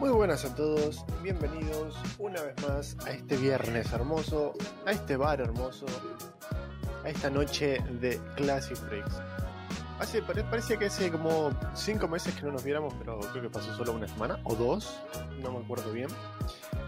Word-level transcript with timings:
Muy 0.00 0.10
buenas 0.10 0.44
a 0.44 0.54
todos, 0.54 1.04
bienvenidos 1.22 1.94
una 2.18 2.42
vez 2.42 2.54
más 2.66 2.96
a 3.06 3.10
este 3.10 3.36
viernes 3.36 3.92
hermoso, 3.92 4.54
a 4.86 4.92
este 4.92 5.16
bar 5.16 5.40
hermoso, 5.40 5.84
a 7.04 7.08
esta 7.08 7.28
noche 7.30 7.78
de 8.00 8.18
Classic 8.36 8.76
Freaks. 8.76 9.20
Hace, 9.98 10.22
pare- 10.22 10.44
parecía 10.44 10.78
que 10.78 10.86
hace 10.86 11.10
como 11.12 11.50
5 11.74 12.08
meses 12.08 12.34
que 12.34 12.42
no 12.42 12.52
nos 12.52 12.64
viéramos, 12.64 12.94
pero 12.98 13.20
creo 13.20 13.42
que 13.42 13.50
pasó 13.50 13.74
solo 13.76 13.92
una 13.92 14.08
semana 14.08 14.40
o 14.44 14.54
dos, 14.54 14.98
no 15.42 15.52
me 15.52 15.62
acuerdo 15.64 15.92
bien. 15.92 16.08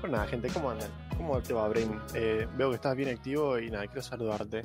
Pero 0.00 0.12
nada, 0.12 0.26
gente, 0.26 0.48
¿cómo 0.48 0.70
andan? 0.70 0.90
¿Cómo 1.18 1.40
te 1.42 1.52
va, 1.52 1.68
Brain? 1.68 2.00
Eh, 2.14 2.48
veo 2.56 2.70
que 2.70 2.76
estás 2.76 2.96
bien 2.96 3.10
activo 3.10 3.58
y 3.58 3.70
nada, 3.70 3.86
quiero 3.86 4.02
saludarte. 4.02 4.64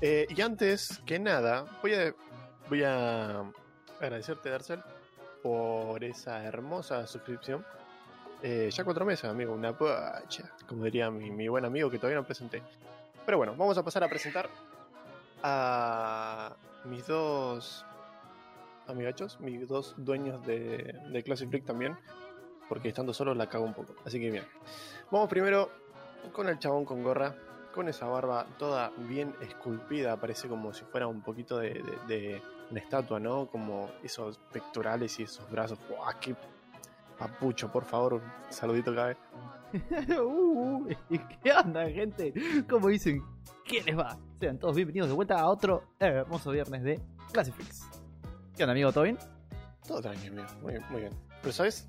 Eh, 0.00 0.26
y 0.30 0.40
antes 0.40 1.02
que 1.04 1.18
nada, 1.18 1.64
voy 1.82 1.94
a, 1.94 2.14
voy 2.68 2.84
a 2.84 3.40
agradecerte, 4.00 4.48
Darcel, 4.50 4.80
por 5.42 6.02
esa 6.04 6.44
hermosa 6.44 7.04
suscripción. 7.08 7.66
Eh, 8.42 8.70
ya 8.72 8.84
cuatro 8.84 9.04
meses, 9.04 9.26
amigo, 9.26 9.52
una 9.52 9.76
pacha, 9.76 10.50
como 10.66 10.84
diría 10.84 11.10
mi, 11.10 11.30
mi 11.30 11.48
buen 11.48 11.64
amigo 11.64 11.90
que 11.90 11.98
todavía 11.98 12.18
no 12.18 12.24
presenté. 12.26 12.62
Pero 13.26 13.36
bueno, 13.38 13.54
vamos 13.56 13.76
a 13.76 13.82
pasar 13.82 14.02
a 14.02 14.08
presentar 14.08 14.48
a 15.42 16.54
mis 16.84 17.06
dos 17.06 17.84
amigachos, 18.88 19.38
mis 19.40 19.68
dos 19.68 19.94
dueños 19.98 20.44
de, 20.46 20.94
de 21.12 21.22
Classic 21.22 21.48
Freak 21.48 21.64
también, 21.66 21.96
porque 22.68 22.88
estando 22.88 23.12
solo 23.12 23.34
la 23.34 23.46
cago 23.48 23.64
un 23.64 23.74
poco. 23.74 23.94
Así 24.04 24.18
que 24.18 24.30
bien. 24.30 24.44
Vamos 25.10 25.28
primero 25.28 25.70
con 26.32 26.48
el 26.48 26.58
chabón 26.58 26.84
con 26.84 27.02
gorra, 27.02 27.34
con 27.74 27.88
esa 27.88 28.06
barba 28.06 28.46
toda 28.58 28.90
bien 28.96 29.34
esculpida, 29.42 30.16
parece 30.16 30.48
como 30.48 30.72
si 30.72 30.84
fuera 30.84 31.06
un 31.06 31.20
poquito 31.22 31.58
de, 31.58 31.74
de- 31.74 31.98
de 32.08 32.42
una 32.70 32.80
estatua, 32.80 33.20
¿no? 33.20 33.46
Como 33.48 33.90
esos 34.02 34.38
pectorales 34.52 35.18
y 35.20 35.24
esos 35.24 35.48
brazos. 35.50 35.78
¡Guau! 35.88 36.12
¡Qué 36.20 36.34
papucho! 37.20 37.70
Por 37.70 37.84
favor, 37.84 38.14
un 38.14 38.22
saludito 38.48 38.94
cada 38.94 39.08
vez. 39.08 39.18
Uh, 40.18 40.88
¿Qué 41.42 41.52
onda, 41.52 41.88
gente? 41.90 42.32
¿Cómo 42.68 42.88
dicen? 42.88 43.22
¿Qué 43.64 43.82
les 43.82 43.96
va? 43.96 44.18
Sean 44.40 44.58
todos 44.58 44.74
bienvenidos 44.74 45.10
de 45.10 45.14
vuelta 45.14 45.38
a 45.38 45.46
otro 45.46 45.84
hermoso 46.00 46.50
viernes 46.50 46.82
de 46.82 46.98
Classifix. 47.30 47.86
¿Qué 48.56 48.64
onda, 48.64 48.72
amigo? 48.72 48.90
¿Todo 48.90 49.04
bien? 49.04 49.18
Todo 49.86 50.00
tranquilo, 50.00 50.32
amigo. 50.42 50.48
Muy, 50.62 50.74
muy 50.90 51.00
bien. 51.02 51.12
Pero, 51.42 51.52
¿sabes? 51.52 51.88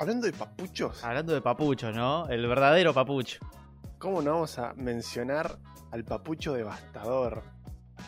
Hablando 0.00 0.26
de 0.26 0.32
papuchos, 0.32 1.04
Hablando 1.04 1.32
de 1.32 1.40
papucho, 1.40 1.92
¿no? 1.92 2.28
El 2.28 2.46
verdadero 2.48 2.92
papucho. 2.92 3.38
¿cómo 3.98 4.20
no 4.20 4.32
vamos 4.32 4.58
a 4.58 4.74
mencionar 4.74 5.58
al 5.92 6.04
papucho 6.04 6.54
devastador? 6.54 7.44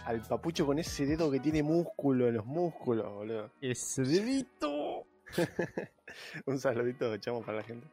Al 0.06 0.22
papucho 0.22 0.66
con 0.66 0.80
ese 0.80 1.06
dedo 1.06 1.30
que 1.30 1.38
tiene 1.38 1.62
músculo 1.62 2.26
en 2.26 2.34
los 2.34 2.46
músculos, 2.46 3.06
boludo. 3.12 3.52
Ese 3.60 4.02
dedito. 4.02 4.73
Un 6.46 6.58
saludito, 6.58 7.16
chamo, 7.18 7.42
para 7.42 7.58
la 7.58 7.62
gente. 7.64 7.86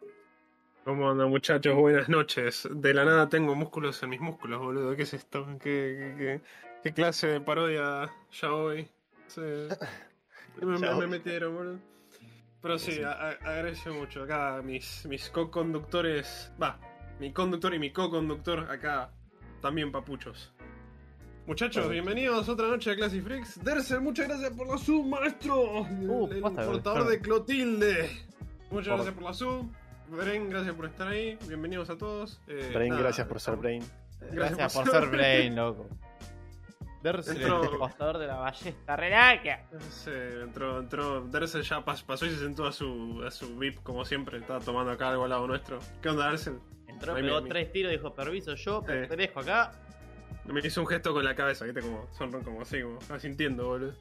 ¿Cómo 0.84 1.10
andan 1.10 1.30
muchachos? 1.30 1.76
Buenas 1.76 2.10
noches. 2.10 2.68
De 2.72 2.94
la 2.94 3.06
nada 3.06 3.30
tengo 3.30 3.54
músculos 3.56 4.02
en 4.04 4.10
mis 4.10 4.20
músculos, 4.20 4.60
boludo. 4.60 4.96
¿Qué 4.96 5.04
es 5.04 5.14
esto? 5.14 5.46
¿Qué, 5.60 5.60
qué, 5.60 6.16
qué- 6.18 6.42
qué 6.84 6.94
clase 6.94 7.28
de 7.28 7.42
parodia 7.42 8.12
ya 8.32 8.54
hoy? 8.54 8.90
Se- 9.28 9.68
Me, 10.62 11.08
metieron, 11.08 11.56
boludo. 11.56 11.80
Pero 12.62 12.78
sí, 12.80 12.94
Sí. 12.94 13.04
a- 13.04 13.12
a- 13.12 13.30
agradezco 13.32 13.94
mucho. 13.94 14.24
Acá 14.24 14.62
mis, 14.64 15.06
mis 15.06 15.30
co-conductores... 15.30 16.52
Va, 16.62 16.80
mi 17.20 17.32
conductor 17.32 17.74
y 17.76 17.80
mi 17.80 17.92
co-conductor 17.92 18.70
acá 18.70 19.12
también 19.62 19.92
papuchos. 19.92 20.52
Muchachos, 21.48 21.86
Bueno. 21.88 21.90
bienvenidos 22.04 22.48
a 22.48 22.52
otra 22.52 22.68
noche 22.68 22.92
de 22.92 22.96
Classic 22.98 23.24
Freaks. 23.24 23.64
Derser, 23.64 24.00
muchas 24.00 24.28
gracias 24.28 24.52
por 24.52 24.68
la 24.68 24.78
sub, 24.78 25.06
maestro. 25.08 25.82
Uh, 25.82 26.30
el 26.32 26.42
basta, 26.42 26.66
portador 26.66 27.08
de 27.08 27.20
Clotilde. 27.20 28.10
Muchas 28.70 28.88
Por- 28.90 28.96
gracias 28.98 29.14
por 29.16 29.24
la 29.24 29.34
sub. 29.34 29.72
Bren, 30.10 30.50
gracias 30.50 30.76
por 30.76 30.86
estar 30.86 31.08
ahí. 31.08 31.38
Bienvenidos 31.48 31.90
a 31.90 31.98
todos. 31.98 32.42
Eh, 32.48 32.70
Brain, 32.74 32.90
nada, 32.90 33.02
gracias 33.02 33.28
por 33.28 33.40
ser 33.40 33.54
estamos- 33.56 33.62
Brain. 33.64 33.84
Gracias 34.34 34.74
por 34.74 34.90
ser 34.90 35.10
Brain, 35.10 35.56
loco. 35.56 35.88
Verse 37.02 37.32
Entró- 37.32 37.64
el 37.64 37.78
postador 37.80 38.20
de 38.20 38.28
la 38.28 38.36
ballesta 38.36 38.96
relaca. 38.96 39.66
Sí, 39.90 40.12
entró, 40.44 40.80
entró. 40.80 41.22
Dercel 41.22 41.64
ya 41.64 41.84
pas- 41.84 42.04
pasó 42.06 42.28
y 42.28 42.30
se 42.30 42.38
sentó 42.40 42.68
a 42.68 42.72
su, 42.72 43.24
a 43.26 43.32
su 43.32 43.58
VIP, 43.58 43.80
como 43.82 44.06
siempre. 44.06 44.38
Estaba 44.38 44.60
tomando 44.60 44.92
acá 44.92 45.10
algo 45.10 45.24
al 45.24 45.32
lado 45.32 45.48
nuestro. 45.48 45.80
¿Qué 46.02 46.10
onda, 46.10 46.30
Dercel? 46.30 46.60
Entró, 46.88 47.16
Ahí 47.16 47.24
pegó 47.24 47.42
mi- 47.42 47.50
tres 47.50 47.72
tiros, 47.72 47.92
dijo 47.92 48.14
permiso, 48.14 48.54
yo 48.54 48.82
Sí. 48.82 48.86
pertenezco 48.86 49.40
acá. 49.40 49.72
Me 50.46 50.60
hizo 50.60 50.82
un 50.82 50.88
gesto 50.88 51.14
con 51.14 51.24
la 51.24 51.36
cabeza, 51.36 51.66
¿viste? 51.66 51.82
Como 51.82 52.08
sonro, 52.14 52.42
como 52.42 52.62
así, 52.62 52.82
como 52.82 53.00
asintiendo, 53.10 53.68
boludo. 53.68 53.94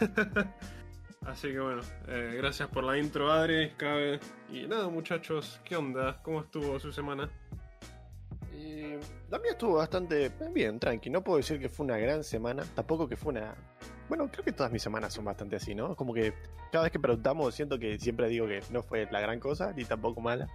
así 1.26 1.48
que 1.52 1.60
bueno, 1.60 1.82
eh, 2.08 2.34
gracias 2.36 2.68
por 2.68 2.84
la 2.84 2.98
intro, 2.98 3.30
Adri, 3.32 3.70
Cabe. 3.76 4.20
Y 4.50 4.66
nada, 4.66 4.88
muchachos, 4.88 5.60
¿qué 5.64 5.76
onda? 5.76 6.20
¿Cómo 6.22 6.40
estuvo 6.40 6.78
su 6.78 6.92
semana? 6.92 7.30
Y 8.52 8.96
la 9.30 9.38
mía 9.38 9.52
estuvo 9.52 9.76
bastante 9.76 10.30
bien, 10.52 10.78
tranqui. 10.78 11.10
No 11.10 11.22
puedo 11.22 11.38
decir 11.38 11.58
que 11.58 11.68
fue 11.68 11.84
una 11.84 11.96
gran 11.96 12.22
semana, 12.22 12.64
tampoco 12.74 13.08
que 13.08 13.16
fue 13.16 13.32
una. 13.32 13.54
Bueno, 14.08 14.30
creo 14.30 14.44
que 14.44 14.52
todas 14.52 14.70
mis 14.70 14.82
semanas 14.82 15.14
son 15.14 15.24
bastante 15.24 15.56
así, 15.56 15.74
¿no? 15.74 15.96
Como 15.96 16.12
que 16.12 16.34
cada 16.70 16.84
vez 16.84 16.92
que 16.92 17.00
preguntamos, 17.00 17.54
siento 17.54 17.78
que 17.78 17.98
siempre 17.98 18.28
digo 18.28 18.46
que 18.46 18.62
no 18.70 18.82
fue 18.82 19.08
la 19.10 19.20
gran 19.20 19.40
cosa, 19.40 19.72
ni 19.72 19.84
tampoco 19.84 20.20
mala. 20.20 20.48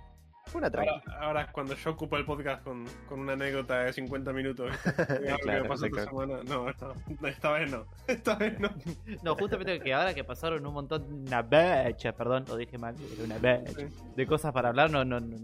Fue 0.48 0.60
una. 0.60 0.68
Ahora, 0.68 1.02
ahora 1.20 1.52
cuando 1.52 1.76
yo 1.76 1.92
ocupo 1.92 2.18
el 2.18 2.26
podcast 2.26 2.64
con, 2.64 2.86
con 3.08 3.20
una 3.20 3.34
anécdota 3.34 3.84
de 3.84 3.94
50 3.94 4.34
minutos. 4.34 4.72
pasó 5.68 5.86
esta 5.86 6.06
semana. 6.06 6.40
No, 6.44 6.70
esta 6.70 7.52
vez 7.52 7.72
no. 7.72 7.86
Esta 8.08 8.36
vez 8.36 8.60
no. 8.60 8.70
No, 9.24 9.36
justamente 9.36 9.80
que 9.80 9.94
ahora 9.94 10.14
que 10.14 10.24
pasaron 10.24 10.66
un 10.66 10.74
montón, 10.74 11.04
una 11.12 11.42
bacha, 11.42 12.14
perdón, 12.14 12.46
lo 12.48 12.56
dije 12.56 12.78
mal, 12.78 12.96
una 13.24 13.36
bacha, 13.36 13.88
de 14.16 14.28
cosas 14.28 14.54
para 14.54 14.70
hablar, 14.70 14.90
no, 14.90 15.04
no, 15.04 15.20
no, 15.20 15.38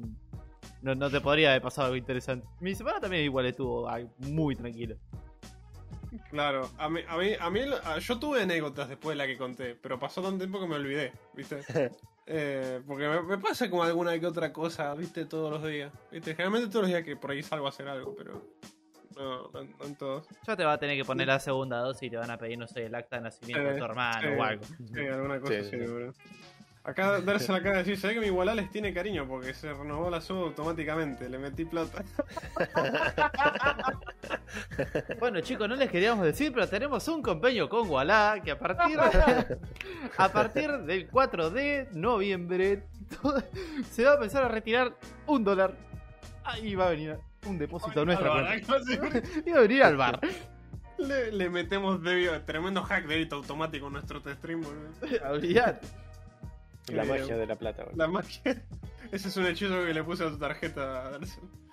no, 0.81 0.95
no 0.95 1.09
te 1.09 1.21
podría 1.21 1.49
haber 1.49 1.61
pasado 1.61 1.87
algo 1.87 1.97
interesante. 1.97 2.47
Mi 2.59 2.75
semana 2.75 2.99
también 2.99 3.23
igual 3.23 3.45
estuvo 3.45 3.89
ay, 3.89 4.07
muy 4.17 4.55
tranquilo. 4.55 4.95
Claro, 6.29 6.69
a 6.77 6.89
mí, 6.89 7.01
a 7.07 7.17
mí, 7.17 7.31
a 7.39 7.49
mí 7.49 7.59
a- 7.83 7.99
yo 7.99 8.19
tuve 8.19 8.41
anécdotas 8.41 8.89
después 8.89 9.15
de 9.17 9.23
la 9.23 9.27
que 9.27 9.37
conté, 9.37 9.75
pero 9.75 9.99
pasó 9.99 10.21
tanto 10.21 10.39
tiempo 10.39 10.59
que 10.59 10.67
me 10.67 10.75
olvidé, 10.75 11.13
¿viste? 11.33 11.57
Eh, 12.25 12.81
porque 12.87 13.05
me, 13.09 13.21
me 13.21 13.37
pasa 13.37 13.69
como 13.69 13.83
alguna 13.83 14.17
que 14.17 14.25
otra 14.25 14.53
cosa, 14.53 14.93
¿viste? 14.93 15.25
Todos 15.25 15.51
los 15.51 15.69
días, 15.69 15.91
¿viste? 16.09 16.31
Generalmente 16.31 16.69
todos 16.69 16.83
los 16.83 16.89
días 16.89 17.03
que 17.03 17.17
por 17.17 17.31
ahí 17.31 17.43
salgo 17.43 17.65
a 17.65 17.69
hacer 17.69 17.89
algo, 17.89 18.15
pero 18.15 18.41
no, 19.17 19.49
no, 19.49 19.63
no 19.63 19.85
en 19.85 19.95
todos. 19.97 20.25
Ya 20.47 20.55
te 20.55 20.63
va 20.63 20.71
a 20.71 20.77
tener 20.77 20.95
que 20.95 21.03
poner 21.03 21.27
la 21.27 21.41
segunda 21.41 21.79
dosis 21.79 22.03
y 22.03 22.09
te 22.09 22.15
van 22.15 22.31
a 22.31 22.37
pedir, 22.37 22.57
no 22.57 22.65
sé, 22.65 22.85
el 22.85 22.95
acta 22.95 23.17
de 23.17 23.23
nacimiento 23.23 23.67
de 23.67 23.73
Sí, 23.73 23.77
tu 23.77 23.83
hermano 23.83 24.31
o 24.37 24.41
algo. 24.43 24.63
Sí, 24.63 24.99
alguna 25.05 25.39
cosa 25.41 25.63
Sí, 25.63 25.69
sí. 25.69 25.77
Acá 26.85 27.21
Darse 27.21 27.53
acaba 27.53 27.77
de 27.77 27.83
decir, 27.83 27.97
¿sabés 27.97 28.15
que 28.15 28.19
mi 28.21 28.27
Igualá 28.27 28.53
les 28.53 28.69
tiene 28.69 28.93
cariño? 28.93 29.25
Porque 29.25 29.53
se 29.53 29.71
renovó 29.73 30.09
la 30.09 30.19
sub 30.19 30.37
automáticamente, 30.43 31.29
le 31.29 31.37
metí 31.39 31.63
plata. 31.65 32.03
Bueno 35.19 35.39
chicos, 35.41 35.67
no 35.67 35.75
les 35.75 35.89
queríamos 35.89 36.23
decir, 36.25 36.51
pero 36.53 36.67
tenemos 36.67 37.07
un 37.07 37.21
convenio 37.23 37.67
con 37.69 37.89
Wallah 37.89 38.39
que 38.43 38.51
a 38.51 38.59
partir, 38.59 38.99
a 40.17 40.29
partir 40.29 40.69
del 40.79 41.07
4 41.07 41.49
de 41.49 41.87
noviembre 41.93 42.83
todo- 43.21 43.41
se 43.89 44.03
va 44.03 44.11
a 44.11 44.15
empezar 44.15 44.43
a 44.43 44.47
retirar 44.49 44.93
un 45.25 45.43
dólar. 45.43 45.73
Ahí 46.43 46.75
va 46.75 46.87
a 46.87 46.89
venir 46.91 47.17
un 47.47 47.57
depósito 47.57 48.01
a 48.01 48.05
nuestra 48.05 48.29
casi- 48.67 48.99
Y 49.45 49.51
va 49.51 49.57
a 49.57 49.61
venir 49.61 49.83
al 49.83 49.97
bar. 49.97 50.19
le, 50.99 51.31
le 51.31 51.49
metemos 51.49 52.01
débito, 52.03 52.39
tremendo 52.41 52.83
hack 52.83 53.07
débito 53.07 53.37
automático 53.37 53.87
en 53.87 53.93
nuestro 53.93 54.19
stream, 54.19 54.61
boludo. 54.61 54.89
La 56.87 57.03
Eh, 57.03 57.07
magia 57.07 57.37
de 57.37 57.45
la 57.47 57.55
plata, 57.55 57.83
boludo. 57.83 57.97
La 57.97 58.07
magia. 58.07 58.41
Ese 59.11 59.27
es 59.27 59.37
un 59.37 59.45
hechizo 59.45 59.85
que 59.85 59.93
le 59.93 60.03
puse 60.03 60.23
a 60.25 60.29
tu 60.29 60.37
tarjeta. 60.37 61.19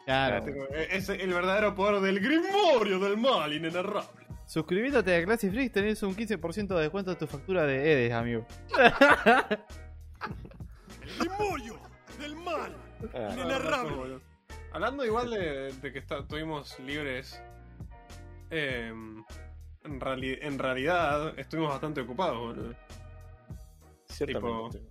Claro. 0.07 0.45
Tipo, 0.45 0.65
Es 0.75 1.09
el 1.11 1.33
verdadero 1.33 1.75
poder 1.75 2.01
del 2.01 2.19
grimorio 2.21 2.99
del 2.99 3.17
mal 3.19 3.53
inenarrable. 3.53 4.27
Suscribiéndote 4.47 5.15
a 5.15 5.25
Classy 5.25 5.51
Freaks 5.51 5.73
tenés 5.73 6.03
un 6.03 6.17
15% 6.17 6.67
de 6.75 6.81
descuento 6.81 7.11
de 7.13 7.17
tu 7.17 7.27
factura 7.29 7.65
de 7.65 7.93
Edes, 7.93 8.13
amigo. 8.13 8.45
¡Grimorio 11.19 11.79
del 12.19 12.35
mal 12.37 12.75
Ah, 13.15 13.31
inenarrable! 13.35 14.19
Hablando 14.73 15.05
igual 15.05 15.31
de, 15.31 15.73
de 15.73 15.93
que 15.93 15.99
está- 16.01 16.19
estuvimos 16.21 16.79
libres. 16.81 17.41
eh, 18.51 18.89
en, 19.85 20.01
reali- 20.01 20.39
en 20.43 20.59
realidad 20.59 21.39
estuvimos 21.39 21.71
bastante 21.71 22.01
ocupados, 22.01 22.37
boludo. 22.39 22.75
ciertamente. 24.07 24.79
Tipo, 24.79 24.90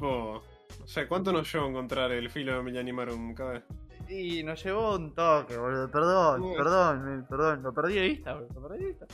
no 0.00 0.42
sé, 0.86 1.06
¿cuánto 1.06 1.32
nos 1.32 1.52
llevó 1.52 1.66
a 1.66 1.68
encontrar 1.70 2.12
el 2.12 2.30
filo 2.30 2.56
de 2.56 2.62
Millanimarum 2.62 3.34
cada 3.34 3.52
vez? 3.52 3.64
Y 4.08 4.42
nos 4.42 4.62
llevó 4.62 4.96
un 4.96 5.14
toque, 5.14 5.56
boludo. 5.56 5.90
Perdón, 5.90 6.42
Uy. 6.42 6.56
perdón, 6.56 7.26
perdón. 7.28 7.62
Lo 7.62 7.72
perdí 7.72 7.94
de 7.94 8.02
vista, 8.02 8.34
boludo. 8.34 8.48
Lo 8.54 8.68
perdí 8.68 8.84
de 8.84 8.90
vista. 8.90 9.06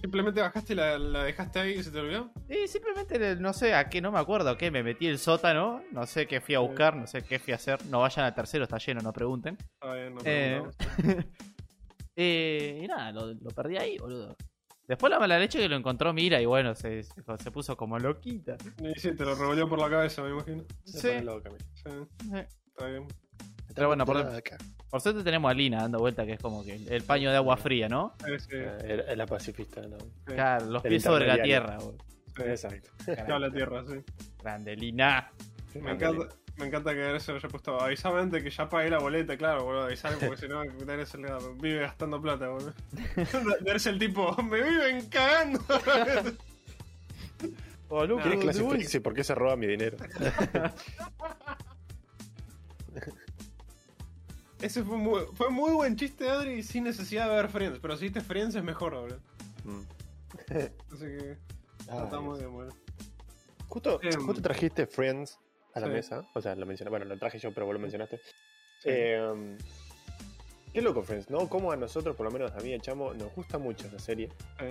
Simplemente 0.00 0.40
bajaste 0.42 0.74
y 0.74 0.76
la, 0.76 0.98
la 0.98 1.24
dejaste 1.24 1.58
ahí 1.58 1.72
y 1.72 1.82
se 1.82 1.90
te 1.90 1.98
olvidó. 2.00 2.30
Y 2.48 2.68
simplemente 2.68 3.36
no 3.36 3.52
sé 3.54 3.74
a 3.74 3.88
qué, 3.88 4.02
no 4.02 4.12
me 4.12 4.18
acuerdo 4.18 4.50
a 4.50 4.58
qué 4.58 4.70
me 4.70 4.82
metí 4.82 5.06
el 5.06 5.18
sótano. 5.18 5.82
No 5.90 6.06
sé 6.06 6.26
qué 6.26 6.40
fui 6.42 6.54
a 6.54 6.58
buscar, 6.58 6.94
no 6.96 7.06
sé 7.06 7.22
qué 7.22 7.38
fui 7.38 7.54
a 7.54 7.56
hacer. 7.56 7.84
No 7.86 8.00
vayan 8.00 8.26
al 8.26 8.34
tercero, 8.34 8.64
está 8.64 8.76
lleno, 8.76 9.00
no 9.00 9.12
pregunten. 9.12 9.56
Está 9.58 9.94
bien, 9.94 10.14
no 10.14 10.20
Eh, 10.24 10.62
eh, 12.16 12.80
y 12.84 12.86
nada, 12.86 13.10
lo, 13.12 13.32
lo 13.32 13.50
perdí 13.50 13.78
ahí, 13.78 13.96
boludo. 13.96 14.36
Después 14.88 15.10
la 15.10 15.18
mala 15.18 15.38
leche 15.38 15.58
que 15.58 15.68
lo 15.68 15.76
encontró 15.76 16.12
Mira 16.12 16.40
y 16.40 16.46
bueno, 16.46 16.74
se, 16.74 17.02
se, 17.02 17.12
se 17.42 17.50
puso 17.50 17.76
como 17.76 17.98
loquita. 17.98 18.56
Y 18.78 18.98
sí, 18.98 19.14
te 19.16 19.24
lo 19.24 19.34
revolvió 19.34 19.68
por 19.68 19.78
la 19.80 19.90
cabeza, 19.90 20.22
me 20.22 20.30
imagino. 20.30 20.62
Sí. 20.84 21.20
loca, 21.22 21.50
está 21.74 22.86
bien. 22.86 23.06
Pero 23.74 23.88
bueno, 23.88 24.04
por-. 24.06 24.42
Por 24.88 25.00
suerte 25.00 25.24
tenemos 25.24 25.50
a 25.50 25.54
Lina 25.54 25.82
dando 25.82 25.98
vuelta, 25.98 26.24
que 26.24 26.32
es 26.34 26.40
como 26.40 26.64
que 26.64 26.76
el, 26.76 26.88
el 26.88 27.02
paño 27.02 27.30
de 27.30 27.36
agua 27.36 27.56
fría, 27.56 27.88
¿no? 27.88 28.14
Sí, 28.24 28.38
sí, 28.38 28.48
Eh, 28.52 29.04
Es 29.08 29.16
la 29.18 29.26
pacifista, 29.26 29.82
¿no? 29.82 29.98
sí. 29.98 30.06
Claro, 30.26 30.66
los 30.66 30.84
El 30.84 30.90
pies 30.90 31.02
sobre 31.02 31.26
la 31.26 31.42
tierra. 31.42 31.78
Sí. 31.80 32.42
Exacto. 32.44 32.90
Que 33.04 33.32
habla 33.32 33.50
tierra, 33.50 33.82
sí. 33.86 33.96
Grande, 34.42 34.76
Lina. 34.76 35.30
Me 35.74 35.92
encanta, 35.92 36.28
me 36.58 36.66
encanta 36.66 36.94
que 36.94 37.20
se 37.20 37.32
lo 37.32 37.38
haya 37.38 37.48
puesto. 37.48 37.80
Avisame 37.80 38.20
antes 38.20 38.42
que 38.42 38.50
ya 38.50 38.68
pagué 38.68 38.90
la 38.90 38.98
boleta, 38.98 39.36
claro, 39.36 39.64
boludo. 39.64 39.84
Avisame 39.84 40.16
porque 40.16 40.36
si 40.36 40.48
no, 40.48 40.62
eres 40.62 41.14
el 41.14 41.26
vive 41.60 41.80
gastando 41.80 42.20
plata, 42.20 42.48
boludo. 42.48 42.72
Eres 43.66 43.86
el 43.86 43.98
tipo, 43.98 44.34
me 44.42 44.62
viven 44.62 45.06
cagando. 45.08 45.60
Boludo, 47.88 48.16
¿Quién 48.20 48.32
es 48.32 48.38
¿de 48.38 48.44
Classic 48.44 48.62
dónde 48.62 48.76
Freaks 48.78 48.94
y 48.96 49.00
por 49.00 49.14
qué 49.14 49.22
se 49.22 49.32
roba 49.34 49.54
mi 49.54 49.68
dinero? 49.68 49.96
Ese 54.60 54.82
fue 54.82 54.96
muy, 54.96 55.22
fue 55.34 55.50
muy 55.50 55.70
buen 55.72 55.94
chiste, 55.96 56.28
Adri, 56.28 56.62
sin 56.64 56.82
necesidad 56.84 57.28
de 57.28 57.36
ver 57.36 57.48
Friends. 57.48 57.78
Pero 57.78 57.96
si 57.96 58.04
viste 58.06 58.22
Friends 58.22 58.56
es 58.56 58.64
mejor, 58.64 58.94
boludo. 58.94 59.20
Mm. 59.64 59.82
Así 60.92 61.04
que 61.04 61.36
muy 61.88 62.38
Dios. 62.38 62.38
bien, 62.38 62.52
boludo. 62.52 62.74
Justo, 63.68 64.00
Em. 64.02 64.20
justo 64.24 64.42
trajiste 64.42 64.86
Friends 64.86 65.38
a 65.76 65.80
la 65.80 65.86
Sí. 65.86 65.92
mesa. 65.92 66.24
O 66.34 66.40
sea, 66.40 66.54
lo 66.54 66.66
mencioné. 66.66 66.90
Bueno, 66.90 67.04
lo 67.04 67.18
traje 67.18 67.38
yo, 67.38 67.52
pero 67.52 67.66
vos 67.66 67.74
lo 67.74 67.78
mencionaste. 67.80 68.18
Sí. 68.80 68.88
Eh, 68.90 69.56
qué 70.72 70.82
loco, 70.82 71.02
Friends, 71.02 71.30
¿no? 71.30 71.48
Como 71.48 71.72
a 71.72 71.76
nosotros, 71.76 72.16
por 72.16 72.24
lo 72.26 72.32
menos 72.32 72.52
a 72.52 72.56
mí 72.60 72.70
y 72.70 72.74
a 72.74 72.78
Chamo, 72.80 73.14
nos 73.14 73.34
gusta 73.34 73.58
mucho 73.58 73.86
esa 73.86 73.98
serie. 73.98 74.30
Sí. 74.58 74.66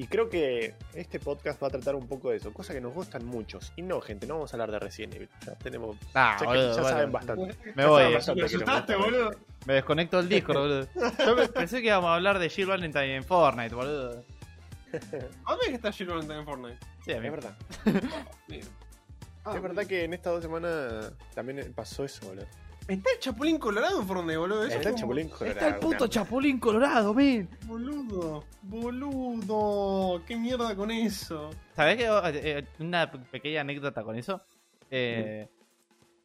Y 0.00 0.06
creo 0.06 0.28
que 0.30 0.74
este 0.94 1.18
podcast 1.18 1.60
va 1.60 1.66
a 1.66 1.70
tratar 1.70 1.96
un 1.96 2.06
poco 2.06 2.30
de 2.30 2.36
eso. 2.36 2.52
Cosas 2.52 2.76
que 2.76 2.80
nos 2.80 2.94
gustan 2.94 3.24
muchos. 3.26 3.72
Y 3.74 3.82
no, 3.82 4.00
gente, 4.00 4.28
no 4.28 4.34
vamos 4.34 4.52
a 4.52 4.54
hablar 4.56 4.70
de 4.70 4.78
Resident 4.78 5.14
Evil. 5.14 5.28
Ya 5.44 5.54
tenemos. 5.56 5.96
Ah, 6.14 6.36
ya 6.38 6.38
que- 6.38 6.46
boludo, 6.46 6.68
ya 6.76 6.82
bueno. 6.82 6.88
saben 6.96 7.12
bastante. 7.12 7.56
Me 7.74 7.82
Ya 7.82 7.88
voy. 7.88 8.14
bastante 8.14 8.42
asustaste, 8.44 8.94
boludo. 8.96 9.30
Me 9.66 9.74
desconecto 9.74 10.18
del 10.18 10.28
Discord, 10.28 10.56
boludo. 10.58 10.88
Yo 11.26 11.34
me- 11.34 11.48
pensé 11.48 11.80
que 11.80 11.88
íbamos 11.88 12.10
a 12.10 12.14
hablar 12.14 12.38
de 12.38 12.48
Jill 12.48 12.66
Valentine 12.66 13.16
en 13.16 13.24
Fortnite, 13.24 13.74
boludo. 13.74 14.22
¿A 14.92 15.50
dónde 15.50 15.64
es 15.64 15.68
que 15.70 15.74
está 15.74 15.90
Jill 15.90 16.06
Valentine 16.06 16.38
en 16.38 16.44
Fortnite? 16.44 16.78
Sí, 17.04 17.12
a 17.12 17.20
mí. 17.20 17.26
Es 17.26 17.32
verdad. 17.32 17.56
Mira. 18.46 18.66
Es 19.56 19.62
verdad 19.62 19.86
que 19.86 20.04
en 20.04 20.14
estas 20.14 20.32
dos 20.34 20.42
semanas 20.42 21.12
también 21.34 21.72
pasó 21.74 22.04
eso, 22.04 22.26
boludo. 22.26 22.46
Está 22.86 23.10
el 23.12 23.18
Chapulín 23.18 23.58
Colorado 23.58 24.00
en 24.00 24.06
Fortnite, 24.06 24.36
boludo. 24.38 24.64
Eso 24.64 24.76
Está 24.76 24.88
el 24.88 24.94
Chapulín 24.94 25.28
Colorado. 25.28 25.52
Está 25.60 25.68
el 25.68 25.80
puto. 25.80 26.06
Chapulín 26.06 26.58
Colorado, 26.58 27.12
men. 27.12 27.48
Boludo, 27.66 28.44
boludo. 28.62 30.22
¿Qué 30.26 30.36
mierda 30.36 30.74
con 30.74 30.90
eso? 30.90 31.50
¿Sabés 31.76 31.96
que 31.96 32.06
eh, 32.08 32.64
una 32.78 33.10
pequeña 33.10 33.60
anécdota 33.60 34.02
con 34.02 34.16
eso? 34.16 34.40
Eh, 34.90 35.48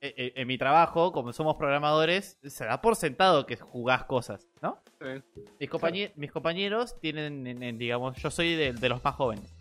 eh, 0.01 0.13
eh, 0.17 0.33
en 0.35 0.47
mi 0.47 0.57
trabajo, 0.57 1.11
como 1.11 1.31
somos 1.33 1.55
programadores, 1.55 2.37
se 2.43 2.65
da 2.65 2.81
por 2.81 2.95
sentado 2.95 3.45
que 3.45 3.55
jugás 3.57 4.05
cosas, 4.05 4.47
¿no? 4.61 4.81
Sí. 5.01 5.21
Mis, 5.59 5.69
compañe- 5.69 6.11
mis 6.15 6.31
compañeros 6.31 6.97
tienen, 6.99 7.45
en- 7.47 7.63
en, 7.63 7.77
digamos, 7.77 8.17
yo 8.17 8.29
soy 8.31 8.55
de, 8.55 8.73
de 8.73 8.89
los 8.89 9.03
más 9.03 9.15
jóvenes. 9.15 9.52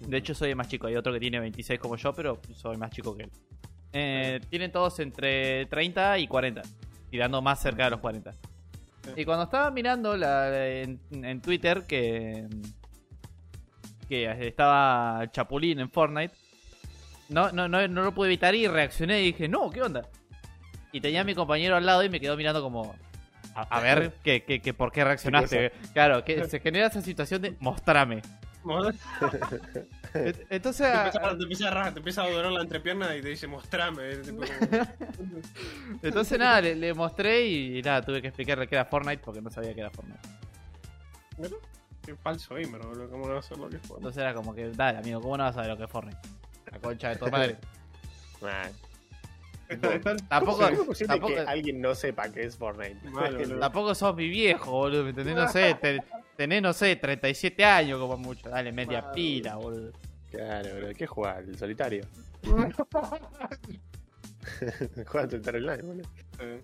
De 0.00 0.16
hecho, 0.16 0.34
soy 0.34 0.50
el 0.50 0.56
más 0.56 0.68
chico. 0.68 0.86
Hay 0.86 0.96
otro 0.96 1.12
que 1.12 1.20
tiene 1.20 1.38
26 1.40 1.78
como 1.78 1.96
yo, 1.96 2.12
pero 2.12 2.40
soy 2.54 2.76
más 2.76 2.90
chico 2.90 3.16
que 3.16 3.24
él. 3.24 3.30
Eh, 3.92 4.40
tienen 4.48 4.70
todos 4.70 4.98
entre 5.00 5.66
30 5.66 6.18
y 6.18 6.26
40. 6.26 6.62
Tirando 7.10 7.42
más 7.42 7.60
cerca 7.60 7.84
de 7.84 7.90
los 7.90 8.00
40. 8.00 8.32
Sí. 8.32 9.10
Y 9.16 9.24
cuando 9.24 9.44
estaba 9.44 9.70
mirando 9.70 10.16
la, 10.16 10.68
en, 10.68 11.00
en 11.10 11.40
Twitter 11.40 11.84
que, 11.86 12.46
que 14.08 14.46
estaba 14.46 15.28
Chapulín 15.32 15.80
en 15.80 15.90
Fortnite, 15.90 16.34
no, 17.28 17.50
no, 17.52 17.68
no, 17.68 17.86
no 17.88 18.02
lo 18.02 18.12
pude 18.12 18.28
evitar 18.28 18.54
y 18.54 18.66
reaccioné 18.66 19.22
y 19.22 19.26
dije, 19.26 19.48
no, 19.48 19.70
¿qué 19.70 19.82
onda? 19.82 20.08
Y 20.92 21.00
tenía 21.00 21.22
a 21.22 21.24
mi 21.24 21.34
compañero 21.34 21.76
al 21.76 21.86
lado 21.86 22.02
y 22.02 22.08
me 22.08 22.20
quedó 22.20 22.36
mirando 22.36 22.62
como... 22.62 22.94
A, 23.54 23.62
a 23.62 23.80
ver, 23.80 24.14
que, 24.22 24.44
que, 24.44 24.60
que 24.60 24.74
por 24.74 24.92
qué 24.92 25.04
reaccionaste. 25.04 25.72
Claro, 25.92 26.24
que 26.24 26.44
se 26.46 26.60
genera 26.60 26.86
esa 26.86 27.02
situación 27.02 27.42
de 27.42 27.56
mostrame. 27.58 28.22
Entonces, 30.50 30.86
Te 30.90 30.96
empieza, 30.96 31.20
a- 31.28 31.36
te 31.36 31.42
empieza 31.42 31.68
a 31.68 31.70
ra- 31.70 31.92
te 31.92 31.98
empieza 31.98 32.22
a 32.24 32.30
doler 32.30 32.52
la 32.52 32.62
entrepierna 32.62 33.16
y 33.16 33.22
te 33.22 33.28
dice, 33.28 33.46
mostrame. 33.46 34.10
eh, 34.12 34.16
tipo, 34.18 34.42
entonces 36.02 36.38
nada, 36.38 36.60
le, 36.60 36.74
le 36.74 36.92
mostré 36.94 37.46
y 37.46 37.80
nada, 37.82 38.02
tuve 38.02 38.20
que 38.20 38.28
explicarle 38.28 38.66
que 38.66 38.74
era 38.74 38.84
Fortnite 38.84 39.22
porque 39.24 39.40
no 39.40 39.50
sabía 39.50 39.74
que 39.74 39.80
era 39.80 39.90
Fortnite. 39.90 40.20
Mira, 41.38 41.56
Qué 42.04 42.16
falso 42.16 42.54
gamer, 42.54 42.80
boludo. 42.82 43.08
¿Cómo 43.10 43.26
no 43.26 43.34
va 43.34 43.40
a 43.40 43.42
ser 43.42 43.58
lo 43.58 43.68
que 43.68 43.76
es 43.76 43.82
Fortnite? 43.82 43.98
Entonces 43.98 44.22
era 44.22 44.34
como 44.34 44.54
que, 44.54 44.70
dale 44.70 44.98
amigo, 44.98 45.20
¿cómo 45.20 45.36
no 45.36 45.44
vas 45.44 45.52
a 45.52 45.54
saber 45.56 45.70
lo 45.70 45.76
que 45.76 45.84
es 45.84 45.90
Fortnite? 45.90 46.18
La 46.72 46.78
concha 46.78 47.08
de 47.10 47.16
tu 47.16 47.30
madre. 47.30 47.56
Tampoco, 50.28 50.58
¿Cómo 50.58 50.68
es 50.68 50.78
posible 50.80 51.08
tampoco, 51.08 51.34
que 51.34 51.40
alguien 51.40 51.80
no 51.80 51.94
sepa 51.94 52.30
que 52.30 52.44
es 52.44 52.56
Fortnite? 52.56 52.98
Boludo. 53.10 53.58
tampoco 53.60 53.94
sos 53.94 54.16
mi 54.16 54.28
viejo, 54.28 54.70
boludo, 54.72 55.04
¿me 55.04 55.10
entendés? 55.10 55.34
No 55.36 55.48
sé, 55.48 55.74
te- 55.80 56.02
tenés, 56.36 56.60
no 56.62 56.72
sé, 56.72 56.96
37 56.96 57.64
años 57.64 57.98
como 58.00 58.16
mucho. 58.16 58.48
Dale, 58.48 58.72
media 58.72 59.10
pila, 59.12 59.56
boludo. 59.56 59.92
Claro, 60.30 60.68
bro. 60.76 60.88
¿Qué 60.96 61.06
juega? 61.06 61.38
¿El 61.38 61.56
solitario? 61.58 62.04
Juega 65.06 65.28
el 65.30 65.56
online, 65.56 65.82
boludo. 65.82 66.08
Eh, 66.38 66.60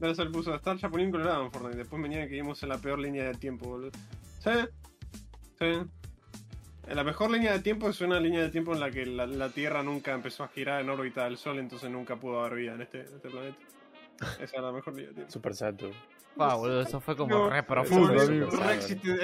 No, 0.00 0.14
se 0.14 0.24
le 0.24 0.30
puso, 0.30 0.54
está 0.54 0.72
el 0.72 0.80
Chapulín 0.80 1.10
Colorado 1.10 1.44
en 1.44 1.50
Fortnite. 1.52 1.76
Después 1.78 2.02
venía 2.02 2.26
que 2.26 2.36
íbamos 2.36 2.62
en 2.62 2.68
la 2.70 2.78
peor 2.78 2.98
línea 2.98 3.24
del 3.24 3.38
tiempo, 3.38 3.68
boludo. 3.68 3.90
¿Sí? 4.42 4.50
Sí. 5.58 5.82
La 6.94 7.04
mejor 7.04 7.30
línea 7.30 7.52
de 7.52 7.60
tiempo 7.60 7.88
es 7.88 8.00
una 8.00 8.18
línea 8.18 8.42
de 8.42 8.48
tiempo 8.50 8.74
en 8.74 8.80
la 8.80 8.90
que 8.90 9.06
la, 9.06 9.26
la 9.26 9.48
Tierra 9.48 9.82
nunca 9.82 10.12
empezó 10.12 10.44
a 10.44 10.48
girar 10.48 10.80
en 10.80 10.90
órbita 10.90 11.24
del 11.24 11.36
Sol, 11.38 11.58
entonces 11.58 11.90
nunca 11.90 12.16
pudo 12.16 12.40
haber 12.40 12.58
vida 12.58 12.74
en 12.74 12.82
este, 12.82 13.00
en 13.00 13.14
este 13.14 13.28
planeta. 13.30 13.56
Esa 14.40 14.56
es 14.56 14.62
la 14.62 14.72
mejor 14.72 14.94
línea 14.94 15.08
de 15.08 15.14
tiempo. 15.14 15.32
Super 15.32 15.54
Saturn. 15.54 15.92
Ah, 16.38 16.54
boludo, 16.54 16.80
eso 16.80 17.00
fue 17.00 17.16
como 17.16 17.34
No, 17.34 17.50
re 17.50 17.62
profundo, 17.62 18.14
re 18.14 18.76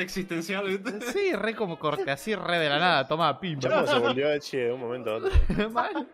existen-. 0.02 0.42
Sí, 1.12 1.32
re 1.32 1.54
como 1.54 1.78
corte, 1.78 2.10
así 2.10 2.34
re 2.34 2.58
de 2.58 2.68
la 2.68 2.78
nada, 2.78 3.08
toma, 3.08 3.38
pim. 3.38 3.58
Chamo 3.58 3.86
se 3.86 3.98
volvió 3.98 4.30
Echi 4.32 4.56
de 4.58 4.72
un 4.72 4.80
momento 4.80 5.10
a 5.10 5.14
otro. 5.16 5.30
Mal. 5.70 6.08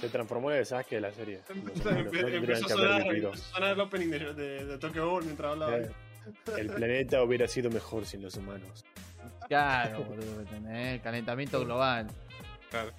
Se 0.00 0.08
transformó 0.08 0.50
en 0.50 0.58
el 0.58 0.66
Sasuke 0.66 0.96
de 0.96 1.00
la 1.02 1.12
serie. 1.12 1.40
Los 1.48 1.84
no 1.84 1.92
tendrían 2.10 2.34
Empezó 2.34 2.64
a 2.66 2.68
sonar, 2.68 3.72
el 3.72 3.80
opening 3.80 4.08
de, 4.08 4.34
de, 4.34 4.64
de 4.64 4.78
Tokyo 4.78 5.06
Ghoul 5.06 5.24
mientras 5.24 5.52
hablaba. 5.52 5.76
Eh, 5.78 5.90
El 6.56 6.68
planeta 6.68 7.22
hubiera 7.22 7.46
sido 7.46 7.70
mejor 7.70 8.06
sin 8.06 8.22
los 8.22 8.36
humanos. 8.36 8.84
Claro, 9.48 10.04
boludo, 10.08 10.36
¿me 10.36 10.42
entendés? 10.42 11.00
Calentamiento 11.02 11.60
global. 11.64 12.06
Claro. 12.70 12.90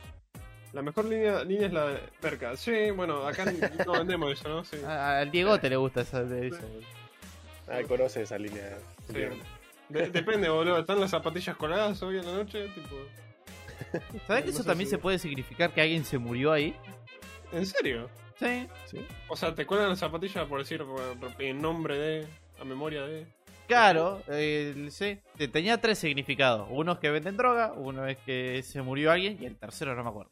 La 0.73 0.81
mejor 0.81 1.05
línea, 1.05 1.43
línea 1.43 1.67
es 1.67 1.73
la 1.73 1.87
de 1.87 1.99
Perca. 2.19 2.57
Sí, 2.57 2.89
bueno, 2.91 3.27
acá 3.27 3.45
no 3.85 3.91
vendemos 3.93 4.31
eso, 4.33 4.49
¿no? 4.49 4.63
Sí. 4.63 4.77
A- 4.85 5.19
Al 5.19 5.31
Diegote 5.31 5.69
le 5.69 5.75
gusta 5.75 6.01
eso. 6.01 6.25
de 6.25 6.47
eso, 6.47 6.61
boludo. 6.61 6.87
Ah, 7.67 7.79
conoce 7.87 8.23
esa 8.23 8.37
línea. 8.37 8.77
Sí. 9.07 9.13
De- 9.89 10.09
depende, 10.09 10.49
boludo. 10.49 10.79
¿Están 10.79 10.99
las 10.99 11.11
zapatillas 11.11 11.55
colgadas 11.57 12.01
hoy 12.01 12.17
en 12.17 12.25
la 12.25 12.33
noche? 12.33 12.67
Tipo... 12.69 12.95
¿Sabes 14.27 14.43
que 14.43 14.49
No 14.49 14.53
eso 14.53 14.63
sé 14.63 14.67
también 14.69 14.87
si- 14.87 14.91
se 14.91 14.97
puede 14.97 15.19
significar 15.19 15.71
que 15.71 15.81
alguien 15.81 16.03
se 16.05 16.17
murió 16.17 16.51
ahí? 16.51 16.75
¿En 17.51 17.65
serio? 17.65 18.09
Sí. 18.39 18.67
¿Sí? 18.85 19.05
O 19.29 19.35
sea, 19.35 19.53
te 19.53 19.65
cuelgan 19.67 19.89
las 19.89 19.99
zapatillas 19.99 20.47
por 20.47 20.59
decir 20.59 20.83
por- 20.83 21.41
en 21.41 21.61
nombre 21.61 21.97
de, 21.99 22.27
a 22.59 22.63
memoria 22.65 23.03
de... 23.03 23.27
Claro, 23.67 24.21
eh, 24.27 24.87
sí. 24.91 25.19
Te- 25.37 25.47
Tenía 25.47 25.79
tres 25.79 25.97
significados. 25.99 26.67
Uno 26.69 26.93
es 26.93 26.99
que 26.99 27.09
venden 27.09 27.37
droga, 27.37 27.73
uno 27.75 28.05
es 28.05 28.17
que 28.19 28.61
se 28.63 28.81
murió 28.81 29.11
alguien 29.11 29.37
y 29.41 29.45
el 29.45 29.55
tercero 29.57 29.95
no 29.95 30.03
me 30.03 30.09
acuerdo. 30.09 30.31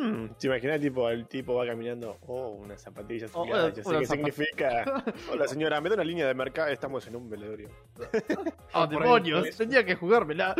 Hmm, 0.00 0.26
¿Te 0.38 0.46
imaginas 0.48 0.80
tipo 0.80 1.08
el 1.08 1.26
tipo 1.26 1.54
va 1.54 1.66
caminando? 1.66 2.18
Oh, 2.26 2.50
unas 2.50 2.80
zapatillas. 2.82 3.30
Oh, 3.34 3.42
una- 3.44 3.68
ya 3.72 3.82
sé 3.82 3.88
una 3.88 3.98
qué 4.00 4.04
zapa- 4.06 4.14
significa. 4.16 5.04
Hola 5.32 5.48
señora, 5.48 5.80
me 5.80 5.88
da 5.88 5.94
una 5.96 6.04
línea 6.04 6.26
de 6.26 6.34
mercado. 6.34 6.68
Estamos 6.68 7.06
en 7.06 7.16
un 7.16 7.28
velorio. 7.30 7.68
¡Oh, 8.74 8.86
demonios! 8.86 9.44
ahí. 9.46 9.52
Tenía 9.52 9.84
que 9.84 9.94
jugármela. 9.96 10.54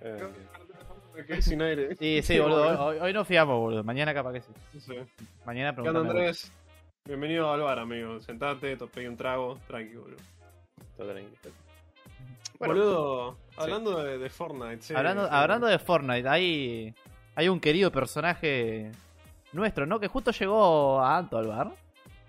Eh, 0.00 1.40
sin 1.40 1.62
aire. 1.62 1.94
Sí, 1.96 2.20
sí, 2.22 2.38
boludo. 2.38 2.84
Hoy, 2.86 2.98
hoy 2.98 3.12
no 3.12 3.24
fiamos, 3.24 3.58
boludo. 3.58 3.84
Mañana 3.84 4.12
capaz 4.12 4.32
que 4.32 4.40
sí. 4.40 4.52
Sí. 4.80 4.94
Mañana 5.46 5.72
¿Qué 5.74 5.80
onda, 5.80 5.92
preguntame. 5.92 6.20
Andrés? 6.20 6.52
Bienvenido 7.06 7.52
al 7.52 7.60
bar, 7.60 7.78
amigo. 7.80 8.18
Sentate, 8.22 8.78
te 8.78 8.86
pedí 8.86 9.06
un 9.06 9.16
trago, 9.18 9.58
tranqui, 9.66 9.94
boludo. 9.94 10.16
todo 10.96 11.12
tranquilo. 11.12 11.52
Bueno, 12.58 12.74
boludo, 12.74 13.38
hablando 13.58 14.02
de, 14.02 14.16
de 14.16 14.30
Fortnite, 14.30 14.80
sí. 14.80 14.94
Hablando, 14.94 15.24
sí. 15.24 15.28
hablando 15.30 15.66
de 15.66 15.78
Fortnite, 15.78 16.26
hay, 16.26 16.94
hay 17.34 17.48
un 17.50 17.60
querido 17.60 17.92
personaje 17.92 18.90
nuestro, 19.52 19.84
¿no? 19.84 20.00
Que 20.00 20.08
justo 20.08 20.30
llegó 20.30 20.98
a 20.98 21.18
Anto 21.18 21.36
al 21.36 21.48
bar. 21.48 21.72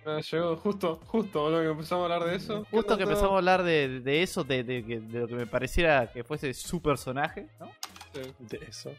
Ah, 0.06 0.20
llegó 0.20 0.58
justo, 0.58 1.00
justo, 1.06 1.44
boludo, 1.44 1.62
que 1.62 1.70
empezamos 1.70 2.02
a 2.02 2.14
hablar 2.14 2.30
de 2.30 2.36
eso. 2.36 2.64
¿Qué 2.64 2.70
Justo 2.72 2.98
que 2.98 3.04
empezamos 3.04 3.32
a 3.32 3.38
hablar 3.38 3.64
de, 3.64 4.02
de 4.02 4.24
eso, 4.24 4.44
de, 4.44 4.66
de 4.66 5.00
lo 5.22 5.26
que 5.26 5.36
me 5.36 5.48
pareciera 5.48 6.12
que 6.12 6.26
fuese 6.26 6.54
su 6.54 6.82
personaje, 6.82 7.48
¿no? 7.62 7.72
Sí, 8.14 8.34
de 8.40 8.66
eso. 8.68 8.92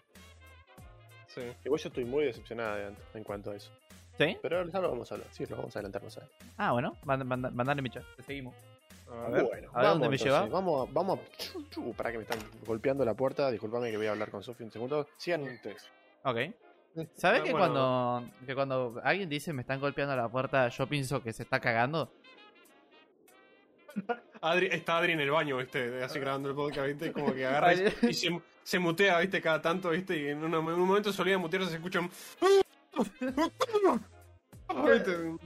sí. 1.26 1.42
Igual 1.66 1.82
yo 1.82 1.88
estoy 1.88 2.06
muy 2.06 2.24
decepcionada 2.24 2.76
de 2.76 2.86
Anto 2.86 3.02
en 3.12 3.24
cuanto 3.24 3.50
a 3.50 3.56
eso. 3.56 3.70
¿Sí? 4.18 4.36
Pero 4.42 4.66
ya 4.68 4.80
lo 4.80 4.90
vamos 4.90 5.10
a 5.12 5.14
hablar. 5.16 5.28
Sí, 5.32 5.44
lo 5.46 5.56
vamos 5.56 5.74
a 5.76 5.78
adelantar 5.78 6.02
más 6.02 6.16
adelante. 6.16 6.44
Ah, 6.56 6.72
bueno, 6.72 6.96
mand- 7.04 7.24
mand- 7.24 7.52
mandale 7.52 7.82
mi 7.82 7.90
chat, 7.90 8.04
te 8.16 8.22
seguimos. 8.22 8.54
A 9.10 9.28
ver. 9.28 9.44
Bueno, 9.44 9.70
¿A 9.74 9.84
dónde 9.86 10.08
me 10.08 10.16
lleva? 10.16 10.46
Vamos, 10.46 10.88
a- 10.88 10.92
vamos. 10.92 11.18
a- 11.20 11.36
chu, 11.36 11.64
chu, 11.68 11.92
pará 11.94 12.10
que 12.12 12.18
me 12.18 12.24
están 12.24 12.38
golpeando 12.66 13.04
la 13.04 13.14
puerta. 13.14 13.50
Disculpame 13.50 13.90
que 13.90 13.96
voy 13.96 14.06
a 14.06 14.12
hablar 14.12 14.30
con 14.30 14.42
Sofía 14.42 14.66
un 14.66 14.72
segundo. 14.72 15.06
Sigan 15.16 15.42
ustedes. 15.42 15.88
Ok. 16.24 16.38
¿Sabes 17.14 17.40
Ah, 17.40 17.44
que, 17.44 17.52
bueno. 17.52 17.58
cuando, 17.58 18.30
que 18.46 18.54
cuando 18.54 19.00
alguien 19.04 19.28
dice 19.28 19.52
me 19.52 19.60
están 19.60 19.80
golpeando 19.80 20.16
la 20.16 20.28
puerta, 20.30 20.68
yo 20.68 20.86
pienso 20.86 21.22
que 21.22 21.32
se 21.34 21.42
está 21.42 21.60
cagando? 21.60 22.10
Adri, 24.40 24.68
está 24.70 24.98
Adri 24.98 25.12
en 25.12 25.20
el 25.20 25.30
baño, 25.30 25.56
viste, 25.58 26.02
así 26.02 26.18
grabando 26.18 26.48
el 26.48 26.54
podcast, 26.54 26.86
viste, 26.88 27.12
como 27.12 27.32
que 27.34 27.46
agarra 27.46 27.74
y, 27.74 27.80
y 28.10 28.14
se, 28.14 28.40
se 28.62 28.78
mutea, 28.78 29.18
viste, 29.20 29.40
cada 29.40 29.60
tanto, 29.62 29.90
viste, 29.90 30.16
y 30.18 30.28
en, 30.28 30.42
una- 30.44 30.58
en 30.58 30.66
un 30.80 30.86
momento 30.88 31.12
solía 31.12 31.38
mutearse, 31.38 31.70
se 31.70 31.76
escucha 31.76 32.00
un... 32.00 32.10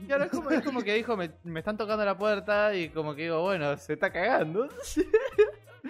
Y 0.07 0.11
ahora 0.11 0.25
es 0.25 0.31
como, 0.31 0.49
es 0.49 0.63
como 0.63 0.81
que 0.81 0.93
dijo, 0.95 1.15
me, 1.15 1.31
me 1.43 1.59
están 1.59 1.77
tocando 1.77 2.03
la 2.03 2.17
puerta 2.17 2.73
y 2.75 2.89
como 2.89 3.13
que 3.15 3.23
digo, 3.23 3.41
bueno, 3.41 3.77
se 3.77 3.93
está 3.93 4.11
cagando. 4.11 4.67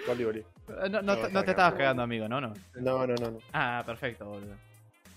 Volví, 0.08 0.26
volví. 0.26 0.46
No, 0.68 0.90
no, 0.90 1.02
No, 1.02 1.30
no 1.30 1.44
te 1.44 1.52
estabas 1.52 1.74
cagando. 1.74 2.04
amigo, 2.04 2.28
¿no? 2.28 2.42
no. 2.42 2.54
No, 2.76 3.08
no, 3.08 3.16
no. 3.16 3.32
no. 3.32 3.40
Ah, 3.54 3.84
perfecto, 3.86 4.26
boludo. 4.26 4.56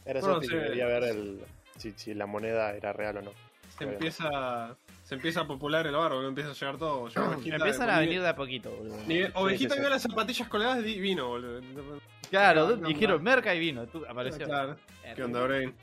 Era 0.05 0.21
sí. 0.21 0.29
que 0.43 0.49
quería 0.49 0.87
ver 0.87 1.05
el, 1.05 1.41
si, 1.77 1.93
si 1.93 2.15
la 2.15 2.27
moneda 2.27 2.73
era 2.75 2.93
real 2.93 3.19
o 3.19 3.23
no. 3.23 3.31
Se 3.79 3.85
empieza, 3.85 4.77
se 5.03 5.15
empieza 5.17 5.41
a 5.41 5.47
popular 5.47 5.87
el 5.87 5.95
barro, 5.95 6.27
empieza 6.27 6.51
a 6.51 6.55
llegar 6.55 6.77
todo. 6.79 7.09
Empiezan 7.45 7.91
a 7.91 7.99
venir 7.99 8.23
de 8.23 8.29
a 8.29 8.37
poquito, 8.37 8.71
boludo. 8.71 8.97
ovejita 9.35 9.75
sí, 9.75 9.77
sí. 9.77 9.81
vio 9.81 9.91
las 9.91 10.03
zapatillas 10.03 10.49
colgadas 10.49 10.85
y 10.87 11.01
vino, 11.01 11.29
boludo. 11.29 11.61
Claro, 12.31 12.77
dijeron 12.77 13.23
merca 13.23 13.55
y 13.55 13.59
vino, 13.59 13.87
tú 13.87 14.05
apareció. 14.09 14.47
Claro. 14.47 14.77
¿Qué 15.17 15.23
onda, 15.23 15.43
Brain? 15.43 15.75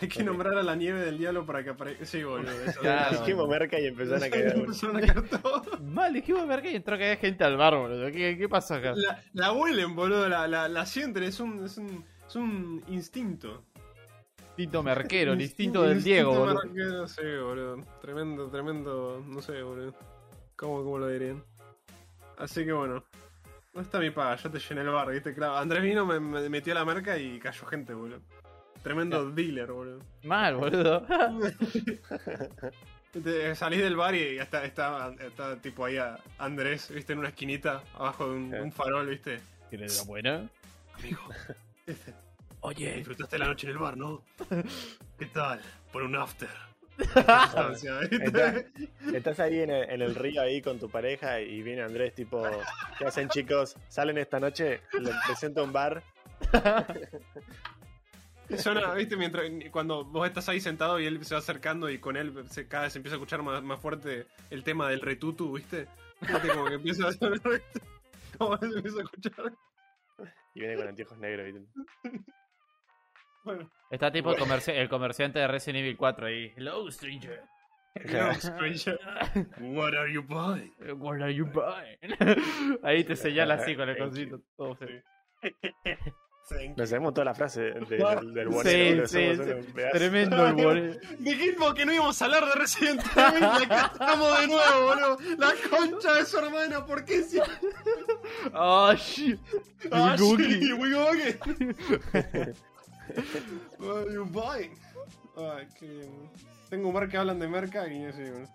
Hay 0.00 0.08
que 0.08 0.24
nombrar 0.24 0.58
a 0.58 0.62
la 0.62 0.74
nieve 0.74 1.00
del 1.00 1.18
diablo 1.18 1.46
para 1.46 1.62
que 1.62 1.70
aparezca. 1.70 2.04
Sí, 2.04 2.22
boludo. 2.24 2.50
Eso. 2.50 2.80
Claro. 2.80 3.18
Dijimos 3.20 3.48
merca 3.48 3.78
y 3.78 3.86
empezaron 3.86 4.22
a 4.24 4.28
caer. 4.30 4.56
Empezaron 4.56 4.96
a 4.96 5.00
caer 5.00 5.28
todo. 5.28 5.62
Mal, 5.82 6.12
dijimos 6.12 6.46
merca 6.46 6.68
y 6.68 6.76
entró 6.76 6.98
que 6.98 7.04
había 7.04 7.16
gente 7.16 7.44
al 7.44 7.56
bar, 7.56 7.76
boludo. 7.76 8.10
¿Qué, 8.10 8.36
qué 8.36 8.48
pasó 8.48 8.74
acá? 8.74 8.92
La, 8.96 9.22
la 9.32 9.52
huelen, 9.52 9.94
boludo, 9.94 10.28
la, 10.28 10.48
la, 10.48 10.68
la 10.68 10.86
sienten, 10.86 11.22
es 11.22 11.38
un, 11.40 11.64
es 11.64 11.78
un, 11.78 12.04
es 12.26 12.36
un 12.36 12.82
instinto. 12.88 13.62
Instinto 14.56 14.82
merquero, 14.82 15.32
el 15.32 15.40
instinto 15.42 15.82
del 15.82 16.02
Diego, 16.02 16.34
boludo. 16.34 16.54
marquero, 16.54 17.08
sí, 17.08 17.22
boludo. 17.22 17.76
Tremendo, 18.00 18.48
tremendo, 18.50 19.22
no 19.26 19.40
sé, 19.42 19.62
boludo. 19.62 19.94
¿Cómo, 20.56 20.82
cómo 20.84 20.98
lo 20.98 21.08
dirían? 21.08 21.42
Así 22.36 22.64
que 22.64 22.72
bueno. 22.72 23.04
No 23.74 23.80
está 23.80 23.98
mi 23.98 24.10
paga, 24.10 24.36
ya 24.36 24.50
te 24.50 24.60
llené 24.60 24.82
el 24.82 24.90
bar, 24.90 25.10
viste, 25.10 25.34
claro. 25.34 25.56
Andrés 25.56 25.82
vino, 25.82 26.06
me, 26.06 26.20
me 26.20 26.48
metió 26.48 26.72
la 26.74 26.84
merca 26.84 27.18
y 27.18 27.40
cayó 27.40 27.66
gente, 27.66 27.92
boludo. 27.94 28.20
Tremendo 28.84 29.28
dealer, 29.30 29.72
boludo. 29.72 29.98
Mal, 30.22 30.54
boludo. 30.56 31.04
Te- 33.24 33.54
salís 33.54 33.80
del 33.80 33.96
bar 33.96 34.14
y 34.14 34.38
está, 34.38 34.64
está, 34.64 35.12
está 35.20 35.56
tipo 35.56 35.84
ahí 35.84 35.96
a 35.96 36.18
Andrés, 36.38 36.90
viste, 36.92 37.12
en 37.14 37.20
una 37.20 37.28
esquinita, 37.28 37.82
abajo 37.94 38.28
de 38.28 38.36
un, 38.36 38.50
Sí. 38.50 38.56
un 38.58 38.72
farol, 38.72 39.06
viste. 39.08 39.40
¿Tienes 39.70 39.96
la 39.98 40.04
buena? 40.04 40.48
Amigo, 40.98 41.20
este, 41.86 42.12
Oye, 42.60 42.94
disfrutaste 42.96 43.38
la 43.38 43.46
noche 43.46 43.66
en 43.66 43.72
el 43.72 43.78
bar, 43.78 43.96
¿no? 43.96 44.22
¿Qué 45.18 45.26
tal? 45.26 45.60
Por 45.92 46.02
un 46.02 46.16
after. 46.16 46.48
Estás 49.12 49.40
ahí 49.40 49.60
en 49.60 49.70
el, 49.70 49.90
en 49.90 50.02
el 50.02 50.14
río 50.14 50.42
ahí 50.42 50.62
con 50.62 50.78
tu 50.78 50.88
pareja 50.88 51.40
y 51.40 51.62
viene 51.62 51.82
Andrés 51.82 52.14
tipo, 52.14 52.44
¿qué 52.98 53.04
hacen 53.06 53.28
chicos? 53.28 53.76
¿Salen 53.88 54.18
esta 54.18 54.38
noche? 54.38 54.80
Les 55.00 55.14
presento 55.26 55.64
un 55.64 55.72
bar. 55.72 56.02
Suena, 58.58 58.92
viste, 58.94 59.16
mientras 59.16 59.44
cuando 59.70 60.04
vos 60.04 60.26
estás 60.26 60.48
ahí 60.48 60.60
sentado 60.60 61.00
y 61.00 61.06
él 61.06 61.24
se 61.24 61.34
va 61.34 61.38
acercando 61.40 61.88
y 61.90 61.98
con 61.98 62.16
él 62.16 62.32
se, 62.50 62.68
cada 62.68 62.84
vez 62.84 62.92
se 62.92 62.98
empieza 62.98 63.16
a 63.16 63.18
escuchar 63.18 63.42
más, 63.42 63.62
más 63.62 63.80
fuerte 63.80 64.26
el 64.50 64.62
tema 64.64 64.88
del 64.90 65.00
retutu, 65.00 65.52
viste. 65.52 65.86
Viste, 66.20 66.48
como 66.48 66.66
que 66.66 66.74
empieza 66.74 67.08
a 67.08 67.12
sonar. 67.12 67.40
Como 68.38 68.56
se 68.58 68.66
empieza 68.66 68.98
a 68.98 69.02
escuchar. 69.02 69.52
Y 70.54 70.60
viene 70.60 70.76
con 70.76 70.88
anteojos 70.88 71.18
negros. 71.18 71.46
¿viste? 71.46 72.20
Bueno, 73.44 73.70
está 73.90 74.10
tipo 74.10 74.32
el, 74.32 74.38
comerci- 74.38 74.72
el 74.74 74.88
comerciante 74.88 75.38
de 75.38 75.48
Resident 75.48 75.80
Evil 75.80 75.96
4 75.96 76.26
ahí. 76.26 76.52
Hello, 76.56 76.90
stranger. 76.90 77.42
hello, 77.94 78.32
stranger. 78.34 78.98
What 79.60 79.94
are 79.94 80.12
you 80.12 80.22
buying? 80.22 80.72
What 80.98 81.20
are 81.22 81.34
you 81.34 81.46
buying? 81.46 82.78
Ahí 82.82 83.04
te 83.04 83.16
señala 83.16 83.54
así 83.54 83.76
con 83.76 83.88
el 83.88 83.98
cosito. 83.98 84.40
Todo 84.56 84.74
feo. 84.76 85.02
Nos 86.76 86.88
sabemos 86.90 87.14
toda 87.14 87.24
la 87.24 87.34
frase 87.34 87.62
de- 87.62 87.72
del, 87.72 88.34
del 88.34 88.52
Sí, 88.62 89.06
sí. 89.06 89.72
Tremendo 89.92 90.46
el 90.46 90.52
boludo. 90.54 90.94
Dijimos 91.18 91.74
que 91.74 91.86
no 91.86 91.92
íbamos 91.94 92.20
a 92.20 92.24
hablar 92.26 92.44
de 92.46 92.52
Resident 92.54 93.00
Evil 93.16 93.42
y 93.60 93.64
acá 93.64 93.90
estamos 93.92 94.40
de 94.40 94.46
nuevo, 94.48 94.84
boludo. 94.86 95.18
La 95.38 95.54
concha 95.70 96.14
de 96.14 96.26
su 96.26 96.38
hermana, 96.38 96.84
¿por 96.84 97.04
qué 97.04 97.22
si... 97.22 97.38
Ah, 98.52 98.94
shit. 98.98 99.38
Ah, 99.90 100.16
buying? 104.30 104.72
Ay, 105.36 105.66
qué... 105.78 106.08
Tengo 106.70 106.88
un 106.88 106.94
bar 106.94 107.08
que 107.08 107.16
hablan 107.16 107.38
de 107.38 107.48
merca 107.48 107.86
y 107.88 108.04
así, 108.04 108.22
bueno. 108.22 108.48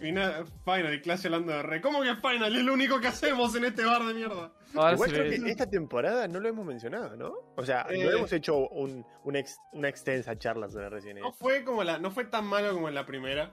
Y 0.00 0.12
nada, 0.12 0.44
Final 0.64 0.92
y 0.94 1.00
clase 1.00 1.28
hablando 1.28 1.52
de 1.52 1.62
re. 1.62 1.80
¿Cómo 1.80 2.02
que 2.02 2.14
Final? 2.16 2.54
Es 2.54 2.62
lo 2.62 2.74
único 2.74 3.00
que 3.00 3.08
hacemos 3.08 3.54
en 3.56 3.64
este 3.64 3.84
bar 3.84 4.04
de 4.04 4.12
mierda. 4.14 4.52
Ahora 4.74 4.92
Igual 4.92 5.10
creo 5.10 5.30
que 5.30 5.50
esta 5.50 5.70
temporada 5.70 6.28
no 6.28 6.38
lo 6.38 6.48
hemos 6.48 6.66
mencionado, 6.66 7.16
¿no? 7.16 7.32
O 7.56 7.64
sea, 7.64 7.86
Eh. 7.88 8.04
no 8.04 8.10
hemos 8.10 8.32
hecho 8.32 8.56
un, 8.68 9.06
un 9.24 9.36
ex- 9.36 9.58
una 9.72 9.88
extensa 9.88 10.38
charla 10.38 10.68
sobre 10.68 10.90
Resident 10.90 11.20
No 11.20 11.28
Evil. 11.28 11.38
fue 11.38 11.64
como 11.64 11.82
la, 11.82 11.98
no 11.98 12.10
fue 12.10 12.24
tan 12.26 12.44
malo 12.46 12.72
como 12.74 12.88
en 12.88 12.94
la 12.94 13.06
primera. 13.06 13.52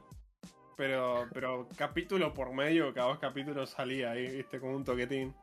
Pero, 0.76 1.28
pero 1.32 1.70
capítulo 1.78 2.34
por 2.34 2.52
medio, 2.52 2.94
cada 2.96 3.10
dos 3.10 3.20
capítulos 3.20 3.70
salía 3.70 4.12
ahí, 4.12 4.28
viste, 4.38 4.60
como 4.60 4.76
un 4.76 4.84
toquetín. 4.84 5.34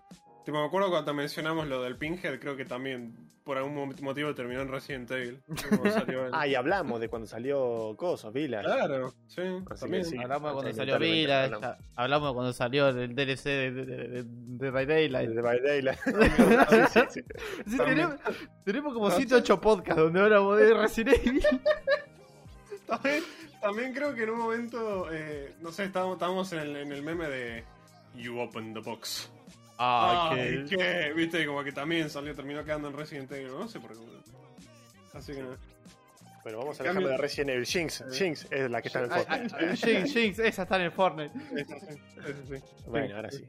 Tipo, 0.44 0.58
me 0.58 0.66
acuerdo 0.66 0.90
cuando 0.90 1.12
mencionamos 1.14 1.66
lo 1.68 1.82
del 1.82 1.96
Pinhead, 1.96 2.38
creo 2.40 2.56
que 2.56 2.64
también 2.64 3.14
por 3.44 3.56
algún 3.58 3.74
mo- 3.74 3.86
motivo 4.02 4.34
terminó 4.34 4.60
en 4.60 4.68
Resident 4.68 5.10
Evil. 5.10 5.42
el- 6.08 6.30
Ah, 6.32 6.46
y 6.46 6.54
hablamos 6.54 7.00
de 7.00 7.08
cuando 7.08 7.26
salió 7.26 7.94
Coso, 7.96 8.30
Village. 8.32 8.64
Claro, 8.64 9.12
sí, 9.26 9.42
Así 9.70 9.80
también. 9.80 10.04
sí. 10.04 10.16
Hablamos 10.18 10.50
de 10.50 10.54
cuando 10.54 10.72
salió 10.72 10.98
Village, 10.98 11.54
hablamos. 11.94 12.28
de 12.30 12.34
cuando 12.34 12.52
salió 12.52 12.88
el 12.88 13.14
DLC 13.14 13.44
de, 13.44 13.70
de, 13.72 13.84
de, 13.86 14.08
de- 14.08 14.24
de 14.26 14.70
by 14.70 14.86
Daylight. 14.86 15.28
Desde 15.28 15.42
By 15.42 15.60
Daylight. 15.60 15.98
Sí, 16.70 16.76
sí, 16.92 17.00
sí. 17.10 17.20
Sí, 17.66 17.76
También. 17.76 17.96
tenemos, 17.96 18.16
tenemos 18.64 18.94
como 18.94 19.10
108 19.10 19.60
podcasts 19.60 20.02
donde 20.02 20.20
hablamos 20.20 20.56
de 20.58 20.74
Resident 20.74 21.26
Evil. 21.26 21.46
También, 22.86 23.22
también 23.60 23.94
creo 23.94 24.14
que 24.14 24.24
en 24.24 24.30
un 24.30 24.38
momento, 24.38 25.06
eh, 25.12 25.54
no 25.60 25.70
sé, 25.70 25.84
estábamos, 25.84 26.14
estábamos 26.16 26.52
en, 26.52 26.58
el, 26.60 26.76
en 26.76 26.92
el 26.92 27.02
meme 27.02 27.28
de 27.28 27.64
You 28.16 28.38
Open 28.40 28.74
the 28.74 28.80
Box. 28.80 29.30
Ah, 29.82 30.32
que... 30.34 30.66
qué, 30.68 31.12
viste, 31.14 31.46
como 31.46 31.64
que 31.64 31.72
también 31.72 32.10
salió, 32.10 32.34
terminó 32.34 32.62
quedando 32.62 32.88
en 32.88 32.96
Resident 32.96 33.32
Evil, 33.32 33.48
no 33.58 33.66
sé 33.66 33.80
por 33.80 33.92
qué. 33.92 33.98
Así 35.14 35.32
que. 35.32 35.42
Bueno, 36.42 36.58
vamos 36.58 36.78
a 36.80 36.84
dejarlo 36.84 37.08
de 37.08 37.16
Resident 37.16 37.50
Evil. 37.50 37.64
Jinx, 37.66 38.04
Jinx 38.12 38.46
es 38.50 38.70
la 38.70 38.80
que 38.82 38.88
está 38.88 39.00
en 39.00 39.04
el 39.06 39.10
Fortnite. 39.10 39.76
Jinx, 39.76 40.12
Jinx, 40.12 40.38
esa 40.38 40.62
está 40.62 40.76
en 40.76 40.82
el 40.82 40.92
Fortnite. 40.92 41.32
Eso 41.56 41.74
sí, 41.80 41.98
eso 42.26 42.42
sí. 42.46 42.62
Bueno, 42.86 43.16
ahora 43.16 43.30
sí. 43.30 43.46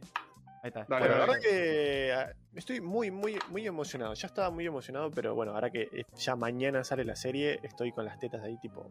Ahí 0.63 0.67
está. 0.67 0.85
Dale, 0.88 1.07
Bueno, 1.07 1.07
la 1.07 1.19
dale. 1.19 1.33
verdad 1.33 1.41
que 1.41 2.13
ah, 2.13 2.33
estoy 2.55 2.81
muy, 2.81 3.11
muy, 3.11 3.38
muy 3.50 3.65
emocionado. 3.67 4.13
Ya 4.13 4.27
estaba 4.27 4.50
muy 4.51 4.65
emocionado, 4.65 5.09
pero 5.11 5.35
bueno, 5.35 5.53
ahora 5.53 5.69
que 5.69 5.89
eh, 5.91 6.05
ya 6.17 6.35
mañana 6.35 6.83
sale 6.83 7.03
la 7.03 7.15
serie, 7.15 7.59
estoy 7.63 7.91
con 7.91 8.05
las 8.05 8.19
tetas 8.19 8.41
ahí, 8.43 8.57
tipo. 8.61 8.89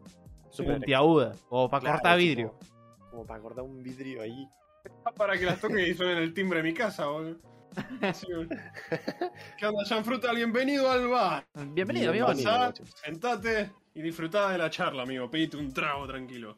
Puntiaguda, 0.57 1.33
o 1.49 1.69
para 1.69 1.81
Claro, 1.81 1.95
cortar 1.97 2.17
tipo, 2.17 2.27
vidrio. 2.27 2.55
Como 3.09 3.25
para 3.25 3.39
cortar 3.41 3.63
un 3.63 3.81
vidrio 3.81 4.21
ahí. 4.21 4.47
Para 5.17 5.37
que 5.37 5.45
las 5.45 5.59
toque 5.59 5.87
y 5.87 5.93
suenen 5.93 6.17
el 6.17 6.33
timbre 6.33 6.61
de 6.61 6.63
mi 6.63 6.73
casa, 6.73 7.05
boludo. 7.07 7.39
Sí, 8.13 8.27
boludo. 8.33 8.49
¿Qué 9.57 9.65
onda, 9.65 10.03
Fruta? 10.03 10.33
Bienvenido 10.33 10.89
al 10.89 11.07
bar. 11.07 11.45
Bienvenido, 11.53 12.09
amigo. 12.11 12.25
Bienvenido. 12.27 12.51
Pasá, 12.51 12.73
sentate 13.03 13.71
y 13.93 14.01
disfrutá 14.01 14.49
de 14.49 14.57
la 14.57 14.69
charla, 14.69 15.03
amigo. 15.03 15.29
Pedite 15.29 15.57
un 15.57 15.73
trago 15.73 16.07
tranquilo. 16.07 16.57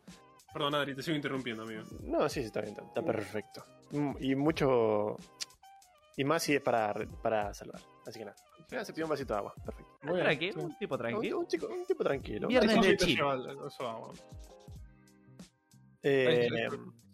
Perdón, 0.54 0.76
Adri, 0.76 0.96
te 0.96 1.02
sigo 1.02 1.16
interrumpiendo, 1.16 1.64
amigo. 1.64 1.84
No, 2.04 2.30
sí, 2.30 2.42
sí, 2.42 2.48
está 2.48 2.62
bien, 2.62 2.76
está, 2.80 3.02
perfecto. 3.02 3.66
Y 4.20 4.36
mucho. 4.36 5.18
Y 6.16 6.24
más 6.24 6.44
si 6.44 6.56
es 6.56 6.62
para, 6.62 6.94
para 7.22 7.54
salvar. 7.54 7.82
Así 8.06 8.20
que 8.20 8.26
nada. 8.26 8.38
Se 8.86 8.92
pidió 8.94 9.06
un 9.06 9.12
vasito 9.12 9.34
de 9.34 9.40
agua. 9.40 9.54
Perfecto. 9.64 9.98
Muy 10.04 10.14
bien, 10.16 10.26
Tranquilo, 10.26 10.54
sí. 10.54 10.60
un 10.66 10.78
tipo 10.78 10.98
tranquilo. 10.98 11.40
un 11.40 11.48
chico, 11.48 11.68
un 11.68 11.86
tipo 11.86 12.04
tranquilo. 12.04 12.48
Viernes 12.48 12.72
Eso 12.72 12.82
de 12.82 12.90
el- 12.90 13.68
eso, 13.68 13.88
agua. 13.90 14.12
Eh, 16.02 16.50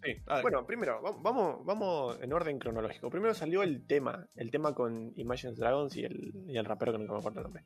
Sí. 0.03 0.15
Bueno, 0.41 0.65
primero, 0.65 1.01
va- 1.01 1.15
vamos, 1.19 1.65
vamos 1.65 2.17
en 2.21 2.31
orden 2.33 2.57
cronológico. 2.59 3.09
Primero 3.09 3.33
salió 3.33 3.63
el 3.63 3.85
tema, 3.85 4.27
el 4.35 4.49
tema 4.51 4.73
con 4.73 5.11
Imagine 5.17 5.53
Dragons 5.53 5.95
y 5.97 6.03
el, 6.05 6.33
y 6.47 6.57
el 6.57 6.65
rapero 6.65 6.91
que 6.93 6.97
nunca 6.99 7.13
me 7.13 7.19
acuerdo 7.19 7.39
el 7.39 7.43
nombre. 7.43 7.63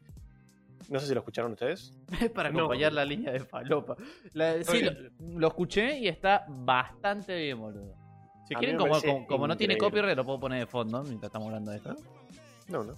No 0.89 0.99
sé 0.99 1.07
si 1.07 1.13
lo 1.13 1.19
escucharon 1.19 1.51
ustedes. 1.53 1.93
para 2.35 2.49
No. 2.49 2.59
acompañar 2.59 2.91
la 2.93 3.05
línea 3.05 3.31
de 3.31 3.39
falopa. 3.41 3.95
La- 4.33 4.63
sí, 4.63 4.81
lo, 5.19 5.47
escuché 5.47 5.97
y 5.99 6.07
está 6.07 6.45
bastante 6.49 7.35
bien, 7.37 7.59
boludo. 7.59 7.95
Si 8.47 8.55
A 8.55 8.57
quieren, 8.59 8.77
como, 8.77 8.99
como, 8.99 9.27
como 9.27 9.47
no 9.47 9.55
tiene 9.55 9.77
copyright, 9.77 10.17
lo 10.17 10.25
puedo 10.25 10.39
poner 10.39 10.59
de 10.59 10.65
fondo 10.67 11.01
mientras 11.03 11.29
estamos 11.29 11.47
hablando 11.47 11.71
de 11.71 11.77
esto. 11.77 11.95
No, 12.67 12.83
no. 12.83 12.93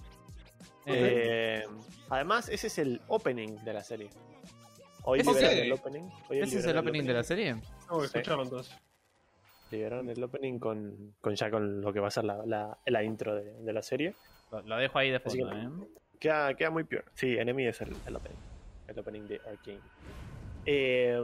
Eh, 0.86 1.62
Eh, 1.62 1.64
además, 2.10 2.48
ese 2.48 2.66
es 2.68 2.78
el 2.78 3.00
opening 3.08 3.56
de 3.64 3.72
la 3.72 3.82
serie. 3.84 4.08
Hoy 5.04 5.20
¿Ese 5.20 5.30
es 5.30 5.42
el- 5.42 5.58
el 5.60 5.72
opening. 5.72 6.02
Hoy 6.28 6.38
¿Ese 6.40 6.58
es 6.58 6.64
el 6.66 6.76
opening 6.78 7.04
de 7.04 7.12
la 7.12 7.22
serie? 7.22 7.54
Sí. 7.54 7.60
escucharlo 8.04 8.42
entonces. 8.42 8.74
Liberaron 9.70 10.08
el 10.08 10.22
opening 10.22 10.58
con, 10.58 11.14
con 11.20 11.34
ya 11.34 11.50
con 11.50 11.80
lo 11.80 11.92
que 11.92 12.00
va 12.00 12.08
a 12.08 12.10
ser 12.10 12.24
la, 12.24 12.44
la, 12.46 12.78
la 12.86 13.02
intro 13.02 13.34
de, 13.34 13.52
de 13.62 13.72
la 13.72 13.82
serie. 13.82 14.14
Lo, 14.52 14.62
lo 14.62 14.76
dejo 14.76 14.98
ahí 14.98 15.10
de 15.10 15.20
fondo, 15.20 15.50
que- 15.50 15.56
¿eh? 15.56 15.68
Queda, 16.20 16.54
queda 16.54 16.70
muy 16.70 16.84
peor. 16.84 17.04
Sí, 17.14 17.36
Enemy 17.36 17.66
es 17.66 17.80
el, 17.82 17.94
el 18.06 18.16
opening. 18.16 18.36
El 18.88 18.98
opening 18.98 19.22
de 19.22 19.40
Arkane. 19.46 19.80
Eh, 20.64 21.18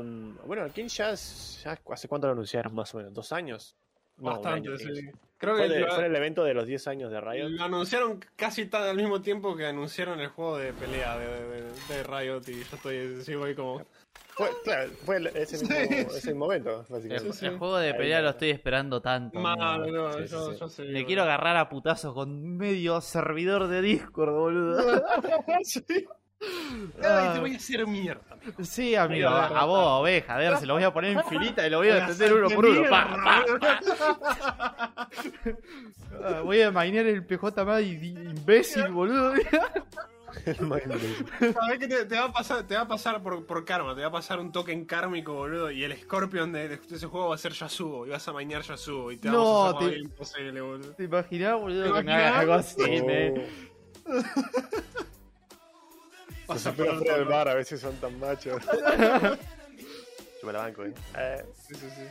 bueno, 0.47 0.63
Arkane 0.63 0.89
ya, 0.89 1.11
es- 1.13 1.63
ya 1.65 1.79
hace 1.91 2.09
cuánto 2.09 2.27
lo 2.27 2.33
anunciaron, 2.35 2.75
más 2.75 2.95
o 2.95 2.99
menos, 2.99 3.13
dos 3.15 3.33
años. 3.33 3.75
No, 4.19 4.33
Bastante, 4.33 4.69
año, 4.69 4.77
sí. 4.79 5.11
Creo 5.39 5.57
Fue, 5.57 5.67
que 5.69 5.75
de- 5.75 5.81
lo, 5.81 5.95
fue 5.95 6.07
el 6.07 6.15
evento 6.15 6.45
de 6.45 6.55
los 6.55 6.67
10 6.67 6.87
años 6.87 7.11
de 7.11 7.21
Riot. 7.21 7.49
lo 7.49 7.65
anunciaron 7.65 8.21
casi 8.37 8.67
tan 8.67 8.83
al 8.85 8.97
mismo 8.97 9.21
tiempo 9.23 9.57
que 9.57 9.67
anunciaron 9.67 10.21
el 10.21 10.29
juego 10.29 10.59
de 10.59 10.73
pelea 10.73 11.19
de, 11.19 11.27
de, 11.27 11.63
de 11.89 12.03
Riot 12.05 12.43
y 12.49 12.63
yo 12.63 12.77
estoy 12.77 13.23
sigo 13.23 13.45
ahí 13.45 13.55
como... 13.55 13.85
Fue, 14.35 14.49
claro, 14.65 14.91
fue 15.05 15.17
el- 15.19 15.27
ese, 15.29 15.59
mismo, 15.59 15.77
Sí. 15.77 16.17
ese 16.17 16.35
momento, 16.35 16.85
El, 16.89 16.93
básicamente. 16.95 17.33
sí. 17.35 17.47
el 17.47 17.59
juego 17.59 17.77
de 17.79 17.93
pelea 17.95 18.23
lo 18.23 18.31
estoy 18.31 18.51
esperando 18.51 19.01
tanto. 19.03 19.39
Amigo. 19.47 19.87
no, 20.09 20.19
yo, 20.25 20.53
sí. 20.53 20.57
yo 20.59 20.69
sé, 20.69 20.85
Le 20.85 21.05
quiero 21.05 21.23
agarrar 21.23 21.57
a 21.59 21.69
putazos 21.69 22.15
con 22.15 22.57
medio 22.57 23.01
servidor 23.03 23.69
de 23.69 23.83
Discord, 23.83 24.33
boludo. 24.33 25.03
Sí. 25.65 25.85
Ah. 27.05 27.29
Ay, 27.29 27.35
te 27.35 27.39
voy 27.41 27.55
a 27.55 27.57
hacer 27.57 27.87
mierda. 27.87 28.21
Sí, 28.65 28.97
amigo, 28.97 29.29
a 29.29 29.65
vos, 29.65 30.01
oveja, 30.01 30.35
a 30.35 30.39
ver, 30.39 30.57
se 30.57 30.67
lo 30.67 30.75
voy 30.75 30.83
a 30.83 30.93
poner 30.93 31.13
en 31.17 31.23
filita 31.27 31.65
y 31.65 31.71
lo 31.71 31.79
voy 31.79 31.89
a 31.91 31.99
extender 31.99 32.33
uno 32.33 32.49
por 32.53 32.67
uno. 32.67 32.91
Pa, 32.91 33.05
mierda. 33.47 33.81
pa, 33.97 34.19
pa. 34.19 35.09
Ah, 36.25 36.41
Voy 36.43 36.61
a 36.61 36.73
mainear 36.73 37.07
el 37.07 37.25
PJ 37.25 37.65
más 37.65 37.81
imbécil, 37.83 38.89
boludo. 38.89 39.35
Que 41.79 41.89
te, 41.89 42.05
te 42.07 42.15
va 42.17 42.25
a 42.25 42.33
pasar, 42.33 42.67
te 42.67 42.75
va 42.75 42.83
a 42.83 42.89
pasar 42.89 43.23
por, 43.23 43.45
por 43.47 43.65
karma, 43.65 43.95
te 43.95 44.01
va 44.03 44.09
a 44.09 44.13
pasar 44.13 44.39
un 44.41 44.51
token 44.53 44.85
kármico, 44.85 45.35
boludo, 45.35 45.71
y 45.71 45.85
el 45.85 45.97
Scorpion 46.01 46.53
de, 46.53 46.69
de 46.69 46.75
ese 46.97 47.07
juego 47.07 47.29
va 47.31 47.35
a 47.35 47.39
ser 47.39 47.53
Yasuo, 47.53 48.07
y 48.07 48.11
vas 48.11 48.27
a 48.29 48.33
mañar 48.33 48.63
Yasuo, 48.63 49.11
y 49.13 49.17
te 49.19 49.29
No, 49.29 49.65
vamos 49.65 49.85
a 49.85 49.91
te- 49.91 49.99
imposible, 49.99 50.61
boludo. 50.61 50.93
¿Te 50.95 51.05
imaginás, 51.05 51.61
boludo, 51.61 51.83
¿Te 51.83 51.89
que 51.89 51.95
me 51.95 52.01
imaginás? 52.13 52.33
hagas 52.33 52.39
algo 52.41 52.53
así, 52.55 53.01
Oh. 53.01 53.07
me- 53.07 53.47
Vas 56.49 56.57
Los 56.57 56.67
a 56.67 56.71
espero 56.71 56.75
perder 56.91 56.99
fuera 56.99 57.17
del 57.19 57.25
bar, 57.29 57.49
a 57.49 57.55
veces 57.55 57.81
son 57.81 57.95
tan 57.97 58.19
machos. 58.19 58.63
Yo 58.65 60.47
me 60.47 60.53
la 60.53 60.59
banco, 60.61 60.85
eh. 60.85 60.93
Eh, 61.17 61.45
Sí, 61.69 61.75
sí, 61.75 61.87
sí. 61.95 62.03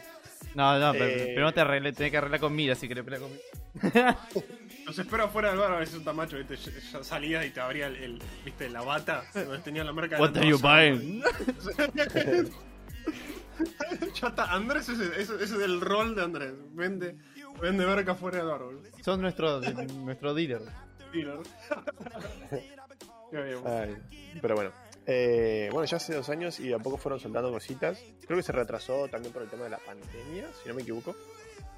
No, 0.56 0.78
no, 0.80 0.92
pero 0.94 1.06
Eh. 1.06 1.24
primero 1.26 1.54
te 1.54 1.62
arreglé, 1.62 1.94
tenés 1.94 2.12
que 2.12 2.18
arreglar 2.18 2.40
con 2.40 2.54
Mira 2.56 2.76
si 2.76 2.88
querés 2.88 3.04
pelear 3.04 3.22
conmigo. 3.22 3.44
Los 4.86 4.98
espero 5.00 5.24
afuera 5.26 5.50
del 5.50 5.60
bar, 5.60 5.72
a 5.74 5.80
veces 5.80 5.96
un 5.96 6.04
tamacho, 6.04 6.38
viste, 6.38 6.56
ya- 6.58 7.04
salías 7.04 7.46
y 7.46 7.50
te 7.52 7.60
abría 7.62 7.88
el, 7.88 7.96
el- 7.98 8.22
viste, 8.44 8.70
la 8.70 8.82
bata, 8.82 9.24
donde 9.34 9.60
tenía 9.60 9.84
la 9.84 9.94
marca 9.94 10.16
de 10.16 10.22
What 10.22 10.38
are 10.38 10.48
you 10.48 10.58
buying? 10.60 11.22
ya 14.22 14.28
está, 14.28 14.52
Andrés 14.52 14.90
ese, 14.90 15.06
ese, 15.22 15.36
ese 15.36 15.44
es 15.44 15.52
el 15.52 15.82
rol 15.82 16.16
de 16.16 16.24
Andrés, 16.24 16.54
vende, 16.74 17.16
vende 17.62 17.86
marca 17.86 18.14
afuera 18.14 18.40
del 18.40 18.48
bar, 18.48 18.64
boludo. 18.64 18.84
Son 19.04 19.22
nuestros 19.22 19.64
nuestro 19.96 20.34
dealer. 20.34 20.62
Ay, 23.66 23.98
pero 24.42 24.56
bueno. 24.56 24.72
Eh, 25.08 25.70
bueno, 25.72 25.86
ya 25.86 25.98
hace 25.98 26.14
dos 26.14 26.30
años 26.30 26.60
y 26.60 26.72
a 26.74 26.80
poco 26.80 26.98
fueron 26.98 27.20
soltando 27.20 27.52
cositas. 27.52 28.00
Creo 28.26 28.38
que 28.38 28.44
se 28.44 28.52
retrasó 28.52 29.08
también 29.08 29.34
por 29.34 29.42
el 29.42 29.50
tema 29.50 29.64
de 29.64 29.72
la 29.72 29.80
pandemia, 29.80 30.48
si 30.62 30.70
no 30.70 30.76
me 30.76 30.84
equivoco. 30.84 31.16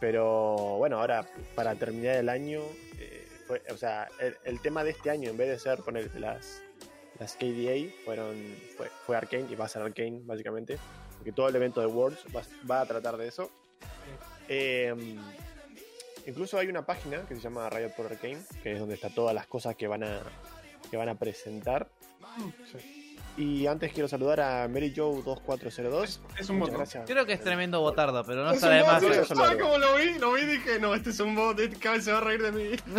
Pero 0.03 0.57
bueno, 0.79 0.99
ahora 0.99 1.25
para 1.55 1.75
terminar 1.75 2.17
el 2.17 2.27
año, 2.27 2.59
eh, 2.99 3.25
fue, 3.47 3.61
o 3.71 3.77
sea, 3.77 4.09
el, 4.43 4.59
tema 4.59 4.83
de 4.83 4.91
este 4.91 5.09
año, 5.09 5.29
en 5.29 5.37
vez 5.37 5.47
de 5.47 5.57
ser 5.57 5.79
poner 5.79 6.13
las, 6.19 6.61
las 7.19 7.37
KDA, 7.37 7.89
fueron, 8.03 8.35
fue, 8.75 8.89
fue 9.05 9.15
Arkane 9.15 9.47
y 9.49 9.55
va 9.55 9.63
a 9.63 9.69
ser 9.69 9.81
Arkane, 9.81 10.19
básicamente. 10.25 10.77
Porque 11.15 11.31
todo 11.31 11.47
el 11.47 11.55
evento 11.55 11.79
de 11.79 11.87
Worlds 11.87 12.25
va, 12.69 12.81
a 12.81 12.85
tratar 12.85 13.15
de 13.15 13.29
eso. 13.29 13.49
Eh, 14.49 14.93
incluso 16.27 16.57
hay 16.57 16.67
una 16.67 16.85
página 16.85 17.25
que 17.25 17.35
se 17.35 17.39
llama 17.39 17.69
Riot 17.69 17.91
por 17.95 18.07
Arkane, 18.07 18.41
que 18.61 18.73
es 18.73 18.79
donde 18.79 18.95
está 18.95 19.09
todas 19.09 19.33
las 19.33 19.47
cosas 19.47 19.77
que 19.77 19.87
van 19.87 20.03
a, 20.03 20.19
que 20.91 20.97
van 20.97 21.07
a 21.07 21.15
presentar. 21.15 21.87
Sí. 22.69 23.02
Y 23.35 23.65
antes 23.65 23.91
quiero 23.91 24.07
saludar 24.07 24.41
a 24.41 24.67
Mary 24.67 24.93
Joe 24.95 25.21
2402. 25.23 26.21
Es 26.37 26.49
un 26.49 26.59
bot. 26.59 26.69
gracias. 26.71 27.03
Creo 27.07 27.25
que 27.25 27.33
es 27.33 27.41
tremendo 27.41 27.79
botardo, 27.81 28.23
pero 28.23 28.43
no 28.43 28.51
Es 28.51 28.57
está 28.57 28.69
de 28.69 28.83
más. 28.83 29.01
Eso 29.01 29.35
¿Sabes 29.35 29.57
lo 29.57 29.65
cómo 29.65 29.77
lo 29.79 29.95
vi? 29.95 30.19
Lo 30.19 30.33
vi 30.33 30.41
y 30.41 30.45
dije, 30.45 30.79
no, 30.79 30.93
este 30.93 31.09
es 31.09 31.19
un 31.19 31.35
bot, 31.35 31.59
este 31.59 31.89
vez 31.89 32.03
se 32.03 32.11
va 32.11 32.19
a 32.19 32.21
reír 32.21 32.41
de 32.43 32.51
mí. 32.51 32.69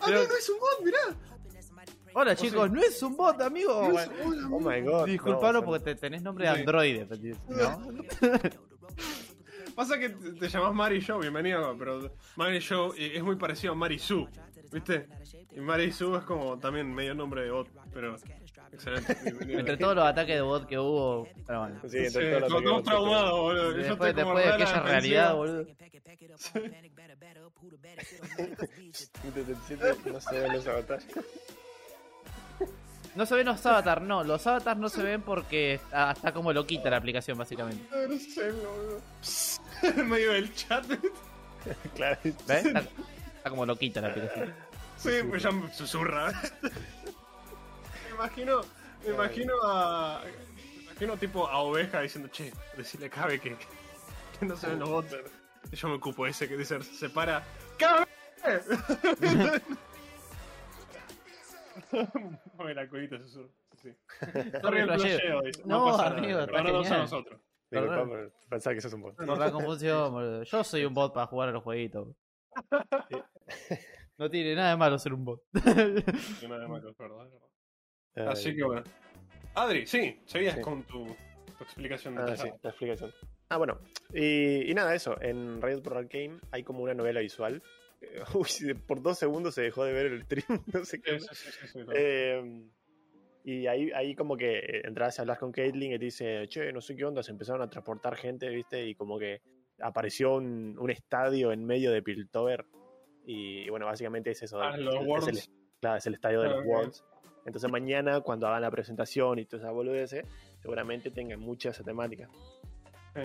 ah, 0.00 0.10
no, 0.10 0.10
no 0.10 0.20
es 0.20 0.48
un 0.48 0.58
bot, 0.60 0.84
mirá. 0.84 0.98
Hola 2.14 2.34
chicos, 2.36 2.70
no 2.70 2.80
es 2.80 3.02
un 3.02 3.16
bot, 3.16 3.40
amigo. 3.40 3.88
No 3.92 3.98
es- 3.98 4.10
hola, 4.24 4.48
Oh 4.50 4.60
my 4.60 4.80
god. 4.80 5.06
Disculpalo 5.06 5.60
no, 5.60 5.64
porque 5.64 5.84
te 5.84 5.94
tenés 5.96 6.22
nombre 6.22 6.48
de 6.48 6.54
Sí. 6.54 6.60
androide, 6.60 7.06
¿no? 7.48 7.82
Pasa 9.74 9.98
que 9.98 10.08
te, 10.08 10.48
llamas 10.48 10.74
Mary 10.74 11.00
Joe, 11.04 11.20
bienvenido, 11.20 11.76
pero 11.78 12.12
Mary 12.34 12.60
Joe 12.60 12.90
eh, 12.98 13.16
es 13.16 13.22
muy 13.22 13.36
parecido 13.36 13.74
a 13.74 13.76
Mary 13.76 13.98
Sue, 13.98 14.26
¿viste? 14.72 15.06
Y 15.52 15.60
Mary 15.60 15.92
Sue 15.92 16.18
es 16.18 16.24
como 16.24 16.58
también 16.58 16.92
medio 16.92 17.14
nombre 17.14 17.42
de 17.42 17.52
bot, 17.52 17.68
pero 17.92 18.16
excelente. 18.72 19.16
Entre 19.58 19.76
todos 19.76 19.94
los 19.96 20.04
ataques 20.04 20.34
de 20.36 20.40
bot 20.42 20.66
que 20.66 20.78
hubo. 20.78 21.28
Pero 21.46 21.60
bueno. 21.60 21.80
Sí, 21.82 21.88
Sí, 21.90 21.96
entre 22.06 22.28
todos 22.30 22.40
los 22.40 22.60
estamos 22.60 22.72
ataques- 22.72 22.84
traumados, 22.84 23.40
boludo. 23.40 23.70
Yo 23.72 23.76
Después, 23.78 24.14
después 24.16 24.44
de 24.44 24.52
aquella 24.52 24.80
realidad, 24.82 25.34
boludo. 25.34 25.66
77, 29.22 30.10
no 30.12 30.20
se 30.20 30.40
ven 30.40 30.52
los 30.52 30.66
avatares. 30.66 31.06
No 33.14 33.26
se 33.26 33.34
ven 33.34 33.46
los 33.46 33.64
avatars, 33.66 34.02
no. 34.02 34.22
Los 34.22 34.46
avatars 34.46 34.78
no 34.78 34.88
se 34.88 35.02
ven 35.02 35.22
porque 35.22 35.74
está, 35.74 36.12
está 36.12 36.32
como 36.32 36.52
loquita 36.52 36.88
la 36.90 36.98
aplicación, 36.98 37.36
básicamente. 37.38 37.84
No 38.08 38.18
sé, 38.18 38.50
boludo. 38.52 39.00
En 39.82 40.08
medio 40.08 40.32
del 40.32 40.52
chat. 40.54 40.84
claro. 41.94 42.18
¿Ves? 42.24 42.66
Está, 42.66 42.80
está 42.80 43.50
como 43.50 43.64
loquita 43.64 44.00
la 44.00 44.08
aplicación. 44.08 44.52
Sí, 44.96 45.10
pues 45.28 45.42
ya 45.42 45.50
me 45.52 45.72
susurra. 45.72 46.32
Me 48.18 48.24
imagino, 48.24 48.60
me 49.06 49.14
imagino 49.14 49.54
a. 49.62 50.22
Me 50.24 50.82
imagino 50.82 51.16
tipo 51.16 51.46
a 51.46 51.58
oveja 51.58 52.00
diciendo, 52.00 52.28
che, 52.30 52.52
decirle 52.76 53.06
a 53.06 53.10
Cabe 53.10 53.38
que, 53.38 53.56
que 54.38 54.46
no 54.46 54.56
se 54.56 54.66
ven 54.66 54.80
los 54.80 54.88
bots. 54.88 55.16
Y 55.70 55.76
yo 55.76 55.88
me 55.88 55.94
ocupo 55.94 56.26
ese 56.26 56.48
que 56.48 56.56
dice, 56.56 56.82
se 56.82 57.08
para. 57.10 57.44
¡Cabe! 57.78 58.06
Mueve 62.54 62.74
la 62.74 62.88
colita, 62.88 63.18
susurra. 63.18 63.48
Sí. 63.80 63.94
Sorry, 64.62 64.80
el 64.80 64.86
flasheo. 64.86 65.42
dice. 65.42 65.62
No, 65.64 65.84
pasa 65.84 66.04
nada, 66.10 66.18
amigo, 66.18 66.40
está 66.40 66.58
ahora 66.58 66.72
no 66.72 66.82
genial. 66.82 66.94
a 66.94 67.02
nosotros. 67.02 67.40
Disculpa 67.70 67.94
Perdón. 67.94 68.08
por 68.08 68.32
pensar 68.48 68.74
que 68.74 68.80
sos 68.80 68.92
un 68.94 69.02
bot. 69.02 69.14
Por 69.16 69.38
la 69.38 69.52
confusión, 69.52 70.10
boludo. 70.12 70.42
Yo 70.42 70.64
soy 70.64 70.84
un 70.84 70.94
bot 70.94 71.14
para 71.14 71.26
jugar 71.26 71.50
a 71.50 71.52
los 71.52 71.62
jueguitos. 71.62 72.08
No 74.18 74.28
tiene 74.28 74.56
nada 74.56 74.70
de 74.70 74.76
malo 74.76 74.98
ser 74.98 75.12
un 75.14 75.24
bot. 75.24 75.44
Nada 75.52 76.66
más 76.66 76.82
que 76.82 76.90
es 76.90 76.98
verdad, 76.98 77.24
es 77.24 77.32
verdad. 77.32 77.48
Ay, 78.07 78.07
Así 78.26 78.54
que 78.54 78.64
bueno. 78.64 78.82
Adri, 79.54 79.86
sí, 79.86 80.20
seguías 80.26 80.54
Sí. 80.56 80.60
con 80.60 80.82
tu, 80.84 81.04
tu 81.56 81.64
explicación 81.64 82.16
Ah, 82.18 82.26
sí, 82.26 82.30
detallada. 82.32 82.58
la 82.62 82.70
explicación. 82.70 83.12
Ah, 83.48 83.56
bueno. 83.56 83.78
Y, 84.12 84.70
y 84.70 84.74
nada, 84.74 84.94
eso. 84.94 85.20
En 85.20 85.60
Riot 85.62 85.82
Pro 85.82 85.98
Arcane 85.98 86.38
hay 86.50 86.62
como 86.62 86.82
una 86.82 86.94
novela 86.94 87.20
visual. 87.20 87.62
Eh, 88.00 88.20
Uy, 88.34 88.74
por 88.86 89.02
dos 89.02 89.18
segundos 89.18 89.54
se 89.54 89.62
dejó 89.62 89.84
de 89.84 89.92
ver 89.92 90.06
el 90.06 90.22
stream. 90.24 90.62
No 90.72 90.84
sé 90.84 91.00
qué. 91.00 91.18
Sí. 91.20 91.80
Eh, 91.94 92.62
y 93.44 93.66
ahí, 93.66 93.90
ahí 93.92 94.14
como 94.14 94.36
que 94.36 94.58
eh, 94.58 94.82
entras 94.84 95.16
y 95.18 95.20
hablas 95.22 95.38
con 95.38 95.50
Caitlyn 95.52 95.92
y 95.94 95.98
te 95.98 96.04
dice, 96.04 96.46
che, 96.48 96.72
no 96.72 96.80
sé 96.80 96.94
qué 96.94 97.04
onda, 97.04 97.22
se 97.22 97.30
empezaron 97.32 97.62
a 97.62 97.70
transportar 97.70 98.14
gente, 98.16 98.48
¿viste? 98.50 98.86
Y 98.86 98.94
como 98.94 99.18
que 99.18 99.40
apareció 99.80 100.34
un, 100.34 100.76
un 100.78 100.90
estadio 100.90 101.50
en 101.52 101.64
medio 101.64 101.90
de 101.90 102.02
Piltover. 102.02 102.66
Y, 103.26 103.60
y 103.60 103.70
bueno, 103.70 103.86
básicamente 103.86 104.30
es 104.32 104.42
eso. 104.42 104.60
Ah, 104.60 104.76
los 104.76 104.94
es, 104.96 105.06
Worlds. 105.06 105.28
el, 105.28 105.54
claro, 105.80 105.96
es 105.96 106.06
el 106.06 106.14
estadio 106.14 106.40
de 106.42 106.46
Ah, 106.48 106.50
los 106.50 106.60
ok. 106.60 106.66
Worlds. 106.66 107.04
Entonces 107.48 107.70
mañana, 107.70 108.20
cuando 108.20 108.46
hagan 108.46 108.62
la 108.62 108.70
presentación 108.70 109.38
y 109.38 109.44
toda 109.46 109.62
esa 109.64 109.72
boludez, 109.72 110.14
seguramente 110.60 111.10
tengan 111.10 111.40
mucha 111.40 111.70
esa 111.70 111.82
temática. 111.82 112.28
Sí. 113.14 113.22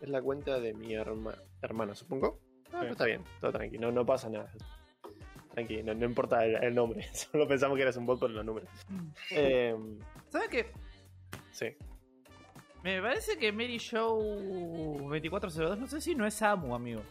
Es 0.00 0.08
la 0.08 0.20
cuenta 0.22 0.58
de 0.58 0.74
mi 0.74 0.94
herma, 0.94 1.34
hermana, 1.62 1.94
supongo. 1.94 2.40
Ah, 2.66 2.70
Sí. 2.70 2.76
pero 2.80 2.92
está 2.92 3.04
bien, 3.04 3.22
todo 3.40 3.52
tranquilo, 3.52 3.86
no, 3.88 3.92
no 3.92 4.06
pasa 4.06 4.28
nada. 4.30 4.50
Tranqui, 5.52 5.82
no, 5.82 5.92
no 5.94 6.04
importa 6.06 6.44
el, 6.44 6.54
el 6.62 6.74
nombre, 6.74 7.02
solo 7.12 7.46
pensamos 7.48 7.76
que 7.76 7.82
eras 7.82 7.96
un 7.96 8.06
bot 8.06 8.18
con 8.20 8.32
los 8.34 8.44
números. 8.44 8.68
Eh, 9.30 9.76
¿Sabes 10.28 10.48
qué? 10.48 10.72
sí. 11.52 11.66
Me 12.82 13.02
parece 13.02 13.36
que 13.36 13.52
Mary 13.52 13.76
Show 13.76 14.18
2402, 14.22 15.78
no 15.78 15.86
sé 15.86 16.00
si 16.00 16.14
no 16.14 16.24
es 16.26 16.32
Samu, 16.34 16.74
amigo. 16.74 17.02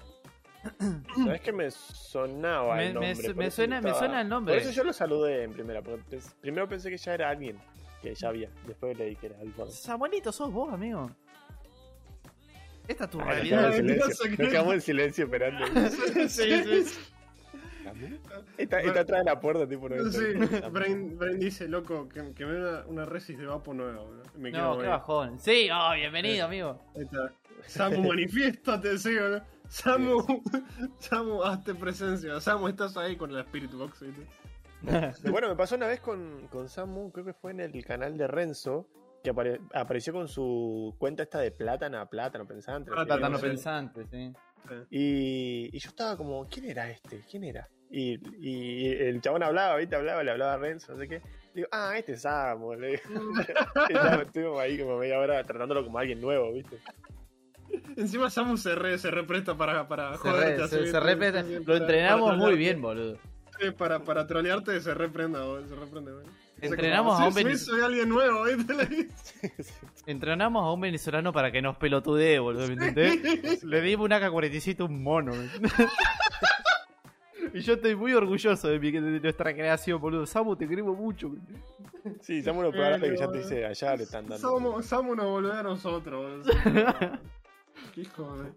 ¿Sabes 1.15 1.41
que 1.41 1.51
me 1.53 1.71
sonaba 1.71 2.75
Me- 2.75 2.87
el 2.87 2.93
me 2.99 3.13
nombre? 3.13 3.33
me 3.33 3.51
suena- 3.51 3.81
me 3.81 3.93
suena 3.93 4.21
el 4.21 4.29
nombre. 4.29 4.53
Por 4.55 4.61
eso 4.63 4.71
yo 4.71 4.83
lo 4.83 4.91
saludé 4.93 5.43
en 5.43 5.53
primera. 5.53 5.81
Porque 5.81 6.03
pens- 6.17 6.33
primero 6.41 6.67
pensé 6.67 6.89
que 6.89 6.97
ya 6.97 7.13
era 7.13 7.29
alguien 7.29 7.57
que 8.01 8.13
ya 8.13 8.27
había. 8.29 8.49
Después 8.67 8.97
leí 8.97 9.15
que 9.15 9.27
era 9.27 9.41
el 9.41 9.51
bot. 9.51 9.69
Samuelito, 9.69 10.31
sos 10.31 10.51
vos, 10.51 10.73
amigo. 10.73 11.09
Esta 12.87 13.03
es 13.05 13.09
tu 13.11 13.21
Ah, 13.21 13.25
realidad. 13.25 13.71
Ay, 13.71 13.83
sé 14.13 14.29
qué- 14.35 14.43
Nos 14.43 14.51
quedamos 14.51 14.73
en 14.73 14.81
silencio 14.81 15.25
esperando. 15.25 15.65
sí, 16.29 16.63
sí. 16.83 16.99
Está, 18.57 18.81
está 18.81 18.99
atrás 19.01 19.19
de 19.25 19.31
la 19.31 19.39
puerta, 19.39 19.67
tipo. 19.67 19.89
No 19.89 20.11
Sí, 20.11 20.19
Brain, 20.71 21.17
Brain 21.17 21.39
dice, 21.39 21.67
loco, 21.67 22.07
que, 22.09 22.33
que 22.33 22.45
me 22.45 22.53
dé 22.53 22.59
una, 22.59 22.85
una 22.87 23.05
resis 23.05 23.37
de 23.37 23.45
vapo 23.45 23.73
nueva. 23.73 24.03
Me 24.35 24.51
quedo 24.51 24.75
No, 24.75 24.81
qué 24.81 24.87
bajón. 24.87 25.39
Sí, 25.39 25.69
oh, 25.73 25.93
bienvenido, 25.95 26.45
amigo. 26.45 26.79
Ahí 26.95 27.03
está. 27.03 27.31
Samu, 27.67 28.03
manifiéstate, 28.07 28.97
sí, 28.97 29.15
¿o 29.17 29.29
no? 29.29 29.41
Samu, 29.69 30.25
Samu, 30.99 31.43
hazte 31.43 31.73
presencia. 31.75 32.39
Samu, 32.41 32.67
estás 32.67 32.97
ahí 32.97 33.15
con 33.15 33.31
la 33.33 33.41
Spirit 33.41 33.71
Box. 33.71 34.01
¿viste? 34.01 34.27
Bueno, 35.31 35.47
me 35.49 35.55
pasó 35.55 35.75
una 35.75 35.87
vez 35.87 35.99
con, 35.99 36.47
con 36.47 36.69
Samu, 36.69 37.11
creo 37.11 37.25
que 37.25 37.33
fue 37.33 37.51
en 37.51 37.59
el 37.59 37.85
canal 37.85 38.17
de 38.17 38.27
Renzo, 38.27 38.87
que 39.23 39.31
apare- 39.33 39.59
apareció 39.73 40.13
con 40.13 40.27
su 40.27 40.95
cuenta 40.97 41.23
esta 41.23 41.39
de 41.39 41.51
plátano, 41.51 42.05
plátano 42.09 42.45
pensante. 42.47 42.89
qué. 42.89 42.95
Plátano 42.95 43.39
pensante, 43.39 44.05
sí. 44.09 44.33
Y, 44.89 45.69
y 45.75 45.79
yo 45.79 45.89
estaba 45.89 46.15
como, 46.15 46.47
¿quién 46.47 46.65
era 46.65 46.89
este? 46.89 47.21
¿Quién 47.29 47.43
era? 47.43 47.67
Y, 47.89 48.19
y 48.37 48.87
el 48.87 49.19
chabón 49.21 49.41
hablaba, 49.43 49.75
¿viste? 49.77 49.95
Hablaba, 49.95 50.23
le 50.23 50.31
hablaba 50.31 50.53
a 50.53 50.57
Renzo, 50.57 50.93
no 50.93 50.99
sé 50.99 51.07
qué. 51.07 51.21
Digo, 51.55 51.67
ah, 51.71 51.97
este 51.97 52.13
es 52.13 52.21
Samu. 52.21 52.73
Le 52.75 52.87
digo. 52.91 53.01
Y 53.89 53.93
ya 53.93 54.21
estuvimos 54.21 54.59
ahí 54.59 54.79
como 54.79 54.97
media 54.97 55.19
hora 55.19 55.43
tratándolo 55.43 55.83
como 55.83 55.97
alguien 55.97 56.21
nuevo, 56.21 56.53
¿viste? 56.53 56.77
Encima 57.97 58.29
Samu 58.29 58.57
se, 58.57 58.75
re, 58.75 58.97
se 58.97 59.11
represta 59.11 59.55
para, 59.57 59.87
para 59.87 60.17
Se, 60.17 60.23
re- 60.23 60.31
joderte. 60.31 60.67
se- 60.67 60.77
Sí, 61.43 61.53
Lo 61.59 61.63
para- 61.65 61.77
entrenamos 61.77 62.25
para 62.29 62.37
muy 62.37 62.55
bien, 62.57 62.81
boludo. 62.81 63.17
Sí, 63.59 63.71
para, 63.71 63.99
para 63.99 64.25
trolearte 64.25 64.79
se 64.79 64.93
reprenda, 64.93 65.43
boludo, 65.43 65.67
se 65.67 65.75
reprende, 65.75 66.11
boludo. 66.13 66.29
O 66.29 66.61
sea, 66.61 66.69
Entrenamos 66.69 67.13
como, 67.13 67.25
a 67.25 67.27
un 67.29 67.33
sí. 69.23 69.47
Entrenamos 70.05 70.63
a 70.63 70.71
un 70.73 70.81
venezolano 70.81 71.31
para 71.31 71.51
que 71.51 71.61
nos 71.61 71.77
pelotudee, 71.77 72.39
boludo, 72.39 72.67
¿me 72.67 72.73
entendés? 72.73 73.63
Le 73.63 73.81
dimos 73.81 74.05
una 74.05 74.19
K-47 74.19 74.81
a 74.81 74.85
un 74.85 75.03
mono. 75.03 75.31
y 77.53 77.59
yo 77.61 77.73
estoy 77.73 77.95
muy 77.95 78.13
orgulloso 78.13 78.67
de, 78.67 78.79
mi- 78.79 78.91
de 78.91 79.19
nuestra 79.19 79.53
creación, 79.53 79.99
boludo. 80.01 80.25
Samu, 80.25 80.55
te 80.55 80.67
queremos 80.67 80.97
mucho. 80.97 81.31
Sí, 82.21 82.41
Samu 82.43 82.61
lo 82.61 82.71
probable 82.71 83.09
que 83.09 83.17
ya 83.17 83.29
te 83.31 83.37
dice, 83.39 83.65
allá 83.65 83.95
le 83.95 84.03
están 84.03 84.27
dando. 84.27 84.37
Samu, 84.37 84.81
Samu 84.81 85.15
nos 85.15 85.25
volvió 85.25 85.53
a 85.53 85.63
nosotros, 85.63 86.45
boludo. 86.45 87.19
Qué 87.93 88.01
hijo 88.01 88.37
de... 88.43 88.51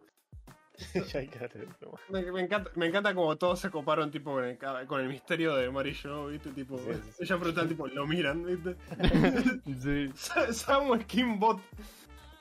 Me, 2.09 2.33
me 2.33 2.41
encanta, 2.41 2.71
me 2.75 2.87
encanta 2.87 3.15
como 3.15 3.37
todos 3.37 3.61
se 3.61 3.71
coparon 3.71 4.11
tipo 4.11 4.33
con 4.33 4.45
el, 4.45 4.57
ca- 4.59 4.87
con 4.87 5.01
el 5.01 5.09
misterio 5.09 5.55
de 5.55 5.71
Mary 5.71 5.95
Jo, 5.95 6.27
¿viste? 6.29 6.51
Tipo, 6.51 6.79
Sí, 6.79 6.85
sí, 6.95 7.01
sí. 7.13 7.23
ella 7.25 7.37
pregunta, 7.39 7.69
tipo, 7.69 7.87
lo 7.89 8.07
miran, 8.07 8.45
¿viste? 8.45 8.77
sí. 9.81 10.11
Sa- 10.15 10.53
Samu 10.53 10.99
Skinbot. 11.03 11.61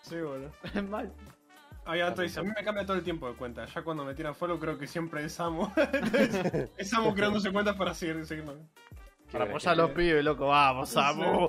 Sí, 0.01 0.15
boludo. 0.15 0.51
Mal. 0.89 1.11
Ahí 1.85 1.99
Anto 2.01 2.21
dice, 2.21 2.39
a 2.39 2.43
mí 2.43 2.49
me 2.55 2.63
cambia 2.63 2.85
todo 2.85 2.95
el 2.97 3.03
tiempo 3.03 3.27
de 3.27 3.35
cuenta. 3.35 3.65
Ya 3.65 3.83
cuando 3.83 4.05
me 4.05 4.13
tiran 4.13 4.33
follow 4.33 4.57
creo 4.59 4.77
que 4.77 4.87
siempre 4.87 5.23
es 5.25 5.33
Samu. 5.33 5.67
es 6.77 6.89
Samu 6.89 7.13
creándose 7.13 7.51
cuentas 7.51 7.75
para 7.75 7.93
seguir, 7.93 8.25
seguirnos. 8.25 8.55
Para 9.31 9.45
apoyar 9.45 9.73
a 9.73 9.75
los 9.75 9.91
pibes, 9.91 10.23
loco. 10.23 10.47
Vamos, 10.47 10.89
Samu. 10.89 11.47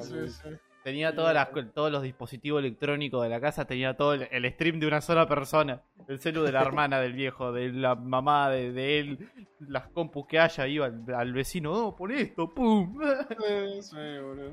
Sí, 0.00 0.28
sí. 0.28 0.48
Tenía 0.86 1.12
todas 1.16 1.34
las, 1.34 1.48
todos 1.74 1.90
los 1.90 2.00
dispositivos 2.04 2.60
electrónicos 2.60 3.20
de 3.24 3.28
la 3.28 3.40
casa, 3.40 3.64
tenía 3.64 3.96
todo 3.96 4.14
el, 4.14 4.28
el 4.30 4.48
stream 4.52 4.78
de 4.78 4.86
una 4.86 5.00
sola 5.00 5.26
persona. 5.26 5.82
El 6.06 6.20
celu 6.20 6.44
de 6.44 6.52
la 6.52 6.62
hermana 6.62 7.00
del 7.00 7.12
viejo, 7.12 7.50
de 7.50 7.72
la 7.72 7.96
mamá 7.96 8.48
de, 8.50 8.70
de 8.70 9.00
él, 9.00 9.28
las 9.58 9.88
compus 9.88 10.28
que 10.28 10.38
haya, 10.38 10.64
iba 10.68 10.86
al, 10.86 11.02
al 11.12 11.32
vecino, 11.32 11.72
no, 11.72 11.96
pon 11.96 12.12
esto, 12.12 12.54
pum. 12.54 12.96
Sí, 13.00 13.82
sí, 13.82 13.96
boludo. 13.96 14.52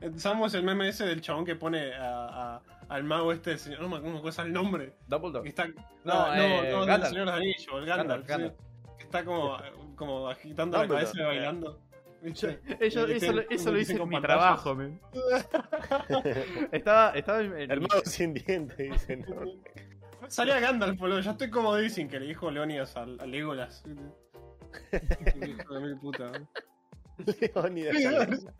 Eh, 0.00 0.12
Samu 0.16 0.46
es 0.46 0.54
el 0.54 0.62
meme 0.62 0.88
ese 0.88 1.04
del 1.04 1.20
chabón 1.20 1.44
que 1.44 1.56
pone 1.56 1.92
a, 1.92 2.54
a- 2.56 2.62
al 2.88 3.04
mago 3.04 3.30
este, 3.32 3.52
el 3.52 3.58
señor, 3.58 3.82
no 3.82 3.90
me 3.90 3.96
acuerdo 3.96 4.20
cuál 4.22 4.30
es 4.32 4.38
el 4.38 4.52
nombre. 4.54 4.94
Dumbledore. 5.08 5.46
está, 5.46 5.66
No, 5.66 5.74
no, 6.04 6.34
eh, 6.34 6.70
no, 6.72 6.78
del 6.78 6.86
Gandalf. 6.86 7.08
señor 7.10 7.26
de 7.26 7.32
los 7.32 7.34
anillos, 7.34 7.66
el 7.74 7.84
Gandalf. 7.84 7.86
Gandalf, 7.86 8.24
sí. 8.24 8.28
Gandalf. 8.32 8.96
Que 8.96 9.04
está 9.04 9.24
como, 9.26 9.58
como 9.94 10.28
agitando 10.30 10.78
la 10.78 10.88
cabeza 10.88 11.12
y 11.20 11.22
bailando. 11.22 11.80
¿Viste? 12.22 12.60
Eso, 12.80 13.06
eso, 13.06 13.32
lo- 13.32 13.42
eso 13.42 13.70
lo 13.72 13.78
hice 13.78 13.92
25 13.98 14.02
en 14.04 14.08
mi 14.08 14.20
trabajo, 14.20 14.74
men. 14.74 15.00
Estaba, 16.72 17.10
estaba 17.10 17.40
en, 17.40 17.52
en 17.58 17.70
El 17.70 17.80
mi- 17.80 17.86
mago 17.86 18.02
sin 18.04 18.34
dientes, 18.34 18.76
dice, 18.90 19.16
¿no? 19.18 19.42
Salía 20.28 20.58
Gandalf, 20.60 20.98
boludo. 20.98 21.20
Ya 21.20 21.32
estoy 21.32 21.50
como 21.50 21.76
dicen 21.76 22.08
que 22.08 22.18
le 22.18 22.26
dijo 22.26 22.50
Leonidas 22.50 22.96
al, 22.96 23.20
al 23.20 23.30
Legolas. 23.30 23.84
Hijo 25.46 25.74
de 25.74 25.80
mil 25.80 25.96
puta. 25.98 26.30
¿no? 26.32 26.48
Leónidas. 27.40 27.94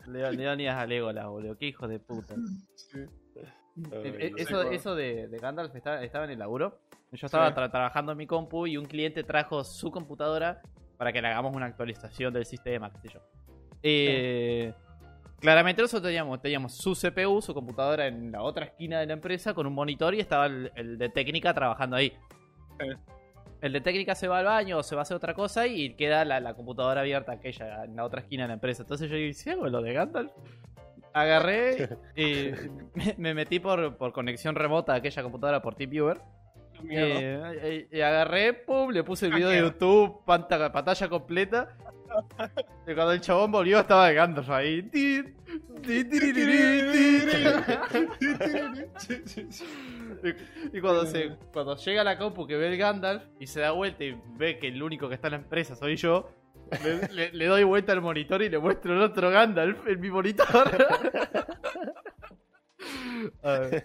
Leo- 0.07 0.31
Leonidas 0.31 0.75
a 0.77 0.85
Legolas, 0.85 1.25
boludo. 1.27 1.57
Qué 1.57 1.65
hijo 1.67 1.87
de 1.87 1.99
puta. 1.99 2.35
Sí. 2.75 2.99
Eh, 2.99 4.17
eh, 4.19 4.31
no 4.31 4.37
eso 4.37 4.63
eso 4.71 4.95
de, 4.95 5.27
de 5.27 5.37
Gandalf 5.37 5.75
estaba, 5.75 6.01
estaba 6.03 6.25
en 6.25 6.31
el 6.31 6.39
laburo. 6.39 6.79
Yo 7.11 7.25
estaba 7.25 7.49
Sí. 7.49 7.53
tra- 7.55 7.69
trabajando 7.69 8.11
en 8.13 8.17
mi 8.17 8.25
compu 8.27 8.65
y 8.67 8.77
un 8.77 8.85
cliente 8.85 9.23
trajo 9.23 9.63
su 9.63 9.91
computadora 9.91 10.61
para 10.97 11.13
que 11.13 11.21
le 11.21 11.27
hagamos 11.27 11.55
una 11.55 11.67
actualización 11.67 12.33
del 12.33 12.45
sistema, 12.45 12.91
qué 12.91 12.99
sé 13.01 13.09
yo. 13.13 13.19
Eh, 13.89 14.73
Claramente 15.39 15.83
nosotros 15.83 16.07
teníamos, 16.09 16.41
teníamos 16.41 16.73
su 16.73 16.93
CPU, 16.93 17.41
su 17.41 17.53
computadora 17.53 18.07
en 18.07 18.31
la 18.31 18.41
otra 18.41 18.65
esquina 18.65 18.99
de 18.99 19.05
la 19.05 19.13
empresa 19.13 19.53
con 19.53 19.67
un 19.67 19.73
monitor 19.73 20.15
y 20.15 20.19
estaba 20.19 20.47
el, 20.47 20.71
el 20.75 20.97
de 20.97 21.09
técnica 21.09 21.53
trabajando 21.53 21.95
ahí. 21.95 22.11
El 23.61 23.71
de 23.71 23.81
técnica 23.81 24.15
se 24.15 24.27
va 24.27 24.39
al 24.39 24.45
baño 24.45 24.79
o 24.79 24.83
se 24.83 24.95
va 24.95 25.01
a 25.01 25.03
hacer 25.03 25.15
otra 25.15 25.35
cosa 25.35 25.67
y 25.67 25.93
queda 25.93 26.25
la, 26.25 26.39
la 26.39 26.55
computadora 26.55 27.01
abierta 27.01 27.33
aquella 27.33 27.85
en 27.85 27.95
la 27.95 28.03
otra 28.03 28.21
esquina 28.21 28.43
de 28.43 28.47
la 28.47 28.53
empresa. 28.55 28.81
Entonces 28.81 29.09
yo 29.11 29.15
dije, 29.15 29.33
¿sí 29.33 29.51
lo 29.55 29.81
de 29.81 29.93
Gandalf? 29.93 30.31
Agarré 31.13 31.97
y 32.15 32.51
me, 32.95 33.15
me 33.17 33.33
metí 33.35 33.59
por, 33.59 33.95
por 33.95 34.13
conexión 34.13 34.55
remota 34.55 34.93
a 34.93 34.95
aquella 34.97 35.21
computadora 35.21 35.61
por 35.61 35.75
TeamViewer. 35.75 36.19
Eh, 36.89 37.87
y 37.91 38.01
agarré, 38.01 38.53
pum, 38.53 38.91
le 38.91 39.03
puse 39.03 39.27
el 39.27 39.33
video 39.33 39.49
de. 39.49 39.59
YouTube, 39.59 40.23
pantalla, 40.25 40.71
pantalla 40.71 41.09
completa. 41.09 41.75
Y 42.87 42.93
cuando 42.93 43.11
el 43.13 43.21
chabón 43.21 43.51
volvió 43.51 43.79
estaba 43.79 44.11
Gandalf 44.11 44.49
ahí. 44.49 44.89
Y 50.73 50.81
cuando, 50.81 51.05
se, 51.05 51.35
cuando 51.53 51.75
llega 51.77 52.01
a 52.01 52.03
la 52.03 52.17
compu 52.17 52.47
que 52.47 52.55
ve 52.57 52.67
el 52.69 52.77
Gandalf 52.77 53.23
y 53.39 53.47
se 53.47 53.59
da 53.61 53.71
vuelta 53.71 54.03
y 54.03 54.19
ve 54.37 54.57
que 54.59 54.67
el 54.69 54.81
único 54.81 55.07
que 55.09 55.15
está 55.15 55.27
en 55.27 55.31
la 55.33 55.37
empresa 55.37 55.75
soy 55.75 55.95
yo, 55.95 56.29
le, 56.83 57.07
le- 57.13 57.31
le 57.31 57.45
doy 57.45 57.63
vuelta 57.63 57.91
al 57.93 58.01
monitor 58.01 58.41
y 58.41 58.49
le 58.49 58.57
muestro 58.59 58.93
el 58.93 59.01
otro 59.01 59.29
Gandalf 59.29 59.87
en 59.87 59.99
mi 59.99 60.09
monitor. 60.09 60.47
A 63.43 63.59
ver. 63.59 63.83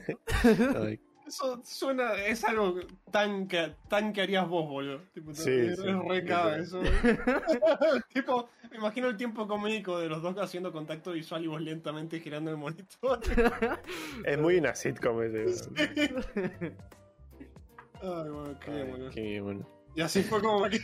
Eso 1.26 1.60
suena, 1.64 2.14
es 2.14 2.44
algo 2.44 2.74
tan 3.10 3.46
que, 3.48 3.74
tan 3.88 4.12
que 4.12 4.22
harías 4.22 4.48
vos, 4.48 4.68
boludo. 4.68 5.00
Tipo, 5.14 5.32
Sí, 5.34 5.50
es, 5.50 5.78
sí, 5.78 5.86
re 5.86 6.16
literal. 6.20 6.60
eso. 6.60 6.80
tipo, 8.12 8.48
me 8.70 8.76
imagino 8.76 9.08
el 9.08 9.16
tiempo 9.16 9.46
cómico 9.46 9.98
de 9.98 10.08
los 10.08 10.20
dos 10.20 10.36
haciendo 10.38 10.72
contacto 10.72 11.12
visual 11.12 11.44
y 11.44 11.46
vos 11.46 11.60
lentamente 11.60 12.20
girando 12.20 12.50
el 12.50 12.56
monitor. 12.56 13.20
Es 14.24 14.38
muy 14.38 14.56
una 14.58 14.74
sitcom 14.74 15.22
ese. 15.22 15.70
Ay, 18.02 18.28
bueno, 18.30 18.58
qué 18.60 18.70
Ay, 18.72 18.90
boludo. 18.90 19.10
qué 19.10 19.40
bueno. 19.40 19.68
Y 19.94 20.00
así 20.00 20.22
fue 20.22 20.40
como. 20.40 20.58
Bueno, 20.60 20.76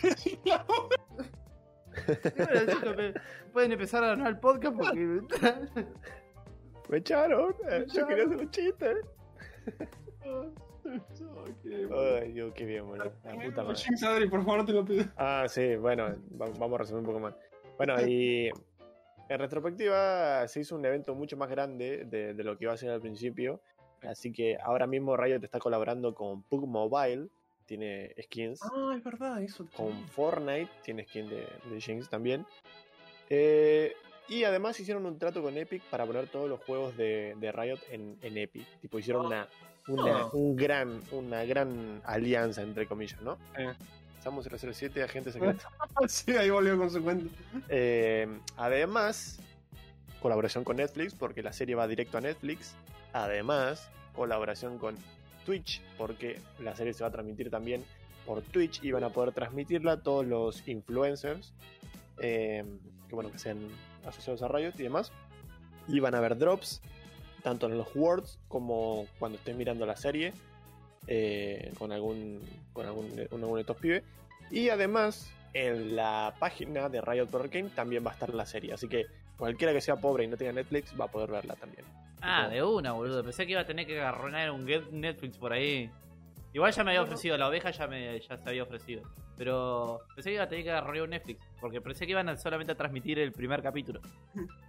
chicos, 2.68 2.96
me- 2.96 3.14
pueden 3.53 3.72
empezar 3.72 4.05
a 4.05 4.09
donar 4.11 4.29
el 4.29 4.38
podcast 4.38 4.77
porque. 4.77 5.22
Me 6.88 6.98
echaron. 6.98 7.55
eh, 7.70 7.85
Yo 7.92 8.07
quería 8.07 8.24
hacer 8.24 8.37
un 8.38 8.51
chiste. 8.51 8.94
Ay, 11.90 12.32
Dios, 12.32 12.52
qué 12.54 12.64
bien, 12.64 12.86
boludo. 12.86 13.12
La 13.24 13.32
puta 13.32 13.62
madre. 13.64 13.82
Adri, 14.06 14.28
por 14.28 14.44
favor, 14.44 14.64
te 14.64 14.72
lo 14.72 14.84
pido. 14.84 15.04
Ah, 15.16 15.44
sí, 15.48 15.76
bueno, 15.76 16.04
va- 16.40 16.46
vamos 16.58 16.74
a 16.74 16.78
resumir 16.78 17.00
un 17.00 17.06
poco 17.06 17.20
más. 17.20 17.34
Bueno, 17.76 17.94
y 18.06 18.48
en 19.28 19.38
retrospectiva 19.38 20.46
se 20.48 20.60
hizo 20.60 20.74
un 20.76 20.84
evento 20.84 21.14
mucho 21.14 21.36
más 21.36 21.50
grande 21.50 22.04
de, 22.06 22.34
de 22.34 22.44
lo 22.44 22.56
que 22.56 22.64
iba 22.64 22.72
a 22.72 22.76
ser 22.76 22.90
al 22.90 23.00
principio. 23.00 23.60
Así 24.02 24.32
que 24.32 24.56
ahora 24.62 24.86
mismo 24.86 25.16
Riot 25.16 25.42
está 25.44 25.58
colaborando 25.58 26.14
con 26.14 26.42
Pug 26.44 26.66
Mobile, 26.66 27.28
tiene 27.66 28.14
skins. 28.22 28.60
Ah, 28.62 28.94
es 28.96 29.02
verdad, 29.04 29.42
eso. 29.42 29.66
Con 29.76 29.92
Fortnite, 30.08 30.70
tiene 30.82 31.04
skin 31.04 31.28
de, 31.28 31.46
de 31.70 31.80
Jinx 31.80 32.08
también. 32.08 32.46
Eh, 33.28 33.92
y 34.28 34.44
además 34.44 34.78
hicieron 34.80 35.04
un 35.06 35.18
trato 35.18 35.42
con 35.42 35.56
Epic 35.56 35.82
para 35.90 36.06
poner 36.06 36.28
todos 36.28 36.48
los 36.48 36.60
juegos 36.64 36.96
de, 36.96 37.34
de 37.38 37.52
Riot 37.52 37.78
en, 37.90 38.16
en 38.22 38.38
Epic. 38.38 38.66
Tipo, 38.80 38.98
hicieron 38.98 39.26
una, 39.26 39.48
una, 39.88 40.27
un 40.33 40.57
gran, 40.57 41.01
una 41.12 41.44
gran 41.44 42.01
alianza, 42.05 42.62
entre 42.62 42.87
comillas, 42.87 43.20
¿no? 43.22 43.38
Eh. 43.59 43.72
Samu 44.22 44.42
007, 44.42 45.03
agente 45.03 45.33
secreto. 45.33 45.66
sí, 46.09 46.33
ahí 46.33 46.51
volvió 46.51 46.77
con 46.77 46.90
su 46.90 47.03
cuenta. 47.03 47.35
Eh, 47.68 48.27
además, 48.57 49.40
colaboración 50.20 50.64
con 50.64 50.77
Netflix, 50.77 51.14
porque 51.14 51.42
la 51.42 51.53
serie 51.53 51.74
va 51.74 51.87
directo 51.87 52.18
a 52.18 52.20
Netflix. 52.20 52.74
Además, 53.12 53.88
colaboración 54.14 54.79
con 54.79 54.96
Twitch, 55.46 55.83
porque 55.96 56.40
la 56.59 56.74
serie 56.74 56.92
se 56.92 57.05
va 57.05 57.09
a 57.09 57.12
transmitir 57.12 57.51
también 57.51 57.85
por 58.27 58.42
Twitch 58.42 58.85
y 58.85 58.92
van 58.92 59.05
a 59.05 59.11
poder 59.11 59.33
transmitirla 59.33 60.03
todos 60.03 60.27
los 60.27 60.66
influencers 60.68 61.55
eh, 62.18 62.64
que, 63.09 63.14
bueno, 63.14 63.33
que 63.33 63.38
sean 63.38 63.59
asociados 64.07 64.42
a 64.42 64.48
Riot 64.48 64.72
y 64.79 64.83
demás. 64.83 65.12
Y 65.87 66.01
van 66.01 66.14
a 66.14 66.18
haber 66.18 66.37
drops, 66.37 66.83
tanto 67.48 67.66
en 67.66 67.78
los 67.78 67.88
Words 67.94 68.38
como 68.46 69.06
cuando 69.18 69.38
estés 69.38 69.56
mirando 69.56 69.87
la 69.87 69.96
serie, 69.96 70.34
eh, 71.06 71.72
con 71.78 71.92
algún 71.92 72.40
con 72.74 72.84
algún, 72.84 73.08
con 73.30 73.40
algún 73.40 73.54
de 73.54 73.61
estos 73.62 73.76
pibes. 73.78 74.02
Y 74.50 74.68
además, 74.68 75.32
en 75.54 75.96
la 75.96 76.34
página 76.38 76.90
de 76.90 77.00
Riot 77.00 77.26
por 77.26 77.42
Arcane 77.42 77.70
también 77.70 78.04
va 78.04 78.11
a 78.11 78.14
estar 78.14 78.34
la 78.34 78.44
serie. 78.44 78.74
Así 78.74 78.87
que 78.87 79.06
cualquiera 79.38 79.72
que 79.72 79.80
sea 79.80 79.96
pobre 79.96 80.24
y 80.24 80.26
no 80.26 80.37
tenga 80.37 80.52
Netflix 80.52 80.92
va 80.98 81.06
a 81.06 81.08
poder 81.08 81.30
verla 81.30 81.54
también. 81.54 81.84
Ah, 82.20 82.48
de 82.48 82.62
una, 82.62 82.92
boludo. 82.92 83.22
Pensé 83.22 83.46
que 83.46 83.52
iba 83.52 83.62
a 83.62 83.66
tener 83.66 83.87
que 83.87 83.98
agarronar 83.98 84.50
un 84.50 84.66
get 84.66 84.90
Netflix 84.90 85.38
por 85.38 85.52
ahí. 85.52 85.90
Igual 86.52 86.72
ya 86.72 86.84
me 86.84 86.90
había 86.90 87.02
ofrecido, 87.02 87.37
la 87.38 87.48
oveja 87.48 87.70
ya, 87.70 87.87
me, 87.87 88.20
ya 88.20 88.37
se 88.37 88.48
había 88.48 88.62
ofrecido. 88.62 89.02
Pero 89.37 90.00
pensé 90.14 90.30
que 90.30 90.34
iba 90.34 90.44
a 90.44 90.48
tener 90.48 90.64
que 90.64 90.70
agarronar 90.70 91.02
un 91.02 91.11
Netflix. 91.11 91.40
Porque 91.61 91.80
pensé 91.80 92.04
que 92.04 92.12
iban 92.12 92.28
a 92.28 92.37
solamente 92.37 92.72
a 92.72 92.74
transmitir 92.74 93.18
el 93.18 93.32
primer 93.32 93.62
capítulo. 93.62 94.00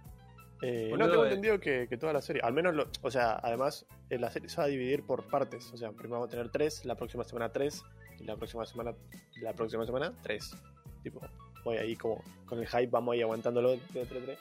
Eh, 0.62 0.92
no 0.96 1.08
tengo 1.08 1.24
eh. 1.24 1.28
entendido 1.28 1.58
que, 1.58 1.86
que 1.88 1.96
toda 1.96 2.12
la 2.12 2.20
serie, 2.20 2.42
al 2.42 2.52
menos, 2.52 2.74
lo, 2.74 2.88
o 3.02 3.10
sea, 3.10 3.40
además, 3.42 3.86
eh, 4.10 4.18
la 4.18 4.30
serie 4.30 4.48
se 4.48 4.58
va 4.58 4.64
a 4.64 4.68
dividir 4.68 5.04
por 5.04 5.26
partes. 5.26 5.70
O 5.72 5.76
sea, 5.76 5.90
primero 5.90 6.16
vamos 6.16 6.28
a 6.28 6.30
tener 6.30 6.50
tres, 6.50 6.84
la 6.84 6.96
próxima 6.96 7.24
semana 7.24 7.50
tres, 7.50 7.82
y 8.18 8.24
la 8.24 8.36
próxima 8.36 8.66
semana, 8.66 8.94
la 9.40 9.52
próxima 9.54 9.86
semana 9.86 10.12
tres. 10.22 10.54
Tipo, 11.02 11.20
voy 11.64 11.78
ahí 11.78 11.96
como 11.96 12.22
con 12.44 12.58
el 12.58 12.66
hype, 12.66 12.88
vamos 12.88 13.14
ahí 13.14 13.22
aguantándolo 13.22 13.70
de 13.70 13.78
3 13.92 14.08
3 14.08 14.38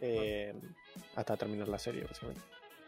eh, 0.00 0.54
hasta 1.14 1.36
terminar 1.36 1.68
la 1.68 1.78
serie, 1.78 2.04
básicamente. 2.04 2.42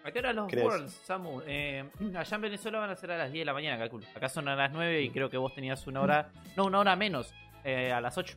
¿A 0.05 0.11
qué 0.11 0.19
hora 0.19 0.33
los. 0.33 0.53
Worlds, 0.53 0.93
Samu? 1.05 1.43
Eh, 1.47 1.85
allá 2.17 2.35
en 2.35 2.41
Venezuela 2.41 2.79
van 2.79 2.91
a 2.91 2.97
ser 2.97 3.13
a 3.13 3.19
las 3.19 3.33
10 3.33 3.43
de 3.43 3.47
la 3.47 3.53
mañana, 3.53 3.79
calculo. 3.79 4.07
Acá 4.15 4.29
son 4.29 4.49
a 4.49 4.57
las 4.57 4.73
9 4.73 5.03
y 5.03 5.11
creo 5.11 5.31
que 5.31 5.37
vos 5.37 5.55
tenías 5.55 5.87
una 5.87 6.01
hora. 6.01 6.31
No, 6.57 6.65
una 6.65 6.81
hora 6.81 6.97
menos. 6.97 7.33
eh, 7.65 7.93
a 7.93 8.01
las 8.01 8.17
8. 8.17 8.37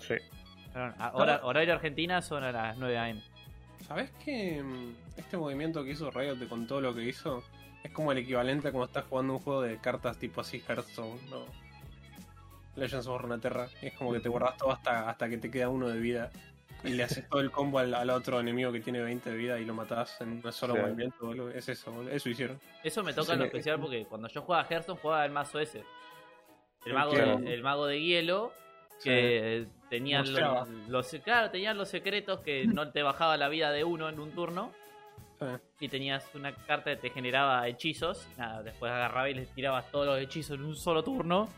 Sí. 0.00 0.14
Perdón, 0.74 0.94
hora- 1.14 1.40
horario 1.44 1.72
Argentina 1.72 2.20
son 2.20 2.44
a 2.44 2.52
las 2.52 2.76
9 2.76 2.98
am. 2.98 3.22
¿Sabes 3.86 4.10
que 4.24 4.62
mm, 4.62 4.94
este 5.16 5.36
movimiento 5.38 5.82
que 5.84 5.92
hizo 5.92 6.10
Riot 6.10 6.46
con 6.48 6.66
todo 6.66 6.80
lo 6.82 6.94
que 6.94 7.04
hizo 7.04 7.42
es 7.82 7.90
como 7.92 8.12
el 8.12 8.18
equivalente 8.18 8.68
a 8.68 8.72
cuando 8.72 8.86
estás 8.86 9.04
jugando 9.08 9.34
un 9.34 9.38
juego 9.38 9.62
de 9.62 9.78
cartas 9.78 10.18
tipo 10.18 10.40
así 10.42 10.62
Hearthstone, 10.66 11.18
¿no? 11.30 11.44
Legends 12.76 13.06
of 13.06 13.20
Runeterra. 13.20 13.68
Y 13.82 13.86
es 13.86 13.94
como 13.94 14.12
que 14.12 14.20
te 14.20 14.28
guardas 14.28 14.56
todo 14.56 14.72
hasta, 14.72 15.08
hasta 15.08 15.28
que 15.28 15.38
te 15.38 15.50
queda 15.50 15.68
uno 15.68 15.88
de 15.88 15.98
vida. 16.00 16.30
Y 16.82 16.88
le 16.90 17.04
haces 17.04 17.26
todo 17.28 17.40
el 17.40 17.50
combo 17.50 17.78
al, 17.78 17.94
al 17.94 18.10
otro 18.10 18.40
enemigo 18.40 18.70
que 18.72 18.80
tiene 18.80 19.00
20 19.00 19.30
de 19.30 19.36
vida 19.36 19.58
y 19.60 19.64
lo 19.64 19.72
matás 19.74 20.20
en 20.20 20.42
un 20.44 20.52
solo 20.52 20.74
Sí. 20.74 20.80
movimiento, 20.80 21.16
boludo. 21.26 21.50
Es 21.50 21.68
eso, 21.68 21.90
boludo. 21.92 22.10
Eso 22.10 22.28
hicieron. 22.28 22.60
Eso 22.82 23.02
me 23.02 23.12
toca 23.14 23.26
Sí, 23.26 23.32
en 23.32 23.38
lo 23.38 23.44
especial 23.46 23.80
porque 23.80 24.04
cuando 24.06 24.28
yo 24.28 24.42
jugaba 24.42 24.64
a 24.64 24.66
Hearthstone 24.66 24.98
jugaba 25.00 25.24
el 25.24 25.30
mazo 25.32 25.60
ese. 25.60 25.82
El 26.84 26.92
mago, 26.94 27.12
de, 27.12 27.54
el 27.54 27.62
mago 27.62 27.86
de 27.86 28.02
hielo 28.02 28.52
que 29.02 29.66
tenían 29.98 30.32
los, 30.32 30.68
los- 30.88 31.22
claro, 31.22 31.50
tenían 31.50 31.76
los 31.78 31.88
secretos 31.88 32.40
que 32.40 32.66
no 32.66 32.90
te 32.90 33.02
bajaba 33.02 33.36
la 33.36 33.48
vida 33.48 33.70
de 33.70 33.84
uno 33.84 34.08
en 34.08 34.18
un 34.18 34.30
turno 34.32 34.72
Sí. 35.40 35.46
y 35.80 35.88
tenías 35.88 36.24
una 36.34 36.54
carta 36.54 36.90
que 36.90 36.96
te 36.96 37.10
generaba 37.10 37.66
hechizos. 37.68 38.26
Nada, 38.38 38.62
después 38.62 38.90
agarraba 38.92 39.28
y 39.28 39.34
les 39.34 39.48
tirabas 39.50 39.90
todos 39.90 40.06
los 40.06 40.18
hechizos 40.20 40.56
en 40.58 40.64
un 40.64 40.76
solo 40.76 41.02
turno. 41.02 41.48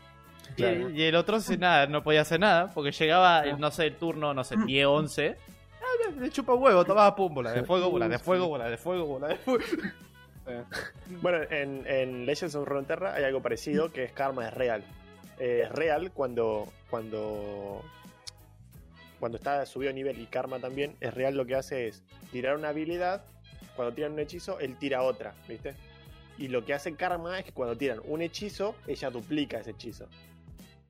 Y- 0.51 0.53
Claro. 0.55 0.89
Y, 0.89 1.03
el 1.03 1.15
otro 1.15 1.37
nada, 1.59 1.87
no 1.87 2.03
podía 2.03 2.21
hacer 2.21 2.39
nada 2.39 2.71
porque 2.73 2.91
llegaba, 2.91 3.41
el, 3.41 3.59
no 3.59 3.69
sé, 3.71 3.85
el 3.87 3.95
turno, 3.95 4.33
no 4.33 4.43
sé, 4.43 4.55
10, 4.65 4.85
11. 4.87 5.37
Ah, 5.81 6.11
le- 6.19 6.29
chupa 6.31 6.53
huevo, 6.53 6.83
tomaba 6.85 7.15
pum, 7.15 7.33
bola 7.33 7.51
de 7.51 7.63
fuego, 7.63 7.89
bola 7.91 8.07
de 8.09 8.17
fuego, 8.19 8.47
bola 8.47 8.69
de 8.69 8.77
fuego, 8.77 9.05
bola 9.05 9.27
de 9.27 9.35
fuego. 9.35 9.63
Sí. 9.63 10.53
Bueno, 11.21 11.39
en, 11.49 11.83
en 11.85 12.25
Legends 12.25 12.55
of 12.55 12.67
Runeterra 12.67 13.13
hay 13.13 13.25
algo 13.25 13.41
parecido 13.41 13.91
que 13.91 14.05
es 14.05 14.11
Karma 14.13 14.47
es 14.47 14.53
real. 14.53 14.83
Eh, 15.39 15.63
es 15.65 15.71
real 15.71 16.11
cuando, 16.13 16.67
cuando, 16.89 17.83
cuando 19.19 19.37
está 19.37 19.65
subido 19.65 19.91
a 19.91 19.93
nivel 19.93 20.19
y 20.19 20.25
Karma 20.25 20.59
también, 20.59 20.95
es 20.99 21.13
real 21.13 21.35
lo 21.35 21.45
que 21.45 21.55
hace 21.55 21.87
es 21.87 22.03
tirar 22.31 22.55
una 22.55 22.69
habilidad, 22.69 23.23
cuando 23.75 23.93
tiran 23.93 24.13
un 24.13 24.19
hechizo, 24.19 24.59
él 24.59 24.77
tira 24.77 25.03
otra, 25.03 25.35
¿viste? 25.47 25.75
Y 26.37 26.49
lo 26.49 26.65
que 26.65 26.73
hace 26.73 26.95
Karma 26.95 27.39
es 27.39 27.45
que 27.45 27.51
cuando 27.51 27.75
tiran 27.77 27.99
un 28.05 28.21
hechizo, 28.21 28.75
ella 28.87 29.09
duplica 29.09 29.59
ese 29.59 29.71
hechizo. 29.71 30.07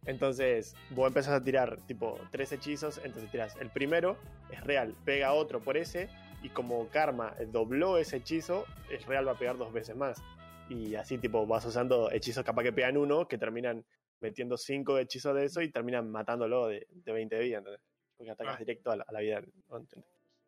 Entonces, 0.06 0.76
vos 0.92 1.08
empezás 1.08 1.34
a 1.34 1.44
tirar 1.44 1.78
tipo 1.86 2.18
tres 2.32 2.52
hechizos, 2.54 3.00
entonces 3.04 3.30
tiras 3.30 3.56
el 3.60 3.70
primero, 3.70 4.18
es 4.50 4.64
real, 4.64 4.96
pega 5.04 5.34
otro 5.34 5.60
por 5.60 5.76
ese, 5.76 6.10
y 6.42 6.50
como 6.50 6.88
Karma 6.90 7.36
dobló 7.52 7.98
ese 7.98 8.18
hechizo, 8.18 8.66
es 8.90 9.06
real 9.06 9.28
va 9.28 9.34
a 9.34 9.38
pegar 9.38 9.58
dos 9.58 9.74
veces 9.74 9.96
más. 9.96 10.22
Y 10.70 10.96
así 10.96 11.18
tipo 11.18 11.46
vas 11.46 11.66
usando 11.66 12.12
hechizos 12.12 12.44
capaz 12.44 12.64
que 12.64 12.74
pegan 12.74 12.98
uno, 12.98 13.28
que 13.28 13.38
terminan 13.38 13.86
metiendo 14.20 14.58
cinco 14.58 14.98
hechizos 14.98 15.36
de 15.36 15.46
eso 15.46 15.62
y 15.62 15.72
terminan 15.72 16.10
matándolo 16.10 16.68
de, 16.68 16.88
de 16.90 17.12
20 17.12 17.36
de 17.36 17.42
vida, 17.42 17.58
¿entendés? 17.60 17.82
Porque 18.18 18.32
atacas 18.32 18.56
Ah. 18.56 18.60
directo 18.60 18.92
a 18.92 18.96
la, 18.98 19.06
a 19.08 19.12
la 19.12 19.20
vida. 19.20 19.42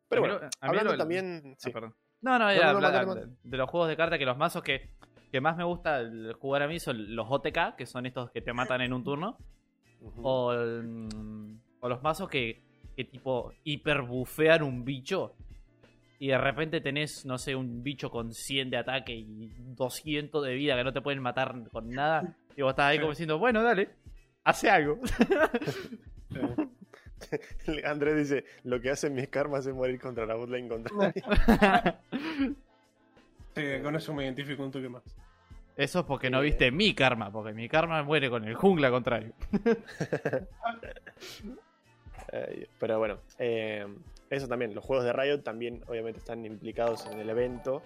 Pero 0.10 0.22
bueno, 0.22 0.40
lo- 0.40 0.46
a 0.46 0.46
mí 0.46 0.50
hablando 0.62 0.92
lo- 0.94 0.98
también... 0.98 1.56
sí. 1.58 1.70
Ah, 1.70 1.74
perdón. 1.74 1.96
No, 2.22 2.38
no, 2.40 2.50
era 2.50 2.72
No, 2.74 2.78
hablar 2.86 3.06
de, 3.16 3.28
de 3.44 3.58
los 3.58 3.70
juegos 3.70 3.88
de 3.90 3.96
cartas 3.96 4.20
que 4.20 4.26
los 4.26 4.38
mazos 4.38 4.62
que, 4.64 4.90
que 5.32 5.40
más 5.40 5.56
me 5.56 5.64
gusta 5.64 6.00
el- 6.00 6.34
jugar 6.34 6.64
a 6.64 6.68
mí 6.68 6.80
son 6.80 7.16
los 7.16 7.28
OTK, 7.30 7.76
que 7.78 7.86
son 7.86 8.06
estos 8.06 8.32
que 8.32 8.42
te 8.42 8.52
matan 8.54 8.82
en 8.82 8.92
un 8.94 9.04
turno. 9.04 9.38
O, 10.24 10.52
el, 10.54 10.84
mm, 10.84 11.60
o 11.82 11.90
los 11.90 12.02
mazos 12.02 12.28
que, 12.30 12.62
que 12.96 13.04
tipo 13.06 13.54
hiperbufean 13.64 14.64
un 14.64 14.84
bicho. 14.84 15.36
Y 16.20 16.28
de 16.30 16.38
repente 16.38 16.82
tenés, 16.82 17.26
no 17.26 17.38
sé, 17.38 17.56
un 17.56 17.82
bicho 17.84 18.10
con 18.10 18.34
100 18.34 18.70
de 18.72 18.78
ataque 18.78 19.14
y 19.16 19.50
200 19.76 20.44
de 20.44 20.54
vida 20.56 20.76
que 20.76 20.84
no 20.84 20.92
te 20.92 21.02
pueden 21.02 21.22
matar 21.22 21.56
con 21.72 21.90
nada. 21.90 22.36
Y 22.58 22.62
vos 22.62 22.72
estás 22.72 22.88
ahí 22.88 22.98
como 23.00 23.12
diciendo, 23.12 23.40
bueno, 23.40 23.64
dale, 23.64 23.90
hace 24.44 24.70
algo. 24.70 25.00
Andrés 27.86 28.18
dice, 28.18 28.46
lo 28.64 28.80
que 28.82 28.90
hacen 28.90 29.14
mis 29.14 29.28
karmas 29.28 29.66
es 29.66 29.74
morir 29.74 30.00
contra 30.00 30.26
la 30.26 30.36
botlane 30.36 30.68
contra 30.68 31.14
Sí, 33.56 33.64
con 33.84 33.96
eso 33.96 34.14
me 34.14 34.24
identifico 34.24 34.64
un 34.64 34.72
toque 34.72 34.90
más. 34.90 35.04
Eso 35.76 36.00
es 36.00 36.06
porque 36.06 36.30
no 36.30 36.42
viste 36.42 36.72
mi 36.72 36.94
karma, 36.94 37.32
porque 37.32 37.54
mi 37.54 37.70
karma 37.70 38.04
muere 38.04 38.30
con 38.30 38.44
el 38.46 38.54
jungla 38.56 38.92
contrario. 38.92 39.34
Pero 42.80 43.00
bueno, 43.00 43.20
eh, 43.38 43.88
eso 44.30 44.48
también, 44.48 44.76
los 44.76 44.84
juegos 44.84 45.06
de 45.06 45.14
Riot 45.14 45.40
también 45.40 45.82
obviamente 45.88 46.20
están 46.20 46.46
implicados 46.46 47.08
en 47.08 47.20
el 47.20 47.30
evento. 47.30 47.82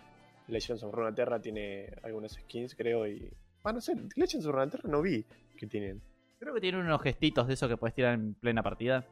Legends 0.47 0.83
of 0.83 0.93
Runeterra 0.93 1.39
tiene 1.39 1.87
algunas 2.03 2.33
skins, 2.33 2.75
creo, 2.75 3.07
y... 3.07 3.31
Ah, 3.63 3.71
no 3.71 3.79
sé, 3.79 3.93
Legends 4.15 4.45
of 4.45 4.53
Runeterra 4.53 4.89
no 4.89 5.01
vi 5.01 5.23
que 5.55 5.67
tienen. 5.67 6.01
Creo 6.39 6.53
que 6.53 6.61
tiene 6.61 6.79
unos 6.79 7.01
gestitos 7.01 7.47
de 7.47 7.53
eso 7.53 7.69
que 7.69 7.77
puedes 7.77 7.95
tirar 7.95 8.15
en 8.15 8.33
plena 8.33 8.61
partida. 8.61 9.05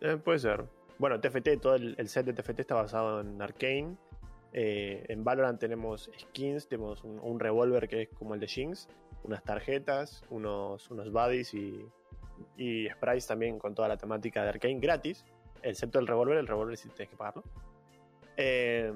Eh, 0.00 0.16
puede 0.16 0.38
ser. 0.38 0.64
Bueno, 0.98 1.20
TFT, 1.20 1.60
todo 1.60 1.74
el, 1.76 2.08
set 2.08 2.26
de 2.26 2.32
TFT 2.32 2.60
está 2.60 2.74
basado 2.74 3.20
en 3.20 3.40
Arcane. 3.40 3.96
Eh, 4.52 5.04
en 5.08 5.24
Valorant 5.24 5.60
tenemos 5.60 6.10
skins, 6.18 6.68
tenemos 6.68 7.04
un, 7.04 7.38
revólver 7.38 7.88
que 7.88 8.02
es 8.02 8.08
como 8.08 8.34
el 8.34 8.40
de 8.40 8.48
Jinx, 8.48 8.88
unas 9.24 9.42
tarjetas, 9.44 10.22
unos, 10.30 10.90
unos 10.90 11.12
buddies 11.12 11.52
y, 11.54 11.86
y 12.56 12.88
sprites 12.88 13.26
también 13.26 13.58
con 13.58 13.74
toda 13.74 13.88
la 13.88 13.96
temática 13.96 14.42
de 14.42 14.48
Arcane 14.48 14.80
gratis, 14.80 15.24
excepto 15.62 15.98
el 15.98 16.06
revólver, 16.06 16.38
el 16.38 16.46
revólver 16.46 16.76
sí 16.76 16.88
tienes 16.88 17.10
que 17.10 17.16
pagarlo. 17.16 17.44
Eh, 18.36 18.92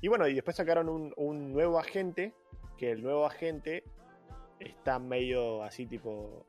y 0.00 0.08
bueno, 0.08 0.26
y 0.28 0.34
después 0.34 0.56
sacaron 0.56 1.12
un 1.16 1.52
nuevo 1.52 1.78
agente, 1.78 2.32
que 2.76 2.92
el 2.92 3.02
nuevo 3.02 3.26
agente 3.26 3.84
está 4.58 4.98
medio 4.98 5.62
así 5.62 5.86
tipo 5.86 6.46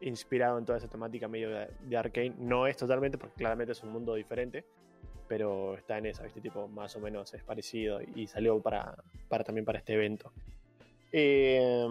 inspirado 0.00 0.58
en 0.58 0.64
toda 0.64 0.78
esa 0.78 0.88
temática 0.88 1.28
medio 1.28 1.50
de, 1.50 1.68
de 1.80 1.96
Arcane. 1.96 2.34
No 2.38 2.66
es 2.66 2.76
totalmente, 2.76 3.18
porque 3.18 3.36
claramente 3.36 3.72
es 3.72 3.82
un 3.82 3.90
mundo 3.90 4.14
diferente, 4.14 4.64
pero 5.28 5.74
está 5.76 5.98
en 5.98 6.06
esa, 6.06 6.22
¿viste? 6.24 6.40
Tipo, 6.40 6.68
más 6.68 6.94
o 6.96 7.00
menos 7.00 7.32
es 7.34 7.42
parecido 7.42 8.00
y 8.14 8.26
salió 8.26 8.60
para, 8.60 8.94
para 9.28 9.44
también 9.44 9.64
para 9.64 9.78
este 9.78 9.94
evento. 9.94 10.32
Eh, 11.12 11.86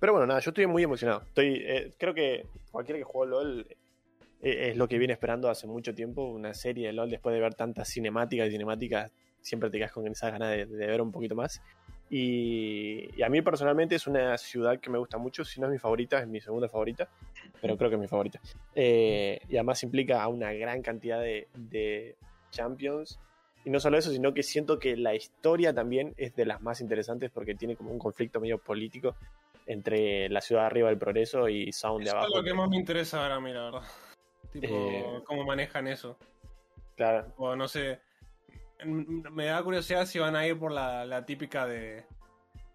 pero 0.00 0.14
bueno, 0.14 0.26
nada, 0.26 0.40
yo 0.40 0.50
estoy 0.50 0.66
muy 0.66 0.82
emocionado. 0.82 1.22
Estoy, 1.22 1.62
eh, 1.62 1.92
creo 1.98 2.14
que 2.14 2.46
cualquiera 2.72 2.98
que 2.98 3.04
juegue 3.04 3.30
LOL 3.30 3.66
eh, 4.40 4.70
es 4.70 4.76
lo 4.76 4.88
que 4.88 4.98
viene 4.98 5.12
esperando 5.12 5.50
hace 5.50 5.66
mucho 5.66 5.94
tiempo, 5.94 6.24
una 6.24 6.54
serie 6.54 6.86
de 6.86 6.94
LOL 6.94 7.10
después 7.10 7.34
de 7.34 7.40
ver 7.40 7.54
tantas 7.54 7.88
cinemáticas 7.88 8.48
y 8.48 8.52
cinemáticas, 8.52 9.12
siempre 9.40 9.70
te 9.70 9.78
quedas 9.78 9.92
con 9.92 10.06
esas 10.06 10.32
ganas 10.32 10.50
de, 10.50 10.66
de 10.66 10.86
ver 10.86 11.00
un 11.00 11.12
poquito 11.12 11.34
más. 11.34 11.60
Y, 12.12 13.08
y 13.16 13.22
a 13.22 13.28
mí 13.28 13.40
personalmente 13.40 13.94
es 13.94 14.06
una 14.08 14.36
ciudad 14.36 14.80
que 14.80 14.90
me 14.90 14.98
gusta 14.98 15.16
mucho, 15.16 15.44
si 15.44 15.60
no 15.60 15.66
es 15.68 15.72
mi 15.72 15.78
favorita, 15.78 16.18
es 16.20 16.26
mi 16.26 16.40
segunda 16.40 16.68
favorita, 16.68 17.08
pero 17.60 17.76
creo 17.76 17.88
que 17.88 17.94
es 17.96 18.00
mi 18.00 18.08
favorita. 18.08 18.40
Eh, 18.74 19.40
y 19.48 19.56
además 19.56 19.82
implica 19.84 20.22
a 20.22 20.28
una 20.28 20.52
gran 20.52 20.82
cantidad 20.82 21.20
de, 21.20 21.46
de 21.54 22.16
champions. 22.50 23.18
Y 23.64 23.70
no 23.70 23.78
solo 23.78 23.98
eso, 23.98 24.10
sino 24.10 24.32
que 24.34 24.42
siento 24.42 24.78
que 24.78 24.96
la 24.96 25.14
historia 25.14 25.72
también 25.72 26.14
es 26.16 26.34
de 26.34 26.46
las 26.46 26.60
más 26.62 26.80
interesantes 26.80 27.30
porque 27.30 27.54
tiene 27.54 27.76
como 27.76 27.90
un 27.92 27.98
conflicto 27.98 28.40
medio 28.40 28.58
político 28.58 29.14
entre 29.66 30.28
la 30.30 30.40
ciudad 30.40 30.62
de 30.62 30.66
arriba 30.66 30.88
del 30.88 30.98
progreso 30.98 31.48
y 31.48 31.70
Sound 31.70 32.00
de 32.02 32.08
Eso 32.08 32.16
abajo. 32.16 32.32
es 32.32 32.38
lo 32.38 32.42
que 32.44 32.54
más 32.54 32.68
me 32.70 32.76
interesa 32.76 33.22
ver 33.22 33.32
a 33.32 33.40
mí, 33.40 33.52
la 33.52 33.64
verdad. 33.64 33.82
Tipo, 34.50 34.66
Eh, 34.68 35.04
cómo 35.26 35.44
manejan 35.44 35.86
eso. 35.86 36.16
Claro, 36.96 37.32
O 37.36 37.54
no 37.54 37.68
sé. 37.68 38.00
M- 38.82 39.30
Me 39.30 39.46
da 39.46 39.62
curiosidad 39.62 40.06
si 40.06 40.18
van 40.18 40.36
a 40.36 40.46
ir 40.46 40.58
por 40.58 40.72
la, 40.72 41.04
la 41.06 41.24
típica 41.24 41.66
de. 41.66 42.04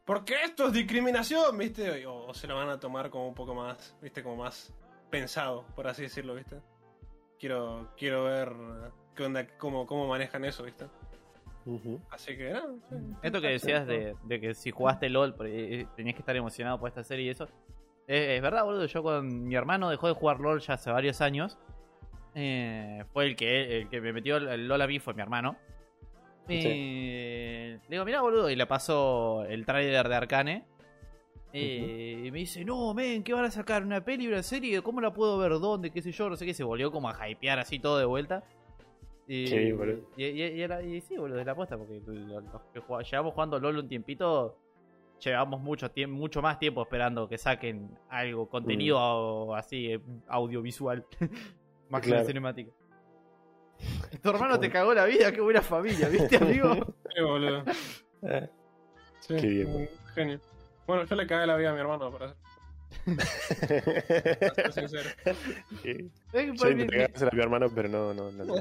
¿Por 0.06 0.24
qué 0.24 0.36
esto 0.44 0.68
es 0.68 0.74
discriminación? 0.74 1.58
¿Viste? 1.58 2.06
O, 2.06 2.28
o 2.28 2.34
se 2.34 2.48
lo 2.48 2.56
van 2.56 2.70
a 2.70 2.80
tomar 2.80 3.10
como 3.10 3.28
un 3.28 3.34
poco 3.36 3.56
más, 3.56 3.96
¿viste? 4.02 4.22
Como 4.24 4.38
más 4.44 4.74
pensado, 5.10 5.65
por 5.76 5.88
así 5.88 6.04
decirlo, 6.04 6.36
¿viste? 6.36 6.62
Quiero, 7.39 7.89
quiero 7.98 8.24
ver 8.26 8.52
qué 9.15 9.24
onda, 9.24 9.48
cómo, 9.58 9.86
cómo 9.88 10.08
manejan 10.08 10.46
eso, 10.46 10.63
¿viste? 10.63 10.86
Así 12.12 12.38
que, 12.38 12.52
no, 12.52 12.76
sí. 12.89 12.96
Esto 13.24 13.41
que 13.41 13.48
decías 13.48 13.88
de, 13.88 14.15
de 14.24 14.39
que 14.39 14.54
si 14.54 14.70
jugaste 14.70 15.10
LOL 15.10 15.36
eh, 15.46 15.88
tenías 15.96 16.13
que 16.15 16.22
estar 16.22 16.36
emocionado 16.36 16.80
por 16.80 16.88
esta 16.89 17.04
serie 17.04 17.26
y 17.26 17.30
eso. 17.30 17.48
Es 18.08 18.39
verdad, 18.44 18.63
boludo. 18.63 18.86
Yo 18.86 19.02
con 19.02 19.48
mi 19.48 19.56
hermano 19.56 19.89
dejó 19.89 20.08
de 20.08 20.13
jugar 20.13 20.39
LOL 20.39 20.60
ya 20.60 20.76
hace 20.76 20.91
varios 20.91 21.22
años. 21.22 21.58
Eh, 22.36 23.04
fue 23.13 23.26
el 23.26 23.36
que, 23.36 23.80
el 23.82 23.89
que 23.89 24.00
me 24.00 24.13
metió 24.13 24.38
el, 24.38 24.48
el 24.48 24.68
LOL 24.68 24.82
a 24.84 24.88
mí, 24.88 25.00
fue 25.00 25.15
mi 25.15 25.24
hermano. 25.24 25.58
Eh, 26.47 27.79
Le 27.88 27.89
digo, 27.95 28.05
mirá, 28.05 28.21
boludo. 28.21 28.49
Y 28.49 28.55
le 28.55 28.65
paso 28.65 29.43
el 29.45 29.65
trailer 29.65 30.08
de 30.08 30.15
Arcane. 30.15 30.65
Eh, 31.53 32.23
Y 32.25 32.31
me 32.31 32.39
dice, 32.39 32.65
no, 32.65 32.93
men, 32.93 33.23
¿qué 33.23 33.34
van 33.34 33.45
a 33.45 33.51
sacar? 33.51 33.84
¿Una 33.84 34.03
peli, 34.03 34.27
una 34.27 34.43
serie? 34.43 34.81
¿Cómo 34.81 34.99
la 34.99 35.13
puedo 35.13 35.38
ver? 35.38 35.51
¿Dónde? 35.53 35.89
¿Qué 35.91 36.01
sé 36.01 36.12
yo? 36.12 36.29
No 36.29 36.36
sé 36.36 36.45
qué. 36.45 36.53
Se 36.53 36.63
volvió 36.63 36.91
como 36.91 37.10
a 37.10 37.29
hypear 37.29 37.60
así 37.60 37.79
todo 37.79 37.97
de 37.97 38.05
vuelta. 38.05 38.43
Y, 39.27 39.47
Sí, 39.47 39.71
boludo. 39.71 40.01
Y, 40.17 40.25
y- 40.25 40.43
y 40.43 40.62
era- 40.62 40.84
y 40.84 40.99
sí, 41.01 41.15
boludo, 41.17 41.39
es 41.39 41.45
la 41.45 41.53
apuesta. 41.53 41.77
Porque 41.77 42.01
lo- 42.05 42.41
los 42.41 42.62
que 42.73 42.81
llevamos 43.10 43.34
jugando 43.34 43.60
LOL 43.60 43.77
un 43.79 43.88
tiempito. 43.88 44.58
Llevamos 45.23 45.62
mucho, 45.62 45.89
mucho 46.10 46.41
más 46.41 46.60
tiempo 46.60 46.81
esperando 46.81 47.29
que 47.29 47.38
saquen 47.38 47.89
algo, 48.10 48.49
contenido 48.49 48.97
au- 48.99 49.58
así, 49.58 49.97
audiovisual. 50.27 51.05
más 51.89 52.01
que 52.01 52.10
la 52.10 52.15
Claro. 52.17 52.27
cinemática. 52.27 52.71
Tu 54.21 54.29
hermano 54.29 54.59
te 54.59 54.69
cagó 54.71 54.93
la 54.93 55.05
vida, 55.05 55.31
qué 55.31 55.41
buena 55.41 55.61
familia, 55.61 56.07
¿viste, 56.09 56.38
amigo? 56.38 56.73
Sí, 57.15 57.21
boludo. 57.21 57.63
Eh, 58.23 58.49
Sí, 59.21 59.35
Qué 59.38 59.47
bien, 59.47 59.89
genio. 60.13 60.39
Bueno, 60.85 61.03
yo 61.05 61.15
le 61.15 61.25
cagué 61.25 61.47
la 61.47 61.55
vida 61.57 61.71
a 61.71 61.73
mi 61.73 61.79
hermano, 61.79 62.11
para 62.11 62.27
ser, 63.07 64.39
para 64.39 64.55
ser 64.55 64.73
sincero. 64.73 65.09
Sí. 65.83 66.11
Yo 66.33 66.69
intenté 66.69 67.05
a 67.25 67.29
mi 67.35 67.41
hermano, 67.41 67.67
pero 67.73 67.89
no, 67.89 68.13
no, 68.13 68.31
no. 68.31 68.53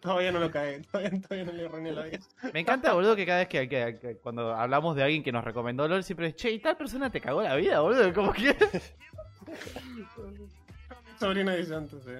todavía 0.00 0.32
no 0.32 0.38
lo 0.40 0.50
cagué, 0.50 0.80
todavía, 0.80 1.18
todavía 1.20 1.44
no 1.44 1.52
le 1.52 1.64
arruiné 1.66 1.92
la 1.92 2.02
vida. 2.04 2.18
Me 2.52 2.60
encanta, 2.60 2.92
boludo, 2.92 3.16
que 3.16 3.24
cada 3.24 3.38
vez 3.38 3.48
que, 3.48 3.68
que- 3.68 3.98
que 4.00 4.16
cuando 4.18 4.54
hablamos 4.54 4.96
de 4.96 5.02
alguien 5.04 5.22
que 5.22 5.32
nos 5.32 5.44
recomendó 5.44 5.88
LOL, 5.88 6.04
siempre 6.04 6.26
es, 6.28 6.36
che, 6.36 6.50
¿y 6.50 6.58
tal 6.58 6.76
persona 6.76 7.10
te 7.10 7.20
cagó 7.20 7.42
la 7.42 7.54
vida, 7.56 7.80
boludo? 7.80 8.12
Como 8.12 8.32
que... 8.34 8.54
Mi 9.46 11.18
sobrina 11.18 11.54
dice 11.54 11.74
antes, 11.74 12.02
sí. 12.04 12.10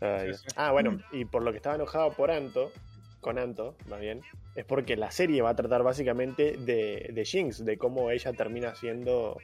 Sí, 0.00 0.34
sí. 0.34 0.46
Ah, 0.56 0.72
bueno, 0.72 0.98
y 1.12 1.24
por 1.24 1.42
lo 1.42 1.50
que 1.52 1.56
estaba 1.56 1.76
enojado 1.76 2.12
por 2.12 2.30
Anto, 2.30 2.70
con 3.20 3.38
Anto, 3.38 3.76
más 3.88 4.00
bien, 4.00 4.22
es 4.54 4.64
porque 4.64 4.96
la 4.96 5.10
serie 5.10 5.42
va 5.42 5.50
a 5.50 5.56
tratar 5.56 5.82
básicamente 5.82 6.56
de, 6.58 7.10
de 7.12 7.24
Jinx, 7.24 7.64
de 7.64 7.78
cómo 7.78 8.10
ella 8.10 8.32
termina 8.32 8.74
siendo 8.74 9.38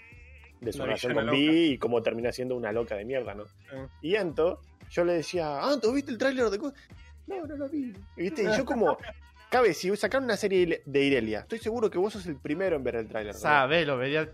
de 0.61 0.73
su 0.73 0.83
relación 0.83 1.15
con 1.15 1.31
Vi 1.31 1.73
y 1.73 1.79
cómo 1.79 2.03
termina 2.03 2.33
siendo 2.33 2.57
una 2.57 2.71
loca 2.73 2.97
de 2.97 3.05
mierda, 3.05 3.35
¿no? 3.35 3.47
Sí. 3.47 3.77
Y 4.03 4.17
Anto, 4.17 4.61
yo 4.91 5.05
le 5.05 5.15
decía, 5.15 5.61
Anto, 5.61 5.93
¿viste 5.93 6.13
el 6.13 6.19
tráiler 6.19 6.51
de 6.51 6.59
co-?" 6.59 6.73
No, 7.27 7.47
no 7.47 7.57
lo 7.57 7.69
vi. 7.69 7.95
Y, 8.17 8.23
¿Viste? 8.23 8.43
Y 8.43 8.57
yo 8.57 8.65
como, 8.65 8.97
cabe, 9.51 9.75
si 9.75 9.95
sacaron 9.97 10.25
una 10.25 10.37
serie 10.37 10.83
de 10.85 11.03
Irelia, 11.03 11.41
estoy 11.41 11.59
seguro 11.59 11.91
que 11.91 11.99
vos 11.99 12.13
sos 12.13 12.27
el 12.27 12.37
primero 12.37 12.77
en 12.77 12.85
ver 12.85 12.97
el 12.97 13.09
tráiler. 13.09 13.35
¿no? 13.35 13.41
Sabes, 13.41 13.87
lo 13.87 13.97
veía 13.97 14.29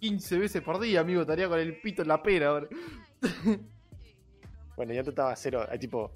15 0.00 0.38
veces 0.38 0.62
por 0.62 0.80
día, 0.80 1.00
amigo, 1.00 1.22
estaría 1.22 1.48
con 1.48 1.58
el 1.58 1.78
pito 1.80 2.02
en 2.02 2.08
la 2.08 2.22
pera 2.22 2.48
ahora. 2.48 2.68
Bueno, 4.80 4.94
yo 4.94 5.02
estaba 5.02 5.36
cero, 5.36 5.66
eh, 5.70 5.78
tipo, 5.78 6.10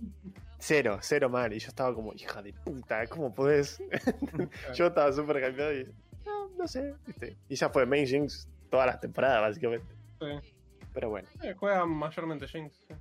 cero, 0.58 0.96
cero 1.02 1.28
mal. 1.28 1.52
Y 1.52 1.58
yo 1.58 1.68
estaba 1.68 1.94
como, 1.94 2.14
hija 2.14 2.40
de 2.40 2.54
puta, 2.54 3.06
¿cómo 3.08 3.34
podés? 3.34 3.78
yo 4.74 4.86
estaba 4.86 5.12
súper 5.12 5.38
cambiado 5.42 5.74
y, 5.74 5.84
no, 6.24 6.48
no 6.56 6.66
sé, 6.66 6.94
¿viste? 7.06 7.36
Y 7.50 7.56
ya 7.56 7.68
fue 7.68 7.84
Main 7.84 8.06
Jinx 8.06 8.48
todas 8.70 8.86
las 8.86 9.00
temporadas, 9.00 9.42
básicamente. 9.42 9.86
Sí. 10.18 10.54
Pero 10.94 11.10
bueno, 11.10 11.28
Eh, 11.42 11.52
juega 11.58 11.84
mayormente 11.84 12.48
Jinx. 12.48 12.74
sí. 12.88 12.94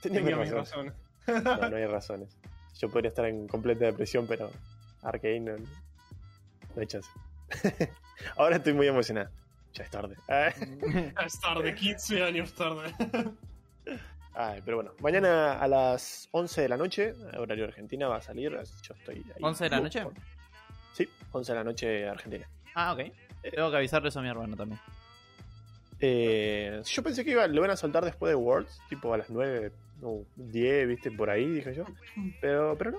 tenía 0.00 0.20
Tenía 0.22 0.36
mis 0.38 0.50
razones. 0.50 0.94
razones. 1.26 1.44
No, 1.60 1.68
no 1.68 1.76
hay 1.76 1.84
razones. 1.86 2.38
Yo 2.78 2.88
podría 2.88 3.10
estar 3.10 3.26
en 3.26 3.46
completa 3.46 3.84
depresión, 3.84 4.26
pero 4.26 4.50
Arkane 5.02 5.40
no, 5.40 5.56
no 5.58 6.80
hay 6.80 6.86
chance. 6.86 7.10
Ahora 8.38 8.56
estoy 8.56 8.72
muy 8.72 8.86
emocionado. 8.88 9.28
Ya 9.74 9.84
es 9.84 9.90
tarde. 9.90 10.16
Es 11.26 11.38
tarde, 11.42 11.74
15 11.74 12.22
años 12.22 12.54
tarde. 12.54 12.94
Ay, 14.34 14.60
pero 14.64 14.78
bueno, 14.78 14.92
mañana 15.00 15.60
a 15.60 15.68
las 15.68 16.28
11 16.32 16.62
de 16.62 16.68
la 16.68 16.76
noche, 16.76 17.14
horario 17.38 17.64
argentina, 17.64 18.08
va 18.08 18.16
a 18.16 18.22
salir. 18.22 18.50
Yo 18.82 18.94
estoy 18.94 19.24
ahí. 19.34 19.40
¿11 19.40 19.58
de 19.58 19.70
la 19.70 19.80
noche? 19.80 20.04
Sí, 20.92 21.08
11 21.32 21.52
de 21.52 21.58
la 21.58 21.64
noche 21.64 22.08
argentina. 22.08 22.48
Ah, 22.74 22.92
ok. 22.92 23.12
Tengo 23.42 23.70
que 23.70 23.76
avisarle 23.76 24.08
eso 24.08 24.18
a 24.18 24.22
mi 24.22 24.28
hermano 24.28 24.56
también. 24.56 24.80
Eh, 26.00 26.82
yo 26.84 27.02
pensé 27.02 27.24
que 27.24 27.30
iba, 27.30 27.46
lo 27.46 27.60
van 27.60 27.70
a 27.70 27.76
soltar 27.76 28.04
después 28.04 28.30
de 28.30 28.34
Worlds, 28.34 28.80
tipo 28.88 29.14
a 29.14 29.18
las 29.18 29.30
9 29.30 29.70
o 30.02 30.24
10, 30.36 30.88
viste, 30.88 31.10
por 31.12 31.30
ahí, 31.30 31.48
dije 31.48 31.74
yo. 31.74 31.84
Pero, 32.40 32.76
pero 32.76 32.90
no. 32.92 32.98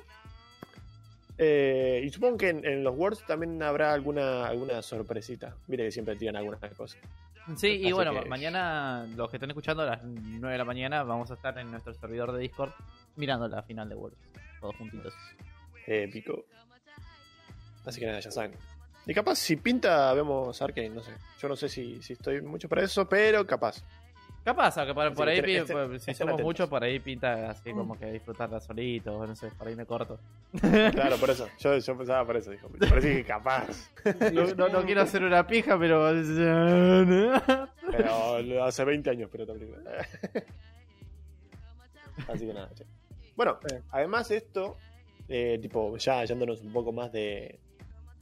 Eh, 1.38 2.02
y 2.06 2.10
supongo 2.10 2.38
que 2.38 2.50
en, 2.50 2.65
en 2.65 2.84
los 2.84 2.95
Worlds 2.95 3.26
también 3.26 3.62
habrá 3.62 3.93
alguna, 3.93 4.48
alguna 4.48 4.82
sorpresita. 4.82 5.56
Mire 5.67 5.84
que 5.86 5.91
siempre 5.91 6.15
tiran 6.15 6.38
alguna 6.38 6.58
cosa. 6.69 6.98
Sí, 7.58 7.67
y 7.67 7.84
Así 7.86 7.93
bueno, 7.93 8.12
que- 8.23 8.27
mañana, 8.29 9.05
los 9.15 9.29
que 9.29 9.38
están 9.38 9.49
escuchando 9.51 9.84
a 9.84 9.86
las 9.86 10.03
9 10.03 10.51
de 10.53 10.58
la 10.58 10.65
mañana, 10.65 11.03
vamos 11.03 11.29
a 11.31 11.36
estar 11.36 11.58
en 11.60 11.69
nuestro 11.71 11.93
servidor 11.93 12.31
de 12.31 12.39
Discord 12.39 12.71
mirando 13.15 13.47
la 13.47 13.62
final 13.63 13.88
de 13.88 13.95
Worlds. 13.95 14.17
Todos 14.60 14.75
juntitos. 14.77 15.13
Épico. 15.86 16.45
Así 17.86 17.99
que 17.99 18.08
nada, 18.08 18.19
ya 18.19 18.31
saben. 18.31 18.53
Y 19.05 19.13
capaz, 19.13 19.36
si 19.36 19.55
pinta, 19.58 20.12
vemos 20.13 20.60
Arkane, 20.62 20.89
no 20.89 21.01
sé. 21.03 21.12
Yo 21.39 21.47
no 21.47 21.55
sé 21.55 21.69
si, 21.69 22.01
si 22.01 22.13
estoy 22.13 22.41
mucho 22.41 22.67
para 22.67 22.84
eso, 22.84 23.08
pero 23.08 23.45
capaz. 23.45 23.84
Capaz, 24.45 24.75
que 24.86 24.93
por, 24.93 25.12
por 25.15 25.25
que 25.25 25.31
ahí, 25.31 25.41
pi- 25.41 25.55
estén- 25.58 25.73
por- 25.89 25.99
si 25.99 26.13
somos 26.13 26.39
muchos, 26.41 26.69
por 26.69 26.84
ahí 26.84 26.99
pinta 26.99 27.49
así 27.49 27.71
como 27.73 27.97
que 27.97 28.05
disfrutarla 28.12 28.60
solito, 28.62 29.25
no 29.25 29.36
sé, 29.36 29.49
por 29.58 29.67
ahí 29.67 29.75
me 29.75 29.86
corto. 29.88 30.19
Claro, 30.62 31.17
por 31.17 31.31
eso. 31.31 31.47
Yo, 31.60 31.75
yo 31.77 31.97
pensaba 31.97 32.23
por 32.25 32.38
eso, 32.38 32.51
dijo. 32.51 32.67
Por 32.69 32.84
eso 32.84 33.08
dije 33.08 33.23
capaz. 33.25 33.89
No, 34.31 34.45
no- 34.55 34.69
no 34.69 34.84
quiero 34.86 35.01
hacer 35.01 35.23
una 35.23 35.45
pija, 35.47 35.77
pero. 35.79 36.12
Pero 37.91 38.63
hace 38.63 38.86
20 38.86 39.10
años, 39.10 39.29
pero 39.31 39.45
también. 39.47 39.73
Así 42.27 42.45
que 42.47 42.53
nada, 42.53 42.69
che. 42.75 42.86
Bueno, 43.36 43.58
Sí. 43.67 43.75
además 43.91 44.29
de 44.29 44.38
esto, 44.38 44.77
eh, 45.27 45.60
tipo, 45.62 45.97
ya 45.97 46.23
yéndonos 46.23 46.62
un 46.62 46.71
poco 46.71 46.91
más 46.91 47.12
de, 47.12 47.60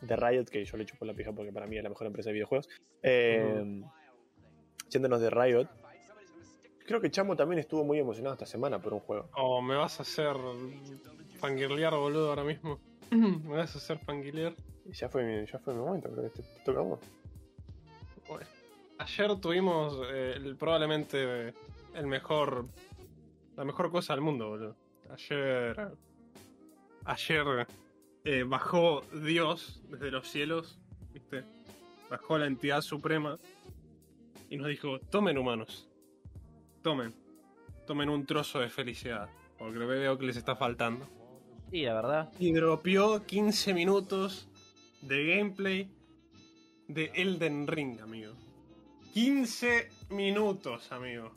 de 0.02 0.16
Riot, 0.16 0.46
que 0.46 0.66
yo 0.66 0.78
le 0.78 0.86
chupo 0.86 1.06
la 1.06 1.14
pija 1.14 1.32
porque 1.32 1.52
para 1.52 1.68
mí 1.68 1.78
es 1.78 1.84
la 1.84 1.90
mejor 1.90 2.08
empresa 2.08 2.30
de 2.30 2.34
videojuegos. 2.34 2.70
Eh, 3.02 3.82
Yéndonos 4.90 5.22
de 5.22 5.30
Riot. 5.30 5.68
Creo 6.86 7.00
que 7.00 7.10
Chamo 7.12 7.36
también 7.36 7.60
estuvo 7.60 7.84
muy 7.84 8.00
emocionado 8.00 8.34
esta 8.34 8.46
semana 8.46 8.80
por 8.80 8.94
un 8.94 9.00
juego. 9.00 9.30
Oh, 9.38 9.62
me 9.62 9.76
vas 9.76 10.00
a 10.00 10.04
hacer 10.04 10.36
fangirlear, 11.40 11.94
boludo, 11.96 12.30
ahora 12.30 12.44
mismo. 12.44 12.80
me 13.12 13.56
vas 13.58 13.74
a 13.76 13.78
hacer 13.78 14.00
fangirlear. 14.00 14.54
Y 14.86 14.92
ya 14.94 15.08
fue 15.10 15.24
mi, 15.24 15.46
ya 15.46 15.60
fue 15.60 15.74
mi 15.74 15.80
momento, 15.80 16.10
creo 16.12 16.24
que 16.24 16.42
te, 16.42 16.44
te 16.44 16.60
toca 16.66 16.80
a 16.80 16.84
vos. 16.84 17.00
Bueno, 18.28 18.46
ayer 18.98 19.36
tuvimos 19.40 19.98
eh, 20.12 20.34
el- 20.36 20.56
probablemente 20.58 21.50
eh, 21.50 21.54
el 21.96 22.08
mejor. 22.08 22.66
La 23.56 23.64
mejor 23.64 23.92
cosa 23.92 24.14
del 24.14 24.22
mundo, 24.22 24.50
boludo. 24.50 24.76
Ayer. 25.10 25.92
Ayer 27.06 27.68
eh, 28.26 28.44
bajó 28.48 29.02
Dios 29.26 29.82
desde 29.90 30.10
los 30.12 30.28
cielos, 30.28 30.80
¿viste? 31.14 31.44
Bajó 32.10 32.38
la 32.38 32.48
entidad 32.48 32.82
suprema 32.82 33.38
y 34.50 34.58
nos 34.58 34.68
dijo: 34.68 35.00
Tomen 35.00 35.38
humanos. 35.38 35.88
Tomen. 36.84 37.14
Tomen 37.88 38.10
un 38.10 38.26
trozo 38.26 38.60
de 38.60 38.70
felicidad. 38.70 39.30
Porque 39.58 39.80
veo 39.80 40.18
que 40.18 40.26
les 40.26 40.38
está 40.38 40.56
faltando. 40.56 41.08
Sí, 41.72 41.82
la 41.84 41.94
verdad. 41.94 42.32
Y 42.38 42.52
dropeó 42.52 43.26
15 43.26 43.74
minutos 43.74 44.48
de 45.02 45.36
gameplay 45.36 45.90
de 46.88 47.12
Elden 47.16 47.66
Ring, 47.68 48.00
amigo. 48.02 48.34
15 49.14 49.90
minutos, 50.10 50.92
amigo. 50.92 51.32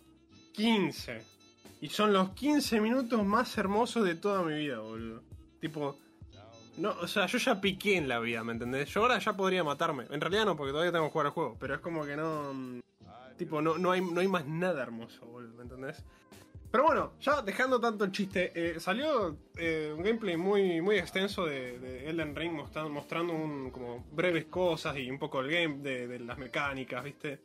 15. 0.52 1.22
Y 1.80 1.88
son 1.88 2.12
los 2.12 2.30
15 2.30 2.80
minutos 2.80 3.24
más 3.24 3.56
hermosos 3.56 4.04
de 4.04 4.14
toda 4.14 4.42
mi 4.42 4.54
vida, 4.54 4.80
boludo. 4.80 5.22
Tipo, 5.60 5.96
no, 6.78 6.90
o 7.00 7.06
sea, 7.06 7.26
yo 7.26 7.38
ya 7.38 7.60
piqué 7.60 7.96
en 7.96 8.08
la 8.08 8.18
vida, 8.18 8.44
¿me 8.44 8.52
entendés? 8.52 8.90
Yo 8.90 9.02
ahora 9.02 9.18
ya 9.18 9.34
podría 9.34 9.64
matarme. 9.64 10.04
En 10.10 10.20
realidad 10.20 10.44
no, 10.44 10.56
porque 10.56 10.72
todavía 10.72 10.92
tengo 10.92 11.06
que 11.06 11.12
jugar 11.12 11.26
al 11.26 11.32
juego. 11.32 11.56
Pero 11.58 11.74
es 11.74 11.80
como 11.80 12.04
que 12.04 12.16
no. 12.16 12.82
Tipo, 13.36 13.60
no, 13.60 13.76
no, 13.78 13.90
hay, 13.92 14.00
no 14.00 14.20
hay 14.20 14.28
más 14.28 14.46
nada 14.46 14.82
hermoso, 14.82 15.26
boludo, 15.26 15.54
¿me 15.56 15.62
entendés? 15.64 16.02
Pero 16.70 16.84
bueno, 16.84 17.12
ya 17.20 17.42
dejando 17.42 17.80
tanto 17.80 18.04
el 18.04 18.12
chiste, 18.12 18.50
eh, 18.54 18.80
salió 18.80 19.36
eh, 19.56 19.92
un 19.96 20.02
gameplay 20.02 20.36
muy, 20.36 20.80
muy 20.80 20.96
extenso 20.96 21.46
de, 21.46 21.78
de 21.78 22.08
Elden 22.10 22.34
Ring 22.34 22.52
mostrando, 22.52 23.32
un, 23.32 23.70
como 23.70 24.04
breves 24.12 24.46
cosas 24.46 24.96
y 24.98 25.10
un 25.10 25.18
poco 25.18 25.40
el 25.40 25.50
game 25.50 25.78
de, 25.82 26.06
de 26.08 26.18
las 26.18 26.36
mecánicas, 26.38 27.04
¿viste? 27.04 27.40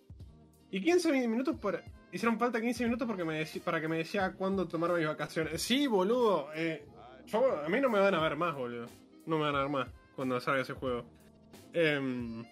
Y 0.71 0.81
15 0.81 1.11
mi- 1.11 1.27
minutos. 1.27 1.55
Hicieron 2.11 2.37
falta 2.39 2.59
15 2.59 2.83
minutos 2.85 3.07
porque 3.07 3.23
me 3.23 3.45
para 3.63 3.79
que 3.79 3.87
me 3.87 3.97
decía 3.97 4.33
cuándo 4.33 4.67
tomar 4.67 4.91
mis 4.93 5.07
vacaciones. 5.07 5.61
Sí, 5.61 5.87
boludo. 5.87 6.49
eh, 6.55 6.85
a 7.65 7.69
mí 7.69 7.79
no 7.79 7.89
me 7.89 7.99
van 7.99 8.15
a 8.15 8.21
ver 8.21 8.35
más, 8.35 8.55
boludo. 8.55 8.87
No 9.25 9.37
me 9.37 9.43
van 9.45 9.55
a 9.55 9.59
ver 9.59 9.69
más 9.69 9.87
cuando 10.15 10.39
salga 10.41 10.61
ese 10.61 10.73
juego. 10.73 11.05
Em, 11.73 12.43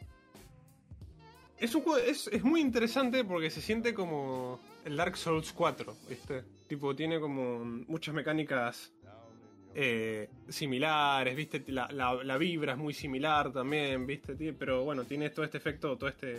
es 1.60 1.76
un 1.76 1.82
juego, 1.82 1.98
es, 2.00 2.28
es 2.28 2.44
muy 2.44 2.62
interesante 2.62 3.24
porque 3.24 3.50
se 3.50 3.62
siente 3.62 3.94
como 3.94 4.60
el 4.86 4.96
Dark 4.96 5.18
Souls 5.18 5.52
4, 5.54 5.96
¿viste? 6.10 6.44
Tipo, 6.68 6.96
tiene 6.96 7.20
como 7.20 7.64
muchas 7.64 8.14
mecánicas 8.16 8.92
eh, 9.76 10.30
similares, 10.48 11.36
¿viste? 11.36 11.64
La, 11.68 11.88
la- 11.92 12.24
la 12.24 12.38
vibra 12.38 12.74
es 12.74 12.78
muy 12.80 12.94
similar 12.94 13.52
también, 13.52 14.06
¿viste? 14.08 14.36
Pero 14.54 14.84
bueno, 14.84 15.04
tiene 15.04 15.30
todo 15.30 15.46
este 15.46 15.58
efecto, 15.58 15.98
todo 15.98 16.10
este, 16.10 16.38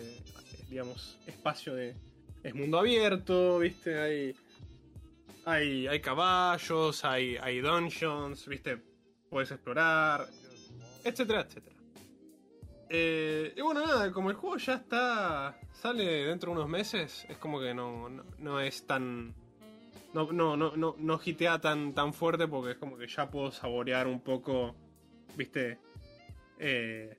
digamos, 0.68 1.18
espacio 1.27 1.75
de 1.75 1.95
es 2.43 2.55
mundo 2.55 2.79
abierto, 2.79 3.59
¿viste? 3.59 3.99
Hay, 4.01 4.35
hay, 5.45 5.87
hay 5.87 6.01
caballos, 6.01 7.05
hay, 7.05 7.37
hay 7.37 7.61
dungeons, 7.61 8.47
¿viste? 8.49 8.79
Puedes 9.29 9.51
explorar, 9.53 10.27
etcétera, 11.05 11.43
etcétera. 11.43 11.70
Eh, 12.93 13.55
y 13.57 13.61
bueno, 13.61 13.86
nada, 13.86 14.11
como 14.11 14.30
el 14.30 14.36
juego 14.36 14.57
ya 14.57 14.74
está. 14.74 15.57
sale 15.72 16.24
dentro 16.24 16.51
de 16.51 16.59
unos 16.59 16.68
meses, 16.68 17.24
es 17.28 17.38
como 17.38 17.61
que 17.61 17.72
no, 17.72 18.09
no, 18.09 18.24
no 18.38 18.61
es 18.61 18.84
tan. 18.84 19.32
No, 20.12 20.32
no, 20.32 20.57
no, 20.57 20.76
no, 20.76 20.97
no 20.99 21.20
hitea 21.24 21.61
tan, 21.61 21.95
tan 21.95 22.12
fuerte 22.12 22.49
porque 22.49 22.72
es 22.72 22.78
como 22.78 22.99
que 22.99 23.07
ya 23.07 23.30
puedo 23.30 23.53
saborear 23.53 24.09
un 24.09 24.20
poco, 24.20 24.74
viste, 25.36 25.78
eh, 26.59 27.16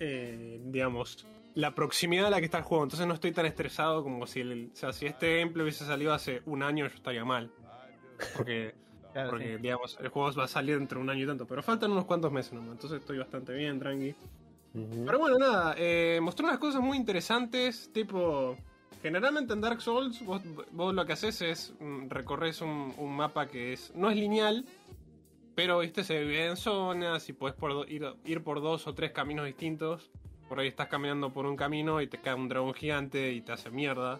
eh, 0.00 0.60
digamos, 0.64 1.24
la 1.54 1.72
proximidad 1.72 2.26
a 2.26 2.30
la 2.30 2.40
que 2.40 2.46
está 2.46 2.58
el 2.58 2.64
juego. 2.64 2.82
Entonces 2.82 3.06
no 3.06 3.14
estoy 3.14 3.30
tan 3.30 3.46
estresado 3.46 4.02
como 4.02 4.26
si, 4.26 4.40
el, 4.40 4.70
o 4.72 4.76
sea, 4.76 4.92
si 4.92 5.06
este 5.06 5.38
gameplay 5.38 5.62
hubiese 5.62 5.86
salido 5.86 6.12
hace 6.12 6.42
un 6.44 6.64
año, 6.64 6.88
yo 6.88 6.94
estaría 6.96 7.24
mal. 7.24 7.52
Porque 8.36 8.74
Claro, 9.16 9.30
porque, 9.30 9.56
sí. 9.56 9.62
digamos, 9.62 9.96
el 9.98 10.08
juego 10.08 10.30
va 10.32 10.44
a 10.44 10.48
salir 10.48 10.76
entre 10.76 10.98
un 10.98 11.08
año 11.08 11.24
y 11.24 11.26
tanto. 11.26 11.46
Pero 11.46 11.62
faltan 11.62 11.90
unos 11.90 12.04
cuantos 12.04 12.30
meses 12.30 12.52
nomás. 12.52 12.72
Entonces 12.72 13.00
estoy 13.00 13.16
bastante 13.16 13.54
bien, 13.54 13.78
tranqui. 13.78 14.14
Pero 15.06 15.18
bueno, 15.18 15.38
nada. 15.38 15.74
Eh, 15.78 16.18
mostró 16.20 16.46
unas 16.46 16.58
cosas 16.58 16.82
muy 16.82 16.98
interesantes. 16.98 17.90
Tipo. 17.94 18.58
Generalmente 19.02 19.54
en 19.54 19.62
Dark 19.62 19.80
Souls, 19.80 20.22
vos, 20.22 20.42
vos 20.72 20.94
lo 20.94 21.06
que 21.06 21.14
haces 21.14 21.40
es 21.40 21.74
mm, 21.80 22.08
recorres 22.10 22.60
un, 22.60 22.92
un 22.98 23.16
mapa 23.16 23.46
que 23.46 23.72
es 23.72 23.94
no 23.94 24.10
es 24.10 24.16
lineal, 24.16 24.64
pero 25.54 25.78
viste 25.78 26.02
se 26.02 26.20
divide 26.20 26.46
en 26.46 26.56
zonas 26.56 27.28
y 27.28 27.32
puedes 27.32 27.56
ir, 27.88 28.06
ir 28.24 28.42
por 28.42 28.60
dos 28.60 28.86
o 28.86 28.94
tres 28.94 29.12
caminos 29.12 29.46
distintos. 29.46 30.10
Por 30.48 30.60
ahí 30.60 30.68
estás 30.68 30.88
caminando 30.88 31.32
por 31.32 31.46
un 31.46 31.56
camino 31.56 32.02
y 32.02 32.06
te 32.06 32.18
cae 32.18 32.34
un 32.34 32.48
dragón 32.48 32.74
gigante 32.74 33.32
y 33.32 33.40
te 33.40 33.52
hace 33.52 33.70
mierda. 33.70 34.18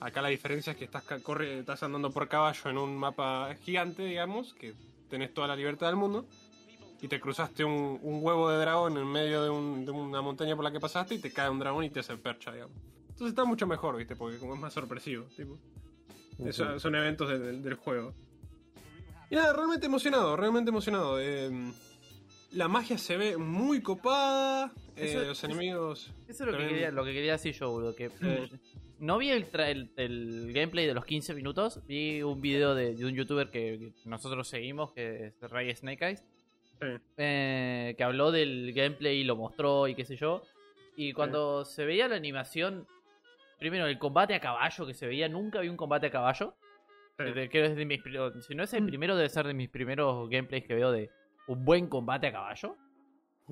Acá 0.00 0.20
la 0.22 0.28
diferencia 0.28 0.72
es 0.72 0.76
que 0.76 0.84
estás, 0.84 1.02
corre, 1.22 1.60
estás 1.60 1.82
andando 1.82 2.10
por 2.10 2.28
caballo 2.28 2.70
en 2.70 2.78
un 2.78 2.96
mapa 2.96 3.54
gigante, 3.64 4.04
digamos, 4.04 4.52
que 4.54 4.74
tenés 5.08 5.32
toda 5.32 5.48
la 5.48 5.56
libertad 5.56 5.86
del 5.86 5.96
mundo. 5.96 6.26
Y 7.00 7.08
te 7.08 7.20
cruzaste 7.20 7.64
un, 7.64 7.98
un 8.02 8.18
huevo 8.24 8.48
de 8.50 8.58
dragón 8.58 8.96
en 8.96 9.06
medio 9.06 9.42
de, 9.42 9.50
un- 9.50 9.84
de 9.84 9.90
una 9.90 10.22
montaña 10.22 10.54
por 10.56 10.64
la 10.64 10.72
que 10.72 10.80
pasaste 10.80 11.14
y 11.14 11.18
te 11.18 11.30
cae 11.32 11.50
un 11.50 11.58
dragón 11.58 11.84
y 11.84 11.90
te 11.90 12.00
hace 12.00 12.16
percha, 12.16 12.52
digamos. 12.52 12.76
Entonces 13.10 13.28
está 13.28 13.44
mucho 13.44 13.66
mejor, 13.66 13.96
¿viste? 13.96 14.16
Porque 14.16 14.38
como 14.38 14.54
es 14.54 14.60
más 14.60 14.72
sorpresivo, 14.72 15.24
tipo. 15.36 15.58
Eso- 16.44 16.78
son 16.80 16.94
eventos 16.94 17.28
de- 17.28 17.38
de- 17.38 17.60
del 17.60 17.74
juego. 17.74 18.14
Y 19.30 19.36
nada, 19.36 19.52
realmente 19.52 19.86
emocionado, 19.86 20.36
realmente 20.36 20.70
emocionado. 20.70 21.18
Eh, 21.20 21.50
la 22.52 22.68
magia 22.68 22.96
se 22.98 23.16
ve 23.16 23.36
muy 23.36 23.82
copada. 23.82 24.72
eh, 24.96 25.08
Eso- 25.10 25.18
los 25.26 25.38
eso- 25.38 25.46
enemigos. 25.46 26.12
Eso 26.28 26.44
es 26.44 26.52
lo 26.52 26.56
que, 26.58 26.68
quería, 26.68 26.90
lo 26.90 27.04
que 27.04 27.12
quería 27.12 27.32
decir 27.32 27.52
yo, 27.54 27.70
boludo. 27.70 27.94
Que 27.94 28.08
Sí. 28.10 28.73
No 28.98 29.18
vi 29.18 29.30
el, 29.30 29.50
tra- 29.50 29.68
el, 29.68 29.90
el 29.96 30.52
gameplay 30.52 30.86
de 30.86 30.94
los 30.94 31.04
15 31.04 31.34
minutos. 31.34 31.80
Vi 31.86 32.22
un 32.22 32.40
video 32.40 32.74
de, 32.74 32.94
de 32.94 33.04
un 33.04 33.14
youtuber 33.14 33.50
que, 33.50 33.92
que 34.02 34.08
nosotros 34.08 34.48
seguimos, 34.48 34.92
que 34.92 35.26
es 35.26 35.40
Ray 35.42 35.74
Snake 35.74 36.04
Eyes. 36.04 36.24
Sí. 36.80 36.86
eh, 37.18 37.94
que 37.96 38.02
habló 38.04 38.32
del 38.32 38.72
gameplay 38.74 39.18
y 39.18 39.24
lo 39.24 39.36
mostró 39.36 39.86
y 39.88 39.94
qué 39.94 40.04
sé 40.04 40.16
yo. 40.16 40.42
Y 40.96 41.12
cuando 41.12 41.64
se 41.64 41.84
veía 41.84 42.08
la 42.08 42.16
animación, 42.16 42.86
primero 43.58 43.86
el 43.86 43.98
combate 43.98 44.34
a 44.34 44.40
caballo 44.40 44.86
que 44.86 44.94
se 44.94 45.06
veía, 45.06 45.28
nunca 45.28 45.60
vi 45.60 45.68
un 45.68 45.76
combate 45.76 46.06
a 46.06 46.10
caballo. 46.10 46.54
Sí. 47.16 47.24
Desde 47.24 47.48
que 47.48 47.64
es 47.64 47.76
de 47.76 47.84
mis, 47.86 48.00
si 48.46 48.54
no 48.56 48.64
es 48.64 48.74
el 48.74 48.86
primero, 48.86 49.14
debe 49.16 49.28
ser 49.28 49.46
de 49.46 49.54
mis 49.54 49.68
primeros 49.68 50.28
gameplays 50.28 50.64
que 50.64 50.74
veo 50.74 50.90
de 50.90 51.10
un 51.46 51.64
buen 51.64 51.86
combate 51.88 52.26
a 52.26 52.32
caballo. 52.32 52.76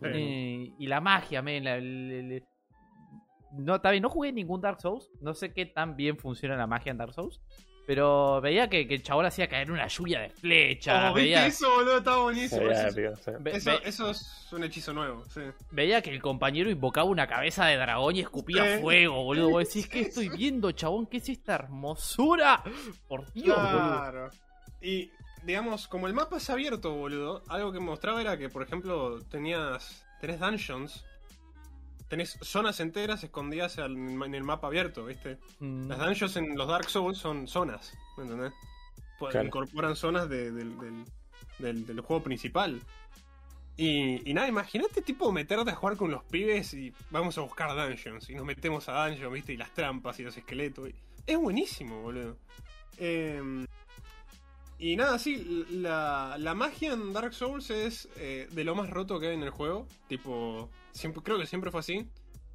Eh, 0.03 0.73
y 0.79 0.87
la 0.87 1.01
magia, 1.01 1.43
men, 1.43 1.65
la- 1.65 1.77
el- 1.77 2.43
no, 3.53 3.79
bien, 3.81 4.03
no 4.03 4.09
jugué 4.11 4.33
ningún 4.33 4.61
Dark 4.61 4.81
Souls. 4.81 5.11
No 5.21 5.35
sé 5.35 5.53
qué 5.53 5.67
tan 5.67 5.97
bien 5.97 6.17
funciona 6.19 6.57
la 6.57 6.67
magia 6.67 6.91
en 6.91 6.99
Dark 6.99 7.13
Souls. 7.15 7.41
Pero 7.85 8.41
veía 8.41 8.69
que, 8.71 8.87
que 8.87 8.95
el 8.95 9.03
chabón 9.03 9.27
hacía 9.27 9.49
caer 9.49 9.73
una 9.73 9.89
lluvia 9.89 10.21
de 10.21 10.31
flechas. 10.31 11.11
Oh, 11.11 11.15
¿Viste 11.15 11.21
veía, 11.31 11.47
eso, 11.47 11.69
boludo? 11.69 11.99
Está 11.99 12.13
Se 12.15 12.21
buenísimo. 12.21 12.71
Eso, 12.71 12.89
épico, 12.89 13.17
sí. 13.17 13.31
ve- 13.41 13.57
eso- 13.57 13.71
ve- 13.73 13.81
eso 13.85 14.11
es 14.11 14.49
un 14.53 14.63
hechizo 14.65 14.93
nuevo, 14.93 15.25
sí. 15.25 15.41
veía 15.73 16.01
que 16.01 16.11
el 16.11 16.23
compañero 16.23 16.71
invocaba 16.71 17.09
una 17.11 17.27
cabeza 17.27 17.67
de 17.67 17.77
dragón 17.77 18.15
y 18.15 18.21
escupía 18.21 18.79
fuego, 18.81 19.25
boludo. 19.25 19.51
Vos 19.51 19.67
decís, 19.67 19.89
¿qué 19.89 20.01
estoy 20.03 20.29
viendo, 20.29 20.71
chabón? 20.71 21.07
¿Qué 21.07 21.17
es 21.17 21.29
esta 21.29 21.57
hermosura? 21.57 22.63
Por 23.09 23.33
Dios, 23.33 23.57
boludo. 23.57 23.71
Claro. 23.73 24.31
Y, 24.81 25.11
digamos, 25.43 25.89
como 25.89 26.07
el 26.07 26.15
mapa 26.15 26.37
es 26.37 26.49
abierto, 26.51 26.95
boludo, 26.95 27.43
algo 27.49 27.73
que 27.73 27.81
mostraba 27.81 28.21
era 28.21 28.39
que, 28.39 28.49
por 28.49 28.63
ejemplo, 28.63 29.21
tenías. 29.29 30.07
tenés 30.21 30.39
dungeons. 30.39 31.05
Tenés 32.13 32.37
zonas 32.43 32.79
enteras 32.81 33.25
escondidas 33.25 33.79
en 33.79 34.35
el 34.35 34.45
mapa 34.45 34.67
abierto, 34.67 35.07
¿viste? 35.07 35.39
Mm, 35.61 35.89
Las 35.89 35.99
dungeons 35.99 36.37
en 36.37 36.55
los 36.59 36.69
Dark 36.69 36.91
Souls 36.91 37.17
son 37.17 37.49
zonas, 37.49 37.95
¿me 38.19 38.25
entendés? 38.25 38.53
Pues 39.19 39.31
Claro. 39.33 39.47
Incorporan 39.47 39.97
zonas 39.97 40.29
de- 40.29 40.53
del, 40.53 40.79
del- 40.79 41.05
del- 41.59 41.87
del 41.87 42.01
juego 42.03 42.23
principal. 42.23 42.83
Y, 43.79 44.29
y 44.31 44.35
nada, 44.35 44.47
imagínate 44.47 45.01
tipo 45.01 45.33
meterte 45.33 45.71
a 45.71 45.75
jugar 45.75 45.97
con 45.97 46.11
los 46.11 46.23
pibes 46.25 46.75
y 46.75 46.93
vamos 47.11 47.39
a 47.39 47.41
buscar 47.41 47.75
dungeons. 47.75 48.29
Y 48.29 48.35
nos 48.35 48.45
metemos 48.45 48.91
a 48.91 49.07
dungeons, 49.09 49.33
¿viste? 49.33 49.55
Y 49.55 49.57
las 49.57 49.71
trampas 49.73 50.21
y 50.21 50.23
los 50.25 50.37
esqueletos. 50.37 50.91
y- 50.91 50.95
Es 51.27 51.39
buenísimo, 51.39 52.03
boludo. 52.03 52.37
Eh, 52.99 53.65
y 54.79 54.97
nada, 54.97 55.19
sí, 55.19 55.65
la, 55.71 56.37
la 56.39 56.55
magia 56.55 56.93
en 56.93 57.15
Dark 57.15 57.33
Souls 57.33 57.71
es 57.71 58.07
eh, 58.17 58.49
de 58.51 58.65
lo 58.65 58.75
más 58.75 58.91
roto 58.91 59.19
que 59.19 59.29
hay 59.29 59.35
en 59.35 59.45
el 59.45 59.51
juego. 59.51 59.87
Tipo, 60.09 60.69
siempre, 60.93 61.23
creo 61.23 61.39
que 61.39 61.47
siempre 61.47 61.71
fue 61.71 61.81
así. 61.81 62.07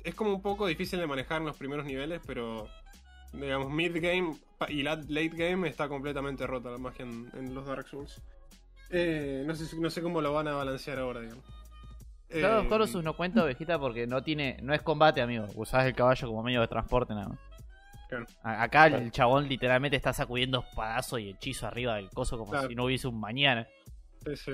Es 0.04 0.16
como 0.16 0.34
un 0.34 0.42
poco 0.42 0.68
difícil 0.68 1.00
de 1.00 1.08
manejar 1.08 1.42
en 1.42 1.48
los 1.48 1.58
primeros 1.58 1.86
niveles, 1.86 2.22
pero 2.26 2.68
digamos, 3.34 3.70
mid-game 3.72 4.36
pa- 4.58 4.72
y 4.72 4.84
lat- 4.84 5.08
late 5.10 5.30
game 5.36 5.68
está 5.68 5.88
completamente 5.90 6.48
rota 6.48 6.70
la 6.70 6.78
magia 6.78 7.04
en, 7.06 7.30
en 7.34 7.54
los 7.54 7.66
Dark 7.66 7.88
Souls. 7.88 8.22
Eh, 8.90 9.44
no, 9.46 9.54
sé, 9.56 9.76
no 9.78 9.90
sé 9.90 10.02
cómo 10.02 10.22
lo 10.22 10.32
van 10.32 10.48
a 10.48 10.54
balancear 10.54 11.00
ahora, 11.00 11.20
digamos. 11.22 11.44
Claro, 12.30 12.62
Eh, 12.62 12.68
Colossus 12.68 13.04
no 13.04 13.16
cuenta 13.16 13.44
ovejita 13.44 13.80
porque 13.80 14.08
no 14.08 14.22
tiene, 14.24 14.58
no 14.62 14.74
es 14.74 14.82
combate, 14.82 15.22
amigo. 15.22 15.46
Usás 15.56 15.86
el 15.86 15.94
caballo 15.96 16.28
como 16.28 16.44
medio 16.44 16.62
de 16.62 16.68
transporte 16.68 17.14
nada 17.14 17.30
más. 17.30 17.40
Claro. 18.10 18.26
Acá 18.44 18.88
Claro. 18.88 18.98
el 19.04 19.12
chabón 19.12 19.50
literalmente 19.50 19.98
está 19.98 20.14
sacudiendo 20.14 20.60
espadazo 20.70 21.18
y 21.20 21.30
hechizo 21.32 21.68
arriba 21.68 21.96
del 21.96 22.10
coso 22.10 22.38
como 22.38 22.52
Claro. 22.52 22.70
si 22.70 22.76
no 22.76 22.86
hubiese 22.86 23.08
un 23.10 23.20
mañana. 23.20 23.68
Sí, 24.26 24.36
sí. 24.38 24.52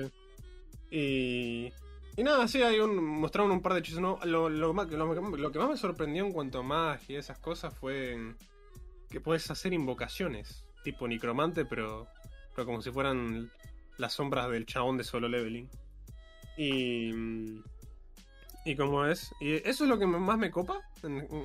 Y, 0.90 1.72
y 2.16 2.22
nada, 2.22 2.46
sí, 2.48 2.62
hay 2.62 2.78
un, 2.80 2.96
mostraron 3.04 3.50
un 3.50 3.60
par 3.62 3.74
de 3.74 3.80
hechizos. 3.80 4.00
lo- 4.00 4.48
lo 4.48 4.74
que 5.52 5.58
más 5.58 5.68
me 5.68 5.76
sorprendió 5.76 6.24
en 6.24 6.32
cuanto 6.32 6.58
a 6.60 6.62
magia 6.62 7.14
y 7.14 7.18
esas 7.18 7.38
cosas 7.38 7.76
fue 7.78 8.34
que 9.10 9.20
puedes 9.20 9.50
hacer 9.50 9.72
invocaciones, 9.72 10.64
tipo 10.82 11.06
necromante, 11.08 11.64
pero, 11.64 12.06
pero 12.54 12.66
como 12.66 12.82
si 12.82 12.90
fueran 12.90 13.50
las 13.98 14.12
sombras 14.14 14.50
del 14.50 14.66
chabón 14.66 14.96
de 14.98 15.04
solo 15.04 15.28
leveling. 15.28 15.68
Y. 16.56 17.12
Y 18.66 18.76
como 18.76 19.04
es. 19.04 19.30
Y 19.40 19.54
eso 19.68 19.84
es 19.84 19.90
lo 19.90 19.98
que 19.98 20.06
más 20.06 20.38
me 20.38 20.50
copa. 20.50 20.80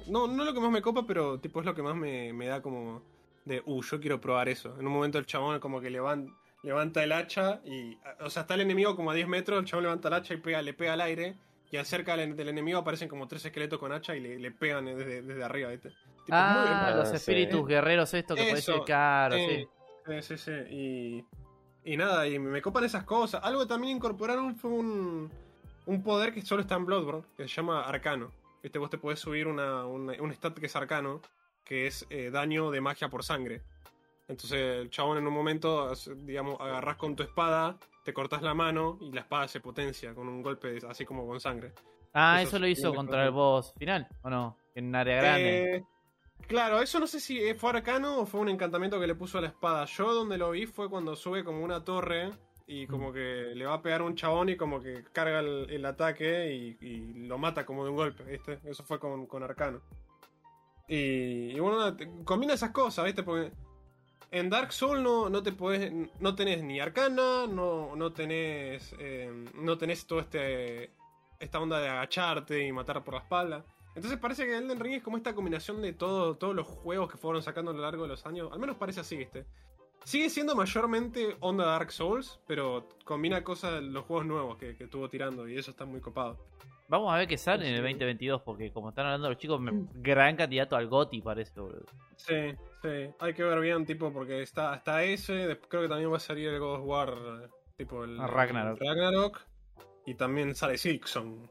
No, 0.08 0.28
no 0.28 0.46
lo 0.46 0.54
que 0.54 0.60
más 0.62 0.72
me 0.72 0.82
copa, 0.82 1.06
pero 1.06 1.40
tipo 1.40 1.60
es 1.60 1.66
lo 1.66 1.76
que 1.76 1.82
más 1.84 1.96
me, 1.96 2.32
me 2.34 2.48
da 2.48 2.62
como. 2.62 3.04
De, 3.46 3.62
uh, 3.66 3.82
yo 3.82 4.00
quiero 4.00 4.22
probar 4.22 4.48
eso. 4.50 4.80
En 4.80 4.88
un 4.88 4.94
momento 4.94 5.18
el 5.18 5.26
chabón 5.26 5.60
como 5.60 5.82
que 5.82 5.90
levanta, 5.90 6.32
levanta 6.64 7.04
el 7.04 7.12
hacha 7.12 7.62
y. 7.66 7.98
O 8.22 8.30
sea, 8.30 8.42
está 8.44 8.54
el 8.56 8.62
enemigo 8.62 8.96
como 8.96 9.12
a 9.12 9.14
10 9.14 9.28
metros, 9.28 9.60
el 9.60 9.66
chabón 9.66 9.84
levanta 9.84 10.08
el 10.10 10.14
hacha 10.16 10.34
y 10.34 10.38
pega, 10.38 10.62
le 10.62 10.74
pega 10.74 10.94
al 10.94 11.02
aire. 11.02 11.36
Y 11.72 11.78
cerca 11.86 12.18
del, 12.18 12.36
del 12.36 12.50
enemigo 12.50 12.80
aparecen 12.80 13.08
como 13.08 13.28
tres 13.28 13.46
esqueletos 13.46 13.78
con 13.78 13.92
hacha 13.92 14.16
y 14.16 14.20
le, 14.20 14.40
le 14.40 14.50
pegan 14.52 14.86
desde, 14.86 15.22
desde 15.22 15.44
arriba, 15.44 15.70
¿viste? 15.70 15.90
Tipo, 16.26 16.32
Ah, 16.32 16.88
muy- 16.90 16.96
los 17.00 17.10
sí. 17.10 17.16
espíritus 17.18 17.68
guerreros 17.68 18.12
estos 18.16 18.36
que 18.38 18.44
puede 18.50 18.62
ser 18.62 18.82
caro, 18.88 19.36
eh, 19.36 19.68
sí. 20.08 20.22
Sí, 20.22 20.38
sí, 20.38 20.38
sí. 20.38 20.52
Y, 20.74 21.26
y 21.94 21.96
nada, 21.96 22.28
y 22.28 22.40
me 22.40 22.60
copan 22.64 22.86
esas 22.86 23.04
cosas. 23.04 23.42
Algo 23.44 23.62
que 23.62 23.68
también 23.68 23.98
incorporaron 23.98 24.56
fue 24.56 24.72
un, 24.72 25.30
un 25.86 26.02
poder 26.04 26.34
que 26.34 26.42
solo 26.42 26.62
está 26.64 26.74
en 26.74 26.86
Bloodborne, 26.86 27.24
que 27.38 27.44
se 27.48 27.50
llama 27.56 27.84
Arcano. 27.84 28.32
Viste, 28.64 28.80
vos 28.80 28.90
te 28.90 28.98
podés 28.98 29.20
subir 29.20 29.46
una, 29.48 29.86
una- 29.86 30.20
un 30.20 30.32
stat 30.34 30.58
que 30.58 30.66
es 30.66 30.76
Arcano, 30.76 31.22
que 31.64 31.86
es 31.86 32.08
eh, 32.10 32.32
daño 32.32 32.72
de 32.72 32.82
magia 32.82 33.10
por 33.10 33.24
sangre. 33.24 33.62
Entonces 34.30 34.82
el 34.82 34.90
chabón 34.92 35.18
en 35.18 35.28
un 35.28 35.34
momento, 35.34 35.92
digamos, 36.18 36.62
agarrás 36.62 36.98
con 36.98 37.16
tu 37.16 37.24
espada, 37.24 37.78
te 38.06 38.14
cortás 38.14 38.44
la 38.44 38.54
mano 38.54 39.00
y 39.02 39.12
la 39.12 39.22
espada 39.22 39.48
se 39.48 39.60
potencia 39.60 40.14
con 40.14 40.30
un 40.30 40.44
golpe 40.44 40.78
así 40.88 41.04
como 41.04 41.28
con 41.28 41.40
sangre. 41.40 41.74
Ah, 42.14 42.42
Eso 42.42 42.50
eso 42.50 42.60
lo 42.60 42.68
hizo 42.68 42.94
contra 42.94 43.26
el 43.26 43.32
boss 43.32 43.74
final, 43.78 44.08
¿o 44.22 44.30
no? 44.30 44.56
En 44.76 44.88
un 44.88 44.96
área 44.96 45.18
grande. 45.18 45.76
Eh, 45.78 45.84
claro, 46.48 46.80
eso 46.80 47.00
no 47.00 47.08
sé 47.08 47.20
si 47.20 47.54
fue 47.56 47.72
arcano 47.72 48.20
o 48.20 48.26
fue 48.28 48.40
un 48.42 48.50
encantamiento 48.50 49.00
que 49.00 49.08
le 49.08 49.16
puso 49.16 49.40
a 49.40 49.42
la 49.42 49.48
espada. 49.48 49.86
Yo 49.86 50.14
donde 50.14 50.38
lo 50.38 50.52
vi 50.52 50.68
fue 50.68 50.90
cuando 50.90 51.16
sube 51.16 51.44
como 51.44 51.64
una 51.64 51.84
torre 51.84 52.32
y 52.68 52.86
como 52.86 53.12
que 53.12 53.52
le 53.56 53.66
va 53.66 53.74
a 53.76 53.82
pegar 53.82 54.04
un 54.04 54.16
chabón 54.16 54.50
y 54.50 54.56
como 54.58 54.80
que 54.80 55.04
carga 55.12 55.40
el, 55.40 55.68
el 55.72 55.86
ataque 55.86 56.54
y, 56.54 56.78
y 56.86 57.28
lo 57.28 57.40
mata 57.40 57.66
como 57.66 57.84
de 57.84 57.90
un 57.90 57.96
golpe, 57.96 58.24
¿viste? 58.26 58.60
Eso 58.64 58.84
fue 58.84 59.00
con, 59.00 59.26
con 59.26 59.42
arcano. 59.42 59.82
Y, 60.88 61.52
y 61.56 61.60
bueno, 61.60 61.96
combina 62.26 62.54
esas 62.54 62.72
cosas, 62.72 63.06
¿viste? 63.06 63.24
Porque 63.24 63.52
en 64.32 64.50
Dark 64.50 64.72
Souls 64.72 65.02
no, 65.02 65.30
no 65.30 65.42
te 65.44 65.52
podés, 65.52 65.92
no 66.20 66.36
tenés 66.36 66.64
ni 66.64 66.80
arcana, 66.80 67.48
no, 67.48 67.96
no 67.96 68.12
tenés, 68.14 68.94
eh, 69.00 69.32
no 69.56 69.78
tenés 69.78 70.06
todo 70.06 70.20
este, 70.20 70.92
esta 71.40 71.60
onda 71.60 71.80
de 71.80 71.88
agacharte 71.90 72.66
y 72.66 72.72
matar 72.72 73.04
por 73.04 73.16
la 73.16 73.22
espalda. 73.22 73.66
Entonces 73.96 74.20
parece 74.20 74.46
que 74.46 74.56
Elden 74.58 74.80
Ring 74.80 74.94
es 74.96 75.04
como 75.04 75.18
esta 75.18 75.34
combinación 75.34 75.82
de 75.82 75.94
todo, 75.94 76.36
todos 76.38 76.56
los 76.56 76.68
juegos 76.68 77.12
que 77.12 77.18
fueron 77.18 77.42
sacando 77.42 77.72
a 77.72 77.74
lo 77.74 77.82
largo 77.82 78.04
de 78.04 78.10
los 78.10 78.26
años. 78.26 78.50
Al 78.52 78.60
menos 78.60 78.78
parece 78.78 79.00
así, 79.02 79.18
¿viste? 79.18 79.46
Sigue 80.06 80.30
siendo 80.30 80.56
mayormente 80.56 81.36
onda 81.42 81.66
Dark 81.66 81.92
Souls, 81.92 82.40
pero 82.48 82.88
combina 83.04 83.44
cosas 83.44 83.74
de 83.76 83.82
los 83.82 84.06
juegos 84.06 84.26
nuevos 84.26 84.58
que, 84.58 84.76
que 84.78 84.86
estuvo 84.86 85.10
tirando 85.10 85.48
y 85.48 85.58
eso 85.58 85.72
está 85.72 85.86
muy 85.86 86.00
copado. 86.00 86.38
Vamos 86.88 87.14
a 87.14 87.18
ver 87.18 87.28
qué 87.28 87.38
sale 87.38 87.68
en 87.68 87.76
el 87.76 87.82
2022, 87.82 88.42
porque 88.42 88.72
como 88.72 88.90
están 88.90 89.06
hablando 89.08 89.30
los 89.30 89.38
chicos, 89.38 89.60
me- 89.60 89.86
gran 89.96 90.36
candidato 90.38 90.76
al 90.76 90.88
GOTY 90.88 91.22
parece, 91.22 91.60
boludo. 91.60 91.84
Sí, 92.16 92.56
sí. 92.82 93.10
Hay 93.20 93.34
que 93.34 93.44
ver 93.44 93.60
bien, 93.60 93.86
tipo, 93.86 94.12
porque 94.14 94.42
está, 94.42 94.76
está 94.76 95.04
ese. 95.04 95.34
después 95.34 95.70
creo 95.70 95.82
que 95.84 95.90
también 95.90 96.12
va 96.12 96.18
a 96.18 96.20
salir 96.22 96.50
el 96.50 96.60
God 96.60 96.80
of 96.80 96.86
War, 96.86 97.50
tipo 97.78 98.04
el 98.04 98.20
Ah, 98.20 98.28
Ragnarok. 98.28 98.82
el 98.82 98.88
Ragnarok, 98.88 99.40
y 100.06 100.16
también 100.16 100.56
sale 100.56 100.78
Silksong. 100.78 101.50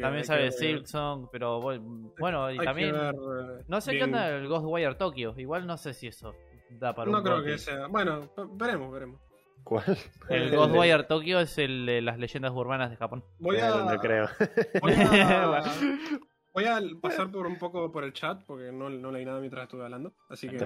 También 0.00 0.24
sale 0.24 0.50
Silksong, 0.50 1.28
pero 1.30 1.60
bueno, 1.60 2.50
y 2.50 2.54
hay 2.54 2.58
que 2.58 2.64
también... 2.64 2.92
ver, 2.92 3.14
No 3.68 3.80
sé 3.80 3.92
qué 3.92 3.98
bien. 3.98 4.08
onda 4.14 4.28
el 4.30 4.48
Ghostwire 4.48 4.96
Tokyo, 4.96 5.34
igual 5.36 5.64
no 5.66 5.76
sé 5.76 5.94
si 5.94 6.08
eso 6.08 6.34
da 6.70 6.92
para 6.94 7.08
No 7.10 7.18
un 7.18 7.24
creo 7.24 7.36
GOTY. 7.36 7.46
que 7.52 7.58
sea. 7.58 7.86
Bueno, 7.86 8.28
ve- 8.36 8.46
veremos, 8.54 8.92
veremos. 8.92 9.20
¿Cuál? 9.62 9.96
El 10.28 10.50
Ghostwire 10.56 11.04
Tokyo 11.04 11.38
es 11.40 11.56
el 11.58 11.86
de 11.86 12.02
las 12.02 12.18
leyendas 12.18 12.50
urbanas 12.52 12.90
de 12.90 12.96
Japón. 12.96 13.24
Voy 13.38 13.58
a, 13.58 13.68
No, 13.68 13.84
no 13.92 13.98
creo. 14.00 14.28
voy 14.82 14.92
a, 14.94 15.62
voy 16.56 16.64
a 16.64 16.80
pasar 17.00 17.30
por 17.30 17.46
un 17.46 17.58
poco 17.58 17.92
por 17.92 18.02
el 18.02 18.12
chat 18.12 18.42
porque 18.44 18.72
no, 18.72 18.88
no 18.90 19.12
leí 19.12 19.24
nada 19.24 19.38
mientras 19.38 19.64
estuve 19.64 19.84
hablando. 19.84 20.12
Así 20.28 20.48
que. 20.48 20.56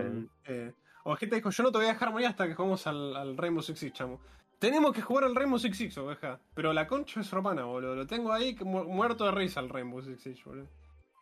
Eh, 0.44 0.72
Ovejita 1.04 1.36
dijo: 1.36 1.50
Yo 1.50 1.62
no 1.64 1.72
te 1.72 1.78
voy 1.78 1.86
a 1.86 1.92
dejar 1.92 2.10
morir 2.12 2.28
hasta 2.28 2.46
que 2.46 2.54
juguemos 2.54 2.86
al, 2.86 3.16
al 3.16 3.36
Rainbow 3.36 3.62
Six 3.62 3.78
Siege, 3.78 3.94
chamo. 3.94 4.20
Tenemos 4.58 4.92
que 4.92 5.02
jugar 5.02 5.24
al 5.24 5.34
Rainbow 5.34 5.58
Six 5.58 5.76
Siege, 5.76 6.00
oveja. 6.00 6.38
Pero 6.54 6.72
la 6.72 6.86
concha 6.86 7.20
es 7.20 7.30
romana, 7.30 7.64
boludo. 7.64 7.96
Lo 7.96 8.06
tengo 8.06 8.32
ahí 8.32 8.54
mu- 8.62 8.84
muerto 8.84 9.24
de 9.24 9.32
risa 9.32 9.60
al 9.60 9.68
Rainbow 9.68 10.02
Six 10.02 10.22
Siege, 10.22 10.42
boludo. 10.44 10.68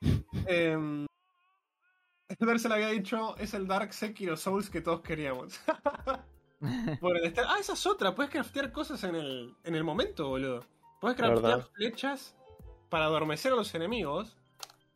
eh, 0.47 1.07
Ver 2.41 2.59
se 2.59 2.69
le 2.69 2.75
había 2.75 2.89
dicho: 2.89 3.37
Es 3.39 3.55
el 3.55 3.67
Dark 3.67 3.93
Sekiro 3.93 4.37
Souls 4.37 4.69
que 4.71 4.81
todos 4.81 5.01
queríamos. 5.01 5.61
Por 7.01 7.17
el 7.17 7.25
estar- 7.25 7.47
Ah, 7.49 7.57
esa 7.61 7.75
es 7.75 7.87
otra. 7.87 8.15
Puedes 8.15 8.31
craftear 8.33 8.73
cosas 8.73 9.03
en 9.05 9.15
el, 9.15 9.55
en 9.65 9.75
el 9.75 9.85
momento, 9.85 10.29
boludo. 10.29 10.65
Puedes 11.01 11.17
craftear 11.17 11.63
flechas 11.75 12.37
para 12.89 13.05
adormecer 13.05 13.53
a 13.53 13.57
los 13.57 13.73
enemigos 13.75 14.37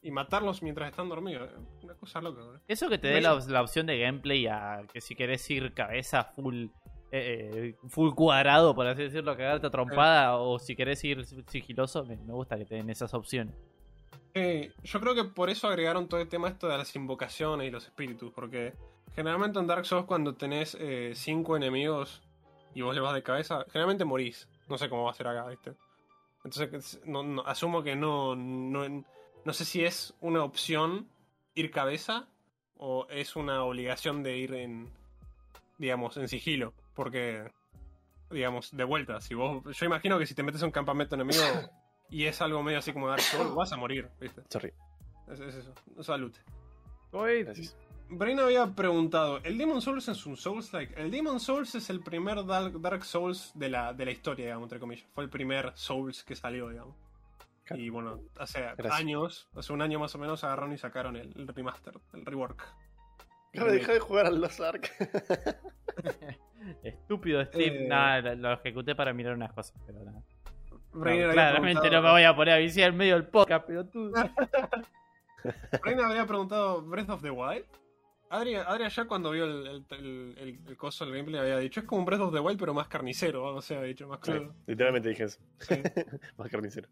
y 0.03 0.11
matarlos 0.11 0.63
mientras 0.63 0.91
están 0.91 1.09
dormidos. 1.09 1.49
Una 1.83 1.95
cosa 1.95 2.21
loca, 2.21 2.41
boludo. 2.43 2.61
Eso 2.69 2.89
que 2.89 2.99
te 2.99 3.09
dé 3.09 3.21
la, 3.21 3.35
la 3.49 3.63
opción 3.63 3.87
de 3.87 3.99
gameplay 3.99 4.47
a 4.47 4.83
que 4.93 5.01
si 5.01 5.15
querés 5.15 5.49
ir 5.51 5.73
cabeza 5.75 6.25
full 6.25 6.67
eh, 7.15 7.75
eh, 7.83 7.89
full 7.89 8.13
cuadrado, 8.15 8.75
por 8.75 8.87
así 8.87 9.03
decirlo, 9.03 9.37
cagarte 9.37 9.67
a 9.67 9.71
trompada, 9.71 10.37
o 10.39 10.59
si 10.59 10.75
querés 10.75 11.05
ir 11.05 11.25
sigiloso, 11.47 12.05
me, 12.05 12.17
me 12.17 12.33
gusta 12.33 12.57
que 12.57 12.65
te 12.65 12.75
den 12.77 12.89
esas 12.91 13.13
opciones. 13.15 13.55
Eh, 14.35 14.73
yo 14.83 14.99
creo 15.01 15.15
que 15.15 15.25
por 15.25 15.51
eso 15.51 15.69
agregaron 15.69 16.09
todo 16.09 16.21
el 16.21 16.29
tema 16.29 16.49
esto 16.49 16.67
de 16.69 16.79
las 16.79 16.97
invocaciones 16.97 17.69
y 17.69 17.71
los 17.71 17.85
espíritus, 17.85 18.33
porque 18.33 18.73
generalmente 19.15 19.59
en 19.59 19.67
Dark 19.67 19.85
Souls 19.85 20.07
cuando 20.07 20.35
tenés 20.35 20.75
eh, 20.81 21.13
cinco 21.15 21.55
enemigos 21.55 22.23
y 22.75 22.81
vos 22.81 22.95
le 22.95 23.03
vas 23.03 23.13
de 23.13 23.23
cabeza, 23.23 23.67
generalmente 23.71 24.07
morís. 24.07 24.49
No 24.69 24.79
sé 24.79 24.89
cómo 24.89 25.05
va 25.05 25.11
a 25.11 25.15
ser 25.15 25.27
acá, 25.29 25.47
¿viste? 25.49 25.75
Entonces, 26.45 26.99
no- 27.05 27.23
no- 27.23 27.43
asumo 27.47 27.83
que 27.83 27.95
no, 27.95 28.35
no... 28.35 29.05
No 29.45 29.53
sé 29.53 29.65
si 29.65 29.85
es 29.85 30.15
una 30.21 30.45
opción 30.45 31.09
ir 31.55 31.71
cabeza 31.71 32.29
o 32.77 33.07
es 33.11 33.37
una 33.37 33.65
obligación 33.65 34.23
de 34.23 34.37
ir 34.37 34.55
en... 34.55 34.91
Digamos, 35.79 36.17
en 36.17 36.29
sigilo, 36.29 36.75
porque... 36.95 37.51
Digamos, 38.31 38.75
de 38.75 38.85
vuelta, 38.85 39.21
si 39.21 39.35
vos... 39.35 39.63
Yo 39.77 39.87
imagino 39.87 40.19
que 40.19 40.27
si 40.27 40.35
te 40.35 40.43
metes 40.43 40.63
a 40.63 40.67
un 40.67 40.73
campamento 40.73 41.15
enemigo 41.17 41.43
y 42.11 42.25
es 42.25 42.41
algo 42.41 42.63
medio 42.63 42.79
así 42.79 42.93
como 42.93 43.09
Dark 43.09 43.23
Souls, 43.23 43.55
vas 43.55 43.73
a 43.73 43.77
morir, 43.77 44.09
¿viste? 44.21 44.43
Sorry. 44.49 44.73
Es, 45.29 45.41
es 45.41 45.55
eso. 45.57 45.75
Salud. 46.01 46.33
Gracias. 47.13 47.77
Brain 48.09 48.39
había 48.41 48.67
preguntado, 48.75 49.41
¿el 49.43 49.57
Demon 49.57 49.81
Souls 49.81 50.07
es 50.09 50.27
un 50.27 50.37
Souls-like? 50.37 51.01
El 51.01 51.11
Demon 51.11 51.41
Souls 51.41 51.75
es 51.75 51.89
el 51.89 52.01
primer 52.01 52.45
Dark, 52.45 52.81
Dark 52.81 53.05
Souls 53.05 53.53
de 53.55 53.71
la, 53.71 53.93
de 53.95 54.05
la 54.05 54.11
historia, 54.11 54.47
digamos, 54.47 54.67
entre 54.67 54.81
comillas. 54.81 55.07
Fue 55.15 55.25
el 55.25 55.31
primer 55.31 55.73
Souls 55.75 56.23
que 56.23 56.37
salió, 56.37 56.69
digamos. 56.69 56.95
Claro. 57.65 57.83
Y 57.83 57.89
bueno, 57.91 58.21
hace 58.39 58.61
Gracias. 58.61 58.93
años, 58.95 59.49
hace 59.55 59.73
un 59.73 59.83
año 59.83 59.99
más 60.01 60.15
o 60.15 60.19
menos, 60.19 60.43
agarraron 60.45 60.73
y 60.73 60.79
sacaron 60.79 61.17
el, 61.17 61.33
el 61.37 61.47
remaster, 61.49 61.95
el 62.13 62.25
rework. 62.27 62.67
Claro, 63.53 63.71
deja 63.73 63.93
de 63.93 64.01
jugar 64.01 64.27
al 64.27 64.41
Lost 64.41 64.61
Ark. 64.61 64.91
Estúpido 66.83 67.45
Steve, 67.45 67.85
Eh. 67.85 67.89
nada, 67.89 68.35
lo, 68.35 68.53
ejecuté 68.53 68.95
para 68.95 69.13
mirar 69.13 69.35
unas 69.35 69.53
cosas, 69.53 69.81
pero 69.87 70.03
nada. 70.05 70.23
No, 70.95 71.03
claramente 71.03 71.91
no 71.91 72.03
me 72.03 72.11
voy 72.11 72.23
a 72.25 72.35
poner 72.37 72.55
a 72.55 72.59
viciar 72.59 72.91
en 72.91 72.97
medio 72.97 73.15
del 73.15 73.27
podcast, 73.27 73.65
pero 73.67 73.87
tú. 73.87 74.13
Brain 75.83 76.01
había 76.01 76.27
preguntado 76.27 76.83
Breath 76.83 77.11
of 77.11 77.23
the 77.23 77.31
Wild. 77.31 77.65
Adri, 78.31 78.55
Adri 78.55 78.85
allá 78.85 79.05
cuando 79.07 79.31
vio 79.33 79.45
el, 79.45 79.67
el, 79.67 79.85
el, 79.91 80.35
el- 80.39 80.61
el 80.69 80.77
coso 80.77 81.05
del 81.05 81.15
gameplay 81.15 81.41
había 81.41 81.59
dicho, 81.59 81.81
es 81.81 81.87
como 81.87 82.01
un 82.01 82.07
Breath 82.07 82.21
of 82.23 82.33
the 82.33 82.41
Wild 82.41 82.59
pero 82.59 82.73
más 82.73 82.89
carnicero, 82.89 83.45
o 83.45 83.61
sea, 83.61 83.79
había 83.79 83.89
dicho, 83.89 84.09
más 84.09 84.21
Sí, 84.23 84.33
crudo. 84.33 84.55
literalmente 84.67 85.09
dije 85.11 85.25
eso. 85.25 85.39
Sí. 85.59 85.75
Más 86.39 86.49
carnicero. 86.49 86.89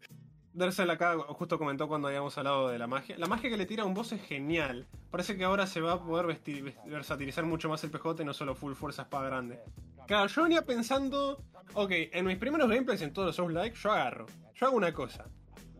Dersel 0.53 0.89
acá 0.89 1.17
justo 1.29 1.57
comentó 1.57 1.87
cuando 1.87 2.07
habíamos 2.09 2.37
hablado 2.37 2.67
de 2.69 2.77
la 2.77 2.87
magia. 2.87 3.17
La 3.17 3.27
magia 3.27 3.49
que 3.49 3.57
le 3.57 3.65
tira 3.65 3.83
a 3.83 3.85
un 3.85 3.93
boss 3.93 4.11
es 4.11 4.21
genial. 4.21 4.85
Parece 5.09 5.37
que 5.37 5.43
ahora 5.45 5.65
se 5.65 5.79
va 5.81 5.93
a 5.93 6.03
poder 6.03 6.25
vesti- 6.25 6.61
vest- 6.61 6.83
versatilizar 6.85 7.45
mucho 7.45 7.69
más 7.69 7.83
el 7.83 7.91
PJ 7.91 8.23
no 8.25 8.33
solo 8.33 8.53
full 8.55 8.73
fuerza 8.73 9.03
espada 9.03 9.27
grande. 9.27 9.59
Claro, 10.07 10.27
yo 10.27 10.43
venía 10.43 10.65
pensando, 10.65 11.41
ok, 11.73 11.91
en 12.11 12.25
mis 12.25 12.37
primeros 12.37 12.69
gameplays 12.69 13.01
en 13.01 13.13
todos 13.13 13.27
los 13.27 13.35
Souls 13.35 13.53
Like, 13.53 13.77
yo 13.77 13.91
agarro. 13.93 14.25
Yo 14.55 14.67
hago 14.67 14.75
una 14.75 14.93
cosa. 14.93 15.25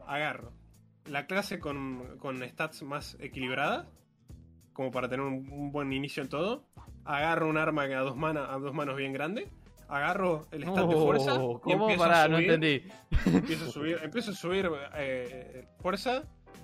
Agarro 0.07 0.53
la 1.09 1.25
clase 1.25 1.59
con, 1.59 2.17
con 2.19 2.41
stats 2.47 2.83
más 2.83 3.17
equilibradas, 3.19 3.87
como 4.73 4.91
para 4.91 5.09
tener 5.09 5.25
un, 5.25 5.71
buen 5.71 5.91
inicio 5.91 6.23
en 6.23 6.29
todo. 6.29 6.63
Agarro 7.03 7.49
un 7.49 7.57
arma 7.57 7.83
a 7.83 7.99
dos, 7.99 8.15
a 8.23 8.57
dos 8.59 8.73
manos 8.73 8.95
bien 8.95 9.11
grande. 9.11 9.49
Agarro 9.91 10.47
el 10.51 10.63
stat 10.63 10.87
de 10.87 10.95
fuerza. 10.95 11.33
Oh, 11.35 11.57
y 11.57 11.59
¿Cómo? 11.59 11.89
empiezo 11.89 12.03
a 12.03 12.07
Pará, 12.07 12.27
no 12.29 12.37
subir 12.37 12.51
entendí. 12.51 12.83
empiezo 13.25 13.65
a 13.65 13.67
subir, 13.69 13.99
empiezo 14.01 14.31
a 14.31 14.33
subir 14.33 14.71
eh, 14.95 15.67
fuerza, 15.81 16.23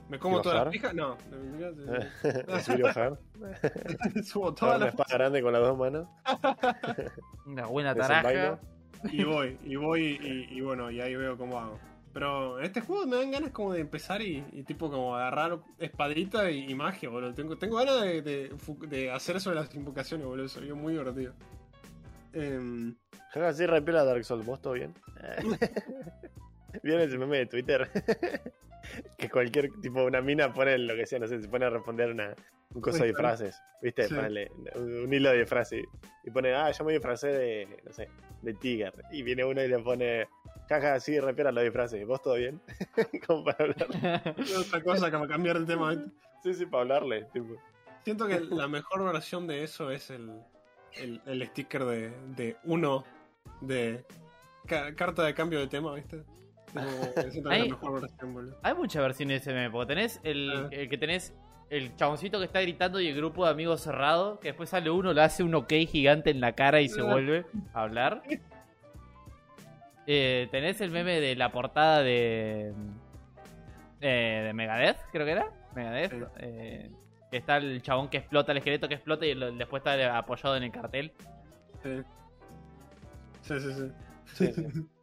me 0.09 0.17
como 0.17 0.39
¿Y 0.39 0.41
todas 0.43 0.63
las 0.63 0.71
pijas, 0.71 0.93
no, 0.93 1.17
Subir 2.63 2.79
y 2.79 2.81
bajar. 2.83 3.19
subo 4.23 4.53
todas 4.53 4.77
una 4.77 4.85
las 4.85 4.93
espada 4.93 5.17
grande 5.17 5.41
con 5.41 5.51
las 5.53 5.61
dos 5.61 5.77
manos. 5.77 6.07
Una 7.45 7.65
buena 7.65 7.93
taraja. 7.93 8.59
y 9.11 9.23
voy, 9.23 9.57
y 9.63 9.75
voy, 9.75 10.03
y, 10.49 10.57
y 10.57 10.61
bueno, 10.61 10.89
y 10.89 11.01
ahí 11.01 11.15
veo 11.15 11.37
cómo 11.37 11.59
hago. 11.59 11.79
Pero 12.13 12.57
en 12.59 12.65
este 12.65 12.81
juego 12.81 13.05
me 13.05 13.17
dan 13.17 13.29
ganas 13.29 13.51
como 13.51 13.73
de 13.73 13.81
empezar 13.81 14.21
y, 14.23 14.43
y 14.51 14.63
tipo 14.63 14.89
como 14.89 15.15
agarrar 15.15 15.59
espadita 15.77 16.49
y, 16.49 16.71
y 16.71 16.73
magia, 16.75 17.09
boludo. 17.09 17.33
Tengo, 17.33 17.57
tengo 17.57 17.75
ganas 17.77 18.01
de, 18.01 18.21
de, 18.23 18.55
fu- 18.57 18.79
de 18.87 19.11
hacer 19.11 19.35
eso 19.35 19.49
de 19.51 19.57
las 19.57 19.75
invocaciones, 19.75 20.25
boludo. 20.25 20.47
Sería 20.47 20.73
muy 20.73 20.93
divertido. 20.93 21.33
Em, 22.33 22.95
Jaja, 23.31 23.53
sí, 23.53 23.65
repela 23.65 24.03
Dark 24.03 24.23
Souls. 24.23 24.45
¿Vos 24.45 24.61
todo 24.61 24.73
bien? 24.73 24.93
¿Vieron 26.83 27.01
ese 27.01 27.17
meme 27.17 27.39
de 27.39 27.45
Twitter? 27.45 27.89
que 29.17 29.29
cualquier 29.29 29.69
tipo, 29.81 30.03
una 30.03 30.21
mina 30.21 30.53
pone 30.53 30.77
lo 30.77 30.95
que 30.95 31.05
sea, 31.05 31.19
no 31.19 31.27
sé, 31.27 31.41
se 31.41 31.47
pone 31.47 31.65
a 31.65 31.69
responder 31.69 32.11
una, 32.11 32.33
un 32.73 32.81
coso 32.81 33.03
de 33.03 33.13
frases. 33.13 33.59
¿Viste? 33.81 34.07
Sí. 34.07 34.15
Un, 34.75 35.03
un 35.05 35.13
hilo 35.13 35.31
de 35.31 35.45
frases. 35.45 35.85
Y 36.23 36.31
pone, 36.31 36.53
ah, 36.53 36.71
yo 36.71 36.83
me 36.85 36.93
disfracé 36.93 37.27
de, 37.27 37.81
no 37.83 37.91
sé, 37.91 38.09
de 38.41 38.53
Tiger. 38.53 38.93
Y 39.11 39.23
viene 39.23 39.43
uno 39.43 39.63
y 39.63 39.67
le 39.67 39.79
pone, 39.79 40.27
jaja, 40.69 40.99
sí, 40.99 41.19
repela 41.19 41.51
los 41.51 41.63
disfraces. 41.63 42.05
¿Vos 42.05 42.21
todo 42.21 42.35
bien? 42.35 42.61
Como 43.27 43.43
para 43.43 43.65
hablar. 43.65 44.35
otra 44.57 44.83
cosa 44.83 45.09
que 45.09 45.17
a 45.17 45.27
cambiar 45.27 45.57
el 45.57 45.65
tema. 45.65 45.93
Sí, 46.43 46.53
sí, 46.53 46.65
para 46.65 46.81
hablarle. 46.83 47.25
Tipo. 47.33 47.55
Siento 48.03 48.27
que 48.27 48.39
la 48.39 48.67
mejor 48.67 49.03
versión 49.11 49.47
de 49.47 49.63
eso 49.63 49.91
es 49.91 50.09
el, 50.09 50.29
el, 50.93 51.21
el 51.25 51.47
sticker 51.47 51.83
de, 51.83 52.11
de 52.35 52.55
uno 52.63 53.03
de 53.61 54.05
ca- 54.65 54.93
carta 54.95 55.23
de 55.23 55.33
cambio 55.33 55.59
de 55.59 55.67
tema, 55.67 55.93
¿viste? 55.95 56.23
Es 57.15 57.45
Ahí- 57.45 57.69
la 57.69 57.75
mejor 57.75 58.01
versión, 58.01 58.33
boludo. 58.33 58.57
Hay 58.63 58.73
muchas 58.75 59.01
versiones 59.01 59.35
de 59.45 59.51
ese 59.51 59.53
meme, 59.53 59.71
porque 59.71 59.87
tenés 59.95 60.19
el, 60.23 60.51
Ah. 60.51 60.67
el 60.71 60.89
que 60.89 60.97
tenés 60.97 61.33
el 61.69 61.95
chaboncito 61.97 62.39
que 62.39 62.45
está 62.45 62.61
gritando 62.61 62.99
y 63.01 63.07
el 63.07 63.15
grupo 63.15 63.43
de 63.45 63.51
amigos 63.51 63.81
cerrado, 63.81 64.39
que 64.39 64.49
después 64.49 64.69
sale 64.69 64.89
uno, 64.89 65.11
le 65.13 65.21
hace 65.21 65.43
un 65.43 65.53
ok 65.55 65.73
gigante 65.87 66.29
en 66.29 66.39
la 66.39 66.53
cara 66.53 66.79
y 66.81 66.87
se 66.89 67.01
Ah. 67.01 67.05
vuelve 67.05 67.45
a 67.73 67.81
hablar. 67.83 68.21
Eh, 70.05 70.47
tenés 70.51 70.79
el 70.81 70.91
meme 70.91 71.19
de 71.19 71.35
la 71.35 71.51
portada 71.51 72.01
de. 72.01 72.73
eh, 73.99 74.43
de 74.45 74.53
Megadeth, 74.53 74.97
creo 75.11 75.25
que 75.25 75.31
era. 75.33 75.51
Megadeth. 75.75 76.11
Sí. 76.11 76.17
eh, 76.39 76.91
que 77.29 77.37
está 77.37 77.57
el 77.57 77.81
chabón 77.81 78.07
que 78.09 78.17
explota, 78.17 78.53
el 78.53 78.59
esqueleto 78.59 78.87
que 78.87 78.93
explota 78.95 79.25
y 79.25 79.33
lo- 79.35 79.51
después 79.51 79.81
está 79.81 80.17
apoyado 80.17 80.55
en 80.55 80.63
el 80.63 80.71
cartel. 80.71 81.11
Sí. 81.83 81.89
Sí, 83.47 83.59
sí, 83.59 83.73
sí. 83.73 83.91
Sí, 84.33 84.53
sí. 84.53 84.67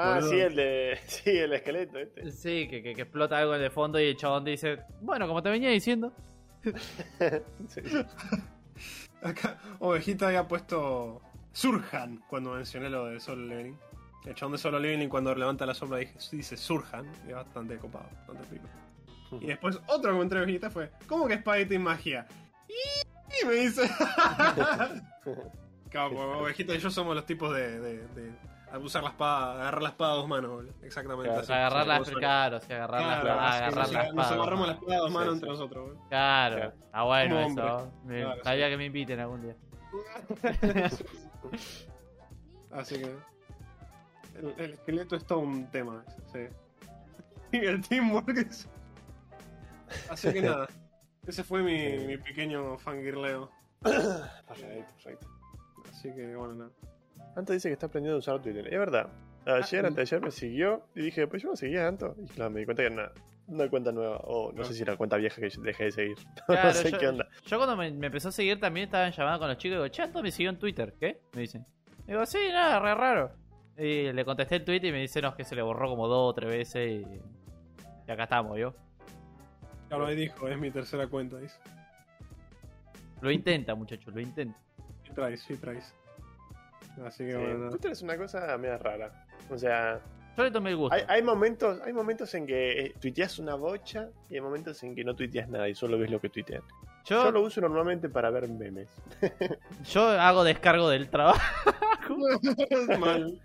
Ah, 0.00 0.16
Boludo. 0.20 0.30
sí, 0.30 0.38
el 0.40 0.54
de. 0.54 0.98
Sí, 1.08 1.30
el 1.30 1.52
esqueleto 1.54 1.98
este. 1.98 2.30
Sí, 2.30 2.68
que, 2.68 2.82
que- 2.84 2.94
que 2.94 3.02
explota 3.02 3.36
algo 3.38 3.56
en 3.56 3.62
el 3.62 3.70
fondo 3.72 3.98
y 3.98 4.04
el 4.04 4.16
chabón 4.16 4.44
dice: 4.44 4.78
Bueno, 5.00 5.26
como 5.26 5.42
te 5.42 5.50
venía 5.50 5.70
diciendo. 5.70 6.12
Sí. 7.68 7.80
Acá 9.22 9.58
Ovejita 9.80 10.28
había 10.28 10.46
puesto 10.46 11.20
Surjan 11.52 12.22
cuando 12.28 12.52
mencioné 12.52 12.88
lo 12.90 13.06
de 13.06 13.18
Solo 13.18 13.44
Leveling. 13.46 13.76
El 14.24 14.34
chabón 14.36 14.52
de 14.52 14.58
Solo 14.58 14.78
Leveling 14.78 15.08
cuando 15.08 15.34
levanta 15.34 15.66
la 15.66 15.74
sombra 15.74 15.98
dice, 15.98 16.36
dice 16.36 16.56
Surjan. 16.56 17.04
Y 17.26 17.30
es 17.30 17.34
bastante 17.34 17.76
copado, 17.78 18.08
bastante 18.18 18.44
pico. 18.54 18.68
Y 19.42 19.46
después 19.48 19.80
otro 19.88 20.12
comentario 20.12 20.42
de 20.42 20.46
Vegeta 20.46 20.70
fue, 20.70 20.90
¿cómo 21.08 21.26
que 21.26 21.34
espada 21.34 21.58
y 21.60 21.78
magia? 21.78 22.24
Y 23.42 23.46
me 23.46 23.54
dice... 23.54 23.82
Claro, 25.90 26.42
Vegeta 26.42 26.74
y 26.74 26.78
yo 26.78 26.90
somos 26.90 27.14
los 27.14 27.24
tipos 27.26 27.54
de, 27.54 27.80
de, 27.80 28.06
de 28.08 28.32
usar 28.82 29.02
la 29.02 29.10
espada, 29.10 29.54
agarrar 29.62 29.82
la 29.82 29.88
espada 29.88 30.12
a 30.12 30.16
dos 30.16 30.28
manos, 30.28 30.50
boludo. 30.50 30.74
exactamente. 30.82 31.28
Claro, 31.30 31.40
así. 31.42 31.52
agarrar 31.52 31.86
la 31.86 32.04
Sí, 32.04 32.12
claro, 32.14 32.60
sí, 32.60 32.72
agarrar 32.72 33.00
la 33.00 33.06
Claro, 33.20 33.28
espada, 33.28 33.48
así, 33.48 33.56
agarrar 33.58 33.78
nos, 33.84 33.92
la 33.92 33.98
nos 34.02 34.08
espada. 34.26 34.34
agarramos 34.42 34.66
la 34.68 34.72
espada 34.74 34.94
a 34.94 34.98
dos 34.98 35.10
manos 35.10 35.28
Sí, 35.28 35.34
entre 35.34 35.46
sí. 35.48 35.52
nosotros, 35.52 35.84
boludo. 35.88 36.08
Claro, 36.08 36.56
Claro. 36.56 36.72
está 36.84 37.02
bueno 37.02 37.34
Como 37.34 37.46
eso. 37.48 37.92
Me 38.04 38.20
Claro, 38.22 38.42
sí. 38.44 38.70
que 38.70 38.76
me 38.76 38.84
inviten 38.84 39.20
algún 39.20 39.42
día. 39.42 39.56
Así 42.70 42.98
que. 42.98 43.14
El, 44.38 44.54
el 44.58 44.72
esqueleto 44.74 45.16
es 45.16 45.24
todo 45.24 45.40
un 45.40 45.66
tema, 45.70 46.04
sí. 46.32 46.40
Y 47.52 47.64
el 47.64 47.80
teamwork 47.80 48.28
es. 48.36 48.68
Así 50.10 50.32
que 50.32 50.42
nada. 50.42 50.68
Ese 51.26 51.42
fue 51.42 51.62
mi, 51.62 51.98
mi 52.06 52.18
pequeño 52.18 52.78
fangirleo. 52.78 53.50
Perfecto, 53.82 54.92
perfecto. 54.94 55.26
Así 55.98 56.14
que 56.14 56.36
bueno, 56.36 56.54
nada. 56.54 56.70
Anto 57.34 57.52
dice 57.52 57.68
que 57.68 57.72
está 57.72 57.86
aprendiendo 57.86 58.16
a 58.16 58.18
usar 58.20 58.40
Twitter. 58.40 58.66
Es 58.72 58.78
verdad. 58.78 59.08
Ayer, 59.46 59.84
Ah, 59.84 59.88
antes 59.88 59.96
de 59.96 60.16
ayer 60.16 60.20
me 60.20 60.30
siguió 60.30 60.82
y 60.94 61.02
dije, 61.02 61.26
pues 61.26 61.42
yo 61.42 61.48
no 61.50 61.56
seguía 61.56 61.86
a 61.86 61.88
Anto. 61.88 62.14
Y 62.22 62.26
claro, 62.28 62.50
me 62.50 62.60
di 62.60 62.66
cuenta 62.66 62.82
que 62.82 62.86
era 62.92 62.94
una, 62.94 63.12
una 63.48 63.68
cuenta 63.68 63.90
nueva. 63.90 64.18
O 64.24 64.52
no 64.52 64.62
sé 64.64 64.74
si 64.74 64.82
era 64.82 64.96
cuenta 64.96 65.16
vieja 65.16 65.40
que 65.40 65.48
dejé 65.60 65.84
de 65.84 65.90
seguir. 65.90 66.16
Claro, 66.46 66.68
no 66.68 66.74
sé 66.74 66.92
yo, 66.92 66.98
qué 66.98 67.08
onda. 67.08 67.28
yo 67.46 67.56
cuando 67.56 67.76
me, 67.76 67.90
me 67.90 68.06
empezó 68.06 68.28
a 68.28 68.32
seguir 68.32 68.60
también 68.60 68.84
estaba 68.84 69.06
en 69.06 69.12
llamada 69.12 69.38
con 69.40 69.48
los 69.48 69.56
chicos 69.58 69.74
y 69.74 69.76
digo, 69.78 69.88
Chato 69.88 70.22
me 70.22 70.30
siguió 70.30 70.50
en 70.50 70.58
Twitter, 70.58 70.94
¿qué? 71.00 71.20
Me 71.34 71.40
dicen. 71.42 71.66
Digo, 72.06 72.24
sí, 72.26 72.38
nada, 72.52 72.78
re 72.78 72.94
raro. 72.94 73.32
Y 73.76 74.12
le 74.12 74.24
contesté 74.24 74.56
el 74.56 74.64
tweet 74.64 74.80
y 74.84 74.92
me 74.92 75.00
dicen 75.00 75.22
no, 75.22 75.34
que 75.34 75.42
se 75.44 75.56
le 75.56 75.62
borró 75.62 75.88
como 75.88 76.06
dos 76.06 76.30
o 76.30 76.34
tres 76.34 76.48
veces 76.50 76.90
y, 76.90 77.06
y 78.06 78.10
acá 78.10 78.24
estamos, 78.24 78.56
yo. 78.58 78.72
Claro, 79.88 80.06
ahí 80.06 80.14
dijo, 80.16 80.46
es 80.48 80.58
mi 80.58 80.70
tercera 80.70 81.06
cuenta, 81.08 81.38
dice. 81.38 81.58
Lo 83.20 83.30
intenta, 83.30 83.74
muchachos, 83.74 84.14
lo 84.14 84.20
intenta. 84.20 84.58
Sí 85.18 85.22
traes, 85.24 85.40
sí 85.42 85.56
traes. 85.56 85.94
Así 87.04 87.24
que 87.24 87.32
Sí, 87.32 87.36
bueno. 87.38 87.70
Twitter 87.70 87.90
es 87.92 88.02
una 88.02 88.16
cosa 88.16 88.56
media 88.56 88.78
rara. 88.78 89.26
O 89.50 89.58
sea, 89.58 90.00
Yo 90.36 90.44
le 90.44 90.50
tomé 90.52 90.70
el 90.70 90.76
gusto. 90.76 90.94
hay, 90.94 91.02
hay 91.08 91.22
momentos 91.22 91.80
hay 91.84 91.92
momentos 91.92 92.32
en 92.34 92.46
que 92.46 92.84
eh, 92.86 92.94
tuiteas 93.00 93.40
una 93.40 93.56
bocha 93.56 94.10
y 94.30 94.34
hay 94.36 94.40
momentos 94.40 94.80
en 94.84 94.94
que 94.94 95.02
no 95.02 95.16
tuiteas 95.16 95.48
nada 95.48 95.68
y 95.68 95.74
solo 95.74 95.98
ves 95.98 96.10
lo 96.10 96.20
que 96.20 96.28
tuitean. 96.28 96.62
Yo, 97.08 97.24
Yo, 97.24 97.30
lo 97.30 97.42
uso 97.42 97.60
normalmente 97.60 98.08
para 98.08 98.30
ver 98.30 98.48
memes. 98.48 98.88
yo 99.92 100.02
hago 100.08 100.44
descargo 100.44 100.88
del 100.90 101.08
trabajo. 101.08 101.40
mal, 102.98 103.40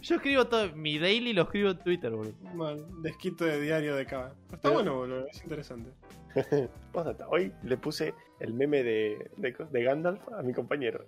Yo 0.00 0.16
escribo 0.16 0.46
todo, 0.46 0.72
mi 0.74 0.98
daily 0.98 1.32
lo 1.32 1.42
escribo 1.42 1.70
en 1.70 1.78
Twitter, 1.78 2.10
boludo. 2.10 2.34
mal. 2.54 2.84
Desquito 3.02 3.44
de 3.44 3.60
diario 3.60 3.94
de 3.96 4.06
cada. 4.06 4.34
Está 4.44 4.58
Pero- 4.62 4.74
bueno, 4.74 4.94
boludo, 4.96 5.26
es 5.28 5.42
interesante. 5.42 5.90
Hoy 7.28 7.52
le 7.62 7.76
puse 7.76 8.14
el 8.40 8.52
meme 8.54 8.82
de, 8.82 9.30
de, 9.36 9.54
de 9.70 9.82
Gandalf 9.84 10.20
a 10.36 10.42
mi 10.42 10.52
compañero. 10.52 11.04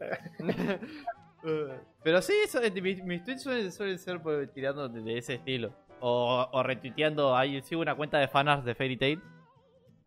Pero 2.03 2.23
sí, 2.23 2.33
eso, 2.45 2.63
eh, 2.63 2.71
mis, 2.81 3.03
mis 3.05 3.25
tweets 3.25 3.43
suelen, 3.43 3.73
suelen 3.73 3.99
ser 3.99 4.21
pues, 4.21 4.53
tirando 4.53 4.89
de, 4.89 5.03
de 5.03 5.19
ese 5.19 5.35
estilo. 5.35 5.73
O, 6.01 6.47
o 6.53 6.63
retuiteando, 6.63 7.37
ahí 7.37 7.61
sigo 7.63 7.81
una 7.81 7.95
cuenta 7.95 8.19
de 8.19 8.29
fanarts 8.29 8.65
de 8.65 8.75
Fairy 8.75 8.97
Tail. 8.97 9.23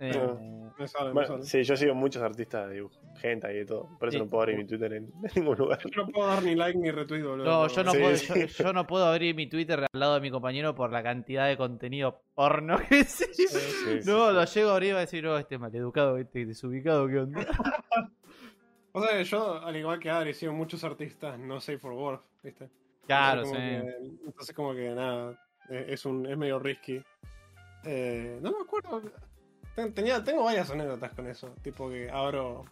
Eh, 0.02 0.72
Me 0.80 0.88
sale, 0.88 1.08
me 1.08 1.14
Bueno, 1.14 1.28
sale. 1.28 1.44
sí, 1.44 1.62
yo 1.64 1.76
sigo 1.76 1.94
muchos 1.94 2.22
artistas 2.24 2.70
de 2.70 2.76
dibujo, 2.76 2.96
gente 3.18 3.52
y 3.54 3.58
de 3.58 3.66
todo. 3.66 3.90
Por 4.00 4.08
eso 4.08 4.18
Sí. 4.18 4.24
no 4.24 4.30
puedo 4.30 4.44
abrir 4.44 4.58
mi 4.58 4.66
Twitter 4.66 4.94
en, 4.94 5.04
en 5.24 5.32
ningún 5.36 5.58
lugar. 5.58 5.80
Yo 5.84 6.04
no 6.06 6.08
puedo 6.12 6.28
dar 6.28 6.42
ni 6.42 6.56
like 6.56 6.78
ni 6.80 6.90
retweet, 6.90 7.22
boludo. 7.24 7.44
no, 7.46 7.68
yo 7.68 7.84
no, 7.84 7.92
Sí, 7.92 7.98
puedo, 8.00 8.16
sí. 8.16 8.34
yo, 8.48 8.64
yo 8.64 8.74
no 8.74 8.88
puedo 8.88 9.06
abrir 9.06 9.36
mi 9.36 9.48
Twitter 9.48 9.80
al 9.82 10.00
lado 10.00 10.14
de 10.16 10.22
mi 10.22 10.32
compañero 10.32 10.74
por 10.74 10.92
la 10.94 11.04
cantidad 11.04 11.48
de 11.48 11.58
contenido 11.58 12.22
porno 12.34 12.78
que 12.88 13.04
sí, 13.04 13.26
No, 14.06 14.30
sí. 14.30 14.34
lo 14.34 14.46
llego 14.46 14.70
a 14.70 14.74
abrir 14.74 14.90
y 14.90 14.92
va 14.94 14.98
a 15.00 15.02
decir, 15.02 15.24
no, 15.24 15.38
este 15.38 15.58
maleducado, 15.58 16.18
este 16.18 16.46
desubicado, 16.46 17.08
¿qué 17.08 17.20
onda? 17.20 17.40
O 18.92 19.04
sea, 19.04 19.22
yo, 19.22 19.62
al 19.64 19.76
igual 19.76 20.00
que 20.00 20.10
Adri, 20.10 20.34
sigo 20.34 20.52
muchos 20.52 20.84
artistas 20.84 21.38
no 21.38 21.60
safe 21.62 21.78
for 21.78 21.94
work, 21.94 22.24
¿viste? 22.42 22.70
Claro, 23.06 23.44
entonces, 23.44 23.62
sí. 23.62 23.76
como 23.78 23.86
que, 23.86 24.26
entonces, 24.26 24.56
como 24.56 24.74
que 24.74 24.90
nada, 24.90 25.48
eh, 25.70 25.86
es, 25.90 26.06
un, 26.06 26.26
es 26.26 26.36
medio 26.36 26.58
risky. 26.58 27.00
Eh, 27.86 28.40
no 28.42 28.52
me 28.52 28.58
acuerdo. 28.64 29.04
Ten- 29.76 29.94
Tenía, 29.94 30.24
tengo 30.24 30.44
varias 30.44 30.70
anécdotas 30.70 31.12
con 31.14 31.28
eso. 31.28 31.54
Tipo 31.62 31.90
que 31.90 32.10
abro, 32.10 32.66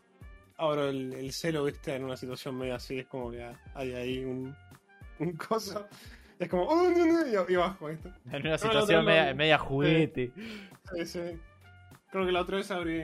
abro 0.57 0.89
el, 0.89 1.13
el 1.13 1.31
celo, 1.31 1.63
¿viste? 1.63 1.95
En 1.95 2.03
una 2.03 2.17
situación 2.17 2.57
medio 2.57 2.75
así, 2.75 2.99
es 2.99 3.07
como 3.07 3.31
que 3.31 3.49
hay 3.73 3.93
ahí 3.93 4.25
un, 4.25 4.55
un 5.19 5.31
coso. 5.33 5.87
Es 6.39 6.49
como, 6.49 6.63
oh, 6.63 6.89
no, 6.89 7.05
no, 7.05 7.27
y, 7.27 7.53
y 7.53 7.55
bajo, 7.55 7.87
¿viste? 7.87 8.11
En 8.31 8.45
una 8.45 8.57
situación 8.57 9.05
no. 9.05 9.11
media, 9.11 9.33
media 9.33 9.57
juguete. 9.57 10.31
Sí, 10.93 11.05
sí. 11.05 11.39
Creo 12.11 12.25
que 12.25 12.31
la 12.31 12.41
otra 12.41 12.57
vez 12.57 12.69
abrí, 12.71 13.01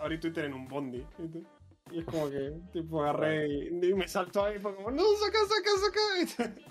abrí 0.00 0.18
Twitter 0.18 0.46
en 0.46 0.54
un 0.54 0.66
bondi, 0.68 1.04
¿viste? 1.18 1.42
Y 1.90 1.98
es 1.98 2.04
como 2.06 2.30
que, 2.30 2.52
tipo, 2.72 3.02
agarré 3.02 3.46
y, 3.48 3.68
y 3.68 3.94
me 3.94 4.08
saltó 4.08 4.44
ahí, 4.44 4.58
fue 4.58 4.74
como, 4.74 4.90
no, 4.90 5.02
saca, 5.16 5.38
saca, 5.46 5.70
saca, 5.80 6.00
¿viste? 6.18 6.64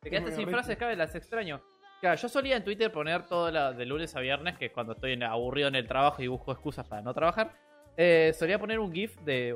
Te 0.00 0.10
quedaste 0.10 0.36
sin 0.36 0.48
frases, 0.48 0.76
cabe, 0.76 0.96
las 0.96 1.14
extraño. 1.14 1.60
Claro, 2.00 2.16
yo 2.16 2.28
solía 2.28 2.56
en 2.56 2.64
Twitter 2.64 2.92
poner 2.92 3.26
todo 3.26 3.50
la- 3.50 3.72
de 3.72 3.84
lunes 3.84 4.14
a 4.14 4.20
viernes, 4.20 4.56
que 4.56 4.66
es 4.66 4.72
cuando 4.72 4.92
estoy 4.92 5.20
aburrido 5.22 5.68
en 5.68 5.74
el 5.74 5.86
trabajo 5.88 6.22
y 6.22 6.28
busco 6.28 6.52
excusas 6.52 6.86
para 6.86 7.02
no 7.02 7.12
trabajar. 7.14 7.52
eh, 8.00 8.32
solía 8.32 8.60
poner 8.60 8.78
un 8.78 8.92
GIF 8.92 9.16
de, 9.22 9.52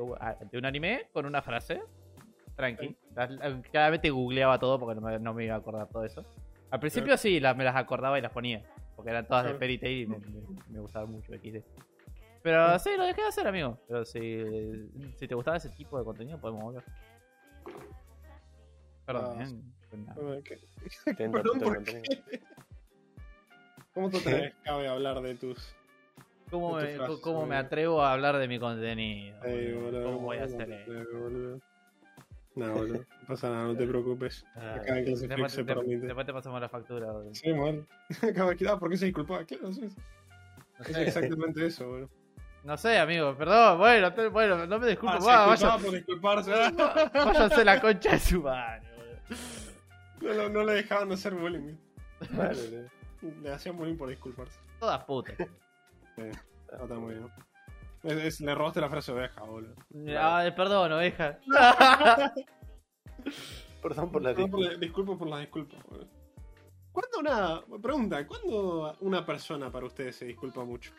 de 0.51 0.57
un 0.57 0.65
anime 0.65 1.07
con 1.13 1.25
una 1.25 1.41
frase. 1.41 1.81
Tranqui. 2.57 2.93
La- 3.15 3.27
la- 3.27 3.61
Claramente 3.61 4.09
googleaba 4.09 4.59
todo 4.59 4.77
porque 4.77 4.99
no 4.99 5.07
me, 5.07 5.17
no 5.17 5.33
me 5.33 5.45
iba 5.45 5.55
a 5.55 5.59
acordar 5.59 5.87
todo 5.87 6.03
eso. 6.03 6.25
Al 6.69 6.79
principio 6.81 7.15
sí, 7.15 7.39
me 7.55 7.63
las 7.63 7.75
acordaba 7.77 8.19
y 8.19 8.21
las 8.21 8.33
ponía. 8.33 8.61
Porque 8.97 9.11
eran 9.11 9.25
todas 9.27 9.45
de. 9.45 9.53
Fairy 9.59 9.77
Tail 9.77 10.01
y 10.01 10.07
me, 10.07 10.17
me, 10.17 10.41
me 10.67 10.79
gustaban 10.81 11.09
mucho 11.09 11.31
XD. 11.33 11.63
Pero 12.41 12.77
sí, 12.79 12.89
lo 12.97 13.05
dejé 13.05 13.21
de 13.21 13.27
hacer, 13.29 13.47
amigo. 13.47 13.79
Pero 13.87 14.03
si, 14.03 14.43
si 15.15 15.25
te 15.25 15.35
gustaba 15.35 15.55
ese 15.55 15.69
tipo 15.69 15.97
de 15.97 16.03
contenido, 16.03 16.37
podemos 16.37 16.63
volver. 16.63 16.83
Perdón, 19.05 19.63
Ah. 20.09 20.15
Tenta, 21.17 21.41
Perdón, 21.41 21.59
¿por 21.59 21.83
qué? 21.83 22.01
¿Cómo 23.93 24.09
te 24.09 24.17
atreves, 24.17 24.53
cabe, 24.63 24.87
a 24.87 24.91
hablar 24.93 25.21
de 25.21 25.35
tus... 25.35 25.75
¿Cómo, 26.49 26.77
de 26.77 26.83
me, 26.85 26.89
tus 26.91 26.97
frases, 27.05 27.19
cómo 27.21 27.45
me 27.47 27.55
atrevo 27.55 28.01
a 28.03 28.13
hablar 28.13 28.37
de 28.37 28.47
mi 28.47 28.59
contenido? 28.59 29.43
Ey, 29.43 29.73
boludo? 29.73 30.03
¿Cómo 30.03 30.19
voy 30.19 30.37
a 30.37 30.45
¿cómo 30.45 30.55
hacer 30.55 30.71
eso? 30.71 30.91
No, 32.55 32.71
boludo, 32.73 32.97
no 32.99 33.05
pasa 33.27 33.49
nada, 33.49 33.63
no 33.65 33.75
te 33.75 33.87
preocupes. 33.87 34.45
Ah, 34.55 34.75
Acá 34.75 34.99
en 34.99 35.05
Después, 35.05 35.27
Freak 35.27 35.49
se 35.49 35.57
te- 35.63 35.73
permite. 35.73 36.05
después 36.05 36.25
te 36.27 36.33
pasamos 36.33 36.61
la 36.61 36.69
factura. 36.69 37.11
boludo. 37.11 37.33
Sí, 37.33 37.51
mal. 37.53 37.87
Acaba 38.21 38.53
de 38.53 38.69
ah, 38.69 38.77
¿por 38.77 38.89
qué 38.91 38.97
se 38.97 39.05
disculpaba? 39.05 39.43
Claro, 39.45 39.73
sí. 39.73 39.81
No 39.81 40.85
Es 40.85 40.95
sé, 40.95 41.03
exactamente 41.03 41.65
eso, 41.65 41.87
boludo. 41.87 42.09
no 42.63 42.77
sé, 42.77 42.97
amigo, 42.99 43.35
perdón. 43.35 43.79
Bueno, 43.79 44.13
te- 44.13 44.27
bueno 44.27 44.67
no 44.67 44.79
me 44.79 44.87
disculpo. 44.87 45.15
Ah, 45.15 45.25
va, 45.25 45.47
vaya- 45.47 45.77
por 45.79 45.91
disculparse. 45.91 46.51
váyanse 46.51 47.65
la 47.65 47.81
concha 47.81 48.11
de 48.11 48.19
su 48.19 48.41
madre. 48.43 48.83
boludo. 48.97 49.62
No, 50.23 50.33
no, 50.33 50.49
no 50.49 50.63
le 50.63 50.73
dejaban 50.73 51.09
de 51.09 51.15
hacer 51.15 51.35
bullying. 51.35 51.75
Vale. 52.31 52.89
Le 53.41 53.51
hacían 53.51 53.77
bullying 53.77 53.97
por 53.97 54.09
disculparse. 54.09 54.57
Todas 54.79 55.03
putas. 55.03 55.35
No, 56.17 56.25
está 56.83 56.95
muy 56.95 57.15
bien. 57.15 57.29
Es, 58.03 58.13
es- 58.13 58.41
le 58.41 58.55
robaste 58.55 58.81
la 58.81 58.89
frase 58.89 59.11
oveja, 59.11 59.41
boludo. 59.43 59.75
Ah, 60.17 60.43
perdón, 60.55 60.91
oveja. 60.93 61.39
Perdón 63.81 64.11
por 64.11 64.21
la 64.21 64.31
la- 64.33 64.77
disculpo 64.77 65.17
por 65.17 65.27
las 65.27 65.41
disculpas, 65.41 65.83
boludo. 65.85 66.07
¿Cuándo 66.91 67.19
una. 67.19 67.61
Pregunta, 67.81 68.27
¿cuándo 68.27 68.95
una 69.01 69.25
persona 69.25 69.71
para 69.71 69.85
ustedes 69.87 70.15
se 70.15 70.25
disculpa 70.25 70.63
mucho? 70.63 70.93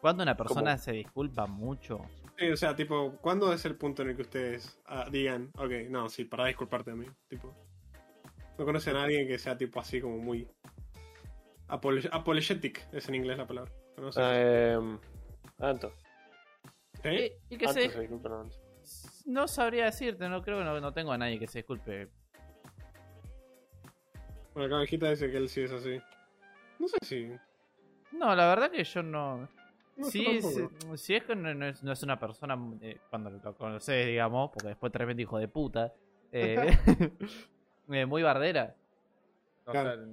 Cuando 0.00 0.22
una 0.22 0.36
persona 0.36 0.72
¿Cómo? 0.72 0.78
se 0.82 0.92
disculpa 0.92 1.46
mucho. 1.46 2.00
Sí, 2.38 2.48
o 2.50 2.56
sea, 2.56 2.74
tipo, 2.74 3.16
¿cuándo 3.20 3.52
es 3.52 3.64
el 3.64 3.76
punto 3.76 4.02
en 4.02 4.10
el 4.10 4.16
que 4.16 4.22
ustedes 4.22 4.80
ah, 4.86 5.06
digan, 5.10 5.50
ok, 5.56 5.70
no, 5.90 6.08
sí, 6.08 6.24
para 6.24 6.46
disculparte 6.46 6.90
a 6.90 6.94
mí? 6.94 7.06
Tipo, 7.28 7.54
¿no 8.60 8.66
conocen 8.66 8.94
a 8.94 9.04
alguien 9.04 9.26
que 9.26 9.38
sea 9.38 9.56
tipo 9.56 9.80
así 9.80 10.02
como 10.02 10.18
muy. 10.18 10.46
apole- 11.68 12.10
apologetic, 12.12 12.86
es 12.92 13.08
en 13.08 13.14
inglés 13.14 13.38
la 13.38 13.46
palabra. 13.46 13.72
¿Conocen? 13.96 14.22
Eh, 14.26 14.98
Anto. 15.60 15.94
¿Sí? 17.02 17.08
Y, 17.48 17.54
y 17.54 17.56
que 17.56 17.66
Anto 17.66 17.80
se. 17.80 17.88
se 17.88 18.00
disculpa, 18.00 18.28
no. 18.28 18.50
No 19.24 19.48
sabría 19.48 19.86
decirte, 19.86 20.28
no 20.28 20.42
creo 20.42 20.58
que 20.58 20.64
no, 20.64 20.78
no 20.78 20.92
tengo 20.92 21.10
a 21.10 21.16
nadie 21.16 21.38
que 21.38 21.46
se 21.46 21.60
disculpe. 21.60 22.08
Bueno, 24.52 24.66
acá 24.66 24.80
Vegeta 24.80 25.08
dice 25.08 25.30
que 25.30 25.38
él 25.38 25.48
sí 25.48 25.62
es 25.62 25.72
así. 25.72 25.98
No 26.78 26.86
sé 26.88 26.96
si. 27.02 27.30
No, 28.12 28.34
la 28.36 28.46
verdad 28.46 28.70
que 28.70 28.84
yo 28.84 29.02
no. 29.02 29.48
No, 29.96 30.04
si, 30.04 30.22
yo 30.42 30.68
es, 30.92 31.00
si 31.00 31.14
es 31.14 31.24
que 31.24 31.34
no, 31.34 31.54
no 31.54 31.66
es, 31.66 31.82
no 31.82 31.92
es 31.92 32.02
una 32.02 32.18
persona, 32.20 32.58
eh, 32.82 32.98
cuando 33.08 33.30
lo 33.30 33.54
conoces, 33.56 34.06
digamos, 34.06 34.50
porque 34.50 34.68
después 34.68 34.92
tremendo 34.92 35.22
hijo 35.22 35.38
de 35.38 35.48
puta, 35.48 35.94
eh, 36.32 36.76
eh, 37.92 38.06
muy 38.06 38.22
bardera. 38.22 38.74
O 39.66 39.72
Claro. 39.72 39.94
sea, 39.96 40.04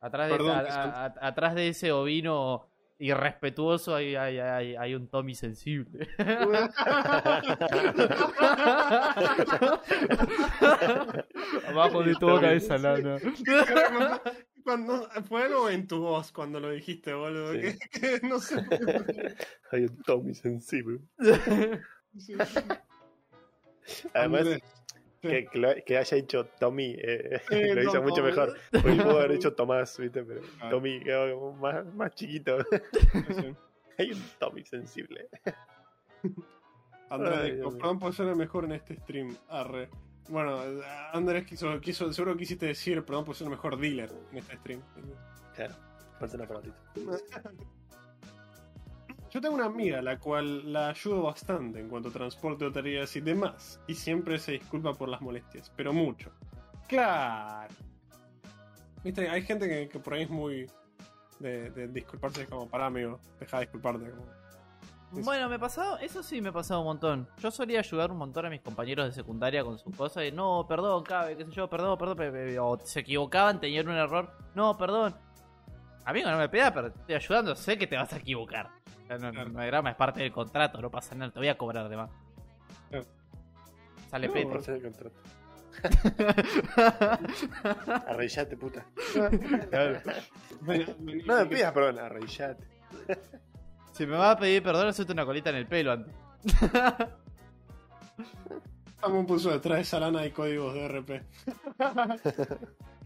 atrás, 0.00 0.28
de, 0.30 0.36
Perdón, 0.36 0.58
a- 0.58 0.62
que 0.64 0.70
a- 0.70 1.04
a- 1.04 1.26
atrás 1.28 1.54
de 1.54 1.68
ese 1.68 1.92
ovino 1.92 2.66
irrespetuoso 2.98 3.94
hay, 3.94 4.16
hay, 4.16 4.38
hay, 4.38 4.74
hay 4.76 4.94
un 4.94 5.08
Tommy 5.08 5.34
sensible. 5.34 6.08
Abajo 11.68 12.02
de 12.02 12.14
todo 12.14 12.38
bien. 12.38 12.42
cabeza 12.42 12.78
lana. 12.78 13.18
Cuando, 14.64 15.08
fue 15.28 15.44
algo 15.44 15.70
en 15.70 15.86
tu 15.86 16.00
voz 16.00 16.32
cuando 16.32 16.58
lo 16.58 16.70
dijiste, 16.70 17.12
boludo. 17.14 17.52
Sí. 17.52 17.60
Que, 17.60 17.78
que 18.20 18.26
no 18.26 18.40
sé 18.40 18.62
por 18.62 18.78
qué. 19.06 19.34
Hay 19.70 19.82
un 19.84 20.02
Tommy 20.02 20.34
sensible. 20.34 20.98
Sí. 22.18 22.34
Además, 24.14 24.46
que, 25.20 25.46
que, 25.46 25.58
lo- 25.58 25.74
que 25.84 25.96
haya 25.98 26.16
hecho 26.16 26.46
Tommy 26.58 26.94
eh, 26.98 27.40
Eh, 27.50 27.74
lo 27.74 27.82
hizo 27.82 28.02
mucho 28.02 28.22
mejor. 28.22 28.56
Porque 28.70 28.92
pudo 28.92 29.18
haber 29.18 29.32
hecho 29.32 29.52
Tomás, 29.56 29.96
¿viste? 29.98 30.22
Pero 30.24 30.40
Ah. 30.60 30.68
Tommy 30.70 31.00
quedó 31.00 31.38
como 31.38 31.52
más, 31.56 31.84
más 31.94 32.14
chiquito. 32.14 32.58
sí. 32.62 33.54
Hay 33.98 34.10
un 34.12 34.22
Tommy 34.38 34.62
sensible. 34.64 35.28
Mío. 37.10 37.70
perdón 37.78 37.98
por 37.98 38.12
ser 38.14 38.26
el 38.28 38.36
mejor 38.36 38.64
en 38.64 38.72
este 38.72 38.96
stream. 38.96 39.34
Arre. 39.48 39.88
Bueno, 40.28 40.60
Andrés 41.12 41.46
quiso, 41.46 41.80
quiso, 41.80 42.12
seguro 42.12 42.36
quisiste 42.36 42.66
decir, 42.66 43.02
perdón 43.04 43.24
por 43.24 43.34
ser 43.36 43.46
el 43.46 43.52
mejor 43.52 43.78
dealer 43.78 44.10
en 44.32 44.38
este 44.38 44.56
stream. 44.56 44.82
Claro, 45.54 45.74
falta 46.18 46.36
una 46.36 46.46
palatita. 46.46 46.76
Yo 49.36 49.42
tengo 49.42 49.54
una 49.56 49.66
amiga 49.66 50.00
la 50.00 50.18
cual 50.18 50.72
la 50.72 50.88
ayudo 50.88 51.24
bastante 51.24 51.78
en 51.78 51.90
cuanto 51.90 52.08
a 52.08 52.10
transporte 52.10 52.64
de 52.64 52.70
tareas 52.70 53.14
y 53.16 53.20
demás, 53.20 53.78
y 53.86 53.92
siempre 53.92 54.38
se 54.38 54.52
disculpa 54.52 54.94
por 54.94 55.10
las 55.10 55.20
molestias, 55.20 55.70
pero 55.76 55.92
mucho. 55.92 56.30
Claro. 56.88 57.68
Viste, 59.04 59.28
hay 59.28 59.42
gente 59.42 59.90
que, 59.90 59.98
por 59.98 60.14
ahí 60.14 60.22
es 60.22 60.30
muy 60.30 60.66
de, 61.38 61.68
de 61.68 61.86
disculparse 61.88 62.46
como, 62.46 62.66
para 62.66 62.86
amigo, 62.86 63.20
deja 63.38 63.58
de 63.58 63.64
disculparte. 63.66 64.10
Como, 64.10 65.22
Bueno, 65.22 65.50
me 65.50 65.58
pasado, 65.58 65.98
eso 65.98 66.22
sí 66.22 66.40
me 66.40 66.50
pasado 66.50 66.80
un 66.80 66.86
montón. 66.86 67.28
Yo 67.38 67.50
solía 67.50 67.80
ayudar 67.80 68.10
un 68.10 68.16
montón 68.16 68.46
a 68.46 68.48
mis 68.48 68.62
compañeros 68.62 69.04
de 69.04 69.12
secundaria 69.12 69.62
con 69.62 69.78
sus 69.78 69.94
cosas 69.94 70.22
de 70.22 70.32
no, 70.32 70.64
perdón, 70.66 71.04
cabe, 71.04 71.36
qué 71.36 71.44
sé 71.44 71.50
yo, 71.52 71.68
perdón, 71.68 71.98
perdón, 71.98 72.16
pe- 72.16 72.32
pe- 72.32 72.58
o 72.58 72.78
se 72.82 73.00
equivocaban, 73.00 73.60
tenían 73.60 73.86
un 73.86 73.96
error, 73.96 74.32
no, 74.54 74.78
perdón. 74.78 75.14
Amigo, 76.06 76.30
no 76.30 76.38
me 76.38 76.48
pegas, 76.48 76.72
pero 76.72 76.86
estoy 76.86 77.16
ayudando, 77.16 77.54
sé 77.54 77.76
que 77.76 77.86
te 77.86 77.96
vas 77.98 78.10
a 78.14 78.16
equivocar. 78.16 78.70
O 79.06 79.08
sea, 79.08 79.18
no, 79.18 79.30
Claro. 79.30 79.50
no 79.50 79.60
hay 79.60 79.68
drama, 79.68 79.90
es 79.90 79.96
parte 79.96 80.20
del 80.20 80.32
contrato, 80.32 80.80
no 80.82 80.90
pasa 80.90 81.14
nada, 81.14 81.30
te 81.32 81.38
voy 81.38 81.48
a 81.48 81.56
cobrar 81.56 81.88
de 81.88 81.96
más. 81.96 82.10
Claro. 82.90 83.06
Sale 84.10 84.26
No, 84.28 84.32
peto. 84.34 84.48
Por 84.50 84.62
ser 84.62 84.74
el 84.76 84.82
contrato. 84.82 85.16
Arrodillate, 88.08 88.56
puta. 88.56 88.86
No 90.62 90.72
me 91.36 91.46
pidas 91.46 91.72
perdón, 91.72 91.98
arrodillate. 91.98 92.64
si 93.92 94.06
me 94.06 94.16
vas 94.16 94.36
a 94.36 94.38
pedir 94.38 94.62
perdón, 94.62 94.88
hacete 94.88 95.12
una 95.12 95.26
colita 95.26 95.50
en 95.50 95.56
el 95.56 95.66
pelo 95.66 95.92
antes. 95.92 96.14
Dame 99.02 99.18
un 99.18 99.26
pulso 99.26 99.50
detrás 99.50 99.76
de 99.76 99.82
esa 99.82 100.00
lana 100.00 100.20
hay 100.20 100.30
códigos 100.32 100.72
de 100.74 100.88
RP. 100.88 101.10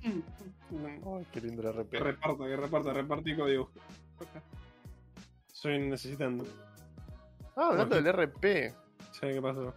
Ay, 0.03 1.27
qué 1.33 1.41
lindo 1.41 1.63
el 1.69 1.75
RP. 1.75 1.91
Que 1.91 1.99
reparta, 2.01 2.45
que 2.45 2.57
reparta, 2.57 2.93
repartí 2.93 3.37
códigos. 3.37 3.69
Estoy 5.61 5.79
necesitando. 5.79 6.43
Ah, 7.55 7.69
hablando 7.73 7.95
del 7.97 8.07
RP. 8.15 8.73
sé 9.13 9.35
qué 9.35 9.43
pasó. 9.43 9.75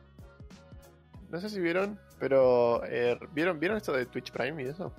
No 1.30 1.42
sé 1.42 1.50
si 1.50 1.60
vieron, 1.60 2.00
pero 2.20 2.86
eh, 2.86 3.20
¿vieron, 3.34 3.60
¿vieron 3.60 3.76
esto 3.76 3.92
de 3.92 4.06
Twitch 4.06 4.32
Prime 4.32 4.64
y 4.64 4.68
eso? 4.68 4.94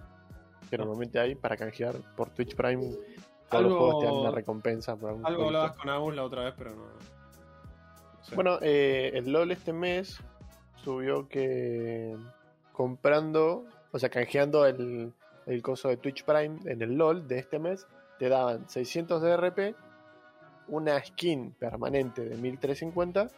Que 0.69 0.77
normalmente 0.77 1.19
hay 1.19 1.37
para 1.37 1.57
canjear 1.57 1.95
por 2.15 2.29
Twitch 2.29 2.55
Prime. 2.55 2.83
Todos 2.83 3.65
Algo- 3.65 3.69
los 3.71 3.79
juegos 3.79 4.01
te 4.01 4.05
dan 4.09 4.15
una 4.15 4.31
recompensa 4.31 4.95
por 4.95 5.09
algún 5.09 5.27
Algo 5.27 5.45
hablabas 5.47 5.73
con 5.73 5.89
Agus 5.89 6.15
la 6.15 6.23
otra 6.23 6.45
vez, 6.45 6.55
pero 6.59 6.71
no. 6.73 6.77
no 6.85 8.25
sé. 8.25 8.35
Bueno, 8.35 8.59
eh, 8.61 9.11
el 9.15 9.33
LOL 9.33 9.53
este 9.53 9.73
mes 9.73 10.19
subió 10.83 11.31
que 11.31 12.15
comprando, 12.73 13.65
o 13.91 13.99
sea, 13.99 14.11
canjeando 14.11 14.67
el, 14.67 15.15
el 15.47 15.63
coso 15.63 15.89
de 15.89 15.97
Twitch 15.97 16.25
Prime 16.27 16.59
en 16.67 16.83
el 16.83 16.95
LOL 16.99 17.27
de 17.27 17.39
este 17.39 17.59
mes, 17.59 17.87
te 18.19 18.29
daban 18.29 18.69
600 18.69 19.23
de 19.23 19.33
RP, 19.39 19.75
una 20.69 21.03
skin 21.05 21.53
permanente 21.53 22.25
de 22.25 22.37
1350, 22.37 23.29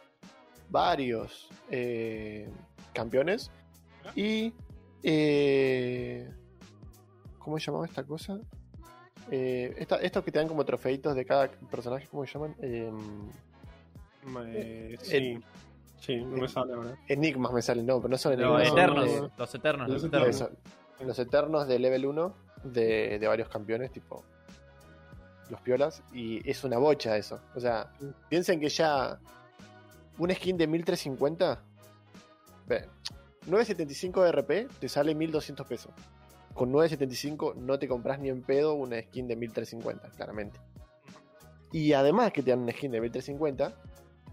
varios 0.69 1.49
eh, 1.69 2.49
campeones 2.93 3.51
y... 4.15 4.53
eh, 5.03 6.29
¿Cómo 7.39 7.59
se 7.59 7.67
llamaba 7.67 7.85
esta 7.85 8.03
cosa? 8.03 8.37
Eh, 9.31 9.73
esta- 9.77 9.97
estos 10.01 10.23
que 10.23 10.31
te 10.31 10.39
dan 10.39 10.47
como 10.49 10.65
trofeitos 10.65 11.15
de 11.15 11.25
cada 11.25 11.49
personaje, 11.49 12.07
¿cómo 12.09 12.25
se 12.25 12.33
llaman? 12.33 12.55
Sí. 15.01 15.39
Sí, 15.99 16.17
no 16.23 16.37
me 16.37 16.47
sale 16.47 16.73
ahora. 16.73 16.95
Enigmas 17.07 17.51
me 17.53 17.61
salen, 17.61 17.85
no, 17.85 17.97
pero 17.97 18.09
no 18.09 18.17
son 18.17 18.33
Los 18.39 18.41
enigmas. 18.41 18.67
son, 18.67 18.77
eternos, 18.77 19.09
eh, 19.09 19.29
los 19.37 19.55
eternos, 19.55 19.89
los 19.89 20.03
Los 20.03 20.03
eternos. 20.05 20.35
eso, 20.35 20.49
los 21.05 21.19
eternos 21.19 21.67
de 21.67 21.79
level 21.79 22.05
1 22.05 22.35
de, 22.65 23.17
de 23.19 23.27
varios 23.27 23.49
campeones, 23.49 23.91
tipo 23.91 24.23
los 25.49 25.61
piolas, 25.61 26.03
y 26.13 26.47
es 26.49 26.63
una 26.63 26.77
bocha 26.77 27.17
eso. 27.17 27.39
O 27.55 27.59
sea, 27.59 27.91
piensen 28.29 28.59
que 28.59 28.69
ya 28.69 29.19
un 30.17 30.33
skin 30.33 30.57
de 30.57 30.67
1350, 30.67 31.63
ve, 32.67 32.89
975 33.45 34.23
de 34.23 34.31
RP 34.31 34.67
te 34.79 34.89
sale 34.89 35.15
1200 35.15 35.65
pesos. 35.67 35.93
Con 36.53 36.71
975 36.71 37.53
no 37.55 37.77
te 37.77 37.87
compras 37.87 38.19
ni 38.19 38.29
en 38.29 38.41
pedo 38.41 38.73
una 38.73 39.01
skin 39.01 39.27
de 39.27 39.35
1350, 39.35 40.09
claramente. 40.09 40.59
Y 41.71 41.93
además 41.93 42.31
que 42.31 42.41
te 42.41 42.51
dan 42.51 42.59
una 42.61 42.71
skin 42.71 42.91
de 42.91 43.01
1350, 43.01 43.73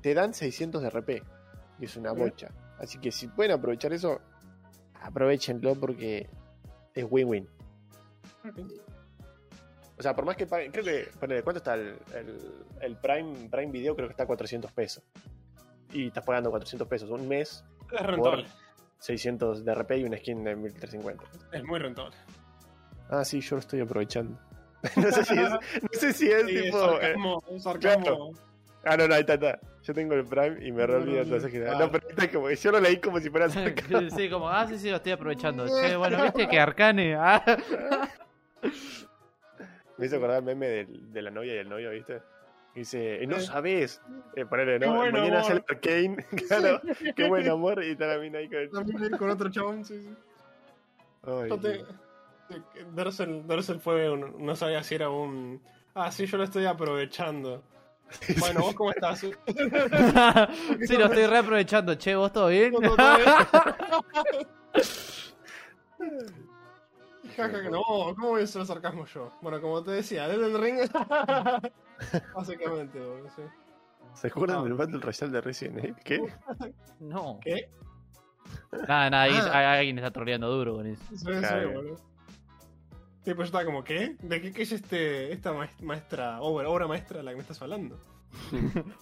te 0.01 0.15
dan 0.15 0.33
600 0.33 0.83
de 0.83 0.91
RP. 0.91 1.23
Y 1.81 1.85
es 1.85 1.97
una 1.97 2.13
bocha. 2.13 2.49
Así 2.79 2.99
que 2.99 3.13
si 3.13 3.29
pueden 3.29 3.53
aprovechar 3.53 3.93
eso, 3.93 4.21
aprovechenlo 5.03 5.75
porque 5.75 6.29
es 6.95 7.07
win-win. 7.09 7.49
O 9.99 10.03
sea, 10.03 10.15
por 10.15 10.25
más 10.25 10.37
que 10.37 10.47
paguen, 10.47 10.73
creo 10.73 10.85
que, 10.85 11.09
ponele, 11.21 11.43
¿cuánto 11.43 11.59
está 11.59 11.75
el, 11.75 11.97
el- 12.15 12.65
el 12.81 12.97
Prime, 12.97 13.49
Prime 13.51 13.71
Video? 13.73 13.95
Creo 13.95 14.09
que 14.09 14.13
está 14.13 14.25
a 14.25 14.27
400 14.27 14.73
pesos. 14.73 15.05
Y 15.93 16.09
estás 16.09 16.25
pagando 16.25 16.51
400 16.51 16.89
pesos 16.89 17.11
un 17.11 17.29
mes, 17.29 17.65
Es 17.93 18.01
rentable. 18.05 18.47
600 18.99 19.65
de 19.65 19.75
RP 19.75 19.99
y 19.99 20.05
una 20.05 20.17
skin 20.17 20.43
de 20.43 20.57
1350. 20.57 21.25
Es 21.53 21.63
muy 21.65 21.79
rentable. 21.79 22.17
Ah, 23.09 23.25
sí, 23.25 23.41
yo 23.41 23.57
lo 23.57 23.61
estoy 23.61 23.81
aprovechando. 23.81 24.39
no 24.97 25.11
sé 25.13 25.25
si 25.25 25.35
es, 25.39 25.51
no 25.51 25.61
sé 25.93 26.13
si 26.13 26.31
es 26.31 26.47
Sí, 26.47 26.63
tipo... 26.63 26.79
eh, 26.79 27.01
sarcasmo, 27.01 27.43
sarcasmo. 27.59 28.03
claro. 28.05 28.31
ah, 28.85 28.97
no, 28.97 29.09
no, 29.09 29.15
ahí 29.15 29.21
está, 29.21 29.35
está. 29.35 29.61
Yo 29.83 29.95
tengo 29.95 30.15
el 30.15 30.25
Prime 30.25 30.67
y 30.67 30.73
me 30.73 30.87
re 30.87 30.95
olvido 30.97 31.23
entonces 31.23 31.53
que... 31.53 31.59
No, 31.61 31.91
pero 31.91 32.09
está 32.09 32.31
como 32.33 32.49
que 32.49 32.57
yo 32.57 32.73
lo 32.73 32.81
leí 32.81 32.97
como 32.99 33.21
si 33.21 33.31
fuera 33.31 33.49
sarcasmo. 33.51 34.11
sí, 34.17 34.29
como, 34.31 34.49
ah, 34.49 34.67
sí, 34.67 34.79
sí, 34.79 34.91
lo 34.91 34.97
estoy 34.97 35.13
aprovechando. 35.13 35.67
Che, 35.81 35.95
bueno, 35.97 36.23
viste 36.25 36.49
que 36.49 36.59
Arcane. 36.59 37.15
ah. 37.15 37.43
Me 39.97 40.07
hizo 40.07 40.17
acordar 40.17 40.39
el 40.39 40.45
meme 40.45 40.67
del- 40.69 41.13
de 41.13 41.23
la 41.23 41.31
novia 41.31 41.55
y 41.55 41.59
el 41.59 41.69
novio, 41.69 41.91
¿viste? 41.91 42.21
Y 42.75 42.81
dice, 42.81 43.21
"Y 43.23 43.27
no 43.27 43.37
Eh. 43.37 43.41
sabes, 43.41 44.01
eh, 44.35 44.45
ponele, 44.45 44.79
¿no? 44.81 44.95
buen 44.97 45.13
Mañana 45.13 45.39
amor. 45.39 45.45
sale 45.47 45.65
Arcane, 45.69 46.17
claro, 46.79 46.81
qué 47.15 47.29
buen 47.29 47.49
amor, 47.49 47.83
y 47.85 47.91
está 47.93 48.07
la 48.09 48.19
mina 48.19 48.39
ahí 48.39 48.49
con 48.49 48.59
el... 48.59 48.71
También 48.71 49.17
con 49.17 49.31
otro 49.31 49.49
chabón, 49.51 49.85
sí, 49.85 50.01
sí. 50.03 50.17
Ay, 51.23 51.85
Dersel 53.47 53.81
fue 53.81 54.11
un- 54.11 54.45
no 54.45 54.55
sabía 54.55 54.83
si 54.83 54.95
era 54.97 55.09
un 55.09 55.63
ah 55.95 56.11
sí 56.13 56.27
yo 56.27 56.37
lo 56.37 56.45
estoy 56.45 56.67
aprovechando 56.67 57.63
bueno 58.39 58.61
vos 58.61 58.75
cómo 58.75 58.91
estás 58.91 59.21
sí, 60.87 60.97
lo 60.99 61.07
estoy 61.07 61.25
reaprovechando. 61.27 61.95
Che, 61.95 62.15
¿vos 62.15 62.33
todo 62.33 62.49
bien? 62.49 62.73
¿Todo 62.75 62.97
bien? 63.17 63.31
No, 67.71 67.83
¿cómo 68.15 68.29
voy 68.31 68.43
a 68.43 68.45
hacer 68.45 68.65
sarcasmo 68.67 69.05
yo? 69.07 69.31
Bueno, 69.43 69.61
como 69.61 69.83
te 69.83 69.91
decía, 69.93 70.29
desde 70.29 70.47
el 70.47 70.59
ring. 70.61 70.79
Básicamente, 72.35 72.99
boludo, 73.01 73.29
sí. 73.37 73.43
¿Se 74.15 74.27
acuerdan 74.29 74.59
Ah. 74.61 74.63
del 74.65 74.75
Battle 74.75 75.01
Royale 75.01 75.33
de 75.33 75.41
Resident 75.41 75.79
Evil? 75.79 75.97
¿Qué? 76.05 76.23
No. 77.01 77.39
¿Qué? 77.43 77.69
Nada, 78.87 79.11
nada, 79.11 79.23
ahí- 79.25 79.33
Ah. 79.53 79.73
alguien 79.79 79.99
está 79.99 80.11
troleando 80.13 80.49
duro 80.49 80.75
con 80.77 80.87
eso. 80.87 81.03
Sí, 81.11 81.17
sí, 81.19 81.25
Claro. 81.27 81.73
boludo. 81.73 81.97
Tipo, 83.25 83.39
yo 83.39 83.45
estaba 83.45 83.65
como, 83.65 83.83
¿qué? 83.83 84.17
¿De 84.21 84.41
qué, 84.41 84.53
qué 84.53 84.63
es 84.63 84.73
este, 84.73 85.33
esta 85.33 85.53
maes- 85.53 85.81
maestra, 85.83 86.41
obra, 86.43 86.69
obra 86.69 86.87
maestra 86.87 87.19
de 87.19 87.25
la 87.25 87.31
que 87.31 87.37
me 87.37 87.43
estás 87.43 87.61
hablando? 87.63 87.99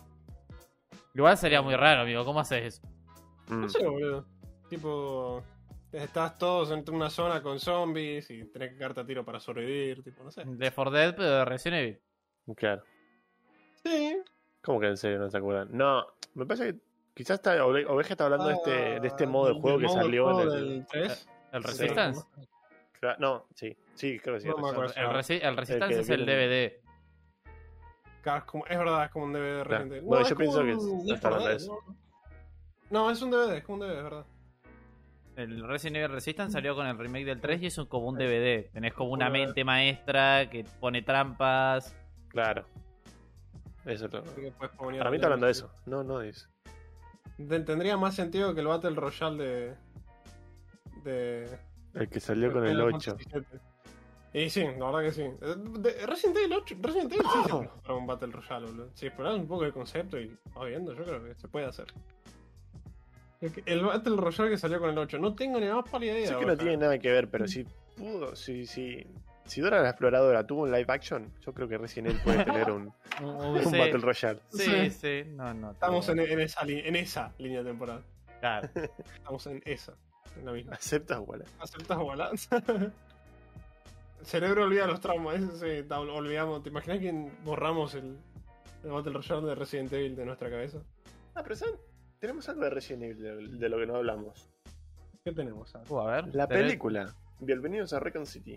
Igual 1.14 1.36
sería 1.36 1.60
muy 1.60 1.74
raro, 1.76 2.02
amigo. 2.02 2.24
¿Cómo 2.24 2.40
haces 2.40 2.76
eso? 2.76 2.88
Mm. 3.48 3.60
No 3.62 3.68
sé, 3.68 3.86
boludo. 3.86 4.26
Tipo, 4.70 5.42
estás 5.92 6.38
todos 6.38 6.70
en 6.70 6.84
una 6.94 7.10
zona 7.10 7.42
con 7.42 7.58
zombies 7.60 8.30
y 8.30 8.44
tenés 8.46 8.70
que 8.70 8.78
quedarte 8.78 9.00
a 9.00 9.06
tiro 9.06 9.24
para 9.24 9.38
sobrevivir, 9.40 10.02
tipo, 10.02 10.22
no 10.24 10.30
sé. 10.30 10.42
De 10.46 10.70
For 10.70 10.90
Dead, 10.90 11.14
pero 11.14 11.28
de 11.30 11.44
Resident 11.44 11.80
Evil. 11.82 12.00
Claro. 12.56 12.82
Sí. 13.84 14.18
¿Cómo 14.62 14.80
que 14.80 14.86
en 14.86 14.96
serio 14.96 15.18
no 15.18 15.28
se 15.30 15.38
acuerdan? 15.38 15.68
No, 15.72 16.06
me 16.34 16.46
parece 16.46 16.72
que 16.74 16.80
quizás 17.14 17.36
está, 17.36 17.56
Ove- 17.64 17.86
Oveja 17.88 18.14
está 18.14 18.24
hablando 18.24 18.46
de, 18.46 18.54
este, 18.54 19.00
de 19.00 19.06
este 19.08 19.26
modo 19.26 19.54
de 19.54 19.60
juego 19.60 19.78
que 19.78 19.88
salió 19.88 20.40
en 20.40 20.48
el... 20.48 20.50
del 20.68 20.86
3. 20.86 21.28
¿El 21.52 21.62
Sí, 21.64 21.68
Resistance? 21.68 22.22
Claro, 23.00 23.16
No, 23.20 23.46
sí, 23.54 23.76
sí, 23.94 24.18
creo 24.20 24.36
que 24.36 24.40
sí. 24.40 24.48
No. 24.48 24.56
El, 24.56 25.08
Resi- 25.08 25.40
el 25.42 25.56
Resistance 25.56 25.94
que 25.94 26.00
es 26.00 26.08
el 26.08 26.24
DVD. 26.24 26.80
Claro, 28.22 28.38
es, 28.38 28.44
como- 28.44 28.66
es 28.66 28.78
verdad, 28.78 29.04
es 29.06 29.10
como 29.10 29.24
un 29.24 29.32
DVD 29.32 29.64
reciente. 29.64 30.00
Bueno, 30.00 30.22
es 30.22 30.30
yo 30.30 30.36
pienso 30.36 30.60
que 30.60 30.66
Left 30.66 31.08
está 31.14 31.28
4 31.28 31.28
hablando 31.28 31.48
de 31.50 31.56
eso. 31.56 31.78
¿no? 31.88 31.96
No, 32.90 33.10
es 33.10 33.20
un 33.22 33.30
DVD, 33.32 33.56
es 33.56 33.64
como 33.64 33.82
un 33.82 33.88
DVD, 33.88 33.96
es 33.98 34.04
verdad. 34.04 34.26
El 35.42 35.66
Resident 35.66 35.96
Evil 35.96 36.10
Resistance 36.10 36.52
salió 36.52 36.74
con 36.74 36.86
el 36.86 36.96
remake 36.98 37.24
del 37.24 37.40
3 37.40 37.62
y 37.62 37.66
es 37.66 37.78
un- 37.78 37.86
como 37.86 38.08
un 38.08 38.16
DVD. 38.16 38.70
Tenés 38.72 38.94
como 38.94 39.10
una 39.10 39.28
mente 39.30 39.64
maestra 39.64 40.48
que 40.50 40.64
pone 40.80 41.02
trampas. 41.02 41.94
Claro. 42.28 42.64
Eso 43.84 44.06
es 44.06 44.12
lo- 44.12 44.22
Para 44.98 45.10
mí 45.10 45.16
está 45.16 45.26
hablando 45.26 45.46
de 45.46 45.52
eso. 45.52 45.70
No, 45.86 46.02
no. 46.04 46.20
Ten- 47.48 47.64
Tendría 47.64 47.96
más 47.96 48.14
sentido 48.14 48.54
que 48.54 48.60
el 48.60 48.66
Battle 48.68 48.94
Royale 48.94 49.42
de. 49.44 49.74
de. 51.04 51.58
El 51.94 52.08
que 52.08 52.20
salió 52.20 52.52
con 52.52 52.64
el 52.64 52.70
Final 52.72 52.94
8. 52.94 53.16
Fantasy 53.18 53.30
VII. 54.32 54.42
Y 54.44 54.48
sí, 54.50 54.64
la 54.64 54.86
verdad 54.90 55.00
que 55.02 55.12
sí. 55.12 55.22
De- 55.80 56.06
Resident 56.06 56.36
Evil 56.38 56.52
8, 56.54 56.76
Resident 56.80 57.12
Evil 57.12 57.26
sí 57.32 57.38
se 57.44 57.68
para 57.82 57.94
un 57.94 58.06
Battle 58.06 58.32
Royale, 58.32 58.66
boludo. 58.66 58.90
Si 58.94 59.06
exploras 59.06 59.34
un 59.34 59.46
poco 59.46 59.64
el 59.64 59.72
concepto 59.74 60.18
y 60.18 60.34
vas 60.54 60.68
viendo, 60.68 60.94
yo 60.94 61.04
creo 61.04 61.22
que 61.24 61.34
se 61.34 61.48
puede 61.48 61.66
hacer. 61.66 61.86
El, 63.66 63.82
Battle 63.84 64.16
Royale 64.16 64.50
que 64.50 64.58
salió 64.58 64.78
con 64.78 64.90
el 64.90 64.98
8, 64.98 65.18
no 65.18 65.34
tengo 65.34 65.58
ni 65.58 65.66
la 65.66 65.76
más 65.76 65.88
pálida 65.90 66.12
idea. 66.18 66.28
Sé 66.28 66.36
que 66.38 66.46
no 66.46 66.56
tiene 66.56 66.76
nada 66.76 66.98
que 66.98 67.10
ver, 67.10 67.28
pero 67.28 67.48
si 67.48 67.66
pudo, 67.96 68.36
si, 68.36 68.66
si, 68.66 69.04
si 69.44 69.60
Dora 69.60 69.82
la 69.82 69.90
exploradora 69.90 70.46
tuvo 70.46 70.62
un 70.62 70.70
live 70.72 70.86
action, 70.88 71.32
yo 71.44 71.52
creo 71.52 71.66
que 71.68 71.76
Resident 71.78 72.10
Evil 72.10 72.20
puede 72.22 72.44
tener 72.44 72.70
un, 72.70 72.92
Un, 73.20 73.28
un 73.28 73.64
sí, 73.64 73.76
Battle 73.78 73.98
Royale. 73.98 74.40
sí, 74.50 74.62
Sí. 74.62 74.90
sí, 74.90 75.24
no, 75.34 75.52
no. 75.54 75.72
Estamos 75.72 76.08
en, 76.08 76.20
en 76.20 76.40
esa, 76.40 76.60
en 76.62 76.96
esa 76.96 77.32
línea 77.38 77.64
temporal. 77.64 78.04
Claro. 78.40 78.68
Estamos 79.14 79.46
en 79.48 79.62
esa. 79.64 79.94
En 80.38 80.46
la 80.46 80.52
misma. 80.52 80.74
¿Aceptas, 80.74 81.20
Walla? 81.20 81.44
¿Aceptas? 81.60 81.98
El 84.20 84.26
cerebro 84.26 84.62
olvida 84.62 84.86
los 84.86 85.00
traumas, 85.00 85.34
eso 85.40 85.56
sí, 85.58 85.84
olvidamos. 85.90 86.62
¿Te 86.62 86.68
imaginas 86.68 87.00
que 87.00 87.12
borramos 87.44 87.96
el, 87.96 88.16
el 88.84 88.90
Battle 88.92 89.14
Royale 89.14 89.48
de 89.48 89.54
Resident 89.56 89.92
Evil 89.92 90.14
de 90.14 90.24
nuestra 90.24 90.48
cabeza? 90.48 90.78
Ah, 91.34 91.42
pero. 91.42 91.56
Tenemos 92.22 92.48
algo 92.48 92.62
de 92.62 92.70
Resident 92.70 93.02
Evil 93.02 93.20
de, 93.20 93.58
de 93.58 93.68
lo 93.68 93.78
que 93.78 93.86
no 93.86 93.96
hablamos. 93.96 94.48
¿Qué 95.24 95.32
tenemos? 95.32 95.74
Ah, 95.74 95.82
Uh, 95.88 95.98
a 95.98 96.12
ver. 96.22 96.32
La 96.32 96.46
película. 96.46 97.12
Bienvenidos 97.40 97.92
a 97.94 97.98
Recon 97.98 98.26
City. 98.26 98.56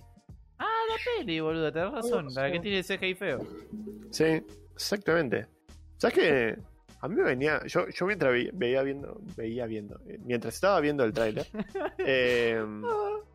Ah, 0.59 0.69
la 0.87 0.95
peli, 1.19 1.39
boludo, 1.39 1.73
tenés 1.73 1.91
razón. 1.91 2.27
La 2.35 2.51
que 2.51 2.59
tiene 2.59 2.83
CGI 2.83 3.15
feo. 3.15 3.39
Sí, 4.11 4.43
exactamente. 4.75 5.47
¿Sabes 5.97 6.13
qué? 6.15 6.59
A 7.01 7.07
mí 7.07 7.15
me 7.15 7.23
venía. 7.23 7.59
Yo, 7.65 7.87
yo 7.89 8.05
mientras 8.05 8.31
veía, 8.33 8.51
veía 8.53 8.83
viendo. 8.83 9.19
Veía 9.35 9.65
viendo. 9.65 9.99
eh, 10.07 10.19
Mientras 10.23 10.53
estaba 10.53 10.79
viendo 10.79 11.03
el 11.03 11.11
tráiler. 11.11 11.47
eh, 11.97 12.63
lo 12.63 13.25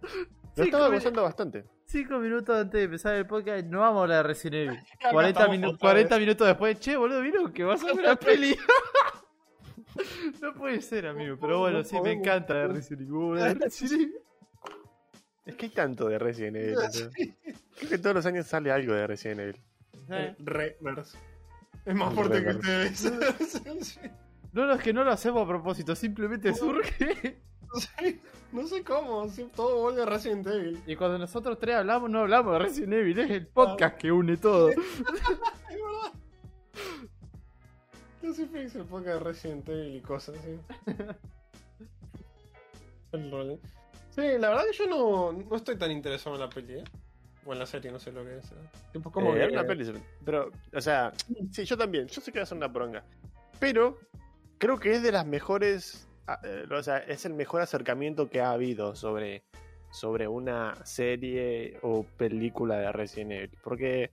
Sí, 0.55 0.63
estaba 0.63 0.91
gozando 0.91 1.25
bastante. 1.25 1.65
Cinco 1.87 2.21
minutos 2.21 2.57
antes 2.57 2.79
de 2.79 2.85
empezar 2.85 3.17
el 3.17 3.27
podcast, 3.27 3.65
no 3.67 3.81
vamos 3.81 3.99
a 3.99 4.03
hablar 4.03 4.19
de 4.19 4.29
Resident 4.29 4.69
Evil. 4.71 4.79
Acá 4.95 5.11
40, 5.11 5.41
estamos 5.41 5.57
minu- 5.59 5.75
otra 5.75 5.79
40 5.91 6.15
vez. 6.15 6.21
minutos 6.25 6.47
después, 6.47 6.79
che, 6.79 6.97
boludo, 6.97 7.21
¿vieron 7.21 7.53
que 7.53 7.65
vas 7.65 7.83
a 7.83 7.87
ver 7.95 7.99
una 7.99 8.15
peli? 8.17 8.57
no 10.41 10.55
puede 10.55 10.81
ser, 10.81 11.07
amigo, 11.07 11.37
pero 11.41 11.61
bueno, 11.61 11.79
No 11.79 11.85
sí, 11.85 12.01
me 12.01 12.13
encanta 12.13 12.55
de 12.55 12.69
Resident 12.69 13.09
Evil. 13.09 14.13
Es 15.47 15.57
que 15.57 15.67
hay 15.67 15.73
tanto 15.73 16.09
de 16.09 16.19
Resident 16.19 16.57
Evil. 16.57 16.75
¿no? 16.75 17.11
Creo 17.11 17.91
que 17.91 17.99
todos 17.99 18.15
los 18.15 18.27
años 18.27 18.47
sale 18.47 18.71
algo 18.71 18.93
de 18.93 19.07
Resident 19.07 19.41
Evil. 19.41 19.61
Eh, 20.11 20.37
Reverse. 20.39 21.19
Es 21.85 21.95
más 21.95 22.15
fuerte 22.15 22.45
que 22.45 22.51
ustedes. 22.51 24.01
No, 24.53 24.67
no, 24.67 24.75
es 24.75 24.83
que 24.83 24.93
no 24.93 25.03
lo 25.03 25.11
hacemos 25.11 25.45
a 25.45 25.49
propósito, 25.49 25.97
simplemente 25.97 26.55
surge. 26.55 27.41
No 28.53 28.67
sé 28.67 28.83
cómo, 28.83 29.27
todo 29.55 29.81
vuelve 29.81 30.03
a 30.03 30.07
Resident 30.07 30.47
Evil. 30.47 30.83
Y 30.87 30.97
cuando 30.97 31.19
nosotros 31.19 31.59
tres 31.59 31.77
hablamos, 31.77 32.11
no 32.11 32.21
hablamos 32.21 32.53
de 32.53 32.59
Resident 32.59 32.93
Evil, 32.93 33.19
es 33.19 33.31
el 33.31 33.47
podcast 33.47 33.97
que 33.97 34.11
une 34.11 34.37
todo. 34.37 34.71
Hice 38.23 38.43
el 38.79 38.85
podcast 38.85 39.19
de 39.19 39.19
Resident 39.21 39.69
Evil 39.69 39.97
y 39.97 40.01
cosas 40.01 40.37
así. 40.39 40.59
El 43.13 43.31
rol. 43.31 43.51
¿eh? 43.53 43.59
Sí, 44.11 44.23
la 44.39 44.51
verdad 44.51 44.65
que 44.71 44.77
yo 44.77 44.87
no, 44.87 45.33
no 45.33 45.57
estoy 45.57 45.77
tan 45.77 45.91
interesado 45.91 46.35
en 46.37 46.41
la 46.43 46.49
peli, 46.49 46.75
¿eh? 46.75 46.85
O 47.47 47.53
en 47.53 47.59
la 47.59 47.67
serie, 47.67 47.91
no 47.91 47.99
sé 47.99 48.13
lo 48.13 48.23
que 48.25 48.37
es. 48.39 48.45
¿eh? 48.53 48.55
Tipo, 48.93 49.11
como 49.11 49.35
Eh, 49.35 49.47
que- 49.49 49.53
una 49.53 49.65
peli, 49.67 49.91
pero, 50.25 50.51
o 50.75 50.81
sea, 50.81 51.13
sí, 51.51 51.65
yo 51.65 51.77
también. 51.77 52.07
Yo 52.09 52.21
sé 52.21 52.31
que 52.31 52.39
va 52.39 52.43
a 52.43 52.47
ser 52.47 52.59
una 52.59 52.71
poronga. 52.73 53.03
Pero 53.59 53.99
creo 54.59 54.79
que 54.79 54.93
es 54.93 55.03
de 55.03 55.13
las 55.13 55.27
mejores. 55.27 56.07
ah, 56.27 56.39
eh, 56.45 56.67
O 56.71 56.83
sea, 56.83 56.99
es 56.99 57.25
el 57.25 57.33
mejor 57.35 57.63
acercamiento 57.63 58.29
que 58.29 58.41
ha 58.41 58.53
habido 58.53 58.95
sobre, 58.95 59.43
sobre 59.91 60.29
una 60.29 60.75
serie 60.85 61.79
o 61.83 62.05
película 62.17 62.77
de 62.77 62.93
Resident 62.93 63.33
Evil. 63.33 63.59
Porque 63.65 64.11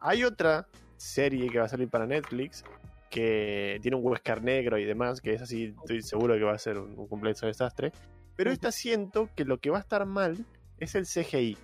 hay 0.00 0.22
otra 0.24 0.68
serie 0.98 1.48
que 1.50 1.58
va 1.58 1.64
a 1.64 1.68
salir 1.68 1.88
para 1.88 2.06
Netflix 2.06 2.62
que 3.10 3.78
tiene 3.82 3.96
un 3.96 4.06
Wesker 4.06 4.42
negro 4.42 4.78
y 4.78 4.84
demás, 4.84 5.20
que 5.20 5.34
es 5.34 5.42
así, 5.42 5.74
estoy 5.78 6.00
seguro 6.02 6.34
que 6.36 6.44
va 6.44 6.52
a 6.52 6.58
ser 6.58 6.78
un, 6.78 6.98
un 6.98 7.08
completo 7.08 7.46
desastre. 7.46 7.92
Pero 8.36 8.50
esta 8.50 8.72
siento 8.72 9.28
que 9.36 9.44
lo 9.44 9.58
que 9.58 9.68
va 9.68 9.78
a 9.78 9.80
estar 9.80 10.06
mal 10.06 10.46
es 10.78 10.94
el 10.94 11.04
CGI. 11.04 11.58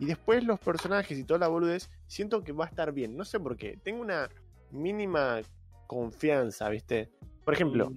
Y 0.00 0.06
después 0.06 0.44
los 0.44 0.60
personajes 0.60 1.18
y 1.18 1.24
toda 1.24 1.40
la 1.40 1.48
boludez, 1.48 1.90
siento 2.06 2.42
que 2.42 2.52
va 2.52 2.66
a 2.66 2.68
estar 2.68 2.92
bien. 2.92 3.16
No 3.16 3.24
sé 3.24 3.40
por 3.40 3.56
qué. 3.56 3.78
Tengo 3.82 4.02
una 4.02 4.28
mínima 4.70 5.40
confianza, 5.86 6.68
¿viste? 6.68 7.10
Por 7.44 7.54
ejemplo, 7.54 7.90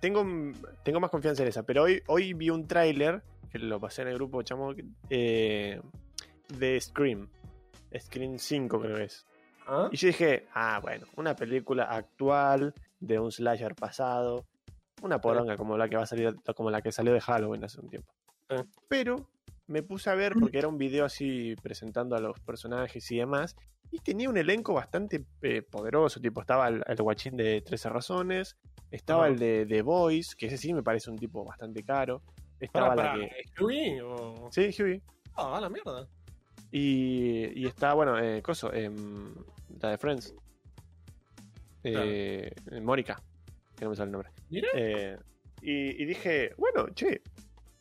tengo, 0.00 0.24
tengo 0.82 1.00
más 1.00 1.10
confianza 1.10 1.42
en 1.42 1.48
esa. 1.48 1.62
Pero 1.64 1.84
hoy, 1.84 2.02
hoy 2.06 2.34
vi 2.34 2.50
un 2.50 2.66
tráiler, 2.66 3.22
que 3.50 3.58
lo 3.58 3.80
pasé 3.80 4.02
en 4.02 4.08
el 4.08 4.14
grupo, 4.14 4.42
chamo, 4.42 4.74
eh, 5.08 5.80
de 6.48 6.80
Scream. 6.80 7.28
Scream 7.98 8.38
5 8.38 8.80
creo 8.80 8.96
que 8.96 9.04
es. 9.04 9.26
¿Ah? 9.66 9.88
Y 9.92 9.96
yo 9.96 10.08
dije, 10.08 10.46
ah, 10.54 10.80
bueno, 10.82 11.06
una 11.16 11.34
película 11.34 11.84
actual 11.84 12.74
de 12.98 13.18
un 13.18 13.30
slasher 13.30 13.74
pasado. 13.74 14.44
Una 15.02 15.20
poronga 15.20 15.56
como 15.56 15.78
la 15.78 15.88
que 15.88 15.96
va 15.96 16.02
a 16.02 16.06
salir, 16.06 16.34
como 16.54 16.70
la 16.70 16.82
que 16.82 16.92
salió 16.92 17.12
de 17.12 17.20
Halloween 17.20 17.64
hace 17.64 17.80
un 17.80 17.88
tiempo. 17.88 18.12
Sí. 18.48 18.56
Pero 18.88 19.28
me 19.66 19.82
puse 19.82 20.10
a 20.10 20.14
ver 20.14 20.34
porque 20.38 20.58
era 20.58 20.68
un 20.68 20.76
video 20.76 21.04
así 21.04 21.54
presentando 21.62 22.16
a 22.16 22.20
los 22.20 22.38
personajes 22.40 23.10
y 23.10 23.18
demás. 23.18 23.56
Y 23.92 23.98
tenía 24.00 24.28
un 24.28 24.36
elenco 24.36 24.74
bastante 24.74 25.24
eh, 25.42 25.62
poderoso. 25.62 26.20
Tipo, 26.20 26.40
estaba 26.40 26.68
el, 26.68 26.82
el 26.86 26.96
guachín 26.96 27.36
de 27.36 27.62
13 27.62 27.88
razones. 27.88 28.56
Estaba 28.90 29.28
el 29.28 29.38
de 29.38 29.66
The 29.66 29.82
Voice, 29.82 30.34
que 30.36 30.46
ese 30.46 30.56
sí 30.56 30.74
me 30.74 30.82
parece 30.82 31.10
un 31.10 31.18
tipo 31.18 31.44
bastante 31.44 31.82
caro. 31.84 32.22
Estaba 32.58 32.94
Para, 32.94 33.16
la 33.16 33.26
que. 33.26 33.62
¿Huey 33.62 34.00
o...? 34.00 34.48
Sí, 34.50 34.70
Huey. 34.78 35.00
Ah, 35.34 35.56
a 35.56 35.60
la 35.60 35.70
mierda. 35.70 36.06
Y, 36.72 37.60
y 37.60 37.66
está, 37.66 37.94
bueno, 37.94 38.18
eh, 38.18 38.42
Coso, 38.42 38.72
em, 38.72 39.34
la 39.80 39.90
de 39.90 39.98
Friends. 39.98 40.34
Eh, 41.82 42.52
Mónica, 42.82 43.22
que 43.76 43.84
no 43.84 43.90
me 43.90 43.96
sale 43.96 44.08
el 44.08 44.12
nombre. 44.12 44.30
Mira. 44.50 44.68
Eh, 44.74 45.16
y, 45.62 46.02
y 46.02 46.04
dije, 46.04 46.52
bueno, 46.58 46.88
che, 46.94 47.22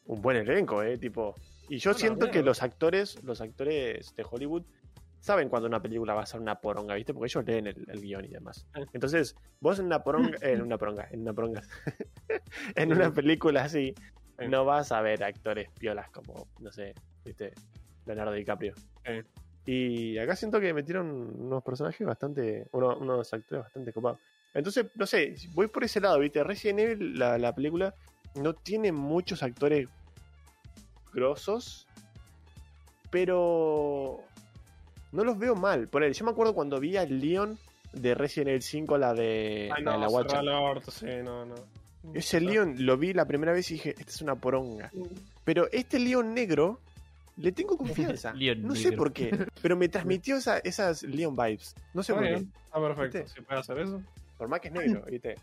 un 0.05 0.21
buen 0.21 0.37
elenco, 0.37 0.81
¿eh? 0.83 0.97
Tipo. 0.97 1.35
Y 1.67 1.77
yo 1.77 1.91
Bueno, 1.91 1.99
siento 1.99 2.31
que 2.31 2.41
los 2.41 2.63
actores, 2.63 3.21
los 3.23 3.41
actores 3.41 4.15
de 4.15 4.25
Hollywood 4.29 4.63
saben 5.19 5.49
cuando 5.49 5.67
una 5.67 5.81
película 5.81 6.13
va 6.13 6.23
a 6.23 6.25
ser 6.25 6.39
una 6.39 6.59
poronga, 6.59 6.95
¿viste? 6.95 7.13
Porque 7.13 7.27
ellos 7.27 7.45
leen 7.45 7.67
el, 7.67 7.85
el 7.89 8.01
guion 8.01 8.25
y 8.25 8.29
demás. 8.29 8.65
Sí. 8.73 8.81
Entonces, 8.93 9.35
vos 9.59 9.77
en 9.79 9.85
una 9.85 10.01
poronga, 10.03 10.37
eh, 10.41 10.53
en 10.53 10.61
una 10.61 10.77
poronga, 10.77 11.07
en 11.11 11.21
una 11.21 11.33
poronga, 11.33 11.61
en 12.75 12.93
una 12.93 13.13
película 13.13 13.63
así, 13.63 13.93
Sí. 14.39 14.47
no 14.47 14.63
vas 14.63 14.93
a 14.93 15.01
ver 15.01 15.21
actores 15.21 15.69
piolas 15.77 16.09
como, 16.11 16.47
no 16.61 16.71
sé, 16.71 16.93
¿viste? 17.25 17.51
Leonardo 18.15 18.33
DiCaprio. 18.33 18.73
Sí. 19.05 19.21
Y 19.65 20.17
acá 20.17 20.35
siento 20.35 20.59
que 20.59 20.73
metieron 20.73 21.07
unos 21.39 21.63
personajes 21.63 22.05
bastante, 22.07 22.67
uno- 22.71 22.97
unos 22.97 23.31
actores 23.33 23.63
bastante 23.65 23.93
copados. 23.93 24.19
Entonces, 24.53 24.87
no 24.95 25.05
sé, 25.05 25.35
voy 25.53 25.67
por 25.67 25.83
ese 25.83 25.99
lado, 26.01 26.19
¿viste? 26.19 26.43
Resident 26.43 26.79
Evil, 26.79 27.19
la, 27.19 27.37
la 27.37 27.53
película, 27.53 27.93
no 28.35 28.53
tiene 28.53 28.91
muchos 28.91 29.43
actores 29.43 29.87
grosos, 31.13 31.85
pero 33.09 34.19
no 35.11 35.23
los 35.23 35.37
veo 35.37 35.55
mal. 35.55 35.87
Por 35.87 36.03
él, 36.03 36.13
yo 36.13 36.25
me 36.25 36.31
acuerdo 36.31 36.53
cuando 36.53 36.79
vi 36.79 36.97
a 36.97 37.05
Leon 37.05 37.57
de 37.93 38.13
Resident 38.15 38.49
Evil 38.49 38.61
5, 38.61 38.97
la 38.97 39.13
de, 39.13 39.69
Ay, 39.75 39.83
la, 39.83 39.91
de 39.91 39.97
no, 39.97 40.03
la 40.03 40.07
guacha. 40.09 40.41
orto, 40.41 40.91
sí, 40.91 41.05
no, 41.23 41.45
no. 41.45 41.55
Ese 42.13 42.39
Leon 42.39 42.75
lo 42.85 42.97
vi 42.97 43.13
la 43.13 43.25
primera 43.25 43.51
vez 43.51 43.69
y 43.71 43.73
dije, 43.75 43.89
esta 43.91 44.11
es 44.11 44.21
una 44.21 44.35
poronga. 44.35 44.91
Pero 45.43 45.67
este 45.71 45.99
Leon 45.99 46.33
negro, 46.33 46.79
le 47.39 47.51
tengo 47.51 47.77
confianza. 47.77 48.33
Leon 48.33 48.61
no 48.63 48.75
sé 48.75 48.91
por 48.91 49.11
qué, 49.13 49.47
pero 49.61 49.75
me 49.75 49.89
transmitió 49.89 50.37
esa- 50.37 50.59
esas 50.59 51.03
Leon 51.03 51.35
vibes. 51.35 51.75
No 51.93 52.03
sé 52.03 52.13
por 52.13 52.23
qué. 52.23 52.33
está 52.35 52.79
perfecto. 52.79 53.17
¿Viste? 53.19 53.33
Si 53.35 53.41
puede 53.41 53.59
hacer 53.59 53.79
eso. 53.79 54.01
Por 54.37 54.47
más 54.47 54.59
que 54.61 54.67
es 54.69 54.73
negro, 54.75 55.03
¿viste? 55.09 55.35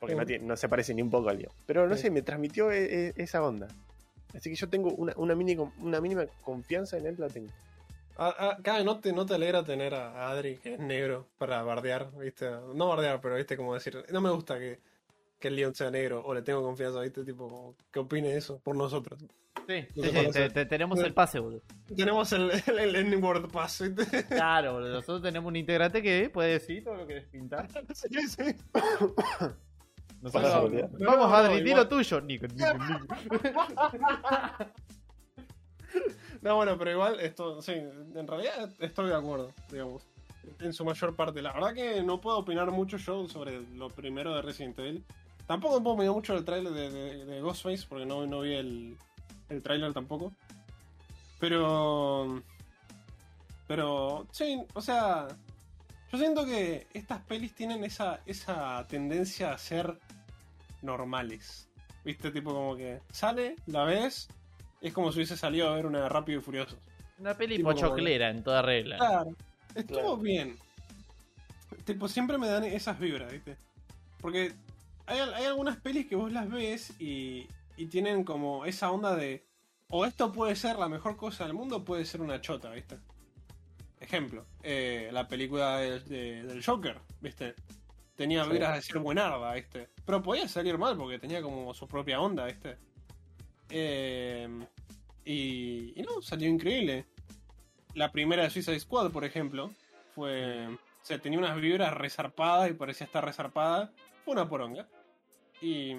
Porque 0.00 0.14
no, 0.16 0.26
tiene- 0.26 0.44
no 0.44 0.56
se 0.56 0.68
parece 0.68 0.92
ni 0.94 1.02
un 1.02 1.10
poco 1.10 1.28
a 1.28 1.32
Leon. 1.34 1.52
Pero 1.66 1.86
no 1.88 1.96
sé, 1.96 2.10
me 2.10 2.22
transmitió 2.22 2.70
e- 2.72 3.08
e- 3.08 3.12
esa 3.16 3.42
onda. 3.42 3.68
Así 4.34 4.50
que 4.50 4.56
yo 4.56 4.68
tengo 4.68 4.90
una, 4.94 5.12
una, 5.16 5.34
mini, 5.34 5.56
una 5.78 6.00
mínima 6.00 6.24
confianza 6.42 6.96
en 6.96 7.06
él, 7.06 7.16
la 7.18 7.28
tengo. 7.28 7.48
Ah, 8.16 8.34
ah, 8.38 8.58
Cabe, 8.62 8.82
¿no 8.84 8.98
te, 8.98 9.12
¿no 9.12 9.24
te 9.26 9.34
alegra 9.34 9.62
tener 9.64 9.94
a 9.94 10.28
Adri, 10.30 10.56
que 10.56 10.74
es 10.74 10.80
negro, 10.80 11.26
para 11.38 11.62
bardear? 11.62 12.10
¿Viste? 12.18 12.50
No 12.74 12.88
bardear, 12.88 13.20
pero 13.20 13.36
¿viste? 13.36 13.56
Como 13.56 13.74
decir, 13.74 14.04
no 14.10 14.20
me 14.20 14.30
gusta 14.30 14.58
que, 14.58 14.78
que 15.42 15.48
el 15.48 15.56
Leon 15.56 15.74
sea 15.74 15.90
negro, 15.90 16.22
o 16.24 16.32
le 16.32 16.40
tengo 16.42 16.62
confianza, 16.62 17.00
¿viste? 17.00 17.24
Tipo, 17.24 17.74
que 17.92 17.98
opine 17.98 18.34
eso 18.36 18.60
por 18.62 18.76
nosotros. 18.76 19.20
Sí, 19.66 19.86
No 19.94 20.02
sí, 20.04 20.08
se 20.08 20.12
puede 20.12 20.12
sí, 20.12 20.12
te- 20.14 20.28
hacer. 20.28 20.52
te- 20.52 20.66
tenemos 20.66 20.98
el 21.00 21.12
pase, 21.12 21.38
boludo. 21.40 21.62
Tenemos 21.96 22.32
el, 22.32 22.50
el, 22.66 22.78
el 22.78 22.96
N-Word 22.96 23.50
Pass, 23.50 23.82
¿viste? 23.94 24.24
Claro, 24.26 24.74
boludo. 24.74 24.94
Nosotros 24.94 25.22
tenemos 25.22 25.48
un 25.48 25.56
integrante 25.56 26.00
que 26.02 26.30
puede 26.30 26.52
decir 26.52 26.82
todo 26.84 26.94
lo 26.94 27.06
que 27.06 27.14
les 27.16 27.26
pinta. 27.26 27.66
Sí, 27.94 28.08
sí. 28.28 28.42
Nosotros-. 30.22 30.90
No, 30.98 31.06
Vamos, 31.10 31.28
no, 31.30 31.34
Adri, 31.36 31.62
di 31.62 31.74
lo 31.74 31.86
tuyo. 31.88 32.20
Nico, 32.20 32.46
Nico, 32.46 32.72
Nico. 32.74 33.14
No, 36.40 36.56
bueno, 36.56 36.76
pero 36.76 36.90
igual, 36.90 37.20
esto, 37.20 37.62
sí, 37.62 37.72
en 37.72 38.26
realidad 38.26 38.68
estoy 38.80 39.08
de 39.10 39.14
acuerdo, 39.14 39.52
digamos, 39.70 40.02
en 40.60 40.72
su 40.72 40.84
mayor 40.84 41.14
parte. 41.14 41.40
La 41.40 41.52
verdad 41.52 41.72
que 41.74 42.02
no 42.02 42.20
puedo 42.20 42.38
opinar 42.38 42.68
mucho 42.72 42.96
yo 42.96 43.28
sobre 43.28 43.60
lo 43.76 43.90
primero 43.90 44.34
de 44.34 44.42
Resident 44.42 44.76
Evil. 44.80 45.04
Tampoco 45.46 45.82
puedo 45.82 45.96
opinar 45.96 46.14
mucho 46.14 46.34
del 46.34 46.44
tráiler 46.44 46.72
de, 46.72 46.90
de- 46.90 47.24
de 47.24 47.40
Ghostface, 47.40 47.86
porque 47.88 48.06
no, 48.06 48.26
no 48.26 48.40
vi 48.40 48.54
el, 48.54 48.96
el 49.48 49.62
tráiler 49.62 49.92
tampoco. 49.92 50.32
Pero... 51.40 52.42
Pero, 53.66 54.26
sí, 54.32 54.62
o 54.74 54.80
sea, 54.82 55.28
yo 56.10 56.18
siento 56.18 56.44
que 56.44 56.86
estas 56.92 57.20
pelis 57.22 57.54
tienen 57.54 57.84
esa, 57.84 58.20
esa 58.26 58.86
tendencia 58.88 59.52
a 59.52 59.58
ser 59.58 59.98
normales. 60.82 61.68
¿Viste? 62.04 62.30
Tipo 62.32 62.52
como 62.52 62.76
que 62.76 63.00
sale, 63.12 63.56
la 63.66 63.84
ves, 63.84 64.28
es 64.80 64.92
como 64.92 65.10
si 65.12 65.18
hubiese 65.18 65.36
salido 65.36 65.68
a 65.70 65.74
ver 65.76 65.86
una 65.86 66.08
Rápido 66.08 66.40
y 66.40 66.42
Furioso. 66.42 66.76
Una 67.18 67.34
peli 67.34 67.56
Tipo 67.56 67.70
como- 67.70 67.80
pochoclera 67.80 68.30
en 68.30 68.42
toda 68.42 68.60
regla. 68.62 68.98
Claro, 68.98 69.36
estuvo 69.74 69.98
Claro. 70.00 70.16
bien. 70.18 70.58
Tipo, 71.84 72.08
siempre 72.08 72.36
me 72.38 72.48
dan 72.48 72.64
esas 72.64 72.98
vibras, 72.98 73.32
¿viste? 73.32 73.56
Porque 74.20 74.52
hay, 75.06 75.18
hay 75.20 75.44
algunas 75.44 75.76
pelis 75.78 76.06
que 76.06 76.16
vos 76.16 76.32
las 76.32 76.48
ves 76.50 76.92
y, 77.00 77.46
y 77.76 77.86
tienen 77.86 78.24
como 78.24 78.64
esa 78.64 78.90
onda 78.90 79.14
de. 79.16 79.44
O 79.90 80.06
esto 80.06 80.32
puede 80.32 80.56
ser 80.56 80.78
la 80.78 80.88
mejor 80.88 81.16
cosa 81.16 81.44
del 81.44 81.52
mundo, 81.54 81.76
o 81.78 81.84
puede 81.84 82.04
ser 82.04 82.20
una 82.22 82.40
chota, 82.40 82.70
¿viste? 82.70 82.96
Ejemplo, 84.00 84.44
eh, 84.62 85.10
la 85.12 85.28
película 85.28 85.76
de- 85.78 86.00
de- 86.00 86.42
del 86.44 86.64
Joker, 86.64 86.98
¿viste? 87.20 87.54
Tenía 88.16 88.44
Sí. 88.44 88.50
vibras 88.50 88.74
de 88.76 88.82
ser 88.82 88.98
buenarda, 88.98 89.52
¿viste? 89.54 89.88
Pero 90.04 90.22
podía 90.22 90.48
salir 90.48 90.76
mal 90.78 90.96
porque 90.96 91.18
tenía 91.18 91.42
como 91.42 91.72
su 91.74 91.86
propia 91.86 92.20
onda, 92.20 92.46
¿viste? 92.46 92.78
Eh, 93.70 94.48
y, 95.24 95.92
y 95.98 96.02
no, 96.02 96.20
salió 96.22 96.48
increíble. 96.48 97.06
La 97.94 98.10
primera 98.10 98.42
de 98.44 98.50
Suicide 98.50 98.80
Squad, 98.80 99.10
por 99.12 99.24
ejemplo, 99.24 99.70
fue. 100.14 100.66
O 100.68 101.04
sea, 101.04 101.18
tenía 101.18 101.38
unas 101.38 101.60
vibras 101.60 101.92
resarpadas 101.94 102.70
y 102.70 102.74
parecía 102.74 103.06
estar 103.06 103.24
resarpada. 103.24 103.92
Fue 104.24 104.32
una 104.34 104.48
poronga. 104.48 104.86
Y. 105.60 105.94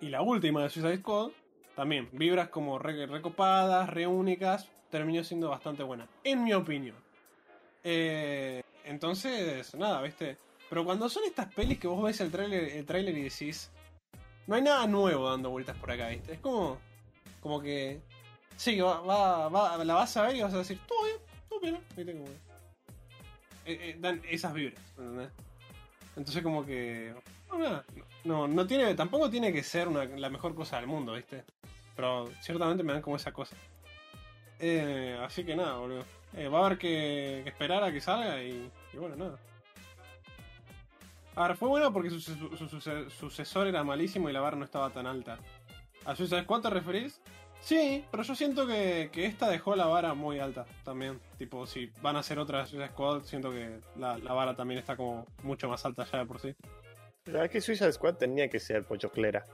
Y 0.00 0.08
la 0.10 0.22
última 0.22 0.62
de 0.62 0.70
Suicide 0.70 0.98
Squad, 0.98 1.30
también, 1.74 2.08
vibras 2.12 2.48
como 2.50 2.78
re- 2.78 3.06
recopadas, 3.06 3.88
re 3.90 4.06
únicas, 4.06 4.68
terminó 4.90 5.24
siendo 5.24 5.48
bastante 5.48 5.82
buena. 5.82 6.06
En 6.24 6.44
mi 6.44 6.52
opinión. 6.52 6.96
Eh, 7.82 8.62
entonces, 8.84 9.74
nada, 9.74 10.00
¿viste? 10.02 10.36
Pero 10.70 10.84
cuando 10.84 11.08
son 11.08 11.24
estas 11.24 11.52
pelis 11.52 11.78
que 11.78 11.88
vos 11.88 12.02
ves 12.02 12.20
el 12.20 12.30
tráiler 12.30 12.64
el 12.64 12.86
tráiler 12.86 13.16
y 13.18 13.22
decís. 13.24 13.70
No 14.46 14.54
hay 14.54 14.62
nada 14.62 14.86
nuevo 14.86 15.28
dando 15.30 15.50
vueltas 15.50 15.76
por 15.76 15.90
acá, 15.90 16.08
¿viste? 16.08 16.34
Es 16.34 16.40
como. 16.40 16.78
Como 17.40 17.60
que. 17.60 18.00
Sí, 18.56 18.80
va, 18.80 19.00
va, 19.00 19.48
va- 19.48 19.84
la 19.84 19.94
vas 19.94 20.16
a 20.16 20.22
ver 20.26 20.36
y 20.36 20.42
vas 20.42 20.52
a 20.54 20.58
decir, 20.58 20.80
todo 20.86 21.04
bien, 21.04 21.16
todo 21.48 21.60
bien, 21.60 21.78
¿viste? 21.96 22.12
Como 22.12 22.24
eh, 22.28 23.90
eh, 23.90 23.96
dan 24.00 24.20
esas 24.28 24.52
vibras, 24.54 24.80
¿entendés? 24.96 25.30
Entonces 26.18 26.42
como 26.42 26.66
que... 26.66 27.14
No, 27.50 27.82
no, 28.24 28.46
no 28.48 28.66
tiene, 28.66 28.94
tampoco 28.94 29.30
tiene 29.30 29.52
que 29.52 29.62
ser 29.62 29.88
una- 29.88 30.04
la 30.04 30.28
mejor 30.28 30.54
cosa 30.54 30.76
del 30.76 30.86
mundo, 30.86 31.14
¿viste? 31.14 31.44
Pero 31.96 32.28
ciertamente 32.42 32.82
me 32.82 32.92
dan 32.92 33.02
como 33.02 33.16
esa 33.16 33.32
cosa. 33.32 33.56
Eh, 34.60 35.18
así 35.24 35.44
que 35.44 35.56
nada, 35.56 35.76
boludo. 35.78 36.04
Eh, 36.36 36.48
va 36.48 36.58
a 36.62 36.66
haber 36.66 36.78
que, 36.78 37.40
que 37.44 37.48
esperar 37.50 37.82
a 37.84 37.90
que 37.92 38.00
salga 38.00 38.42
y, 38.42 38.70
y 38.92 38.96
bueno, 38.98 39.16
nada. 39.16 39.38
A 41.36 41.48
ver, 41.48 41.56
fue 41.56 41.68
bueno 41.68 41.92
porque 41.92 42.10
su- 42.10 42.20
sucesor 43.10 43.68
era 43.68 43.84
malísimo 43.84 44.28
y 44.28 44.32
la 44.32 44.40
barra 44.40 44.56
no 44.58 44.64
estaba 44.64 44.90
tan 44.90 45.06
alta. 45.06 45.38
¿A 46.04 46.16
Suicide 46.16 46.42
Squad 46.42 46.62
te 46.62 46.70
referís? 46.70 47.20
Sí, 47.60 48.04
pero 48.10 48.22
yo 48.22 48.34
siento 48.34 48.66
que, 48.66 49.10
que 49.12 49.26
esta 49.26 49.48
dejó 49.48 49.76
la 49.76 49.86
vara 49.86 50.14
muy 50.14 50.38
alta 50.38 50.64
también. 50.84 51.20
Tipo, 51.36 51.66
si 51.66 51.92
van 52.00 52.16
a 52.16 52.20
hacer 52.20 52.38
otra 52.38 52.64
Suicide 52.66 52.88
Squad, 52.88 53.24
siento 53.24 53.50
que 53.50 53.80
la, 53.96 54.16
la 54.18 54.32
vara 54.32 54.54
también 54.54 54.78
está 54.78 54.96
como 54.96 55.26
mucho 55.42 55.68
más 55.68 55.84
alta 55.84 56.06
ya 56.10 56.18
de 56.18 56.26
por 56.26 56.40
sí. 56.40 56.54
La 57.26 57.32
verdad 57.32 57.50
que 57.50 57.60
Suicide 57.60 57.92
Squad 57.92 58.14
tenía 58.14 58.48
que 58.48 58.58
ser 58.58 58.84
pochoclera. 58.84 59.44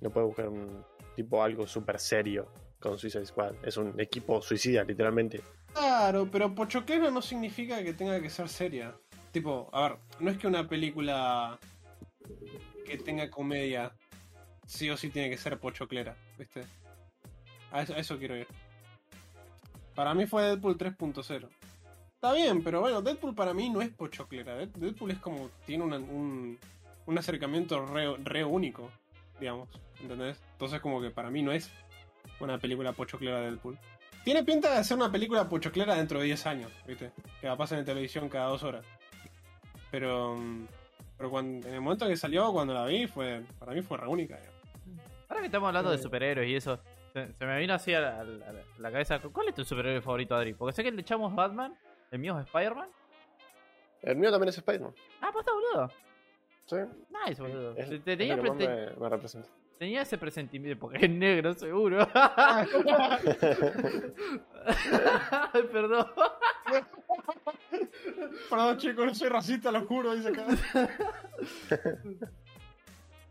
No 0.00 0.10
puede 0.10 0.26
buscar 0.26 0.48
un 0.48 0.84
tipo 1.14 1.42
algo 1.42 1.66
súper 1.66 1.98
serio 1.98 2.48
con 2.80 2.98
Suicide 2.98 3.26
Squad. 3.26 3.54
Es 3.62 3.76
un 3.76 3.98
equipo 4.00 4.40
suicida, 4.40 4.84
literalmente. 4.84 5.42
Claro, 5.74 6.28
pero 6.30 6.54
pochoclera 6.54 7.10
no 7.10 7.20
significa 7.20 7.82
que 7.82 7.92
tenga 7.92 8.20
que 8.20 8.30
ser 8.30 8.48
seria. 8.48 8.94
Tipo, 9.32 9.68
a 9.72 9.88
ver, 9.88 9.98
no 10.20 10.30
es 10.30 10.38
que 10.38 10.46
una 10.46 10.68
película 10.68 11.58
que 12.86 12.96
tenga 12.98 13.28
comedia 13.30 13.92
sí 14.66 14.88
o 14.90 14.96
sí 14.96 15.10
tiene 15.10 15.30
que 15.30 15.36
ser 15.36 15.58
pochoclera, 15.58 16.16
¿viste? 16.38 16.62
A 17.74 17.82
eso, 17.82 17.92
a 17.94 17.98
eso 17.98 18.16
quiero 18.18 18.36
ir. 18.36 18.46
Para 19.94 20.14
mí 20.14 20.26
fue 20.26 20.42
Deadpool 20.44 20.76
3.0. 20.78 21.48
Está 22.14 22.32
bien, 22.32 22.62
pero 22.62 22.80
bueno, 22.80 23.02
Deadpool 23.02 23.34
para 23.34 23.52
mí 23.52 23.68
no 23.68 23.82
es 23.82 23.90
pochoclera. 23.90 24.54
Dead- 24.56 24.68
Deadpool 24.76 25.10
es 25.10 25.18
como, 25.18 25.50
tiene 25.66 25.84
una- 25.84 25.98
un, 25.98 26.58
un 27.06 27.18
acercamiento 27.18 27.84
re, 27.84 28.16
re 28.22 28.44
único, 28.44 28.90
digamos, 29.38 29.68
¿entendés? 30.00 30.40
Entonces 30.52 30.80
como 30.80 31.00
que 31.02 31.10
para 31.10 31.30
mí 31.30 31.42
no 31.42 31.52
es 31.52 31.70
una 32.40 32.58
película 32.58 32.92
pochoclera 32.92 33.40
de 33.40 33.50
Deadpool. 33.50 33.78
Tiene 34.24 34.42
pinta 34.42 34.74
de 34.76 34.84
ser 34.84 34.96
una 34.96 35.12
película 35.12 35.48
pochoclera 35.48 35.96
dentro 35.96 36.18
de 36.20 36.26
10 36.26 36.46
años, 36.46 36.72
¿viste? 36.86 37.10
Que 37.40 37.46
la 37.46 37.56
pasen 37.56 37.80
en 37.80 37.84
televisión 37.84 38.28
cada 38.28 38.46
dos 38.46 38.62
horas. 38.62 38.86
Pero, 39.90 40.36
mm, 40.36 40.66
pero 41.18 41.30
cuando, 41.30 41.68
en 41.68 41.74
el 41.74 41.80
momento 41.80 42.06
que 42.08 42.16
salió, 42.16 42.52
cuando 42.52 42.72
la 42.72 42.86
vi, 42.86 43.06
fue 43.06 43.42
para 43.58 43.72
mí 43.72 43.82
fue 43.82 43.98
re 43.98 44.06
única. 44.08 44.36
digamos. 44.38 44.54
Ahora 45.28 45.40
que 45.40 45.46
estamos 45.46 45.66
hablando 45.68 45.90
de 45.90 45.98
Sí. 45.98 46.02
superhéroes 46.04 46.48
y 46.48 46.54
eso, 46.56 46.80
se, 47.14 47.32
se 47.32 47.46
me 47.46 47.58
vino 47.60 47.72
así 47.72 47.94
a 47.94 48.00
la, 48.00 48.20
a 48.20 48.24
la- 48.24 48.48
a 48.50 48.52
la 48.78 48.92
cabeza. 48.92 49.18
¿Cuál 49.20 49.48
es 49.48 49.54
tu 49.54 49.64
superhéroe 49.64 50.02
favorito, 50.02 50.34
Adri? 50.34 50.52
Porque 50.52 50.74
sé 50.74 50.82
que 50.82 50.90
el 50.90 50.96
de 50.96 51.02
echamos 51.02 51.30
es 51.30 51.36
Batman, 51.36 51.74
el 52.10 52.18
mío 52.18 52.38
es 52.38 52.44
Spider-Man. 52.46 52.88
El 54.02 54.16
mío 54.16 54.30
también 54.30 54.50
es 54.50 54.58
Spider-Man. 54.58 54.92
Ah, 55.22 55.30
pues 55.32 55.46
está 55.46 55.52
boludo. 55.54 55.90
Sí. 56.66 56.76
Nice, 57.26 57.40
boludo. 57.40 57.70
Es, 57.76 57.88
Te- 57.88 57.94
es 57.96 58.04
te- 58.04 58.16
tenía, 58.18 58.36
lo 58.36 58.42
que 58.42 58.50
pre- 58.50 58.50
más 58.50 58.58
te- 58.58 58.68
me, 58.94 59.00
me 59.00 59.08
representa. 59.08 59.48
tenía 59.78 60.02
ese 60.02 60.18
presentimiento, 60.18 60.78
porque 60.80 61.06
es 61.06 61.10
negro, 61.10 61.54
seguro. 61.54 62.06
Ay, 62.14 62.66
perdón. 65.72 66.06
Perdón, 68.50 68.76
chicos, 68.78 69.06
no 69.06 69.14
soy 69.14 69.28
racista, 69.28 69.70
lo 69.72 69.84
juro, 69.86 70.14
dice 70.14 70.28
acá. 70.30 70.46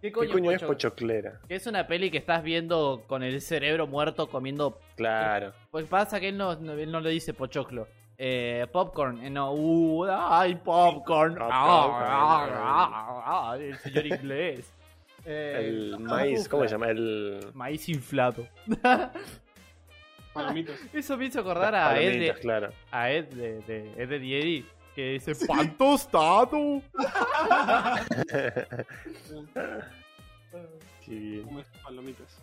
¿Qué 0.03 0.11
¿Qué 0.11 0.27
coño, 0.27 0.51
es 0.51 0.57
Pocho? 0.59 0.67
pochoclera? 0.67 1.39
Que 1.47 1.55
es 1.55 1.65
una 1.65 1.87
peli 1.87 2.11
que 2.11 2.17
estás 2.17 2.43
viendo 2.43 3.05
con 3.07 3.23
el 3.23 3.39
cerebro 3.41 3.87
muerto 3.87 4.27
comiendo. 4.27 4.77
Claro. 4.97 5.53
Pues 5.71 5.85
pasa 5.85 6.19
que 6.19 6.27
él 6.27 6.37
no, 6.37 6.55
no- 6.57 6.73
él 6.73 6.91
no 6.91 6.99
le 6.99 7.09
dice 7.09 7.33
pochoclo. 7.33 7.87
Eh, 8.17 8.67
popcorn, 8.71 9.23
eh, 9.23 9.29
no, 9.29 9.53
uh, 9.53 10.05
ay, 10.09 10.55
popcorn. 10.55 11.37
Ah, 11.39 11.47
Ah, 11.49 11.83
popcorn. 11.87 12.05
ah, 12.11 12.89
ah, 12.91 13.51
ah, 13.51 13.57
el 13.57 13.77
señor 13.77 14.05
inglés. 14.07 14.73
Eh, 15.25 15.67
El 15.69 15.99
maíz, 15.99 16.49
¿cómo 16.49 16.63
se 16.65 16.71
llama? 16.71 16.89
El. 16.89 17.39
Maíz 17.53 17.87
inflado. 17.87 18.45
Palomitas. 20.33 20.75
Eso 20.93 21.15
me 21.17 21.27
hizo 21.27 21.39
acordar 21.39 21.71
las 21.71 21.93
a 21.93 22.01
Ed, 22.01 22.19
de, 22.19 22.33
claro. 22.41 22.71
a 22.91 23.09
Ed 23.09 23.25
de, 23.27 23.59
de 23.61 23.93
Ed 24.03 24.09
de 24.09 24.15
Eddie, 24.17 24.65
que 24.95 25.13
dice 25.13 25.33
pan 25.47 25.75
tostado. 25.77 26.81
Qué 31.05 31.11
bien. 31.15 31.43
Como 31.43 31.59
estas 31.59 31.81
palomitas. 31.81 32.37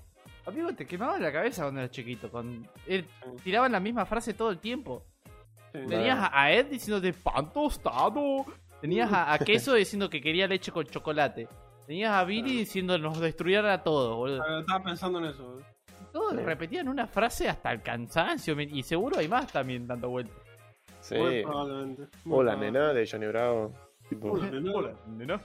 Amigo, 0.46 0.72
te 0.74 0.86
quemaba 0.86 1.18
la 1.18 1.32
cabeza 1.32 1.62
cuando 1.62 1.80
eras 1.80 1.90
chiquito. 1.92 2.30
Con... 2.30 2.68
él- 2.86 3.06
tiraban 3.44 3.72
la 3.72 3.80
misma 3.80 4.04
frase 4.06 4.34
todo 4.34 4.50
el 4.50 4.58
tiempo. 4.58 5.04
Sí. 5.72 5.78
Tenías 5.88 6.28
a 6.32 6.52
Ed 6.52 6.66
diciéndote 6.66 7.12
pan 7.12 7.52
tostado. 7.52 8.44
Tenías 8.80 9.12
a, 9.12 9.32
a 9.32 9.38
Queso 9.46 9.74
diciendo 9.74 10.10
que 10.10 10.20
quería 10.20 10.46
leche 10.46 10.72
con 10.72 10.84
chocolate. 10.86 11.48
Tenías 11.86 12.12
a 12.12 12.24
Billy 12.24 12.58
diciendo 12.58 12.98
nos 12.98 13.18
destruyeran 13.20 13.70
a 13.70 13.82
todos, 13.82 14.16
boludo. 14.16 14.60
Estaba 14.60 14.82
pensando 14.82 15.18
en 15.20 15.26
eso. 15.26 15.44
boludo. 15.44 15.64
Todos 16.12 16.32
Sí. 16.32 16.38
repetían 16.38 16.88
una 16.88 17.06
frase 17.06 17.48
hasta 17.48 17.70
el 17.72 17.82
cansancio. 17.82 18.60
Y 18.60 18.82
seguro 18.82 19.18
hay 19.18 19.28
más 19.28 19.50
también 19.52 19.86
dando 19.86 20.08
vueltas. 20.08 20.36
Sí. 21.00 21.14
Muy 21.16 21.42
probablemente. 21.42 22.02
Muy 22.24 22.38
Hola, 22.38 22.52
probable. 22.52 22.72
nena, 22.72 22.92
de 22.92 23.06
Johnny 23.10 23.26
Bravo. 23.26 23.72
Tipo, 24.08 24.32
Hola, 24.32 24.50
nena. 24.50 24.92
nena. 25.06 25.40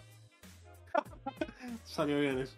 Salió 1.84 2.20
bien 2.20 2.40
eso. 2.40 2.56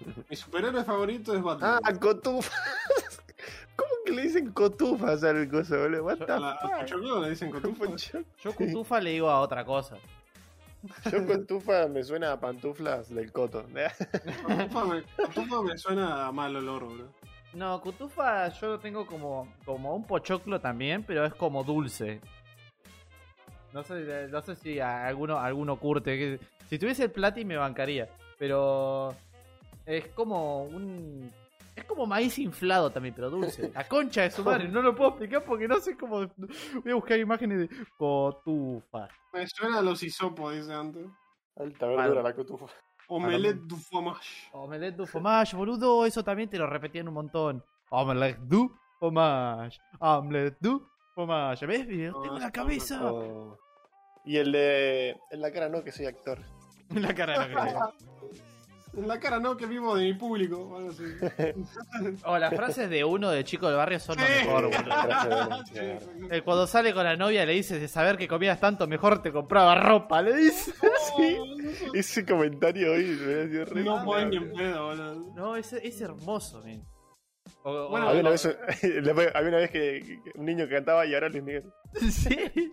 Mi 0.30 0.36
superhéroe 0.36 0.84
favorito 0.84 1.34
es 1.34 1.42
Batman. 1.42 1.80
Ah, 1.84 1.92
cotufa. 1.98 2.52
¿Cómo 3.76 3.90
que 4.04 4.12
le 4.12 4.22
dicen 4.22 4.52
cotufas 4.52 5.24
al 5.24 5.48
coso, 5.48 5.78
boludo? 5.78 6.04
What 6.04 6.18
the 6.18 6.26
la, 6.40 6.58
fuck? 6.60 6.80
Pochoclo 6.80 7.22
le 7.22 7.30
dicen 7.30 7.50
cotufa. 7.50 7.86
Yo, 7.96 8.20
Yo 8.42 8.54
cutufa 8.54 9.00
le 9.00 9.10
digo 9.10 9.30
a 9.30 9.40
otra 9.40 9.64
cosa. 9.64 9.96
yo 11.10 11.26
cotufa 11.26 11.86
me 11.88 12.02
suena 12.02 12.32
a 12.32 12.40
pantuflas 12.40 13.08
del 13.08 13.32
coto. 13.32 13.62
Cotufa 13.62 14.84
me, 14.84 15.02
cotufa 15.16 15.62
me 15.62 15.78
suena 15.78 16.26
a 16.26 16.32
mal 16.32 16.54
olor, 16.56 16.84
bro. 16.94 17.08
No, 17.54 17.80
cutufa 17.80 18.48
yo 18.48 18.68
lo 18.68 18.78
tengo 18.78 19.06
como, 19.06 19.52
como 19.64 19.94
un 19.94 20.04
pochoclo 20.04 20.60
también, 20.60 21.04
pero 21.04 21.24
es 21.24 21.34
como 21.34 21.62
dulce. 21.62 22.20
No 23.72 23.82
sé, 23.82 24.28
no 24.28 24.42
sé 24.42 24.54
si 24.56 24.80
a 24.80 25.06
alguno, 25.06 25.38
alguno 25.38 25.76
curte. 25.78 26.38
Si 26.68 26.78
tuviese 26.78 27.04
el 27.04 27.10
Plati 27.10 27.44
me 27.44 27.56
bancaría. 27.56 28.08
Pero 28.38 29.14
es 29.86 30.08
como 30.08 30.64
un. 30.64 31.30
Es 31.74 31.84
como 31.84 32.06
maíz 32.06 32.38
inflado 32.38 32.90
también, 32.90 33.14
pero 33.14 33.30
dulce. 33.30 33.70
La 33.74 33.88
concha 33.88 34.22
de 34.22 34.30
su 34.30 34.44
madre. 34.44 34.68
No 34.68 34.82
lo 34.82 34.94
puedo 34.94 35.10
explicar 35.10 35.44
porque 35.44 35.68
no 35.68 35.78
sé 35.80 35.96
cómo. 35.96 36.26
Voy 36.36 36.92
a 36.92 36.94
buscar 36.94 37.18
imágenes 37.18 37.60
de 37.60 37.86
cotufa. 37.96 39.08
Me 39.32 39.46
suena 39.46 39.78
a 39.78 39.82
los 39.82 40.02
hisopos, 40.02 40.54
dice 40.54 40.72
antes. 40.72 41.06
Alta 41.56 41.86
verdura 41.86 42.22
la 42.22 42.34
cotufa. 42.34 42.66
Omelette 43.08 43.66
du 43.66 43.76
fromage. 43.76 44.50
Omelette 44.52 44.96
du 44.96 45.06
fromage, 45.06 45.56
boludo. 45.56 46.06
Eso 46.06 46.22
también 46.24 46.48
te 46.48 46.58
lo 46.58 46.66
repetían 46.66 47.08
un 47.08 47.14
montón. 47.14 47.64
Omelette 47.90 48.40
du 48.42 48.74
fromage. 48.98 49.80
Omelette 49.98 50.56
du 50.60 50.88
fromage. 51.14 51.66
¿Ves? 51.66 51.86
No, 51.86 52.22
Tengo 52.22 52.36
eso 52.36 52.38
la 52.38 52.50
cabeza. 52.50 53.00
Y 54.24 54.36
el 54.36 54.52
de. 54.52 55.16
En 55.30 55.40
la 55.40 55.50
cara 55.52 55.68
no, 55.68 55.82
que 55.82 55.92
soy 55.92 56.06
actor. 56.06 56.38
La 56.90 57.14
cara 57.14 57.32
de 57.32 57.48
la 57.48 57.54
cara. 57.54 57.94
En 58.94 59.08
la 59.08 59.18
cara 59.18 59.38
no, 59.40 59.56
que 59.56 59.64
vivo 59.66 59.96
de 59.96 60.04
mi 60.04 60.14
público. 60.14 60.58
o 60.58 60.76
algo 60.76 60.90
así. 60.90 61.02
O 62.26 62.36
las 62.38 62.54
frases 62.54 62.90
de 62.90 63.04
uno 63.04 63.30
de 63.30 63.42
chico 63.44 63.66
del 63.68 63.76
barrio 63.76 63.98
son 63.98 64.16
lo 64.18 64.24
Sí. 64.26 64.32
mejor, 64.32 64.64
boludo. 64.64 65.64
Sí, 65.64 65.72
chica. 65.72 65.98
Eh, 66.36 66.42
Cuando 66.44 66.66
sale 66.66 66.92
con 66.92 67.04
la 67.04 67.16
novia 67.16 67.46
le 67.46 67.52
dice 67.54 67.78
de 67.78 67.88
saber 67.88 68.16
que 68.18 68.28
comías 68.28 68.60
tanto, 68.60 68.86
mejor 68.86 69.22
te 69.22 69.32
compraba 69.32 69.74
ropa, 69.76 70.20
le 70.22 70.34
dice. 70.36 70.72
Sí. 71.16 71.36
Ese 71.94 72.24
comentario 72.26 72.92
hoy 72.92 73.04
me 73.04 73.24
hubiera 73.26 73.46
sido 73.48 73.64
re 73.66 73.82
No 73.84 74.04
pueden 74.04 74.30
ni 74.30 74.36
en 74.36 74.52
pedo, 74.52 74.86
boludo. 74.86 75.32
No, 75.34 75.56
es, 75.56 75.72
es 75.72 76.00
hermoso, 76.00 76.60
men. 76.62 76.84
O- 77.64 77.70
o- 77.70 77.88
Bueno, 77.90 78.08
Había 78.08 78.20
una 78.22 78.30
vez, 78.30 78.46
había 79.34 79.48
una 79.48 79.58
vez 79.58 79.70
que, 79.70 80.20
que 80.24 80.32
un 80.38 80.44
niño 80.46 80.68
cantaba 80.68 81.06
y 81.06 81.14
ahora 81.14 81.28
Luis 81.28 81.42
Miguel. 81.42 81.64
Sí. 82.10 82.72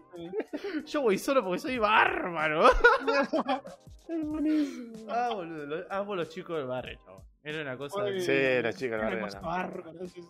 Yo 0.86 1.02
voy 1.02 1.18
solo 1.18 1.44
porque 1.44 1.60
soy 1.60 1.78
bárbaro. 1.78 2.70
Ah, 5.08 5.30
boludo, 5.34 5.66
lo- 5.66 5.92
amo 5.94 6.16
los 6.16 6.30
chicos 6.30 6.58
del 6.58 6.68
barrio, 6.68 6.98
chabón. 7.06 7.24
Era 7.44 7.62
una 7.62 7.78
cosa. 7.78 8.04
Oye, 8.04 8.20
Sí, 8.22 8.32
verdad. 9.12 9.22
cosa 9.22 9.40
bárbara, 9.40 9.92
sí. 10.08 10.22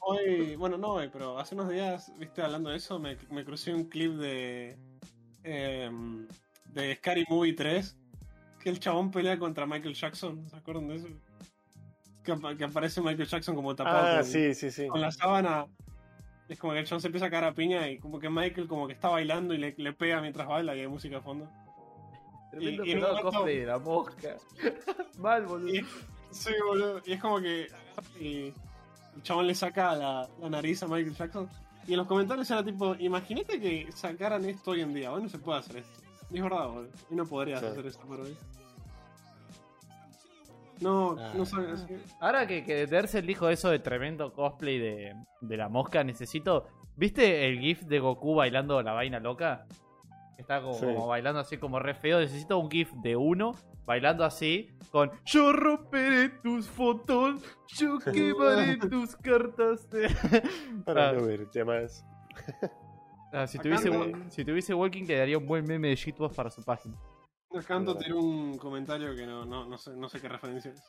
Hoy, 0.00 0.54
bueno, 0.56 0.78
no 0.78 0.88
hoy, 0.94 1.08
pero 1.12 1.38
hace 1.38 1.54
unos 1.54 1.68
días, 1.70 2.12
viste, 2.18 2.40
hablando 2.42 2.70
de 2.70 2.76
eso, 2.76 2.98
me, 2.98 3.16
me 3.30 3.44
crucé 3.44 3.74
un 3.74 3.84
clip 3.88 4.12
de. 4.12 4.78
em, 5.42 6.26
de 6.66 6.94
Scary 6.96 7.24
Movie 7.28 7.54
3. 7.54 7.96
Que 8.60 8.70
el 8.70 8.80
chabón 8.80 9.10
pelea 9.10 9.38
contra 9.38 9.66
Michael 9.66 9.94
Jackson. 9.94 10.48
¿Se 10.48 10.56
acuerdan 10.56 10.88
de 10.88 10.96
eso? 10.96 11.08
Que, 12.28 12.32
apa- 12.34 12.54
que 12.54 12.64
aparece 12.64 13.00
Michael 13.00 13.26
Jackson 13.26 13.54
como 13.54 13.74
tapado 13.74 14.06
Ah, 14.06 14.14
con, 14.16 14.24
sí, 14.26 14.52
sí, 14.54 14.70
sí. 14.70 14.86
con 14.86 15.00
la 15.00 15.10
sábana. 15.10 15.64
Es 16.46 16.58
como 16.58 16.74
que 16.74 16.80
el 16.80 16.84
chabón 16.86 17.00
se 17.00 17.08
empieza 17.08 17.24
a 17.26 17.30
caer 17.30 17.44
a 17.44 17.54
piña 17.54 17.88
y 17.90 17.98
como 17.98 18.18
que 18.18 18.28
Michael 18.28 18.68
como 18.68 18.86
que 18.86 18.92
está 18.92 19.08
bailando 19.08 19.54
y 19.54 19.58
le, 19.58 19.74
le 19.78 19.92
pega 19.94 20.20
mientras 20.20 20.46
baila 20.46 20.76
y 20.76 20.80
hay 20.80 20.88
música 20.88 21.16
de 21.16 21.22
fondo. 21.22 21.48
Tremendo 22.50 22.84
y- 22.84 22.90
y 22.92 22.94
momento- 22.96 23.44
de 23.44 23.64
la 23.66 23.78
mosca. 23.78 24.36
Mal, 25.18 25.46
boludo. 25.46 25.74
Y, 25.74 25.86
sí, 26.30 26.50
boludo. 26.66 27.00
Y 27.06 27.12
es 27.14 27.20
como 27.20 27.40
que. 27.40 27.68
Y 28.20 28.52
el 29.16 29.22
chabón 29.22 29.46
le 29.46 29.54
saca 29.54 29.94
la, 29.96 30.28
la 30.40 30.50
nariz 30.50 30.82
a 30.82 30.86
Michael 30.86 31.14
Jackson. 31.14 31.48
Y 31.86 31.92
en 31.92 31.96
los 31.98 32.06
comentarios 32.06 32.50
era 32.50 32.62
tipo: 32.62 32.94
Imagínate 32.98 33.58
que 33.58 33.88
sacaran 33.94 34.44
esto 34.44 34.72
hoy 34.72 34.82
en 34.82 34.92
día. 34.92 35.10
Hoy 35.12 35.22
no 35.22 35.28
se 35.30 35.38
puede 35.38 35.60
hacer 35.60 35.78
esto. 35.78 36.00
Y 36.30 36.36
es 36.36 36.42
verdad, 36.42 36.66
boludo. 36.68 36.90
Y 37.10 37.14
no 37.14 37.24
podrías 37.26 37.60
Sí. 37.60 37.66
hacer 37.66 37.86
eso 37.86 38.00
por 38.00 38.20
hoy. 38.20 38.36
No, 40.80 41.16
Ah. 41.18 41.32
no 41.36 41.44
sabes. 41.44 41.86
Ahora 42.20 42.46
que, 42.46 42.64
que 42.64 42.86
Dersel 42.86 43.26
dijo 43.26 43.48
eso 43.48 43.70
de 43.70 43.78
tremendo 43.78 44.32
cosplay 44.32 44.78
de, 44.78 45.14
de 45.40 45.56
la 45.56 45.68
mosca, 45.68 46.04
necesito. 46.04 46.66
¿Viste 46.96 47.48
el 47.48 47.58
GIF 47.60 47.82
de 47.82 48.00
Goku 48.00 48.34
bailando 48.34 48.82
la 48.82 48.92
vaina 48.92 49.20
loca? 49.20 49.66
Que 50.36 50.42
Está 50.42 50.60
como, 50.60 50.74
Sí. 50.74 50.84
como 50.86 51.06
bailando 51.06 51.40
así 51.40 51.56
como 51.58 51.78
re 51.78 51.94
feo. 51.94 52.20
Necesito 52.20 52.58
un 52.58 52.70
GIF 52.70 52.92
de 53.02 53.16
uno 53.16 53.52
bailando 53.86 54.24
así 54.24 54.68
con 54.90 55.10
Yo 55.24 55.52
romperé 55.52 56.28
tus 56.42 56.68
fotos, 56.68 57.42
yo 57.68 57.98
quemaré 58.12 58.76
tus 58.76 59.16
cartas. 59.16 59.88
de-". 59.90 60.08
Para 60.84 61.10
Ah. 61.10 61.12
no 61.12 61.26
verte 61.26 61.64
más. 61.64 62.04
Ah, 63.32 63.46
si, 63.46 63.58
Acá 63.58 63.62
tuviese, 63.64 63.90
no- 63.90 64.30
si 64.30 64.44
tuviese 64.44 64.74
Walking 64.74 65.04
le 65.06 65.16
daría 65.18 65.38
un 65.38 65.46
buen 65.46 65.64
meme 65.66 65.88
de 65.88 65.96
shitpost 65.96 66.34
para 66.34 66.50
su 66.50 66.64
página. 66.64 66.96
Canto 67.66 67.96
tiene 67.96 68.14
un 68.14 68.56
comentario 68.58 69.14
que 69.14 69.26
no, 69.26 69.44
no, 69.44 69.66
no, 69.66 69.78
sé, 69.78 69.90
no 69.96 70.08
sé 70.08 70.20
qué 70.20 70.28
referencia 70.28 70.70
es. 70.70 70.82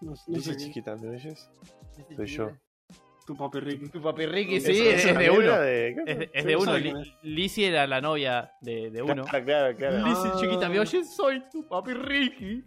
No, 0.00 0.10
no 0.12 0.16
Dice 0.26 0.52
sé 0.52 0.58
qué- 0.58 0.64
chiquita, 0.64 0.96
¿me 0.96 1.08
oyes? 1.10 1.48
Soy 2.16 2.26
yo. 2.26 2.50
Tu 3.26 3.34
papi 3.36 3.60
Ricky. 3.60 3.88
Tu 3.88 4.02
papi 4.02 4.26
Ricky, 4.26 4.60
sí, 4.60 4.86
es, 4.86 5.04
de 5.16 5.30
uno. 5.30 5.58
de- 5.60 5.88
Es 6.06 6.18
de, 6.18 6.30
es 6.34 6.44
de 6.44 6.56
uno. 6.56 6.72
Lizzie 7.22 7.68
era 7.68 7.86
la 7.86 8.00
novia 8.02 8.52
de, 8.60 8.90
de 8.90 9.02
uno. 9.02 9.24
Claro, 9.24 9.44
claro, 9.46 9.76
claro. 9.76 9.96
Lizzie, 10.06 10.30
Ah. 10.34 10.36
chiquita, 10.38 10.68
¿me 10.68 10.78
oyes? 10.80 11.14
Soy 11.16 11.42
tu 11.50 11.66
papi 11.66 11.94
Ricky. 11.94 12.64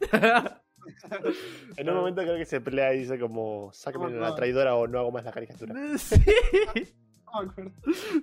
En 1.75 1.89
un 1.89 1.95
momento 1.95 2.21
creo 2.23 2.37
que 2.37 2.45
se 2.45 2.61
pelea 2.61 2.93
y 2.93 2.99
dice 2.99 3.19
como, 3.19 3.71
No, 3.93 4.09
la 4.09 4.29
no. 4.29 4.35
traidora 4.35 4.73
o 4.75 4.87
no 4.87 4.99
hago 4.99 5.11
más 5.11 5.25
la 5.25 5.31
caricatura. 5.31 5.75
sí. 5.97 6.15
No 7.33 7.41
me 7.43 7.49
acuerdo. 7.49 7.71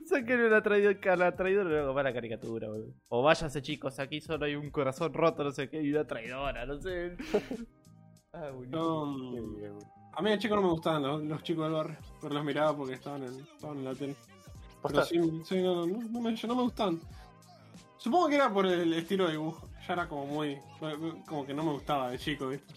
Sáquenle 0.06 0.48
la 0.48 0.62
traidora, 0.62 1.16
la 1.16 1.36
traidora 1.36 1.68
y 1.68 1.72
luego 1.72 1.94
para 1.94 2.08
la 2.10 2.14
caricatura, 2.14 2.68
boludo. 2.68 2.94
O 3.08 3.22
váyanse, 3.22 3.60
chicos, 3.62 3.98
aquí 3.98 4.20
solo 4.20 4.46
hay 4.46 4.54
un 4.54 4.70
corazón 4.70 5.12
roto, 5.12 5.44
no 5.44 5.52
sé 5.52 5.68
qué, 5.68 5.82
y 5.82 5.90
una 5.90 6.06
traidora, 6.06 6.66
no 6.66 6.78
sé. 6.80 7.16
Ah, 8.36 8.50
buenísimo. 8.50 9.06
No, 9.06 9.78
a 10.16 10.20
mí 10.20 10.30
de 10.30 10.38
chico 10.40 10.56
no 10.56 10.62
me 10.62 10.68
gustaban 10.70 11.02
los, 11.04 11.22
los 11.22 11.42
chicos 11.44 11.66
del 11.66 11.72
barrio, 11.74 11.96
pero 12.20 12.34
los 12.34 12.44
miraba 12.44 12.76
porque 12.76 12.94
estaban 12.94 13.22
en, 13.22 13.32
estaban 13.38 13.78
en 13.78 13.84
la 13.84 13.94
tele. 13.94 14.16
Pero 14.82 15.04
sí, 15.04 15.20
sí, 15.44 15.62
no, 15.62 15.86
no, 15.86 15.98
no, 16.10 16.20
me, 16.20 16.32
no 16.32 16.54
me 16.56 16.62
gustan. 16.62 17.00
Supongo 17.96 18.28
que 18.28 18.34
era 18.34 18.52
por 18.52 18.66
el 18.66 18.92
estilo 18.92 19.26
de 19.26 19.32
dibujo. 19.32 19.68
Ya 19.86 19.92
era 19.92 20.08
como 20.08 20.26
muy. 20.26 20.58
como 21.28 21.46
que 21.46 21.54
no 21.54 21.62
me 21.62 21.72
gustaba 21.74 22.10
de 22.10 22.18
chico, 22.18 22.48
¿viste? 22.48 22.74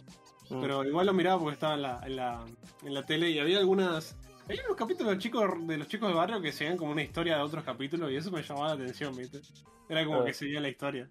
mm, 0.51 0.61
Pero 0.61 0.84
igual 0.86 1.07
lo 1.07 1.13
miraba 1.13 1.39
porque 1.39 1.55
estaba 1.55 1.73
en 1.73 1.82
la, 1.82 2.01
en 2.05 2.15
la, 2.15 2.45
en 2.84 2.93
la 2.93 3.03
tele 3.03 3.32
y 3.32 3.39
había 3.39 3.57
algunas. 3.57 4.15
Había 4.49 4.63
unos 4.65 4.77
capítulos 4.77 5.07
de, 5.09 5.15
los 5.15 5.23
chicos, 5.23 5.67
de 5.67 5.77
los 5.77 5.87
chicos 5.87 6.07
del 6.09 6.17
barrio 6.17 6.41
que 6.41 6.51
seguían 6.51 6.77
como 6.77 6.91
una 6.91 7.03
historia 7.03 7.35
de 7.37 7.41
otros 7.43 7.63
capítulos 7.63 8.11
y 8.11 8.15
eso 8.15 8.31
me 8.31 8.41
llamaba 8.41 8.69
la 8.69 8.73
atención, 8.75 9.15
¿viste? 9.15 9.41
Era 9.89 10.05
como 10.05 10.21
Ah. 10.21 10.25
que 10.25 10.33
seguía 10.33 10.61
la 10.61 10.69
historia. 10.69 11.09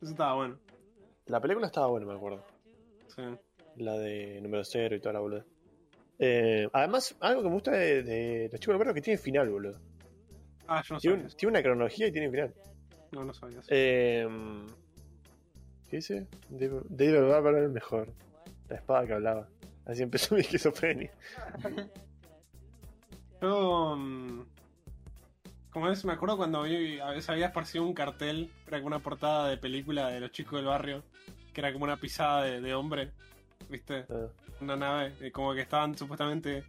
Eso 0.00 0.10
estaba 0.12 0.34
bueno. 0.34 0.58
La 1.26 1.40
película 1.40 1.66
estaba 1.66 1.88
buena, 1.88 2.06
me 2.06 2.14
acuerdo. 2.14 2.42
Sí. 3.14 3.22
La 3.76 3.92
de 3.98 4.40
número 4.40 4.64
cero 4.64 4.96
y 4.96 5.00
toda 5.00 5.12
la 5.14 5.20
boluda. 5.20 5.44
Eh, 6.18 6.68
además, 6.72 7.14
algo 7.20 7.42
que 7.42 7.48
me 7.48 7.54
gusta 7.54 7.70
de, 7.72 8.02
de 8.02 8.48
los 8.50 8.60
chicos 8.60 8.72
del 8.72 8.78
barrio 8.78 8.90
es 8.92 8.94
que 8.94 9.02
tiene 9.02 9.18
final, 9.18 9.50
boludo. 9.50 9.78
Ah, 10.66 10.82
yo 10.86 10.94
no 10.94 11.00
Tiene, 11.00 11.16
un- 11.24 11.28
tiene 11.28 11.50
una 11.50 11.62
cronología 11.62 12.06
y 12.08 12.12
tiene 12.12 12.30
final. 12.30 12.54
No, 13.12 13.24
no 13.24 13.32
sabía 13.34 13.58
eso. 13.60 13.68
Eh, 13.70 14.26
¿Qué 15.90 15.96
dice? 15.96 16.26
David 16.48 16.80
David 16.88 17.28
Barber 17.28 17.54
era 17.54 17.64
el 17.66 17.72
mejor. 17.72 18.12
La 18.68 18.76
espada 18.76 19.06
que 19.06 19.12
hablaba. 19.14 19.48
Así 19.86 20.02
empezó 20.02 20.34
mi 20.34 20.40
esquizofrenia. 20.42 21.10
Yo. 23.40 23.96
mm, 23.96 24.42
Como 25.70 25.88
es, 25.90 26.04
me 26.04 26.12
acuerdo 26.12 26.36
cuando 26.36 26.62
vi, 26.62 26.98
a 26.98 27.10
veces 27.10 27.28
había 27.30 27.46
esparcido 27.46 27.84
un 27.84 27.94
cartel, 27.94 28.50
era 28.66 28.78
como 28.78 28.88
una 28.88 28.98
portada 29.00 29.48
de 29.48 29.56
película 29.58 30.08
de 30.08 30.20
los 30.20 30.32
chicos 30.32 30.58
del 30.58 30.66
barrio, 30.66 31.04
que 31.52 31.60
era 31.60 31.72
como 31.72 31.84
una 31.84 31.96
pisada 31.98 32.42
de, 32.42 32.60
de 32.60 32.74
hombre, 32.74 33.12
¿viste? 33.68 34.06
Ah, 34.10 34.26
Una 34.60 34.76
nave, 34.76 35.12
y 35.20 35.30
como 35.30 35.54
que 35.54 35.60
estaban 35.60 35.96
supuestamente 35.96 36.64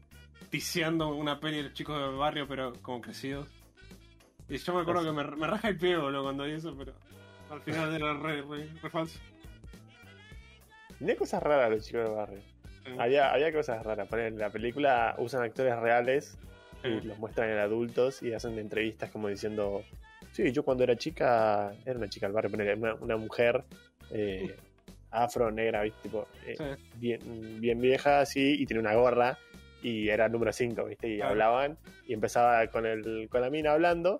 ticiando 0.49 1.09
una 1.15 1.39
peli 1.39 1.57
de 1.57 1.63
los 1.63 1.73
chicos 1.73 1.99
del 1.99 2.17
barrio, 2.17 2.47
pero 2.47 2.73
como 2.81 3.01
crecidos. 3.01 3.47
Y 4.47 4.57
yo 4.57 4.73
me 4.73 4.81
acuerdo 4.81 5.03
que 5.03 5.11
me, 5.11 5.23
me 5.23 5.47
raja 5.47 5.69
el 5.69 5.77
pie, 5.77 5.95
boludo, 5.97 6.23
cuando 6.23 6.43
vi 6.43 6.51
eso, 6.51 6.75
pero 6.77 6.93
al 7.49 7.61
final 7.61 7.93
era 7.95 8.13
re, 8.13 8.41
re, 8.41 8.67
re 8.81 8.89
falso. 8.89 9.19
Tenía 10.99 11.15
cosas 11.15 11.41
raras 11.41 11.69
los 11.71 11.85
chicos 11.85 12.03
del 12.03 12.13
barrio. 12.15 12.39
Sí. 12.83 12.91
Había, 12.97 13.31
había 13.31 13.53
cosas 13.53 13.83
raras. 13.85 14.07
Por 14.07 14.19
ejemplo, 14.19 14.43
en 14.43 14.47
la 14.49 14.51
película 14.51 15.15
usan 15.17 15.43
actores 15.43 15.75
reales 15.79 16.37
y 16.83 17.01
los 17.01 17.17
muestran 17.17 17.49
en 17.49 17.57
adultos 17.59 18.21
y 18.23 18.33
hacen 18.33 18.57
entrevistas 18.59 19.09
como 19.11 19.27
diciendo: 19.27 19.83
Sí, 20.31 20.51
yo 20.51 20.63
cuando 20.63 20.83
era 20.83 20.95
chica, 20.95 21.73
era 21.85 21.97
una 21.97 22.07
chica 22.07 22.27
del 22.27 22.33
barrio, 22.33 22.51
ponele, 22.51 22.75
una, 22.75 22.93
una 22.95 23.17
mujer 23.17 23.63
eh, 24.11 24.55
afro, 25.11 25.51
negra, 25.51 25.81
¿viste? 25.83 25.99
Tipo, 26.03 26.27
eh, 26.45 26.55
Sí. 26.57 26.63
bien, 26.95 27.59
bien 27.59 27.79
vieja 27.81 28.19
así 28.21 28.55
y 28.61 28.65
tenía 28.65 28.81
una 28.81 28.93
gorra 28.95 29.37
y 29.81 30.09
era 30.09 30.25
el 30.25 30.31
número 30.31 30.51
5, 30.53 30.85
¿viste? 30.85 31.07
Y 31.09 31.15
Claro. 31.17 31.31
hablaban 31.31 31.77
y 32.07 32.13
empezaba 32.13 32.65
con, 32.67 32.85
el, 32.85 33.27
con 33.29 33.41
la 33.41 33.49
mina 33.49 33.71
hablando 33.73 34.17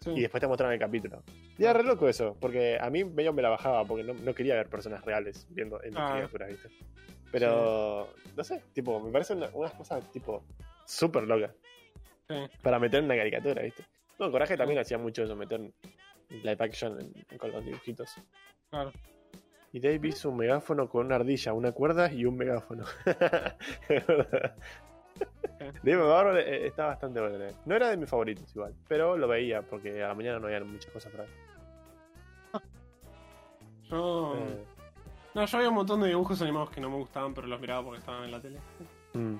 Sí. 0.00 0.10
y 0.16 0.20
después 0.22 0.40
te 0.40 0.46
mostraban 0.48 0.74
el 0.74 0.80
capítulo. 0.80 1.22
Y 1.58 1.62
era 1.64 1.74
re 1.74 1.84
loco 1.84 2.08
eso, 2.08 2.36
porque 2.40 2.76
a 2.80 2.90
mí 2.90 3.04
medio 3.04 3.32
me 3.32 3.42
la 3.42 3.50
bajaba 3.50 3.84
porque 3.84 4.02
no, 4.02 4.14
no 4.14 4.34
quería 4.34 4.54
ver 4.54 4.68
personas 4.68 5.04
reales 5.04 5.46
viendo 5.50 5.80
en 5.84 5.92
Ah. 5.96 6.08
criaturas, 6.12 6.48
¿viste? 6.48 6.68
Pero, 7.30 8.12
no 8.36 8.44
sé, 8.44 8.62
tipo, 8.72 9.00
me 9.00 9.10
parecen 9.12 9.38
una- 9.38 9.50
unas 9.54 9.72
cosas 9.72 10.10
tipo 10.12 10.44
súper 10.86 11.22
locas 11.24 11.52
Sí. 12.28 12.34
para 12.62 12.78
meter 12.78 13.00
en 13.00 13.06
una 13.06 13.16
caricatura, 13.16 13.62
¿viste? 13.62 13.84
No, 14.18 14.30
Coraje 14.30 14.56
también 14.56 14.78
hacía 14.80 14.96
mucho 14.98 15.24
eso, 15.24 15.34
meter 15.36 15.60
live 16.30 16.56
action 16.58 16.98
en- 17.00 17.38
con 17.38 17.50
los 17.52 17.64
dibujitos. 17.64 18.14
Claro. 18.70 18.92
Y 19.72 19.80
Dave 19.80 20.08
hizo 20.08 20.28
un 20.30 20.36
megáfono 20.36 20.88
con 20.88 21.06
una 21.06 21.16
ardilla, 21.16 21.52
una 21.54 21.72
cuerda 21.72 22.12
y 22.12 22.24
un 22.24 22.36
megáfono. 22.36 22.84
Es 23.88 24.06
verdad. 24.06 24.54
Dave 25.82 25.96
Barber 26.02 26.48
eh, 26.48 26.66
está 26.66 26.86
bastante 26.86 27.20
bueno. 27.20 27.42
eh. 27.44 27.54
No 27.66 27.74
era 27.76 27.88
de 27.90 27.96
mis 27.96 28.08
favoritos 28.08 28.50
igual, 28.54 28.74
pero 28.88 29.16
lo 29.16 29.28
veía 29.28 29.62
porque 29.62 30.02
a 30.02 30.08
la 30.08 30.14
mañana 30.14 30.38
no 30.38 30.46
había 30.46 30.62
muchas 30.64 30.90
cosas 30.92 31.12
para 31.12 31.24
ver. 31.24 31.32
Yo. 33.90 34.34
Eh, 34.36 34.64
No, 35.34 35.44
yo 35.46 35.56
había 35.56 35.68
un 35.70 35.74
montón 35.76 36.00
de 36.00 36.08
dibujos 36.08 36.40
animados 36.42 36.70
que 36.70 36.80
no 36.80 36.90
me 36.90 36.96
gustaban, 36.96 37.32
pero 37.34 37.46
los 37.46 37.60
miraba 37.60 37.82
porque 37.84 37.98
estaban 38.00 38.24
en 38.24 38.30
la 38.32 38.40
tele. 38.40 38.58
mm. 39.14 39.36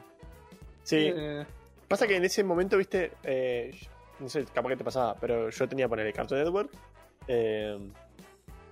Sí, 0.82 1.12
Eh, 1.14 1.46
pasa 1.93 2.06
que 2.06 2.16
en 2.16 2.24
ese 2.24 2.43
momento, 2.44 2.77
viste, 2.78 3.12
eh, 3.23 3.70
no 4.19 4.28
sé, 4.28 4.44
capaz 4.47 4.70
que 4.70 4.77
te 4.77 4.85
pasaba, 4.85 5.14
pero 5.20 5.51
yo 5.51 5.69
tenía 5.69 5.89
poner 5.89 6.06
el 6.06 6.12
Cartoon 6.12 6.40
Network, 6.43 6.70
eh, 7.28 7.78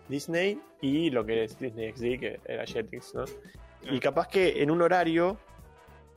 Disney 0.09 0.61
y 0.81 1.11
lo 1.11 1.25
que 1.25 1.45
es 1.45 1.59
Disney 1.59 1.93
XD, 1.93 2.19
que 2.19 2.41
era 2.45 2.65
Jetix, 2.67 3.15
¿no? 3.15 3.25
Y 3.83 3.99
capaz 4.01 4.29
que 4.29 4.63
en 4.63 4.71
un 4.71 4.83
horario, 4.83 5.39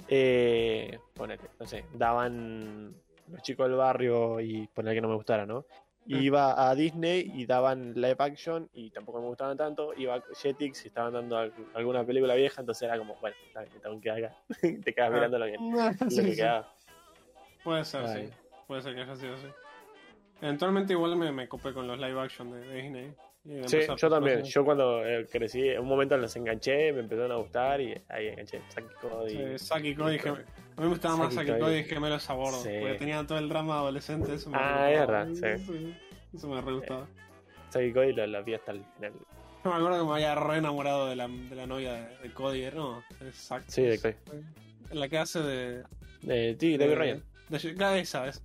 eh, 0.07 0.99
ponele, 1.13 1.41
no 1.59 1.65
sé, 1.65 1.85
daban 1.93 2.93
los 3.30 3.41
chicos 3.41 3.67
del 3.67 3.77
barrio 3.77 4.39
y 4.41 4.67
poner 4.67 4.93
que 4.95 5.01
no 5.01 5.07
me 5.09 5.15
gustara, 5.15 5.45
¿no? 5.45 5.65
Mm. 6.05 6.15
iba 6.15 6.69
a 6.69 6.75
Disney 6.75 7.31
y 7.34 7.45
daban 7.45 7.93
live 7.93 8.17
action 8.19 8.69
y 8.73 8.89
tampoco 8.91 9.21
me 9.21 9.27
gustaban 9.27 9.55
tanto. 9.55 9.93
Iba 9.95 10.15
a 10.15 10.23
Jetix 10.35 10.84
y 10.84 10.89
estaban 10.89 11.13
dando 11.13 11.38
al- 11.38 11.53
alguna 11.75 12.05
película 12.05 12.35
vieja, 12.35 12.59
entonces 12.59 12.84
era 12.84 12.97
como, 12.97 13.15
bueno, 13.21 13.38
está 13.47 13.61
bien, 13.61 13.80
tengo 13.81 14.01
que 14.01 14.11
acá. 14.11 14.35
Te 14.84 14.93
quedas 14.93 15.09
Ah. 15.11 15.15
mirando 15.15 15.39
lo 15.39 15.45
que, 15.45 15.53
lo 15.53 16.09
sí, 16.09 16.15
que 16.17 16.31
sí. 16.31 16.35
quedaba. 16.35 16.73
Puede 17.64 17.85
ser, 17.85 18.06
Ay. 18.06 18.27
sí. 18.27 18.34
Puede 18.68 18.81
ser 18.81 18.95
que 18.95 19.02
haya 19.02 19.15
sido 19.15 19.34
así. 19.35 19.48
Eventualmente 20.41 20.94
igual 20.94 21.15
me, 21.15 21.31
me 21.31 21.48
copé 21.48 21.73
con 21.73 21.88
los 21.88 21.98
live 21.98 22.19
action 22.19 22.52
de, 22.52 22.60
de 22.68 22.81
Disney. 22.81 23.14
Y 23.45 23.68
Sí, 23.68 23.80
yo 23.98 24.10
también. 24.10 24.41
Yo 24.44 24.64
cuando 24.64 25.06
eh, 25.06 25.26
crecí, 25.30 25.68
en 25.69 25.80
un 25.81 25.88
momento 25.88 26.15
los 26.18 26.34
enganché, 26.35 26.94
me 26.94 27.02
empezaron 27.02 27.31
a 27.34 27.35
gustar 27.35 27.81
y 27.81 27.94
ahí 28.10 28.27
enganché. 28.30 28.61
Saki 28.69 28.88
Cody. 29.02 29.30
Sí, 29.57 29.60
Saki 29.65 29.95
Cody 29.95 30.18
Gem- 30.18 30.35
A 30.35 30.38
mí 30.38 30.44
me 30.84 30.88
gustaba 30.88 31.18
más 31.18 31.34
Saki 31.34 31.49
Cody. 31.52 31.60
Cody 31.60 31.84
Gemelos 31.84 32.30
a 32.30 32.34
bordo. 32.34 32.61
Sí. 32.64 32.69
Porque 32.80 32.95
tenía 32.95 33.26
todo 33.27 33.38
el 33.38 33.49
drama 33.49 33.80
adolescente. 33.80 34.34
Eso 34.34 34.49
me 34.49 34.57
Ah, 34.60 34.91
es 34.91 34.99
verdad, 34.99 35.27
sí. 35.34 35.95
Eso 36.34 36.48
me 36.48 36.61
re 36.61 36.73
gustaba. 36.73 37.07
Saki 37.69 37.91
Cody 37.94 38.14
lo, 38.14 38.27
lo 38.27 38.44
vi 38.44 38.53
hasta 38.53 38.72
el 38.72 38.84
final. 38.95 39.14
Yo 39.64 39.69
me 39.72 39.76
acuerdo 39.77 39.99
que 39.99 40.06
me 40.07 40.14
había 40.14 40.35
re 40.35 40.57
enamorado 40.57 41.07
de 41.07 41.15
la, 41.18 41.27
de 41.27 41.56
la 41.56 41.65
novia 41.68 41.94
de, 41.94 42.18
de 42.19 42.34
Cody. 42.34 42.69
No, 42.73 43.03
exacto. 43.22 43.65
Sí, 43.72 43.81
de 43.84 43.99
Cody. 43.99 44.15
La 44.91 45.10
que 45.10 45.18
hace 45.18 45.40
de. 45.41 45.84
Eh, 46.27 46.56
sí, 46.60 46.77
David 46.77 46.91
de- 46.91 46.95
Ryan. 46.98 47.23
De- 47.49 47.75
claro, 47.75 47.95
esa, 47.95 48.27
esa. 48.27 48.41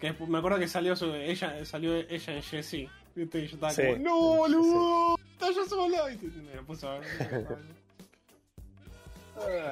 Que 0.00 0.12
me 0.26 0.38
acuerdo 0.38 0.58
que 0.58 0.68
salió 0.68 0.94
su, 0.96 1.14
ella, 1.14 1.64
salió 1.64 1.94
ella 1.96 2.34
en 2.34 2.42
Jessie. 2.42 2.90
¿viste? 3.14 3.38
Y 3.40 3.46
yo 3.46 3.54
estaba 3.54 3.72
Sí. 3.72 3.82
como, 3.82 3.96
¡No, 3.98 4.16
boludo! 4.36 5.16
¡Está 5.32 5.50
yo 5.52 5.64
sola! 5.66 6.12
Y 6.12 6.16
me 6.18 6.62
puse 6.64 6.86
a 6.86 6.98
ver. 6.98 7.46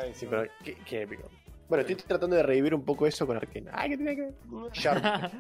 Ay, 0.01 0.13
sí, 0.15 0.27
pero 0.29 0.45
qué, 0.65 0.77
qué 0.87 1.03
épico. 1.03 1.29
Bueno, 1.69 1.83
estoy 1.83 1.97
tratando 1.97 2.37
de 2.37 2.43
revivir 2.43 2.75
un 2.75 2.85
poco 2.85 3.07
eso 3.07 3.27
con 3.27 3.37
Arkane. 3.37 3.71
Ay, 3.73 3.91
¿qué 3.91 3.97
tiene 3.97 4.17
que 4.17 4.23
ver? 4.23 4.35
Sharp- 4.73 5.31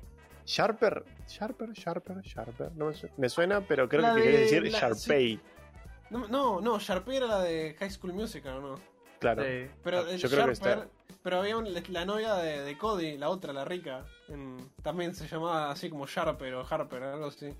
Sharper, 0.46 1.04
Sharper, 1.28 1.72
Sharper, 1.72 2.20
Sharper. 2.22 2.72
No 2.76 2.86
me, 2.86 2.94
su- 2.94 3.08
me 3.16 3.28
suena, 3.28 3.60
pero 3.60 3.88
creo 3.88 4.02
La 4.02 4.14
que 4.14 4.20
de- 4.20 4.26
querés 4.26 4.40
decir 4.50 4.72
la- 4.72 4.78
Sharpay. 4.80 5.40
No, 6.10 6.28
no, 6.28 6.60
no, 6.60 6.78
Sharpay 6.78 7.16
era 7.16 7.26
la 7.26 7.42
de 7.42 7.74
High 7.78 7.90
School 7.90 8.12
Musical, 8.12 8.60
¿no? 8.60 8.74
Claro. 9.20 9.42
Sí. 9.44 9.70
Pero 9.84 9.98
Ah, 9.98 10.10
el 10.10 10.18
yo 10.18 10.28
creo 10.30 10.46
que 10.46 10.54
Sharper, 10.54 10.78
está. 10.78 10.88
pero 11.22 11.38
había 11.40 11.56
un- 11.56 11.72
la 11.92 12.04
novia 12.04 12.34
de, 12.34 12.62
de 12.62 12.78
Cody, 12.78 13.18
la 13.18 13.28
otra, 13.28 13.52
la 13.52 13.64
rica, 13.64 14.04
en- 14.28 14.70
también 14.82 15.14
se 15.14 15.28
llamaba 15.28 15.70
así 15.70 15.88
como 15.90 16.06
Sharper 16.06 16.54
o 16.54 16.66
Harper, 16.68 17.02
algo 17.02 17.26
así. 17.26 17.54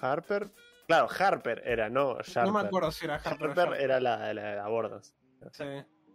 Harper. 0.00 0.50
Claro, 0.86 1.08
Harper 1.18 1.62
era, 1.64 1.88
no 1.88 2.18
Sharper. 2.22 2.52
No 2.52 2.58
me 2.60 2.66
acuerdo 2.66 2.90
si 2.92 3.04
era 3.04 3.14
Harper 3.16 3.30
o 3.48 3.50
Harper 3.50 3.64
Sharper. 3.64 3.80
era 3.80 4.00
la, 4.00 4.34
la 4.34 4.42
de 4.52 4.58
abordos. 4.60 5.14
Sí. 5.52 5.64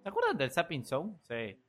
¿Se 0.04 0.10
acuerdan 0.10 0.38
del 0.38 0.52
Zapping 0.52 0.84
Zone? 0.86 1.14
Sí. 1.28 1.62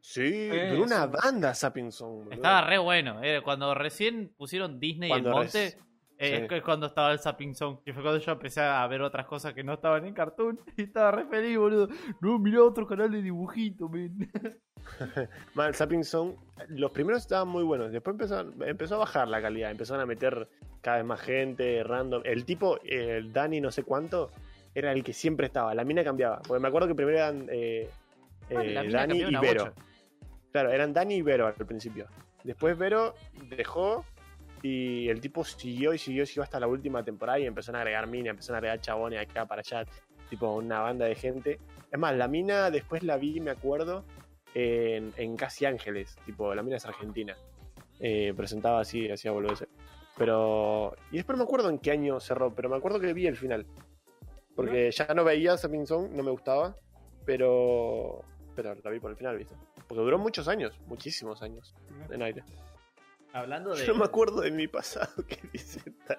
Sí, 0.00 0.48
duró 0.70 0.84
una 0.84 1.04
sí. 1.04 1.10
banda 1.22 1.52
Sapping 1.54 1.90
Song. 1.90 2.18
boludo. 2.18 2.32
Estaba 2.32 2.60
re 2.62 2.78
bueno. 2.78 3.20
eh, 3.24 3.40
Cuando 3.42 3.74
recién 3.74 4.32
pusieron 4.36 4.78
Disney 4.78 5.08
Cuando 5.10 5.30
el 5.30 5.34
monte, 5.34 5.64
res- 5.64 5.78
eh, 6.18 6.46
sí. 6.48 6.54
es 6.54 6.62
cuando 6.62 6.86
estaba 6.86 7.12
el 7.12 7.18
Zapping 7.18 7.54
Zone. 7.54 7.78
Que 7.84 7.92
fue 7.92 8.02
cuando 8.02 8.20
yo 8.20 8.32
empecé 8.32 8.60
a 8.60 8.86
ver 8.86 9.02
otras 9.02 9.26
cosas 9.26 9.54
que 9.54 9.62
no 9.62 9.74
estaban 9.74 10.04
en 10.06 10.14
cartoon. 10.14 10.58
Y 10.76 10.82
estaba 10.82 11.10
re 11.10 11.26
feliz, 11.26 11.58
boludo. 11.58 11.88
No, 12.20 12.38
mirá 12.38 12.62
otro 12.62 12.86
canal 12.86 13.10
de 13.10 13.22
dibujito, 13.22 13.88
men. 13.88 14.30
Mal, 15.54 15.74
Sapping 15.74 16.04
Song, 16.04 16.34
los 16.68 16.90
primeros 16.92 17.22
estaban 17.22 17.48
muy 17.48 17.64
buenos. 17.64 17.90
Después 17.92 18.14
empezó, 18.14 18.40
empezó 18.64 18.94
a 18.96 18.98
bajar 18.98 19.28
la 19.28 19.42
calidad. 19.42 19.70
Empezaron 19.70 20.02
a 20.02 20.06
meter 20.06 20.48
cada 20.80 20.98
vez 20.98 21.06
más 21.06 21.20
gente, 21.20 21.82
random. 21.82 22.22
El 22.24 22.44
tipo, 22.44 22.78
el 22.84 23.32
Dani, 23.32 23.60
no 23.60 23.70
sé 23.70 23.82
cuánto, 23.82 24.30
era 24.74 24.92
el 24.92 25.02
que 25.02 25.12
siempre 25.12 25.46
estaba. 25.46 25.74
La 25.74 25.84
mina 25.84 26.04
cambiaba. 26.04 26.40
Porque 26.46 26.60
me 26.60 26.68
acuerdo 26.68 26.88
que 26.88 26.94
primero 26.94 27.18
eran 27.18 27.48
eh, 27.50 27.90
Ah, 28.54 28.62
eh, 28.62 28.88
Dani 28.90 29.18
y 29.22 29.36
Vero. 29.36 29.64
bocha. 29.64 29.72
Claro, 30.52 30.70
eran 30.70 30.92
Dani 30.92 31.16
y 31.16 31.22
Vero 31.22 31.46
al 31.46 31.54
principio. 31.54 32.06
Después 32.44 32.78
Vero 32.78 33.14
dejó 33.48 34.04
y 34.66 35.08
el 35.08 35.20
tipo 35.20 35.44
siguió 35.44 35.94
y 35.94 35.98
siguió, 35.98 36.26
siguió 36.26 36.42
hasta 36.42 36.58
la 36.58 36.66
última 36.66 37.04
temporada 37.04 37.38
y 37.38 37.46
empezaron 37.46 37.76
a 37.76 37.82
agregar 37.82 38.06
mina, 38.06 38.30
empezaron 38.30 38.56
a 38.56 38.58
agregar 38.58 38.80
chabones 38.80 39.20
acá 39.20 39.46
para 39.46 39.60
allá, 39.60 39.84
tipo 40.28 40.52
una 40.52 40.80
banda 40.80 41.06
de 41.06 41.14
gente. 41.14 41.60
Es 41.90 41.98
más, 41.98 42.16
la 42.16 42.26
mina 42.26 42.70
después 42.70 43.02
la 43.02 43.16
vi, 43.16 43.40
me 43.40 43.52
acuerdo, 43.52 44.04
en, 44.54 45.12
en 45.16 45.36
Casi 45.36 45.66
Ángeles, 45.66 46.16
tipo, 46.24 46.54
la 46.54 46.62
mina 46.62 46.76
es 46.76 46.86
argentina. 46.86 47.36
Eh, 48.00 48.34
presentaba 48.36 48.80
así, 48.80 49.10
hacía 49.10 49.30
boludeces. 49.30 49.68
Pero. 50.16 50.94
Y 51.10 51.16
después 51.16 51.36
no 51.36 51.44
me 51.44 51.48
acuerdo 51.48 51.70
en 51.70 51.78
qué 51.78 51.92
año 51.92 52.18
cerró, 52.20 52.54
pero 52.54 52.68
me 52.68 52.76
acuerdo 52.76 52.98
que 52.98 53.12
vi 53.12 53.26
el 53.26 53.36
final. 53.36 53.66
Porque 54.54 54.90
ya 54.90 55.12
no 55.14 55.24
veía 55.24 55.56
Sapping 55.56 55.86
Song, 55.86 56.10
no 56.12 56.22
me 56.22 56.30
gustaba, 56.30 56.74
pero. 57.24 58.22
Pero 58.54 58.74
la 58.82 58.90
vi 58.90 58.98
por 58.98 59.10
el 59.10 59.16
final, 59.16 59.36
¿viste? 59.36 59.54
Porque 59.86 60.02
duró 60.02 60.18
muchos 60.18 60.48
años, 60.48 60.80
muchísimos 60.86 61.42
años 61.42 61.74
en 62.10 62.22
aire. 62.22 62.42
Hablando 63.36 63.74
de. 63.74 63.86
Yo 63.86 63.92
no 63.92 63.98
me 64.00 64.04
acuerdo 64.06 64.40
de 64.40 64.50
mi 64.50 64.66
pasado 64.68 65.24
que 65.26 65.38
dice 65.52 65.80
tal. 66.06 66.18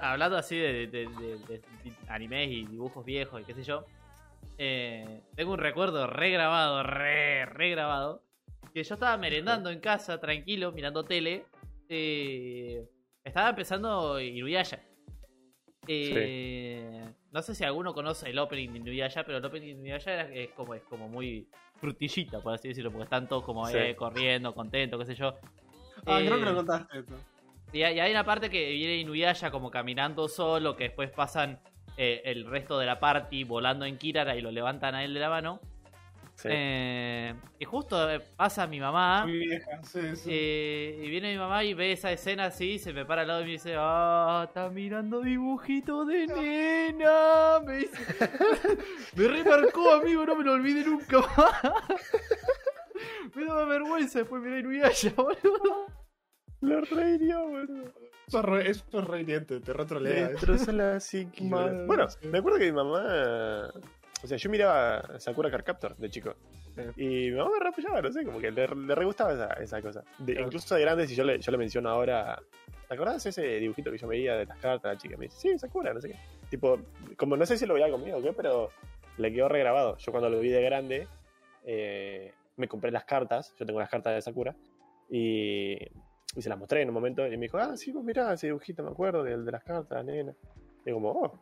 Hablando 0.00 0.36
así 0.36 0.56
de, 0.56 0.86
de- 0.86 1.06
de- 1.06 1.38
de- 1.48 1.58
de 1.58 1.92
animes 2.08 2.48
y 2.50 2.64
dibujos 2.66 3.04
viejos 3.04 3.40
y 3.40 3.44
qué 3.44 3.54
sé 3.54 3.62
yo, 3.62 3.84
eh, 4.58 5.20
tengo 5.34 5.52
un 5.52 5.58
recuerdo 5.58 6.06
regrabado, 6.06 6.82
re, 6.82 7.44
regrabado, 7.46 8.22
que 8.72 8.82
yo 8.84 8.94
estaba 8.94 9.16
merendando 9.18 9.70
en 9.70 9.80
casa, 9.80 10.18
tranquilo, 10.18 10.72
mirando 10.72 11.04
tele, 11.04 11.44
eh, 11.88 12.88
estaba 13.24 13.50
empezando 13.50 14.18
Inuyasha. 14.20 14.80
Eh, 15.88 17.04
No 17.32 17.40
sé 17.40 17.54
si 17.54 17.64
alguno 17.64 17.94
conoce 17.94 18.28
el 18.28 18.38
opening 18.38 18.70
de 18.72 18.78
Inuyasha, 18.80 19.24
pero 19.24 19.38
el 19.38 19.44
opening 19.44 19.74
de 19.74 19.80
Inuyasha 19.80 20.12
era- 20.12 20.28
es, 20.34 20.50
como, 20.50 20.74
es 20.74 20.82
como 20.82 21.08
muy 21.08 21.48
frutillita, 21.80 22.40
por 22.40 22.52
así 22.54 22.68
decirlo, 22.68 22.90
porque 22.90 23.04
están 23.04 23.26
todos 23.26 23.42
como 23.42 23.66
Sí. 23.66 23.76
eh, 23.78 23.96
corriendo, 23.96 24.54
contentos, 24.54 25.00
qué 25.00 25.06
sé 25.06 25.14
yo. 25.14 25.34
Ah, 26.06 26.18
creo 26.20 26.36
Eh, 26.36 26.38
que 26.40 26.44
lo 26.44 26.54
contaste 26.56 26.98
esto. 26.98 27.14
y 27.72 27.82
hay, 27.82 27.96
y 27.96 28.00
hay 28.00 28.10
una 28.10 28.24
parte 28.24 28.50
que 28.50 28.70
viene 28.72 28.96
Inuyasha 28.96 29.50
como 29.50 29.70
caminando 29.70 30.28
solo, 30.28 30.76
que 30.76 30.84
después 30.84 31.10
pasan 31.10 31.58
eh, 31.98 32.22
el 32.24 32.46
resto 32.46 32.78
de 32.78 32.86
la 32.86 32.98
party 33.00 33.44
volando 33.44 33.84
en 33.84 33.98
Kirara 33.98 34.34
y 34.36 34.40
lo 34.40 34.50
levantan 34.50 34.94
a 34.94 35.04
él 35.04 35.12
de 35.12 35.20
la 35.20 35.28
mano. 35.28 35.60
Sí. 36.34 36.48
Eh, 36.50 37.34
y 37.58 37.64
justo 37.64 38.10
eh, 38.10 38.20
pasa 38.36 38.66
mi 38.66 38.80
mamá. 38.80 39.26
Muy 39.26 39.38
vieja, 39.38 39.82
sí, 39.84 40.16
sí. 40.16 40.30
eh, 40.32 41.02
y 41.04 41.08
viene 41.08 41.32
mi 41.32 41.38
mamá 41.38 41.62
y 41.62 41.74
ve 41.74 41.92
esa 41.92 42.10
escena 42.10 42.46
así, 42.46 42.78
se 42.78 42.92
me 42.92 43.04
para 43.04 43.22
al 43.22 43.28
lado 43.28 43.42
y 43.42 43.44
me 43.44 43.50
dice, 43.52 43.74
ah, 43.78 44.44
está 44.48 44.68
mirando 44.70 45.20
dibujito 45.20 46.04
de 46.04 46.26
nena. 46.26 47.60
Me 47.64 47.76
dice, 47.78 47.98
me 49.16 49.28
remarcó, 49.28 49.92
amigo, 49.92 50.26
no 50.26 50.36
me 50.36 50.44
lo 50.44 50.52
olvide 50.52 50.84
nunca 50.84 51.18
más. 51.36 51.62
me 53.34 53.44
daba 53.44 53.64
vergüenza 53.66 54.20
después 54.20 54.42
mirar 54.42 54.58
Inuyasha, 54.60 55.10
boludo. 55.16 55.86
Lo 56.60 56.80
reiría, 56.80 57.38
boludo. 57.38 57.92
Eso 58.26 58.38
es 58.38 58.44
re, 58.44 58.70
eso 58.70 58.84
es 58.92 59.04
re 59.04 59.20
hiriente, 59.20 59.60
te 59.60 59.72
retrolea. 59.72 60.30
La. 60.68 60.98
Bueno, 61.86 62.06
me 62.22 62.38
acuerdo 62.38 62.58
que 62.58 62.66
mi 62.66 62.72
mamá. 62.72 63.70
O 64.22 64.26
sea, 64.26 64.36
yo 64.36 64.48
miraba 64.50 65.18
Sakura 65.18 65.50
Card 65.50 65.64
Captor 65.64 65.96
de 65.96 66.08
chico. 66.10 66.34
Y 66.96 67.06
mi 67.06 67.30
mamá 67.32 67.50
me 67.50 67.58
re 67.60 67.68
apoyaba, 67.70 68.00
no 68.00 68.12
sé, 68.12 68.24
como 68.24 68.38
que 68.38 68.50
le, 68.50 68.66
le 68.68 68.94
re 68.94 69.04
gustaba 69.04 69.32
esa, 69.32 69.52
esa 69.54 69.82
cosa. 69.82 70.04
De- 70.18 70.32
Claro. 70.34 70.46
Incluso 70.46 70.74
de 70.74 70.80
grande, 70.80 71.06
si 71.08 71.14
yo 71.14 71.24
le, 71.24 71.38
yo 71.38 71.50
le 71.52 71.58
menciono 71.58 71.88
ahora. 71.90 72.40
¿Te 72.88 72.94
acordás 72.94 73.24
de 73.24 73.30
ese 73.30 73.42
dibujito 73.58 73.90
que 73.90 73.98
yo 73.98 74.06
veía 74.06 74.36
de 74.36 74.46
las 74.46 74.58
cartas? 74.58 74.92
La 74.94 74.98
chica 74.98 75.16
me 75.16 75.26
dice, 75.26 75.36
sí, 75.38 75.58
Sakura, 75.58 75.92
no 75.92 76.00
sé 76.00 76.10
qué. 76.10 76.16
Tipo, 76.50 76.78
como 77.16 77.36
no 77.36 77.44
sé 77.46 77.56
si 77.58 77.66
lo 77.66 77.74
veía 77.74 77.90
conmigo 77.90 78.18
o 78.18 78.22
qué, 78.22 78.32
pero 78.32 78.70
le 79.18 79.32
quedó 79.32 79.48
regrabado. 79.48 79.96
Yo 79.98 80.12
cuando 80.12 80.28
lo 80.30 80.38
vi 80.40 80.50
de 80.50 80.62
grande, 80.62 81.08
eh, 81.64 82.32
me 82.56 82.68
compré 82.68 82.90
las 82.90 83.04
cartas. 83.04 83.54
Yo 83.58 83.66
tengo 83.66 83.80
las 83.80 83.88
cartas 83.90 84.14
de 84.14 84.22
Sakura. 84.22 84.54
Y, 85.10 85.72
y 86.36 86.42
se 86.42 86.48
las 86.48 86.58
mostré 86.58 86.82
en 86.82 86.88
un 86.88 86.94
momento. 86.94 87.26
Y 87.26 87.30
me 87.30 87.46
dijo, 87.46 87.58
ah, 87.58 87.76
sí, 87.76 87.92
pues 87.92 88.04
mirá, 88.04 88.32
ese 88.34 88.46
dibujito, 88.48 88.82
me 88.82 88.90
acuerdo, 88.90 89.22
del 89.24 89.44
de 89.44 89.52
las 89.52 89.64
cartas, 89.64 90.04
nena. 90.04 90.34
Y 90.84 90.92
como, 90.92 91.10
oh, 91.10 91.38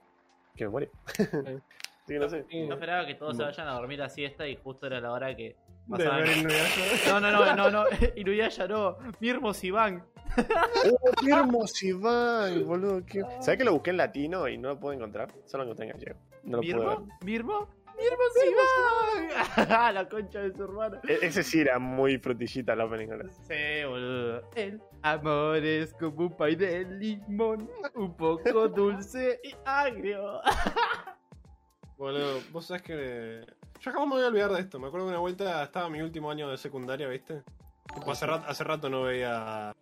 qué 0.56 0.64
memoria. 0.64 0.88
Así 1.06 1.24
no 2.18 2.28
sé. 2.28 2.44
Sí. 2.48 2.66
Yo 2.66 2.74
esperaba 2.74 3.06
que 3.06 3.14
todos 3.14 3.36
se 3.36 3.42
vayan 3.42 3.68
a 3.68 3.72
dormir 3.72 4.02
a 4.02 4.08
siesta 4.08 4.46
y 4.46 4.56
justo 4.56 4.86
era 4.86 5.00
la 5.00 5.12
hora 5.12 5.34
que 5.36 5.56
pasaban. 5.88 6.24
No, 7.06 7.20
no, 7.20 7.30
no, 7.30 7.56
no, 7.56 7.70
no, 7.70 7.84
Inuyasha 8.16 8.66
no, 8.66 8.96
Mirmos 9.20 9.62
Iván. 9.64 10.04
¡Oh, 10.36 11.26
hermoso 11.26 11.86
Iván, 11.86 12.64
boludo! 12.66 13.04
Qué... 13.04 13.22
¿Sabés 13.40 13.58
que 13.58 13.64
lo 13.64 13.72
busqué 13.72 13.90
en 13.90 13.96
latino 13.96 14.48
y 14.48 14.58
no 14.58 14.68
lo 14.70 14.80
puedo 14.80 14.94
encontrar? 14.94 15.32
Solo 15.46 15.64
lo 15.64 15.70
encontré 15.70 15.86
en 15.86 15.92
gallego. 15.92 16.20
No 16.44 16.56
lo 16.58 16.62
pude 16.62 16.74
ver. 16.74 16.98
¿Mirmo? 17.24 17.68
¿Mirmo? 17.68 17.68
¡Mi 17.98 18.06
hermano 18.06 19.28
Iván! 19.56 19.94
la 19.94 20.08
concha 20.08 20.40
de 20.40 20.54
su 20.54 20.64
hermana. 20.64 21.00
E- 21.06 21.18
ese 21.22 21.42
sí 21.42 21.60
era 21.60 21.78
muy 21.78 22.16
frutillita 22.18 22.74
la 22.74 22.88
película. 22.88 23.28
Sí, 23.42 23.84
boludo. 23.86 24.42
El 24.54 24.80
amor 25.02 25.58
es 25.58 25.92
como 25.94 26.26
un 26.26 26.36
pay 26.36 26.56
de 26.56 26.84
limón, 26.84 27.68
un 27.94 28.16
poco 28.16 28.68
dulce 28.68 29.40
y 29.42 29.54
agrio. 29.66 30.40
Boludo, 32.00 32.40
vos 32.50 32.64
sabés 32.64 32.80
que. 32.82 33.46
Yo 33.80 33.92
jamás 33.92 34.08
me 34.08 34.14
voy 34.14 34.24
a 34.24 34.28
olvidar 34.28 34.50
de 34.52 34.60
esto. 34.60 34.78
Me 34.80 34.86
acuerdo 34.86 35.06
que 35.06 35.10
una 35.10 35.20
vuelta 35.20 35.62
estaba 35.62 35.90
mi 35.90 36.00
último 36.00 36.30
año 36.30 36.48
de 36.50 36.56
secundaria, 36.56 37.06
¿viste? 37.06 37.42
Tipo, 37.94 38.10
hace, 38.10 38.26
rato, 38.26 38.46
hace 38.48 38.64
rato 38.64 38.88
no 38.88 39.02
veía 39.02 39.76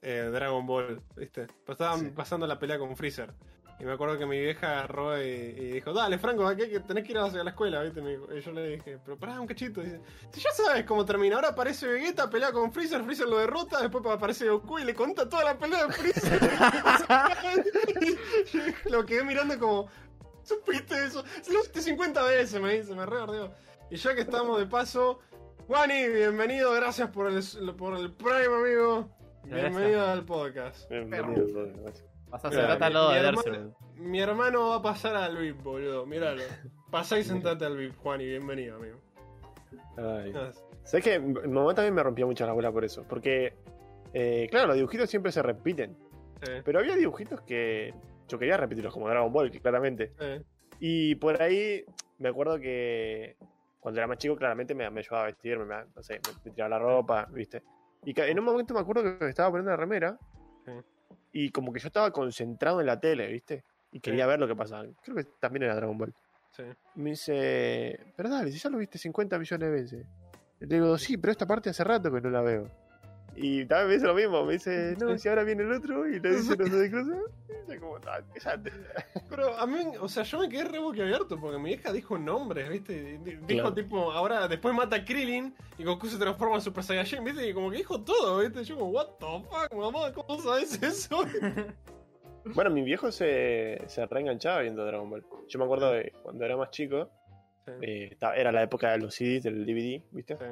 eh, 0.00 0.30
Dragon 0.32 0.64
Ball, 0.64 1.02
¿viste? 1.16 1.48
Pero 1.64 1.72
estaban 1.72 2.00
Sí. 2.00 2.10
pasando 2.14 2.46
la 2.46 2.56
pelea 2.56 2.78
con 2.78 2.96
Freezer. 2.96 3.34
Y 3.80 3.84
me 3.84 3.92
acuerdo 3.92 4.16
que 4.16 4.24
mi 4.26 4.38
vieja 4.40 4.78
agarró 4.78 5.20
y, 5.20 5.26
y 5.26 5.70
dijo: 5.72 5.92
Dale, 5.92 6.18
Franco, 6.18 6.46
aquí 6.46 6.68
que 6.68 6.80
tenés 6.80 7.04
que 7.04 7.12
ir 7.12 7.18
a 7.18 7.26
la 7.28 7.50
escuela, 7.50 7.82
¿viste? 7.82 8.00
Y 8.00 8.40
yo 8.40 8.52
le 8.52 8.68
dije: 8.68 8.98
Pero 9.04 9.18
pará 9.18 9.40
un 9.40 9.46
cachito. 9.48 9.80
Dice: 9.82 10.00
Si 10.32 10.40
ya 10.40 10.50
sabes 10.52 10.84
cómo 10.84 11.04
termina, 11.04 11.34
ahora 11.34 11.48
aparece 11.48 11.88
Vegeta, 11.88 12.30
pelea 12.30 12.52
con 12.52 12.72
Freezer, 12.72 13.02
Freezer 13.02 13.26
lo 13.28 13.38
derrota, 13.38 13.82
después 13.82 14.06
aparece 14.06 14.48
Goku 14.48 14.78
y 14.78 14.84
le 14.84 14.94
cuenta 14.94 15.28
toda 15.28 15.42
la 15.44 15.58
pelea 15.58 15.86
de 15.86 15.92
Freezer. 15.92 16.40
Lo 18.90 19.04
quedé 19.04 19.24
mirando 19.24 19.58
como. 19.58 19.88
¿Supiste 20.64 21.04
eso? 21.04 21.24
Se 21.42 21.52
lo 21.52 21.60
viste 21.60 21.80
50 21.82 22.22
veces, 22.24 22.60
me 22.60 22.74
dice, 22.78 22.94
me 22.94 23.04
re 23.06 23.20
ardeó. 23.20 23.52
Y 23.90 23.96
ya 23.96 24.14
que 24.14 24.20
estamos 24.22 24.58
de 24.58 24.66
paso, 24.66 25.18
Juani, 25.66 26.08
bienvenido, 26.08 26.72
gracias 26.72 27.10
por 27.10 27.28
el, 27.30 27.42
por 27.76 27.96
el 27.96 28.12
Prime, 28.12 28.46
amigo. 28.46 29.08
Gracias. 29.44 29.70
Bienvenido 29.70 30.06
al 30.06 30.24
podcast. 30.24 30.88
Bienvenido, 30.90 31.46
gracias. 31.82 32.04
Vas 32.28 32.44
a 32.44 32.48
hacer 32.48 32.62
mi- 32.62 32.94
lo 32.94 33.08
mi 33.08 33.14
de 33.14 33.20
hermano- 33.20 33.42
dárselo. 33.42 33.76
Mi 33.96 34.20
hermano 34.20 34.68
va 34.70 34.76
a 34.76 34.82
pasar 34.82 35.14
al 35.16 35.36
VIP, 35.36 35.62
boludo, 35.62 36.04
míralo. 36.06 36.42
Pasá 36.90 37.18
y 37.18 37.24
sentate 37.24 37.64
al 37.64 37.76
VIP, 37.76 37.96
Juani, 37.96 38.24
bienvenido, 38.26 38.76
amigo. 38.76 38.98
Ay. 39.96 40.32
¿Sabes 40.84 41.04
que 41.04 41.18
Mi 41.18 41.48
mamá 41.48 41.74
también 41.74 41.94
me 41.94 42.02
rompía 42.02 42.26
mucho 42.26 42.46
la 42.46 42.52
bola 42.52 42.70
por 42.70 42.84
eso. 42.84 43.04
Porque, 43.08 43.54
eh, 44.12 44.46
claro, 44.50 44.68
los 44.68 44.76
dibujitos 44.76 45.08
siempre 45.10 45.32
se 45.32 45.42
repiten. 45.42 45.96
sí, 46.44 46.52
Pero 46.64 46.78
había 46.80 46.94
dibujitos 46.96 47.40
que 47.42 47.94
yo 48.28 48.38
quería 48.38 48.56
repetirlos, 48.56 48.92
como 48.92 49.08
Dragon 49.08 49.32
Ball, 49.32 49.50
claramente. 49.50 50.12
sí. 50.18 50.44
Y 50.78 51.14
por 51.14 51.40
ahí 51.40 51.84
me 52.18 52.28
acuerdo 52.28 52.58
que 52.58 53.36
cuando 53.80 53.98
era 54.00 54.06
más 54.06 54.18
chico, 54.18 54.36
claramente 54.36 54.74
me, 54.74 54.88
me 54.90 55.00
ayudaba 55.00 55.22
a 55.22 55.26
vestirme, 55.26 55.64
me, 55.64 55.76
no 55.94 56.02
sé, 56.02 56.20
me, 56.26 56.32
me 56.44 56.50
tiraba 56.50 56.68
la 56.70 56.78
ropa, 56.78 57.26
¿viste? 57.32 57.62
Y 58.04 58.18
en 58.20 58.38
un 58.38 58.44
momento 58.44 58.74
me 58.74 58.80
acuerdo 58.80 59.18
que 59.18 59.28
estaba 59.28 59.50
poniendo 59.50 59.70
la 59.70 59.76
remera 59.76 60.18
Sí. 60.64 60.72
y 61.32 61.50
como 61.50 61.72
que 61.72 61.78
yo 61.80 61.86
estaba 61.86 62.10
concentrado 62.10 62.80
en 62.80 62.86
la 62.86 62.98
tele, 63.00 63.28
¿viste? 63.28 63.64
Y 63.92 64.00
quería 64.00 64.24
Sí. 64.24 64.28
ver 64.30 64.40
lo 64.40 64.46
que 64.48 64.56
pasaba. 64.56 64.84
Creo 65.02 65.16
que 65.16 65.24
también 65.40 65.62
era 65.64 65.76
Dragon 65.76 65.96
Ball. 65.96 66.12
sí. 66.50 66.64
Me 66.96 67.10
dice, 67.10 67.98
pero 68.16 68.28
dale, 68.28 68.50
si 68.50 68.58
ya 68.58 68.68
lo 68.70 68.78
viste 68.78 68.98
50 68.98 69.38
millones 69.38 69.68
de 69.68 69.74
veces. 69.74 70.06
Le 70.60 70.66
digo, 70.66 70.96
sí, 70.98 71.16
pero 71.18 71.30
esta 71.30 71.46
parte 71.46 71.70
hace 71.70 71.84
rato 71.84 72.10
que 72.12 72.20
no 72.20 72.30
la 72.30 72.40
veo. 72.42 72.70
Y 73.36 73.66
también 73.66 73.88
me 73.88 73.94
dice 73.94 74.06
lo 74.06 74.14
mismo, 74.14 74.44
me 74.44 74.54
dice, 74.54 74.96
no, 74.98 75.16
si 75.18 75.28
ahora 75.28 75.44
viene 75.44 75.62
el 75.62 75.72
otro 75.72 76.08
y 76.08 76.18
le 76.20 76.36
dice 76.36 76.56
no 76.56 76.66
sé 76.66 76.90
cosas. 76.90 77.18
Y 77.68 77.72
yo 77.74 77.80
como, 77.80 77.96
"Ah, 78.06 78.20
cállate". 78.32 78.70
Pero 79.28 79.56
a 79.58 79.66
mí, 79.66 79.78
o 80.00 80.08
sea, 80.08 80.22
yo 80.22 80.40
me 80.40 80.48
quedé 80.48 80.64
re 80.64 80.78
boquiabierto 80.78 81.38
porque 81.38 81.58
mi 81.58 81.72
hija 81.72 81.92
dijo 81.92 82.16
nombres, 82.18 82.68
¿viste? 82.68 83.18
Di- 83.18 83.36
Dijo 83.36 83.44
Claro. 83.46 83.74
tipo, 83.74 84.10
ahora 84.12 84.48
después 84.48 84.74
mata 84.74 84.96
a 84.96 85.04
Krillin 85.04 85.54
y 85.76 85.84
Goku 85.84 86.06
se 86.06 86.16
transforma 86.18 86.54
en 86.56 86.60
Super 86.62 86.82
Saiyajin, 86.82 87.22
¿viste? 87.24 87.46
Y 87.48 87.52
como 87.52 87.70
que 87.70 87.76
dijo 87.78 88.00
todo, 88.02 88.38
¿viste? 88.40 88.64
Yo 88.64 88.76
como, 88.78 88.90
what 88.90 89.06
the 89.18 89.26
fuck, 89.48 89.74
mamá, 89.78 90.12
¿cómo 90.12 90.40
sabes 90.40 90.82
eso? 90.82 91.18
Bueno, 92.54 92.70
mi 92.70 92.82
viejo 92.82 93.10
se, 93.10 93.82
se 93.88 94.06
reenganchaba 94.06 94.60
viendo 94.60 94.84
Dragon 94.86 95.10
Ball. 95.10 95.24
Yo 95.48 95.58
me 95.58 95.64
acuerdo 95.64 95.90
de 95.90 96.12
cuando 96.22 96.44
era 96.44 96.56
más 96.56 96.70
chico, 96.70 97.10
Sí, 97.64 97.72
eh, 97.82 98.16
era 98.36 98.52
la 98.52 98.62
época 98.62 98.92
de 98.92 98.98
los 98.98 99.12
CDs, 99.16 99.42
del 99.42 99.66
DVD, 99.66 100.00
¿viste? 100.12 100.36
sí. 100.36 100.44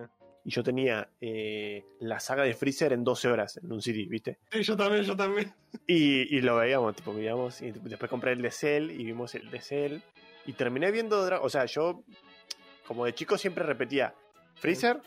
Y 0.46 0.50
yo 0.50 0.62
tenía 0.62 1.08
eh, 1.22 1.84
la 2.00 2.20
saga 2.20 2.42
de 2.44 2.52
Freezer 2.54 2.92
en 2.92 3.02
12 3.02 3.28
horas 3.28 3.56
en 3.56 3.72
un 3.72 3.80
CD, 3.80 4.04
¿viste? 4.06 4.38
Sí, 4.52 4.62
yo 4.62 4.76
también, 4.76 5.02
yo 5.04 5.16
también. 5.16 5.52
Y, 5.86 6.36
y 6.36 6.40
lo 6.40 6.56
veíamos, 6.56 6.94
tipo, 6.96 7.12
veíamos, 7.14 7.60
y 7.62 7.70
después 7.72 8.08
compré 8.10 8.32
el 8.32 8.42
de 8.42 8.50
Cell 8.50 8.90
y 8.90 9.04
vimos 9.04 9.34
el 9.34 9.50
de 9.50 9.60
Cell. 9.60 9.98
Y 10.46 10.52
terminé 10.52 10.90
viendo, 10.90 11.20
o 11.42 11.48
sea, 11.50 11.64
yo, 11.64 12.04
como 12.86 13.04
de 13.06 13.14
chico, 13.14 13.36
siempre 13.38 13.64
repetía 13.64 14.14
Freezer 14.56 15.00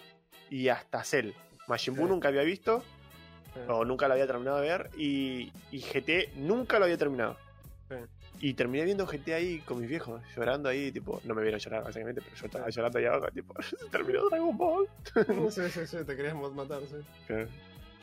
y 0.49 0.67
hasta 0.69 1.03
Cell. 1.03 1.31
Majin 1.67 1.95
Buu 1.95 2.05
Sí. 2.05 2.11
nunca 2.11 2.27
había 2.29 2.41
visto, 2.43 2.83
Sí. 3.53 3.59
o 3.67 3.85
nunca 3.85 4.07
lo 4.07 4.13
había 4.15 4.27
terminado 4.27 4.59
de 4.59 4.67
ver, 4.69 4.89
y, 4.97 5.51
y 5.71 5.79
GT 5.81 6.31
nunca 6.35 6.79
lo 6.79 6.85
había 6.85 6.97
terminado. 6.97 7.37
Sí. 7.89 7.95
Y 8.39 8.53
terminé 8.53 8.85
viendo 8.85 9.05
GT 9.07 9.33
ahí 9.33 9.59
con 9.61 9.79
mis 9.79 9.89
viejos, 9.89 10.21
llorando 10.35 10.69
ahí, 10.69 10.91
tipo, 10.91 11.19
no 11.23 11.33
me 11.33 11.41
vieron 11.41 11.59
llorar 11.59 11.83
básicamente, 11.83 12.21
pero 12.21 12.35
yo 12.35 12.45
estaba 12.45 12.69
llorando 12.69 12.99
ahí 12.99 13.05
abajo, 13.05 13.27
tipo, 13.33 13.53
terminó 13.91 14.29
Dragon 14.29 14.57
Ball. 14.57 14.87
Sí, 15.51 15.69
sí, 15.71 15.87
sí, 15.87 15.97
te 16.05 16.15
querías 16.15 16.35
matar, 16.35 16.81
sí. 16.87 17.33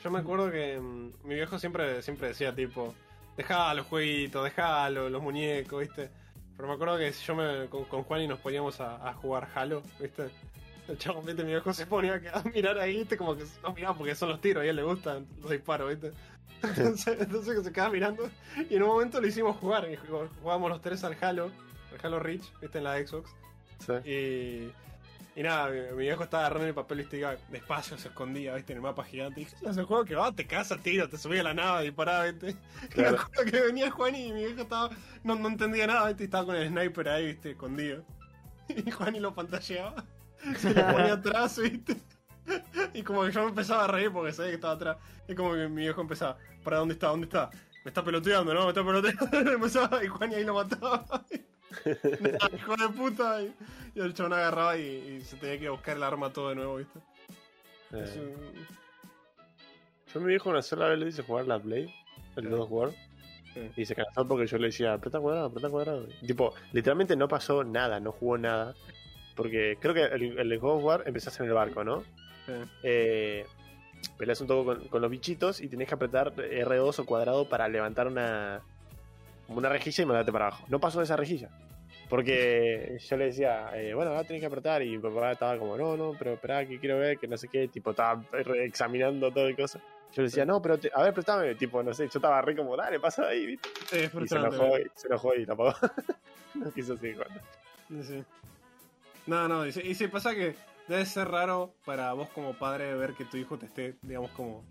Yo 0.03 0.11
me 0.11 0.19
acuerdo 0.19 0.51
que 0.51 0.79
mm, 0.79 1.13
mi 1.25 1.35
viejo 1.37 1.59
siempre, 1.59 2.03
siempre 2.03 2.29
decía 2.29 2.55
tipo, 2.55 2.95
dejá 3.37 3.73
los 3.75 3.87
jueguitos, 3.87 4.43
dejá 4.45 4.91
lo- 4.91 5.09
los 5.09 5.23
muñecos, 5.23 5.81
¿viste? 5.81 6.11
Pero 6.57 6.69
me 6.69 6.75
acuerdo 6.75 6.99
que 6.99 7.11
yo 7.13 7.35
me, 7.35 7.67
con, 7.69 7.85
con 7.85 8.03
Juan 8.05 8.23
y 8.23 8.29
nos 8.29 8.39
poníamos 8.41 8.81
a, 8.81 9.09
a 9.09 9.15
jugar 9.15 9.49
Halo, 9.55 9.83
¿viste? 10.01 10.25
El 10.89 10.99
chavo, 10.99 11.23
¿viste? 11.23 11.43
Mi 11.45 11.51
viejo 11.53 11.73
se 11.73 11.87
ponía 11.87 12.21
a 12.33 12.43
mirar 12.51 12.79
ahí, 12.79 12.99
¿viste? 12.99 13.17
Como 13.17 13.37
que 13.37 13.45
no 13.63 13.73
miraba 13.73 13.97
porque 13.97 14.15
son 14.15 14.29
los 14.29 14.41
tiros 14.41 14.65
y 14.65 14.67
a 14.67 14.71
él 14.71 14.77
le 14.77 14.83
gustan 14.83 15.27
los 15.41 15.51
disparos, 15.51 15.89
¿viste? 15.89 16.13
Entonces, 16.63 17.17
entonces 17.21 17.63
se 17.65 17.73
quedaba 17.73 17.91
mirando 17.91 18.31
y 18.71 18.75
en 18.77 18.83
un 18.83 18.89
momento 18.89 19.21
lo 19.21 19.27
hicimos 19.27 19.57
jugar 19.59 19.87
y 19.91 19.97
jugábamos 19.97 20.71
los 20.71 20.81
tres 20.81 21.05
al 21.05 21.17
Halo, 21.21 21.51
al 21.93 22.07
Halo 22.07 22.19
Reach, 22.21 22.43
¿viste? 22.61 22.79
En 22.79 22.85
la 22.85 22.97
Xbox. 23.07 23.31
sí. 23.81 23.93
Y, 24.11 24.73
y 25.37 25.43
nada, 25.43 25.69
mi, 25.69 25.81
mi 25.97 26.03
viejo 26.05 26.23
estaba 26.23 26.45
agarrando 26.45 26.69
el 26.69 26.75
papel, 26.75 26.99
viste, 26.99 27.19
iba 27.19 27.35
despacio, 27.51 27.99
se 27.99 28.09
escondía, 28.09 28.55
viste, 28.55 28.73
en 28.73 28.77
el 28.79 28.83
mapa 28.83 29.05
gigante. 29.05 29.41
Y 29.41 29.45
dije, 29.45 29.57
es 29.69 29.77
el 29.77 29.85
juego 29.85 30.05
que 30.05 30.15
va, 30.15 30.33
te 30.33 30.47
caza, 30.47 30.77
tiro, 30.79 31.09
te 31.09 31.19
subí 31.19 31.39
a 31.39 31.43
la 31.43 31.53
nave, 31.55 31.85
disparaba, 31.85 32.25
viste. 32.31 32.57
Y 32.85 32.89
Claro. 32.89 33.17
me 33.17 33.19
acuerdo 33.23 33.51
que 33.51 33.61
venía 33.61 33.91
Juan 33.91 34.15
y 34.15 34.33
mi 34.33 34.45
viejo 34.45 34.63
estaba, 34.63 34.91
no, 35.25 35.35
no 35.35 35.49
entendía 35.49 35.87
nada, 35.87 36.07
viste, 36.09 36.23
y 36.25 36.27
estaba 36.27 36.47
con 36.47 36.57
el 36.57 36.69
sniper 36.69 37.09
ahí, 37.09 37.27
viste, 37.27 37.51
escondido. 37.51 38.05
Y 38.69 38.91
Juan 38.91 39.17
y 39.17 39.21
lo 39.21 39.35
pantalleaba, 39.35 40.05
se 40.59 40.75
le 40.75 40.83
ponía 40.85 41.13
atrás, 41.15 41.59
viste. 41.59 41.97
Y 42.93 43.03
como 43.03 43.25
que 43.25 43.33
yo 43.33 43.43
me 43.43 43.49
empezaba 43.49 43.85
a 43.85 43.87
reír 43.89 44.13
porque 44.13 44.33
sabía 44.33 44.51
que 44.51 44.57
estaba 44.57 44.75
atrás. 44.75 44.97
Y 45.29 45.35
como 45.35 45.55
que 45.55 45.69
mi 45.69 45.83
viejo 45.83 46.01
empezaba, 46.01 46.37
¿para 46.63 46.79
dónde 46.79 46.95
está? 46.95 47.09
¿Dónde 47.09 47.25
está? 47.27 47.51
Me 47.85 47.91
está 47.91 48.05
peloteando, 48.05 48.53
¿no? 48.55 48.63
Me 48.65 48.69
está 48.69 48.85
peloteando. 48.85 49.29
Y 49.51 49.55
empezaba, 49.55 50.05
y 50.05 50.09
Juan 50.09 50.33
y 50.33 50.35
ahí 50.37 50.45
lo 50.45 50.55
mataba. 50.55 51.05
Hijo 52.55 52.77
de 52.77 52.89
puta. 52.95 53.43
Y, 53.43 53.55
y 53.95 54.01
el 54.01 54.15
chabón 54.15 54.35
agarraba 54.35 54.77
y, 54.77 54.83
y 55.19 55.21
se 55.23 55.37
tenía 55.37 55.59
que 55.59 55.69
buscar 55.71 55.97
el 55.97 56.03
arma 56.03 56.31
todo 56.33 56.51
de 56.51 56.55
nuevo, 56.57 56.77
¿viste? 56.77 56.99
Eh, 57.93 58.03
Es 58.05 58.17
un- 58.17 58.67
Yo 60.13 60.21
a 60.21 60.23
mi 60.23 60.29
viejo 60.29 60.51
una 60.51 60.63
sola 60.63 60.89
vez 60.89 60.99
le 60.99 61.09
hice 61.09 61.23
jugar 61.23 61.47
la 61.47 61.59
Play, 61.59 61.93
el. 62.37 62.49
God 62.49 62.61
of 62.61 62.71
War. 62.71 62.91
Y 63.77 63.85
se 63.87 63.95
cansó 63.95 64.27
porque 64.27 64.49
yo 64.49 64.59
le 64.59 64.67
decía, 64.67 64.95
apreta 64.95 65.21
cuadrado, 65.21 65.47
apreta 65.47 65.69
cuadrado. 65.71 66.09
Y, 66.23 66.27
tipo, 66.27 66.53
literalmente 66.73 67.15
no 67.17 67.29
pasó 67.29 67.63
nada, 67.63 68.01
no 68.01 68.11
jugó 68.11 68.37
nada. 68.37 68.75
Porque 69.35 69.77
creo 69.81 69.95
que 69.95 70.03
el, 70.05 70.39
el 70.39 70.59
of 70.63 70.83
War 70.85 71.03
empezás 71.07 71.39
en 71.41 71.47
el 71.47 71.53
barco, 71.53 71.83
¿no? 71.85 72.03
Sí. 72.47 72.53
Eh, 72.83 73.47
peleas 74.19 74.41
un 74.41 74.47
poco 74.47 74.65
con, 74.65 74.89
con 74.89 75.03
los 75.03 75.11
bichitos 75.11 75.61
y 75.61 75.69
tenés 75.69 75.89
que 75.89 75.95
apretar 75.95 76.35
R2 76.35 76.99
o 77.01 77.07
cuadrado 77.07 77.49
para 77.49 77.67
levantar 77.69 78.07
una, 78.07 78.61
una 79.49 79.69
rejilla 79.69 80.03
y 80.03 80.07
mandarte 80.07 80.31
para 80.33 80.47
abajo. 80.49 80.65
No 80.69 80.79
pasó 80.79 80.99
de 80.99 81.05
esa 81.05 81.17
rejilla. 81.17 81.49
Porque 82.09 82.99
yo 83.09 83.17
le 83.17 83.25
decía, 83.27 83.71
eh, 83.75 83.95
bueno, 83.95 84.11
ahora 84.11 84.25
tenés 84.25 84.41
que 84.41 84.47
apretar. 84.47 84.83
Y 84.83 84.91
mi 84.91 84.99
papá 84.99 85.33
estaba 85.33 85.59
como, 85.59 85.77
no, 85.77 85.97
no, 85.97 86.13
pero 86.19 86.35
esperá, 86.35 86.65
que 86.67 86.79
quiero 86.79 86.99
ver, 86.99 87.19
que 87.19 87.27
no 87.27 87.37
sé 87.37 87.49
qué. 87.49 87.67
Tipo, 87.69 87.91
estaba 87.91 88.23
examinando 88.63 89.33
todo 89.33 89.49
y 89.49 89.55
cosas. 89.57 89.83
Yo 90.13 90.23
le 90.23 90.29
decía, 90.29 90.45
no, 90.45 90.61
pero 90.63 90.79
te- 90.79 90.91
a 90.95 91.03
ver, 91.03 91.13
préstame. 91.15 91.55
Tipo, 91.55 91.83
no 91.83 91.93
sé, 91.95 92.05
yo 92.05 92.19
estaba 92.19 92.41
re 92.43 92.55
como, 92.55 92.77
dale, 92.77 93.01
pasa 93.01 93.27
ahí, 93.27 93.47
¿viste? 93.47 93.69
Sí, 93.87 93.97
es 94.01 94.15
Y 94.15 94.29
se 94.29 94.37
enojó, 94.37 94.79
y, 94.79 94.87
se 94.95 95.07
enojó 95.09 95.35
y 95.35 95.45
lo 95.47 95.55
apagó. 95.55 95.75
no 96.55 96.71
quiso 96.73 96.97
seguir 96.97 97.17
jugando. 97.17 97.41
Sí. 98.05 98.23
No, 99.27 99.49
no, 99.49 99.67
y 99.67 99.73
sí, 99.73 99.81
y 99.85 99.95
sí, 99.95 100.09
pasa 100.09 100.35
que 100.35 100.55
debe 100.89 101.07
ser 101.07 101.29
raro 101.29 101.75
para 101.85 102.13
vos 102.13 102.29
como 102.31 102.53
padre 102.55 102.95
ver 102.95 103.15
que 103.15 103.25
tu 103.25 103.37
hijo 103.37 103.57
te 103.59 103.67
esté, 103.67 103.95
digamos, 104.03 104.31
como 104.33 104.65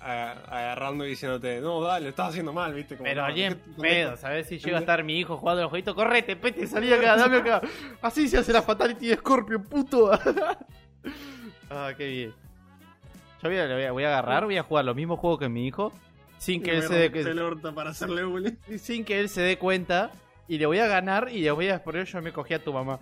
agarrando 0.00 1.04
y 1.04 1.10
diciéndote, 1.10 1.60
no, 1.60 1.80
dale, 1.82 2.04
lo 2.04 2.10
estás 2.10 2.30
haciendo 2.30 2.52
mal, 2.52 2.72
¿viste? 2.74 2.96
Como, 2.96 3.04
Pero 3.04 3.24
allí 3.24 3.42
en 3.44 3.54
¿con 3.54 3.74
qué- 3.76 3.80
pedo, 3.82 4.16
¿sabes? 4.16 4.46
Si 4.46 4.58
llega 4.58 4.78
a 4.78 4.80
estar 4.80 5.02
mi 5.04 5.18
hijo 5.18 5.36
jugando 5.36 5.62
al 5.62 5.68
jueguito, 5.68 5.94
correte, 5.94 6.36
pete, 6.36 6.66
salí 6.66 6.92
acá, 6.92 7.16
dame 7.16 7.38
acá. 7.38 7.60
Así 8.00 8.28
se 8.28 8.38
hace 8.38 8.52
la 8.52 8.62
Fatality 8.62 9.08
de 9.08 9.16
Scorpion, 9.16 9.62
puto. 9.64 10.10
ah, 11.70 11.92
qué 11.96 12.06
bien. 12.06 12.34
Yo 13.42 13.48
voy 13.48 13.58
a, 13.58 13.66
voy 13.66 13.84
a- 13.84 13.92
voy 13.92 14.04
a 14.04 14.08
agarrar, 14.08 14.44
voy 14.44 14.56
a 14.58 14.62
jugar 14.62 14.84
los 14.84 14.96
mismos 14.96 15.18
juegos 15.18 15.38
que 15.40 15.48
mi 15.48 15.66
hijo, 15.66 15.92
sin 16.38 16.62
que 16.62 16.76
él 16.76 16.82
se 16.82 17.10
dé 17.34 17.42
orto 17.42 17.74
para 17.74 17.90
hacerle 17.90 18.22
sin 18.78 19.04
que 19.04 19.20
él 19.20 19.28
se 19.28 19.42
dé 19.42 19.58
cuenta 19.58 20.10
y 20.48 20.58
le 20.58 20.66
voy 20.66 20.78
a 20.78 20.86
ganar 20.86 21.28
y 21.30 21.40
le 21.40 21.50
voy 21.50 21.68
a 21.68 21.82
poner 21.82 22.06
yo 22.06 22.20
me 22.22 22.32
cogí 22.32 22.54
a 22.54 22.62
tu 22.62 22.72
mamá. 22.72 22.98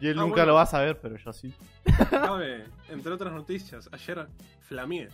Y 0.00 0.08
él 0.08 0.18
Ah, 0.18 0.22
nunca 0.22 0.34
bueno. 0.36 0.46
lo 0.46 0.54
va 0.54 0.62
a 0.62 0.66
saber, 0.66 0.98
pero 1.00 1.16
yo 1.16 1.32
sí. 1.32 1.52
Cabe, 2.10 2.64
entre 2.88 3.12
otras 3.12 3.32
noticias, 3.32 3.88
ayer 3.92 4.26
flameé. 4.60 5.08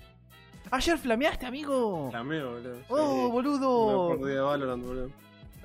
Ayer 0.71 0.99
flameaste, 0.99 1.47
amigo. 1.47 2.11
Flameo, 2.11 2.53
boludo. 2.53 2.79
Oh, 2.89 3.21
Una 3.25 3.33
boludo. 3.33 4.09
partida 4.09 4.29
de 4.35 4.41
Valorant, 4.41 4.85
boludo. 4.85 5.11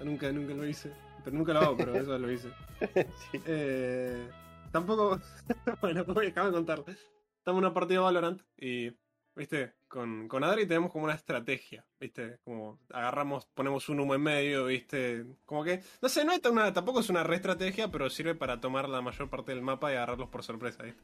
Nunca, 0.03 0.31
nunca 0.31 0.53
lo 0.53 0.67
hice. 0.67 0.91
Pero 1.23 1.37
nunca 1.37 1.53
lo 1.53 1.59
hago, 1.61 1.77
pero 1.77 1.95
eso 1.95 2.17
lo 2.17 2.31
hice. 2.31 2.49
Sí. 3.31 3.41
Eh, 3.45 4.27
tampoco. 4.71 5.19
bueno, 5.81 6.03
voy 6.05 6.25
a 6.27 6.29
acabar 6.29 6.51
de 6.51 6.57
contar. 6.57 6.79
Estamos 6.79 7.59
en 7.61 7.65
una 7.65 7.73
partida 7.73 7.99
de 7.99 8.03
Valorant 8.03 8.41
y. 8.57 8.91
¿Viste? 9.35 9.73
Con, 9.93 10.27
con 10.27 10.43
Adri 10.43 10.65
tenemos 10.65 10.91
como 10.91 11.03
una 11.03 11.13
estrategia, 11.13 11.85
¿viste? 11.99 12.39
Como 12.43 12.79
agarramos, 12.89 13.45
ponemos 13.53 13.89
un 13.89 13.99
humo 13.99 14.15
en 14.15 14.23
medio, 14.23 14.65
¿viste? 14.65 15.23
Como 15.45 15.63
que. 15.63 15.83
No 16.01 16.09
sé, 16.09 16.25
no 16.25 16.31
es 16.31 16.43
una, 16.49 16.73
tampoco 16.73 17.01
es 17.01 17.11
una 17.11 17.21
re 17.21 17.35
estrategia, 17.35 17.91
pero 17.91 18.09
sirve 18.09 18.33
para 18.33 18.59
tomar 18.59 18.89
la 18.89 19.03
mayor 19.03 19.29
parte 19.29 19.51
del 19.51 19.61
mapa 19.61 19.91
y 19.91 19.95
agarrarlos 19.95 20.29
por 20.29 20.41
sorpresa, 20.41 20.81
¿viste? 20.81 21.03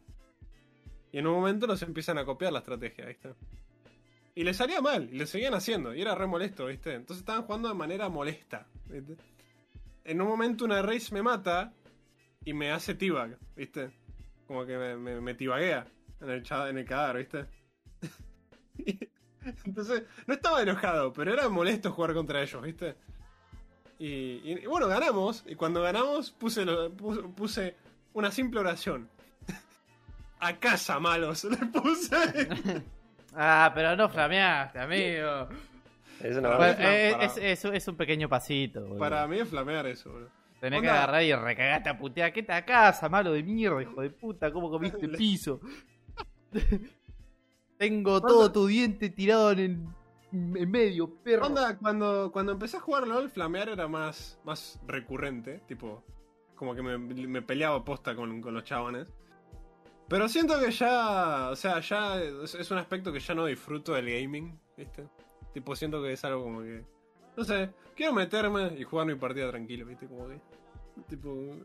Y 1.12 1.20
en 1.20 1.28
un 1.28 1.36
momento 1.36 1.68
nos 1.68 1.84
empiezan 1.84 2.18
a 2.18 2.26
copiar 2.26 2.52
la 2.52 2.60
estrategia, 2.60 3.06
¿viste? 3.06 3.36
Y 4.34 4.44
les 4.44 4.58
salía 4.58 4.82
mal, 4.82 5.08
y 5.14 5.20
le 5.20 5.28
seguían 5.28 5.54
haciendo, 5.54 5.94
y 5.94 6.02
era 6.02 6.16
re 6.16 6.26
molesto, 6.26 6.66
¿viste? 6.66 6.96
Entonces 6.96 7.20
estaban 7.20 7.44
jugando 7.44 7.70
de 7.70 7.76
manera 7.76 8.10
molesta, 8.10 8.66
¿viste? 8.88 9.18
En 10.04 10.20
un 10.20 10.28
momento 10.28 10.66
una 10.66 10.82
race 10.82 11.14
me 11.14 11.22
mata 11.22 11.76
y 12.44 12.54
me 12.54 12.72
hace 12.72 12.96
tibag, 12.96 13.38
¿viste? 13.56 13.92
Como 14.48 14.66
que 14.66 14.76
me, 14.80 14.98
me, 14.98 15.22
me 15.22 15.36
tibaguea 15.36 15.86
en 16.22 16.30
el, 16.32 16.44
en 16.50 16.78
el 16.80 16.86
cadáver, 16.86 17.18
¿viste? 17.18 17.59
Entonces, 19.66 20.04
no 20.28 20.34
estaba 20.34 20.62
enojado, 20.62 21.14
pero 21.14 21.34
era 21.34 21.48
molesto 21.50 21.92
jugar 21.92 22.14
contra 22.14 22.42
ellos, 22.42 22.62
¿viste? 22.62 22.96
Y, 23.98 24.08
y- 24.08 24.60
y 24.64 24.66
bueno, 24.66 24.88
ganamos, 24.88 25.44
y 25.48 25.56
cuando 25.56 25.82
ganamos 25.82 26.32
puse, 26.32 26.66
lo- 26.66 26.90
puse, 26.92 27.22
puse 27.24 27.76
una 28.14 28.32
simple 28.32 28.60
oración. 28.60 29.10
A 30.40 30.58
casa, 30.58 31.00
malos, 31.00 31.44
le 31.46 31.58
puse. 31.58 32.16
Ah, 33.36 33.72
pero 33.76 33.96
no 33.96 34.08
flameaste, 34.10 34.80
amigo. 34.80 35.48
Es 36.22 36.36
una 36.38 36.58
Bueno, 36.58 36.76
eh, 36.80 37.16
es, 37.22 37.38
es- 37.38 37.66
es 37.66 37.88
un 37.88 37.96
pequeño 37.96 38.28
pasito, 38.30 38.82
boludo. 38.82 39.00
Para 39.00 39.26
mí 39.28 39.40
es 39.40 39.48
flamear 39.50 39.86
eso, 39.88 40.12
bro. 40.14 40.28
Tenés 40.60 40.82
que 40.82 40.90
agarrar 40.90 41.24
y 41.24 41.34
recagaste 41.34 41.90
a 41.90 41.98
putear. 41.98 42.34
¿Qué 42.34 42.44
te 42.44 42.66
casa, 42.66 43.08
malo 43.08 43.32
de 43.32 43.42
mierda, 43.44 43.82
hijo 43.82 44.02
de 44.02 44.10
puta? 44.10 44.52
¿Cómo 44.52 44.70
comiste 44.70 45.06
el 45.06 45.12
piso? 45.14 45.62
Tengo 47.80 48.22
todo 48.22 48.52
tu 48.52 48.68
diente 48.68 49.10
tirado 49.10 49.52
en, 49.52 49.60
el- 49.60 50.58
en 50.58 50.70
medio, 50.70 51.10
perro. 51.24 51.48
Onda, 51.48 51.78
cuando, 51.78 52.30
cuando 52.32 52.52
empecé 52.52 52.76
a 52.78 52.82
jugar 52.82 53.08
LOL, 53.08 53.30
flamear 53.30 53.70
era 53.70 53.88
más, 53.88 54.38
más 54.44 54.80
recurrente. 54.86 55.62
Tipo, 55.66 56.04
como 56.56 56.76
que 56.76 56.82
me, 56.82 56.98
me 56.98 57.42
peleaba 57.42 57.84
posta 57.86 58.16
con, 58.18 58.42
con 58.42 58.54
los 58.54 58.66
chabones. 58.66 59.14
Pero 60.10 60.28
siento 60.28 60.60
que 60.60 60.72
ya, 60.72 61.50
o 61.52 61.56
sea, 61.56 61.80
ya 61.80 62.22
es, 62.22 62.70
un 62.70 62.78
aspecto 62.80 63.14
que 63.14 63.20
ya 63.22 63.34
no 63.34 63.46
disfruto 63.46 63.94
del 63.94 64.10
gaming, 64.10 64.60
¿viste? 64.76 65.08
Tipo, 65.54 65.74
siento 65.76 66.02
que 66.04 66.12
es 66.14 66.26
algo 66.26 66.44
como 66.44 66.62
que, 66.64 66.84
no 67.38 67.44
sé, 67.46 67.70
quiero 67.96 68.12
meterme 68.14 68.74
y 68.78 68.84
jugar 68.84 69.08
mi 69.08 69.16
partida 69.16 69.50
tranquilo, 69.50 69.86
¿viste? 69.86 70.08
Como 70.08 70.28
que, 70.28 70.42
tipo, 71.08 71.56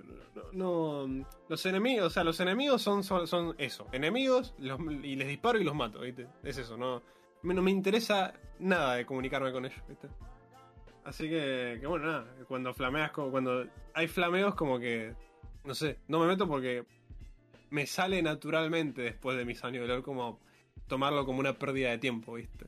no, 0.52 1.06
no- 1.06 1.26
los 1.48 1.66
enemigos, 1.66 2.06
o 2.06 2.10
sea, 2.10 2.24
los 2.24 2.38
enemigos 2.40 2.82
son, 2.82 3.02
son, 3.02 3.54
eso, 3.58 3.86
enemigos 3.92 4.54
y 4.58 5.16
les 5.16 5.28
disparo 5.28 5.58
y 5.58 5.64
los 5.64 5.74
mato, 5.74 6.00
¿viste? 6.00 6.26
Es 6.42 6.58
eso, 6.58 6.76
no, 6.76 7.02
no 7.42 7.62
me 7.62 7.70
interesa 7.70 8.34
nada 8.58 8.94
de 8.96 9.06
comunicarme 9.06 9.52
con 9.52 9.64
ellos, 9.66 9.82
¿viste? 9.88 10.08
Así 11.04 11.28
que, 11.28 11.80
bueno, 11.86 12.06
nada, 12.06 12.34
cuando 12.48 12.72
flameas, 12.72 13.10
cuando 13.12 13.66
hay 13.92 14.08
flameos 14.08 14.54
como 14.54 14.78
que, 14.78 15.14
no 15.64 15.74
sé, 15.74 15.98
no 16.08 16.18
me 16.20 16.26
meto 16.26 16.48
porque 16.48 16.84
me 17.70 17.86
sale 17.86 18.22
naturalmente 18.22 19.02
después 19.02 19.36
de 19.36 19.44
mis 19.44 19.62
años 19.64 19.82
de 19.82 19.88
LOL 19.88 20.02
como 20.02 20.38
tomarlo 20.86 21.26
como 21.26 21.40
una 21.40 21.58
pérdida 21.58 21.90
de 21.90 21.98
tiempo, 21.98 22.34
¿viste? 22.34 22.66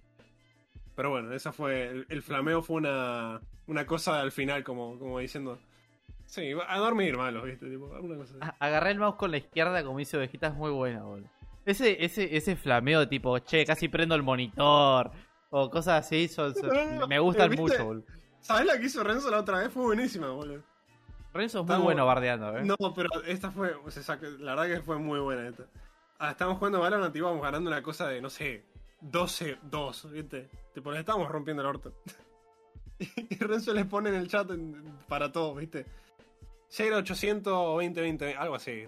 Pero 0.94 1.10
bueno, 1.10 1.32
esa 1.32 1.52
fue, 1.52 1.86
el, 1.88 2.06
el 2.08 2.22
flameo 2.22 2.62
fue 2.62 2.76
una, 2.76 3.40
una 3.66 3.86
cosa 3.86 4.20
al 4.20 4.32
final 4.32 4.64
como, 4.64 4.98
como 4.98 5.18
diciendo, 5.18 5.58
sí, 6.26 6.50
a 6.68 6.78
dormir 6.78 7.16
malos, 7.16 7.44
¿viste? 7.44 7.68
Tipo, 7.70 7.94
alguna 7.94 8.16
cosa 8.16 8.34
así. 8.40 8.52
Agarré 8.58 8.90
el 8.90 8.98
mouse 8.98 9.16
con 9.16 9.30
la 9.30 9.38
izquierda, 9.38 9.82
como 9.84 9.98
dice 9.98 10.16
Ovejita, 10.16 10.48
es 10.48 10.54
muy 10.54 10.70
buena, 10.70 11.02
boludo. 11.02 11.28
Ese, 11.64 12.04
ese, 12.04 12.36
ese 12.36 12.54
flameo 12.56 13.00
de 13.00 13.06
tipo, 13.08 13.38
che, 13.40 13.64
casi 13.64 13.88
prendo 13.88 14.14
el 14.14 14.22
monitor. 14.22 15.10
O 15.50 15.70
cosas 15.70 16.04
así, 16.06 16.28
son- 16.28 16.54
me 17.08 17.18
gustan 17.18 17.48
¿viste? 17.50 17.62
mucho, 17.62 17.84
boludo. 17.84 18.04
¿Sabes 18.40 18.66
la 18.66 18.78
que 18.78 18.86
hizo 18.86 19.02
Renzo 19.02 19.30
la 19.30 19.40
otra 19.40 19.58
vez? 19.58 19.72
Fue 19.72 19.82
buenísima, 19.82 20.28
boludo. 20.30 20.62
Renzo 21.32 21.58
es 21.60 21.64
muy 21.64 21.72
Estamos- 21.72 21.84
bueno 21.84 22.06
bardeando, 22.06 22.56
eh. 22.58 22.64
No, 22.64 22.76
pero 22.94 23.08
esta 23.26 23.50
fue, 23.50 23.74
o 23.74 23.90
sea, 23.90 24.02
saca- 24.02 24.28
la 24.38 24.54
verdad 24.54 24.76
que 24.76 24.82
fue 24.82 24.98
muy 24.98 25.18
buena 25.20 25.48
esta. 25.48 25.64
Ah, 26.18 26.30
estábamos 26.30 26.58
jugando 26.58 26.80
Valorant 26.80 27.14
y 27.14 27.18
íbamos 27.18 27.42
ganando 27.42 27.68
una 27.68 27.82
cosa 27.82 28.08
de, 28.08 28.20
no 28.22 28.30
sé, 28.30 28.64
12-2, 29.02 30.10
¿viste? 30.10 30.48
Tipo, 30.72 30.90
le 30.92 31.00
estábamos 31.00 31.28
rompiendo 31.30 31.62
el 31.62 31.68
orto. 31.68 31.92
y 32.98 33.36
Renzo 33.36 33.74
les 33.74 33.86
pone 33.86 34.08
en 34.10 34.14
el 34.16 34.28
chat 34.28 34.48
para 35.08 35.30
todos, 35.32 35.56
¿viste? 35.58 35.84
0800 36.70 37.44
2020, 37.44 38.34
algo 38.34 38.54
así. 38.54 38.84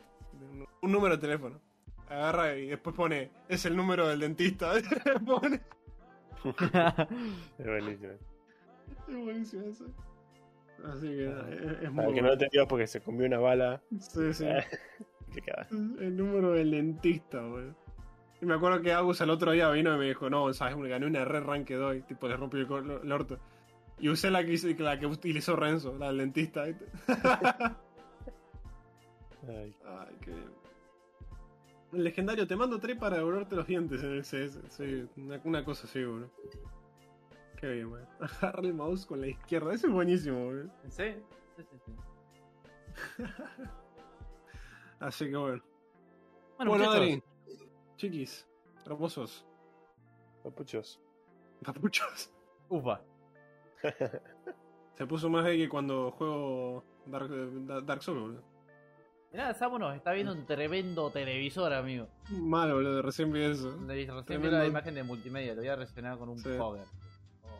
Un, 0.83 0.93
número 0.93 1.17
de 1.17 1.21
teléfono. 1.21 1.61
Agarra 2.09 2.57
y 2.57 2.69
después 2.69 2.95
pone, 2.97 3.31
es 3.49 3.65
el 3.67 3.77
número 3.77 4.09
del 4.09 4.21
dentista. 4.21 4.73
pone, 5.27 5.61
Es 7.59 7.67
buenísimo. 7.67 8.13
es 9.09 9.17
buenísimo 9.17 9.67
eso. 9.67 9.87
Así 10.85 11.09
que 11.09 11.25
nada, 11.25 11.51
es, 11.51 11.61
es 11.61 11.67
muy 11.67 11.81
que 11.81 11.91
no 11.91 12.03
bueno. 12.13 12.27
lo 12.29 12.33
entendió 12.35 12.69
porque 12.69 12.87
se 12.87 13.01
comió 13.01 13.27
una 13.27 13.39
bala. 13.39 13.83
Sí, 13.99 14.33
sí. 14.33 14.47
Que 15.35 15.43
queda. 15.43 15.67
El 15.71 16.17
número 16.17 16.53
del 16.53 16.71
dentista, 16.71 17.43
boludo. 17.43 17.75
Y 18.41 18.47
me 18.47 18.55
acuerdo 18.55 18.81
que 18.81 18.93
Agus 18.93 19.21
el 19.21 19.29
otro 19.31 19.53
día 19.53 19.69
vino 19.71 19.95
y 19.95 19.99
me 19.99 20.07
dijo, 20.07 20.31
no, 20.31 20.53
sabes, 20.55 20.77
me 20.77 20.89
gané 20.89 21.07
una 21.07 21.25
re 21.25 21.41
rank 21.41 21.71
hoy, 21.73 22.03
tipo 22.03 22.29
le 22.29 22.37
rompí 22.37 22.59
el, 22.59 22.67
el 23.03 23.13
orto. 23.13 23.39
Y 24.01 24.09
usé 24.09 24.31
la 24.31 24.45
que, 24.45 24.53
hice- 24.53 24.75
la 24.79 24.99
que 24.99 25.07
utilizó 25.07 25.57
Renzo, 25.57 25.97
la 25.99 26.07
del 26.09 26.19
dentista. 26.19 26.62
Ay, 29.49 29.75
Ay, 29.85 30.16
qué 30.20 30.31
bien. 30.31 30.53
El 31.93 32.05
legendario, 32.05 32.47
te 32.47 32.55
mando 32.55 32.79
tres 32.79 32.99
para 32.99 33.16
devolverte 33.16 33.57
los 33.57 33.66
dientes 33.66 34.03
en 34.03 34.12
el 34.12 34.23
CS. 34.23 34.61
Sí, 34.69 35.09
una, 35.16 35.41
una 35.45 35.65
cosa 35.65 35.87
así, 35.87 36.05
boludo. 36.05 36.31
Qué 37.57 37.66
bien, 37.73 37.91
weón. 37.91 38.07
Agarra 38.20 38.61
el 38.61 38.75
mouse 38.75 39.07
con 39.07 39.20
la 39.20 39.29
izquierda. 39.29 39.73
Eso 39.73 39.87
es 39.87 39.93
buenísimo, 39.93 40.45
boludo. 40.45 40.70
¿Sí? 40.91 41.15
Sí, 41.57 41.62
sí, 41.70 41.77
sí. 41.87 41.93
Así 45.01 45.31
que 45.31 45.37
bueno. 45.37 45.62
Bueno, 46.59 46.91
Adri. 46.91 47.23
Chiquis. 47.97 48.47
Hermosos. 48.85 49.47
papuchos. 50.43 51.01
Papuchos. 51.65 52.31
ufa. 52.69 53.01
Se 54.97 55.07
puso 55.07 55.29
más 55.31 55.45
gay 55.45 55.59
que 55.59 55.69
cuando 55.69 56.11
juego 56.13 56.85
Dark, 57.07 57.29
Da- 57.67 57.81
Dark 57.83 58.03
Souls, 58.03 58.21
boludo. 58.21 58.43
Mirá, 59.33 59.53
Samu 59.55 59.79
nos 59.79 59.95
está 59.95 60.13
viendo 60.13 60.33
un 60.33 60.47
tremendo 60.47 61.11
televisor, 61.11 61.73
amigo. 61.73 62.09
Mal, 62.31 62.73
boludo, 62.73 63.03
recién 63.03 63.31
vi 63.33 63.43
eso. 63.43 63.77
Recién 63.87 64.07
vi 64.17 64.25
Tremendo. 64.25 64.59
la 64.59 64.67
imagen 64.67 64.95
de 64.95 65.03
multimedia, 65.03 65.55
lo 65.55 65.61
voy 65.61 65.69
a 65.69 65.77
reaccionar 65.77 66.17
con 66.19 66.31
un 66.31 66.39
Sí. 66.39 66.49
cover. 66.57 66.85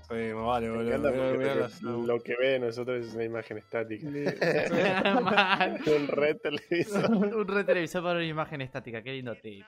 Sí, 0.09 0.15
me 0.15 0.33
vale, 0.33 0.69
Me 0.71 0.77
boludo. 0.77 0.89
encanta 0.89 1.11
Mirá- 1.11 1.23
porque 1.25 1.39
mirá 1.39 1.55
lo- 1.55 1.61
las- 1.61 1.83
lo 1.83 2.21
que 2.21 2.37
ve 2.37 2.49
de 2.49 2.59
nosotros 2.61 3.07
es 3.07 3.15
una 3.15 3.25
imagen 3.25 3.59
estática. 3.59 4.07
Un 5.99 6.09
red 6.09 6.37
televisor. 6.39 7.11
un 7.11 7.47
re 7.47 7.65
televisor 7.65 8.03
para 8.03 8.15
una 8.19 8.25
imagen 8.27 8.63
estática, 8.63 9.03
qué 9.03 9.13
lindo 9.13 9.35
tip. 9.37 9.65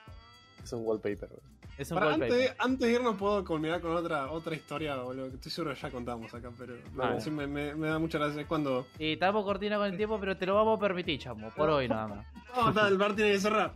Es 0.63 0.73
un 0.73 0.85
wallpaper. 0.87 1.29
bro. 1.29 1.39
Es 1.79 1.91
un 1.91 1.95
Para, 1.99 2.11
wallpaper. 2.11 2.33
antes, 2.33 2.55
antes 2.59 2.89
de 2.89 2.93
irnos 2.95 3.17
puedo 3.17 3.45
culminar 3.45 3.81
con 3.81 3.93
otra 3.97 4.31
otra 4.31 4.55
historia, 4.55 4.97
boludo, 4.97 5.29
que 5.31 5.37
estoy 5.37 5.51
seguro 5.51 5.75
que 5.75 5.81
ya 5.81 5.91
contamos 5.91 6.33
acá, 6.35 6.51
pero 6.59 6.75
Ah. 7.01 7.19
sí 7.21 7.31
me, 7.31 7.47
me- 7.47 7.75
me 7.75 7.89
da 7.89 7.99
mucha 7.99 8.19
gracia. 8.19 8.43
Es 8.43 8.47
cuando... 8.47 8.87
Y 8.99 9.13
estamos 9.15 9.45
cortina 9.45 9.77
con 9.79 9.87
el 9.87 9.97
tiempo, 9.97 10.19
pero 10.21 10.37
te 10.37 10.45
lo 10.47 10.55
vamos 10.55 10.77
a 10.79 10.81
permitir, 10.81 11.19
chamo, 11.19 11.51
por 11.51 11.71
hoy 11.71 11.89
nada 11.89 12.09
más. 12.09 12.27
No, 12.57 12.69
está, 12.71 12.89
el 12.89 12.99
bar 12.99 13.15
tiene 13.15 13.33
que 13.33 13.39
cerrar. 13.41 13.73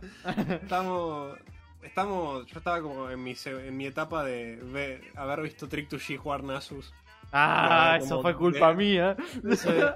Estamos... 0.61 1.37
Estamos... 1.81 2.45
Yo 2.47 2.57
estaba 2.59 2.81
como 2.81 3.09
en 3.09 3.23
mi, 3.23 3.35
se- 3.35 3.67
en 3.67 3.77
mi 3.77 3.85
etapa 3.85 4.23
de 4.23 4.57
ver- 4.57 5.01
haber 5.15 5.41
visto 5.41 5.67
Trick 5.69 5.87
to 5.89 5.97
G 5.97 6.17
jugar 6.17 6.43
Nasus. 6.43 6.93
Ah, 7.31 7.97
eso 8.01 8.21
fue 8.21 8.35
culpa 8.35 8.73
mía. 8.73 9.15
De 9.43 9.93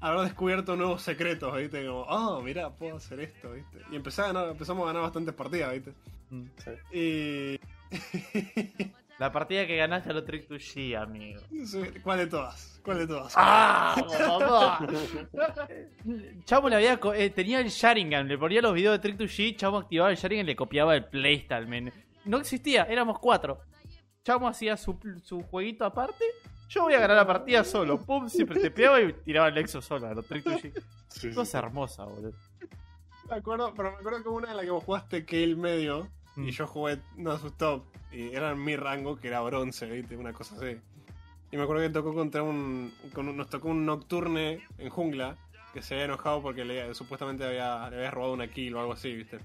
haber 0.00 0.20
descubierto 0.22 0.76
nuevos 0.76 1.02
secretos, 1.02 1.56
¿viste? 1.56 1.86
Como, 1.86 2.02
oh, 2.02 2.40
mirá, 2.42 2.70
puedo 2.70 2.96
hacer 2.96 3.20
esto, 3.20 3.52
¿viste? 3.52 3.78
Y 3.90 3.96
empecé 3.96 4.22
a 4.22 4.26
ganar, 4.28 4.48
empezamos 4.50 4.84
a 4.84 4.86
ganar 4.88 5.02
bastantes 5.02 5.34
partidas, 5.34 5.72
¿viste? 5.72 5.92
Sí. 6.30 6.70
Y... 6.92 7.60
La 9.18 9.32
partida 9.32 9.66
que 9.66 9.76
ganaste 9.76 10.10
a 10.10 10.12
los 10.12 10.24
Trick 10.24 10.46
to 10.46 10.54
G, 10.54 10.96
amigo. 10.96 11.40
¿Cuál 12.04 12.18
de 12.18 12.26
todas? 12.28 12.80
¿Cuál 12.84 12.98
de 12.98 13.06
todas? 13.08 13.32
¡Ah! 13.36 13.96
Chamo 16.44 16.68
le 16.68 16.76
había 16.76 17.00
eh, 17.16 17.30
tenía 17.30 17.58
el 17.58 17.68
Sharingan, 17.68 18.28
le 18.28 18.38
ponía 18.38 18.62
los 18.62 18.74
videos 18.74 18.94
de 18.94 19.00
Trick 19.00 19.18
to 19.18 19.24
G, 19.24 19.56
Chamo 19.56 19.78
activaba 19.78 20.12
el 20.12 20.16
Sharingan 20.16 20.46
y 20.46 20.46
le 20.46 20.56
copiaba 20.56 20.94
el 20.94 21.06
playstyle, 21.06 21.66
men. 21.66 21.92
No 22.26 22.38
existía, 22.38 22.84
éramos 22.84 23.18
cuatro. 23.18 23.58
Chamo 24.22 24.46
hacía 24.46 24.76
su, 24.76 24.96
su 25.24 25.42
jueguito 25.42 25.84
aparte. 25.84 26.24
Yo 26.68 26.82
voy 26.82 26.94
a 26.94 27.00
ganar 27.00 27.16
la 27.16 27.26
partida 27.26 27.64
solo. 27.64 27.98
Pum, 27.98 28.28
siempre 28.28 28.60
te 28.60 28.70
pegaba 28.70 29.00
y 29.00 29.12
tiraba 29.14 29.48
el 29.48 29.58
Exo 29.58 29.82
solo 29.82 30.06
a 30.06 30.14
los 30.14 30.26
Trick 30.26 30.44
to 30.44 30.50
G. 30.50 30.72
Sí, 31.08 31.30
sí, 31.30 31.34
Cosa 31.34 31.58
sí. 31.60 31.66
hermosa, 31.66 32.04
boludo. 32.04 32.34
Me 33.28 33.36
acuerdo, 33.36 33.74
pero 33.74 33.90
me 33.90 33.96
acuerdo 33.96 34.22
que 34.22 34.28
una 34.28 34.50
en 34.50 34.56
la 34.56 34.62
que 34.62 34.70
vos 34.70 34.84
jugaste 34.84 35.26
que 35.26 35.42
el 35.42 35.56
medio, 35.56 36.08
y 36.46 36.50
yo 36.50 36.66
jugué 36.66 36.98
Nasus 37.16 37.52
Top 37.56 37.84
y 38.12 38.34
era 38.34 38.52
en 38.52 38.62
mi 38.64 38.76
rango 38.76 39.16
que 39.18 39.28
era 39.28 39.40
bronce, 39.40 39.86
¿viste? 39.86 40.16
Una 40.16 40.32
cosa 40.32 40.54
así. 40.56 40.76
Y 41.50 41.56
me 41.56 41.62
acuerdo 41.62 41.82
que 41.82 41.90
tocó 41.90 42.14
contra 42.14 42.42
un, 42.42 42.92
con 43.14 43.36
nos 43.36 43.48
tocó 43.48 43.68
un 43.68 43.84
Nocturne 43.86 44.62
en 44.78 44.88
jungla 44.90 45.36
que 45.72 45.82
se 45.82 45.94
había 45.94 46.06
enojado 46.06 46.42
porque 46.42 46.64
le, 46.64 46.94
supuestamente 46.94 47.44
había, 47.44 47.88
le 47.90 47.96
había 47.96 48.10
robado 48.10 48.32
una 48.34 48.48
kill 48.48 48.74
o 48.74 48.80
algo 48.80 48.92
así, 48.92 49.14
¿viste? 49.14 49.38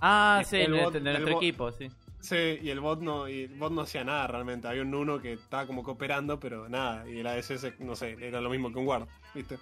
Ah, 0.00 0.40
Y 0.42 0.44
sí, 0.44 0.56
el 0.56 0.72
de, 0.72 0.84
bot- 0.84 0.92
de 0.92 0.98
el 0.98 1.04
nuestro 1.04 1.32
bot- 1.34 1.36
equipo, 1.42 1.72
sí. 1.72 1.90
Sí, 2.20 2.58
y 2.62 2.70
el 2.70 2.80
bot 2.80 3.00
no, 3.02 3.28
y 3.28 3.42
el 3.42 3.54
bot 3.54 3.70
no 3.72 3.82
hacía 3.82 4.02
nada 4.02 4.26
realmente. 4.26 4.66
Había 4.66 4.82
un 4.82 4.94
uno 4.94 5.20
que 5.20 5.34
estaba 5.34 5.66
como 5.66 5.82
cooperando, 5.82 6.40
pero 6.40 6.68
nada. 6.70 7.08
Y 7.08 7.18
el 7.20 7.26
ADC, 7.26 7.58
se- 7.58 7.74
no 7.80 7.94
sé, 7.96 8.16
era 8.20 8.40
lo 8.40 8.48
mismo 8.50 8.72
que 8.72 8.78
un 8.78 8.86
guard, 8.86 9.06
¿viste? 9.34 9.58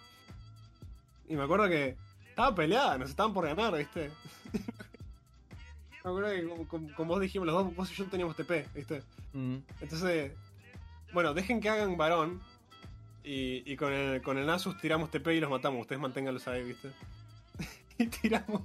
Y 1.29 1.35
me 1.35 1.43
acuerdo 1.43 1.69
que 1.69 1.97
estaba 2.29 2.55
peleada, 2.55 2.99
nos 2.99 3.11
estaban 3.11 3.33
por 3.35 3.47
ganar, 3.47 3.77
¿viste? 3.77 4.11
me 6.05 6.11
acuerdo 6.11 6.31
que 6.31 6.67
como 6.95 7.09
vos 7.15 7.21
dijimos, 7.21 7.47
los 7.47 7.55
dos, 7.65 7.75
vos 7.77 7.91
y 7.93 7.95
yo 7.95 8.07
teníamos 8.07 8.37
TP, 8.37 8.67
¿viste? 8.75 9.03
Mm. 9.33 9.57
Entonces, 9.81 10.33
bueno, 11.13 11.33
dejen 11.35 11.61
que 11.61 11.69
hagan 11.69 11.97
varón. 11.97 12.41
Y, 13.25 13.63
y 13.71 13.77
con, 13.77 13.93
el, 13.93 14.21
con 14.21 14.37
el 14.37 14.47
Nasus 14.47 14.77
tiramos 14.81 15.11
TP 15.11 15.29
y 15.35 15.41
los 15.41 15.49
matamos. 15.51 15.83
Ustedes 15.83 16.01
manténganlos 16.03 16.49
ahí, 16.49 16.65
¿viste? 16.65 16.91
y 17.99 18.07
tiramos 18.09 18.63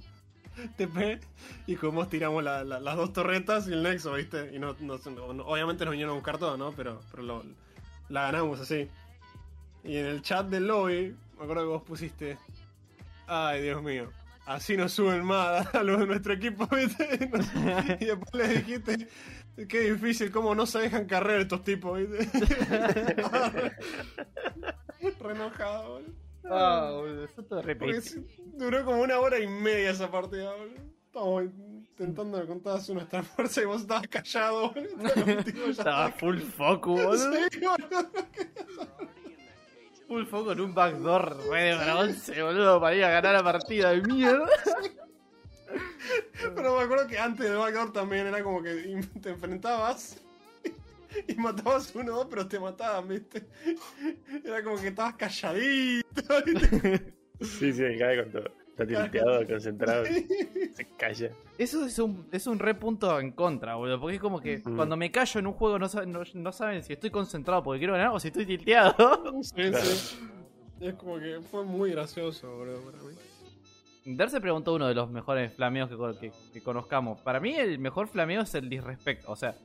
TP 0.78 1.20
y 1.68 1.76
con 1.76 1.94
vos 1.94 2.10
tiramos 2.10 2.44
la- 2.44 2.64
la- 2.64 2.80
las 2.80 2.96
dos 2.96 3.14
torretas 3.14 3.68
y 3.68 3.74
el 3.74 3.84
Nexo, 3.84 4.14
¿viste? 4.14 4.50
Y 4.56 4.58
no, 4.58 4.76
no- 4.80 4.98
no- 5.34 5.46
obviamente 5.46 5.86
nos 5.86 5.92
vinieron 5.92 6.14
a 6.14 6.16
buscar 6.16 6.40
todo, 6.40 6.58
¿no? 6.58 6.72
Pero, 6.72 7.02
pero 7.12 7.22
lo- 7.22 7.44
la 8.10 8.24
ganamos 8.24 8.60
así. 8.60 8.88
Y 9.84 9.98
en 9.98 10.08
el 10.08 10.24
chat 10.24 10.48
del 10.48 10.66
lobby, 10.66 11.16
me 11.38 11.44
acuerdo 11.44 11.62
que 11.62 11.68
vos 11.70 11.84
pusiste. 11.84 12.40
Ay, 13.28 13.62
Dios 13.62 13.84
mío. 13.84 14.10
Así 14.48 14.78
no 14.78 14.88
suben 14.88 15.26
más 15.26 15.68
a 15.76 15.84
los 15.84 16.00
de 16.00 16.08
nuestro 16.08 16.34
equipo, 16.34 16.66
¿viste? 16.68 17.06
Y 18.00 18.06
después 18.06 18.34
le 18.34 18.48
dijiste. 18.48 19.08
Qué 19.68 19.92
difícil, 19.92 20.32
cómo 20.32 20.56
no 20.56 20.66
se 20.66 20.80
dejan 20.80 21.06
carrer 21.06 21.42
estos 21.42 21.64
tipos, 21.64 22.00
¿viste? 22.00 22.26
Re 25.20 25.32
enojado, 25.32 25.94
boludo. 25.94 26.14
Ah, 26.46 26.92
boludo, 26.94 27.26
eso 27.26 28.22
duró 28.54 28.86
como 28.86 29.02
una 29.02 29.20
hora 29.20 29.38
y 29.38 29.48
media 29.48 29.90
esa 29.92 30.10
partida, 30.10 30.56
boludo. 30.56 30.82
Estábamos 31.08 31.44
intentando 31.44 32.48
con 32.48 32.62
todas 32.62 32.90
nuestra 32.90 33.24
fuerza 33.24 33.62
y 33.62 33.66
vos 33.66 33.82
estabas 33.82 34.08
callado, 34.08 34.72
boludo. 34.72 35.70
Estaba 35.72 36.12
full 36.12 36.40
focus, 36.40 37.02
boludo. 37.02 37.34
Sí, 37.34 37.60
boludo. 37.60 38.12
Full 40.08 40.26
focus 40.26 40.54
en 40.54 40.62
un 40.62 40.74
backdoor 40.74 41.50
re 41.50 41.64
de 41.64 41.76
bronce, 41.76 42.42
boludo, 42.42 42.80
para 42.80 42.96
ir 42.96 43.04
a 43.04 43.10
ganar 43.10 43.34
la 43.36 43.44
partida 43.44 43.92
de 43.92 44.02
mierda. 44.02 44.48
Pero 46.56 46.78
me 46.78 46.84
acuerdo 46.84 47.08
que 47.08 47.20
antes 47.20 47.50
del 47.50 47.58
backdoor 47.58 47.92
también 47.92 48.28
era 48.28 48.42
como 48.42 48.64
que 48.64 49.02
te 49.22 49.30
enfrentabas 49.32 50.22
y 51.28 51.36
matabas 51.36 51.94
uno 51.96 52.14
o 52.14 52.18
dos, 52.18 52.28
pero 52.30 52.48
te 52.48 52.60
mataban, 52.60 53.08
¿viste? 53.08 53.48
Era 54.44 54.64
como 54.64 54.80
que 54.80 54.90
estabas 54.90 55.16
calladito. 55.16 56.44
¿viste? 56.46 57.14
Sí, 57.40 57.72
sí, 57.72 57.84
me 57.84 58.00
cae 58.00 58.24
con 58.24 58.32
todo. 58.32 58.52
Está 58.78 58.86
tilteado, 58.86 59.48
concentrado, 59.48 60.06
se 60.06 60.88
calla. 60.98 61.32
Eso 61.58 61.86
es 61.86 61.98
un, 62.00 62.28
es 62.32 62.46
un 62.46 62.60
re 62.60 62.76
punto 62.76 63.20
en 63.20 63.32
contra, 63.32 63.76
boludo. 63.76 64.00
Porque 64.00 64.16
es 64.18 64.22
como 64.22 64.40
que 64.40 64.60
Mm. 64.64 64.76
cuando 64.76 64.96
me 64.96 65.12
callo 65.12 65.40
en 65.40 65.48
un 65.48 65.54
juego 65.54 65.80
no, 65.80 65.90
sa- 65.90 66.06
no, 66.06 66.22
no 66.34 66.52
saben 66.52 66.84
si 66.84 66.94
estoy 66.94 67.10
concentrado 67.10 67.64
porque 67.64 67.80
quiero 67.80 67.94
ganar 67.94 68.10
o 68.10 68.20
si 68.20 68.28
estoy 68.28 68.46
tilteado. 68.46 68.94
Sí, 69.44 69.74
sí. 69.74 70.20
Es 70.80 70.94
como 70.94 71.18
que 71.20 71.40
fue 71.50 71.64
muy 71.66 71.92
gracioso, 71.92 72.56
boludo, 72.56 72.82
para 72.92 72.98
mí. 73.04 73.16
Darse 74.16 74.40
preguntó 74.40 74.76
uno 74.76 74.88
de 74.88 74.94
los 74.94 75.10
mejores 75.10 75.52
flameos 75.54 75.90
que, 75.90 75.98
co- 75.98 76.18
que- 76.20 76.32
que 76.54 76.62
conozcamos. 76.62 77.20
Para 77.22 77.40
mí 77.40 77.56
el 77.56 77.80
mejor 77.80 78.08
flameo 78.08 78.42
es 78.44 78.54
el 78.56 78.70
disrespect. 78.70 79.24
O 79.28 79.36
sea, 79.36 79.56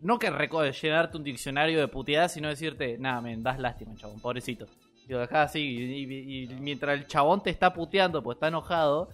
no 0.00 0.18
que 0.18 0.30
llenarte 0.72 1.16
un 1.16 1.22
diccionario 1.22 1.78
de 1.78 1.86
puteadas, 1.88 2.32
sino 2.34 2.48
decirte, 2.48 2.98
nada, 2.98 3.20
me 3.22 3.36
das 3.36 3.60
lástima, 3.60 3.94
chabón, 3.94 4.20
pobrecito. 4.20 4.66
Y 5.08 5.12
lo 5.12 5.18
dejás 5.20 5.50
así, 5.50 5.60
y, 5.60 6.04
y- 6.04 6.42
y 6.44 6.46
mientras 6.60 6.98
el 6.98 7.06
chabón 7.06 7.42
te 7.42 7.50
está 7.50 7.72
puteando, 7.72 8.22
pues 8.22 8.36
está 8.36 8.48
enojado, 8.48 9.08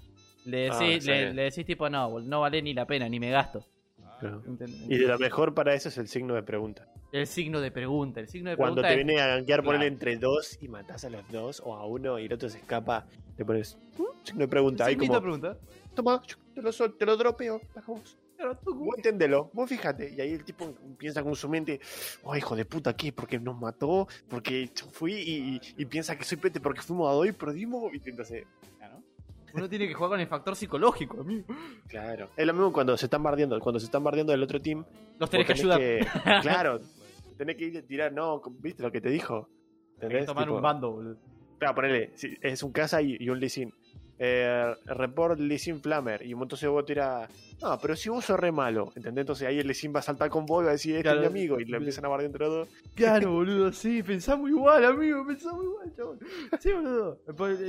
le 0.45 0.69
Ah, 0.71 0.79
decís, 0.79 1.05
le, 1.07 1.33
le 1.33 1.43
decís 1.45 1.65
tipo, 1.65 1.89
no, 1.89 2.21
no 2.21 2.41
vale 2.41 2.61
ni 2.63 2.75
la 2.75 2.87
pena, 2.87 3.09
ni 3.09 3.19
me 3.19 3.31
gasto. 3.31 3.65
Y 4.89 4.99
de 4.99 5.07
lo 5.07 5.19
mejor 5.19 5.55
para 5.55 5.75
eso 5.75 5.89
es 5.89 5.97
el 5.99 6.09
signo 6.09 6.35
de 6.35 6.43
pregunta. 6.43 6.87
El 7.13 7.27
signo 7.27 7.61
de 7.61 7.71
pregunta, 7.71 8.21
el 8.21 8.29
signo 8.29 8.51
de 8.51 8.57
Cuando 8.57 8.83
pregunta 8.83 8.89
te 8.95 9.01
es- 9.01 9.07
viene 9.07 9.21
a 9.23 9.29
gankear, 9.29 9.61
Claro. 9.61 9.65
ponele 9.65 9.87
entre 9.87 10.17
dos 10.17 10.59
y 10.61 10.69
matás 10.69 11.05
a 11.05 11.11
los 11.11 11.27
dos 11.31 11.63
o 11.65 11.75
a 11.75 11.87
uno 11.87 12.19
y 12.19 12.27
el 12.27 12.33
otro 12.33 12.49
se 12.51 12.59
escapa, 12.59 13.07
le 13.39 13.45
pones 13.45 13.79
"Mm", 13.97 14.03
signo 14.25 14.41
de 14.41 14.49
pregunta. 14.49 14.85
Ahí 14.85 14.97
como, 14.97 15.21
pregunta. 15.21 15.57
toma, 15.95 16.21
te 16.55 16.61
lo, 16.63 16.71
te 16.73 17.07
lo 17.07 17.17
dropeo, 17.17 17.61
bajamos. 17.75 18.19
Claro, 18.39 18.57
tú- 18.65 18.73
Vos 18.77 18.97
entendelo, 18.97 19.51
vos 19.53 19.69
fíjate. 19.69 20.15
Y 20.17 20.21
ahí 20.21 20.33
el 20.33 20.45
tipo 20.45 20.73
piensa 20.97 21.25
con 21.25 21.35
su 21.35 21.49
mente, 21.49 21.81
oh 22.23 22.37
hijo 22.37 22.55
de 22.55 22.65
puta, 22.65 22.95
¿qué? 22.95 23.13
Porque 23.13 23.39
nos 23.41 23.59
mató, 23.61 24.07
porque 24.29 24.71
yo 24.75 24.87
fui 24.93 25.13
y, 25.13 25.57
y- 25.57 25.61
y 25.77 25.85
piensa 25.87 26.17
que 26.17 26.23
soy 26.25 26.39
pete 26.39 26.61
porque 26.61 26.81
fuimos 26.81 27.11
a 27.11 27.15
dos 27.15 27.27
y 27.27 27.33
perdimos. 27.33 27.93
Y 27.93 28.09
entonces, 28.09 28.47
Claro. 28.79 29.03
Uno 29.55 29.69
tiene 29.69 29.89
que 29.89 29.95
jugar 29.95 30.11
con 30.11 30.21
el 30.21 30.29
factor 30.29 30.55
psicológico, 30.55 31.21
amigo. 31.21 31.47
claro. 31.89 32.29
Es 32.37 32.47
lo 32.47 32.53
mismo 32.53 32.73
cuando 32.73 32.97
se 32.97 33.07
están 33.07 33.23
bardeando, 33.25 33.59
cuando 33.59 33.81
se 33.81 33.87
están 33.87 34.05
bardeando 34.05 34.31
del 34.31 34.43
otro 34.45 34.61
team. 34.63 34.85
Los 35.19 35.29
tenés 35.31 35.47
que 35.47 35.53
ayudar. 35.55 35.81
que- 35.81 36.07
claro, 36.43 36.79
tenés 37.37 37.57
que 37.57 37.65
ir 37.65 37.79
a 37.79 37.83
tirar, 37.83 38.13
no, 38.13 38.41
viste 38.61 38.85
lo 38.85 38.93
que 38.93 39.01
te 39.01 39.09
dijo. 39.11 39.49
Tenés 39.99 40.21
que 40.21 40.27
tomar 40.27 40.45
Tipo, 40.45 40.57
un 40.57 40.63
bando, 40.63 40.91
boludo. 40.93 41.17
Claro, 41.59 41.75
ponele, 41.75 42.13
si 42.15 42.37
es 42.41 42.63
un 42.63 42.71
casa 42.71 43.03
y, 43.03 43.17
y 43.19 43.29
un 43.31 43.41
Lee 43.41 43.49
Eh, 44.21 44.75
report 44.87 45.39
Lee 45.39 45.59
Sin 45.59 45.81
Flamer. 45.81 46.27
Y 46.27 46.33
entonces 46.33 46.69
vos 46.69 46.85
tira. 46.85 47.29
No, 47.63 47.79
pero 47.79 47.95
si 47.95 48.09
vos 48.09 48.25
sos 48.25 48.39
re 48.39 48.51
malo, 48.51 48.93
¿entendés? 48.97 49.23
Entonces 49.23 49.47
ahí 49.47 49.59
el 49.61 49.67
Lee 49.69 49.75
Sin 49.75 49.95
va 49.95 50.01
a 50.01 50.03
saltar 50.03 50.29
con 50.29 50.45
vos 50.45 50.63
y 50.63 50.65
va 50.65 50.71
a 50.71 50.73
decir, 50.73 50.93
este 50.97 51.03
Claro. 51.05 51.23
es 51.23 51.31
mi 51.33 51.39
amigo. 51.41 51.61
Y 51.61 51.65
lo 51.67 51.77
empiezan 51.77 52.05
a 52.05 52.09
bardear 52.09 52.27
entre 52.27 52.45
los 52.47 52.53
dos. 52.55 52.69
Claro, 52.95 53.33
boludo, 53.35 53.73
sí, 53.73 54.03
pensamos 54.03 54.51
igual, 54.51 54.85
amigo, 54.85 55.25
pensamos 55.27 55.65
igual, 55.65 55.93
chabón. 55.97 56.19
Sí, 56.61 56.73
boludo. 56.73 57.19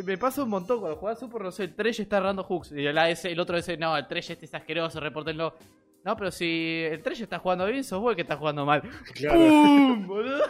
Me- 0.06 0.18
pasa 0.18 0.44
un 0.44 0.50
montón 0.50 0.80
cuando 0.80 0.98
jugás 0.98 1.20
Super, 1.20 1.42
no 1.44 1.52
sé, 1.52 1.66
el 1.66 1.76
Tresh 1.76 2.02
está 2.02 2.18
errando 2.18 2.44
hooks. 2.44 2.72
Y 2.72 2.86
el, 2.86 2.98
AS 2.98 3.26
el 3.26 3.40
otro 3.40 3.56
dice, 3.56 3.78
no, 3.78 3.96
el 3.96 4.08
Tresh 4.08 4.32
este 4.32 4.46
es 4.46 4.54
asqueroso, 4.56 5.00
repórtenlo. 5.00 5.54
No, 6.04 6.16
pero 6.16 6.32
si 6.32 6.84
el 6.90 7.04
Tresh 7.04 7.22
está 7.22 7.38
jugando 7.40 7.66
bien, 7.68 7.84
sos 7.84 8.00
vos 8.02 8.12
el 8.12 8.16
que 8.16 8.22
está 8.24 8.38
jugando 8.38 8.66
mal. 8.66 8.82
¡Pum! 9.30 10.08
Boludo. 10.08 10.44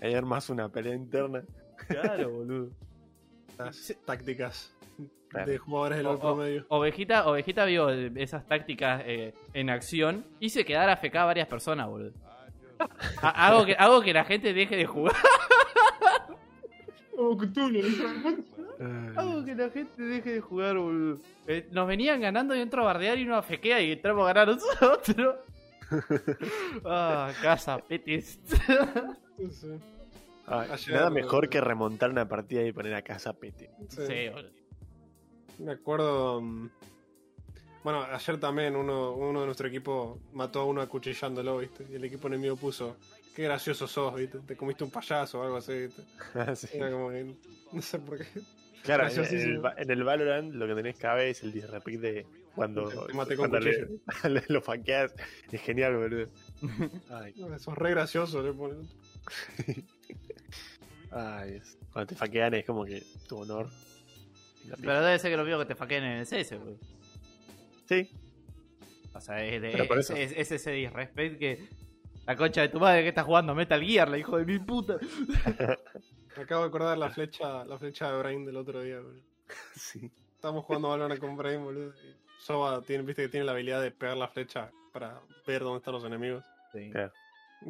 Ahí 0.00 0.14
armas 0.14 0.48
una 0.48 0.68
pelea 0.68 0.94
interna. 0.94 1.42
Claro, 1.88 2.30
boludo. 2.30 2.70
Las 3.58 3.94
tácticas 4.04 4.72
Claro. 5.34 5.50
de 5.50 5.58
jugadores 5.58 5.98
del 5.98 6.06
O- 6.06 6.10
LoL 6.12 6.20
promedio. 6.20 6.66
Ovejita, 6.68 7.26
Ovejita 7.28 7.64
vio 7.64 7.90
esas 7.90 8.46
tácticas 8.46 9.02
eh, 9.04 9.34
en 9.52 9.68
acción 9.70 10.24
y 10.40 10.48
se 10.50 10.64
quedara 10.64 10.92
AFK 10.94 11.14
a 11.16 11.24
varias 11.26 11.48
personas, 11.48 11.88
boludo. 11.88 12.12
Ha- 13.22 13.46
Hago 13.48 13.64
que, 13.66 13.72
hago 13.78 14.00
que 14.02 14.12
la 14.12 14.24
gente 14.24 14.52
deje 14.52 14.76
de 14.76 14.86
jugar. 14.86 15.14
Como 17.16 17.36
Cthulhu, 17.38 17.80
Hago 19.16 19.44
que 19.44 19.54
la 19.54 19.70
gente 19.70 20.02
deje 20.02 20.32
de 20.34 20.40
jugar, 20.40 20.76
boludo. 20.76 21.18
Eh, 21.46 21.68
nos 21.70 21.86
venían 21.86 22.20
ganando 22.20 22.54
y 22.56 22.60
entro 22.60 22.82
a 22.82 22.86
bardear 22.86 23.18
y 23.18 23.24
uno 23.24 23.36
afequea 23.36 23.80
y 23.80 23.92
entramos 23.92 24.24
a 24.28 24.32
ganar 24.32 24.48
nosotros. 24.56 25.36
ah, 26.84 27.30
casa, 27.42 27.78
petis. 27.78 28.38
Ay, 30.46 30.68
Ayer- 30.72 30.94
nada 30.94 31.10
mejor 31.10 31.48
que 31.48 31.60
remontar 31.60 32.10
una 32.10 32.28
partida 32.28 32.62
y 32.62 32.72
poner 32.72 32.94
a 32.94 33.02
casa 33.02 33.32
pete. 33.32 33.70
sí. 33.88 34.02
sí, 34.06 34.28
boludo. 34.30 34.50
Me 35.58 35.72
acuerdo. 35.72 36.40
mm, 36.40 36.68
Bueno, 37.82 38.02
ayer 38.02 38.40
también 38.40 38.76
uno, 38.76 39.12
uno 39.12 39.40
de 39.40 39.46
nuestro 39.46 39.68
equipo 39.68 40.18
mató 40.32 40.60
a 40.60 40.64
uno 40.64 40.80
acuchillándolo, 40.80 41.58
¿viste? 41.58 41.86
Y 41.90 41.94
el 41.96 42.04
equipo 42.04 42.28
enemigo 42.28 42.56
puso. 42.56 42.96
Qué 43.34 43.42
gracioso 43.42 43.86
sos, 43.88 44.14
¿viste? 44.14 44.38
Te 44.40 44.56
comiste 44.56 44.84
un 44.84 44.90
payaso 44.90 45.40
o 45.40 45.42
algo 45.42 45.56
así, 45.56 45.72
¿viste? 45.86 46.02
Ah, 46.34 46.54
sí. 46.56 46.68
Era 46.72 46.90
como 46.90 47.10
que. 47.10 47.34
No 47.72 47.82
sé 47.82 47.98
por 47.98 48.18
qué. 48.18 48.26
Claro, 48.82 49.08
en, 49.08 49.18
el, 49.18 49.62
en 49.78 49.90
el 49.90 50.04
Valorant 50.04 50.54
lo 50.54 50.66
que 50.66 50.74
tenés 50.74 50.96
cada 50.98 51.14
vez 51.14 51.38
es 51.38 51.42
el 51.44 51.52
disrepic 51.52 52.00
de 52.00 52.26
cuando, 52.54 52.86
Te 53.06 53.14
maté 53.14 53.34
con 53.34 53.48
cuando 53.48 53.60
le, 53.60 53.88
le- 54.28 54.44
lo 54.48 54.60
fanqueas. 54.60 55.14
Es 55.50 55.60
genial, 55.62 55.96
boludo. 55.96 56.28
Ay, 57.10 57.34
Sos 57.58 57.76
re 57.78 57.90
gracioso, 57.90 58.42
le 58.42 58.52
ponen. 58.52 58.86
ay, 61.10 61.54
es- 61.56 61.78
cuando 61.92 62.08
te 62.08 62.14
fanquean 62.16 62.54
es 62.54 62.64
como 62.66 62.84
que 62.84 63.02
tu 63.28 63.38
honor. 63.38 63.68
Pero 64.80 65.00
debe 65.02 65.18
ser 65.18 65.30
que 65.30 65.36
lo 65.36 65.44
vio 65.44 65.58
que 65.58 65.66
te 65.66 65.74
faquen 65.74 66.04
en 66.04 66.18
el 66.18 66.26
CS, 66.26 66.56
boludo. 66.58 66.78
Sí, 67.86 68.10
O 69.12 69.20
sea, 69.20 69.44
es, 69.44 69.60
de- 69.62 69.70
Pero 69.70 69.86
por 69.86 69.98
es, 69.98 70.10
eso. 70.10 70.16
es- 70.16 70.32
es 70.36 70.50
ese 70.52 70.70
disrespect 70.72 71.38
que. 71.38 71.68
La 72.26 72.36
concha 72.36 72.62
de 72.62 72.68
tu 72.70 72.80
madre 72.80 73.02
que 73.02 73.10
está 73.10 73.22
jugando 73.22 73.54
Metal 73.54 73.82
Gear, 73.82 74.08
la 74.08 74.16
hijo 74.16 74.38
de 74.38 74.46
mi 74.46 74.58
puta. 74.58 74.96
Me 76.36 76.42
acabo 76.42 76.62
de 76.62 76.68
acordar 76.68 76.96
la 76.98 77.10
flecha, 77.10 77.64
la 77.64 77.78
flecha 77.78 78.10
de 78.10 78.18
Brain 78.18 78.44
del 78.46 78.56
otro 78.56 78.80
día, 78.82 78.98
boludo. 79.00 79.20
sí. 79.76 80.10
Estábamos 80.34 80.64
jugando 80.64 80.88
Valorant 80.88 81.20
con 81.20 81.36
Brain, 81.36 81.62
boludo. 81.62 81.92
Soba 82.38 82.80
tiene, 82.82 83.02
viste 83.04 83.22
que 83.22 83.28
tiene 83.28 83.44
la 83.46 83.52
habilidad 83.52 83.80
de 83.82 83.90
pegar 83.90 84.16
la 84.16 84.28
flecha 84.28 84.70
para 84.92 85.20
ver 85.46 85.62
dónde 85.62 85.78
están 85.78 85.92
los 85.94 86.04
enemigos. 86.04 86.44
Claro. 86.92 87.12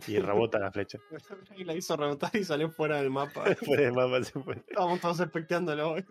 Y 0.08 0.18
rebota 0.18 0.58
la 0.58 0.72
flecha. 0.72 0.98
Y 1.56 1.62
la 1.62 1.72
hizo 1.74 1.96
rebotar 1.96 2.34
y 2.34 2.42
salió 2.42 2.68
fuera 2.68 2.96
del 2.96 3.10
mapa. 3.10 3.44
Fuera 3.64 3.82
de 3.84 3.92
mapa 3.92 4.24
se 4.24 4.32
fue. 4.40 4.56
Estábamos 4.56 5.00
todos 5.00 5.20
especteándolo. 5.20 5.94
Pobre 5.94 6.02
Brain. 6.02 6.06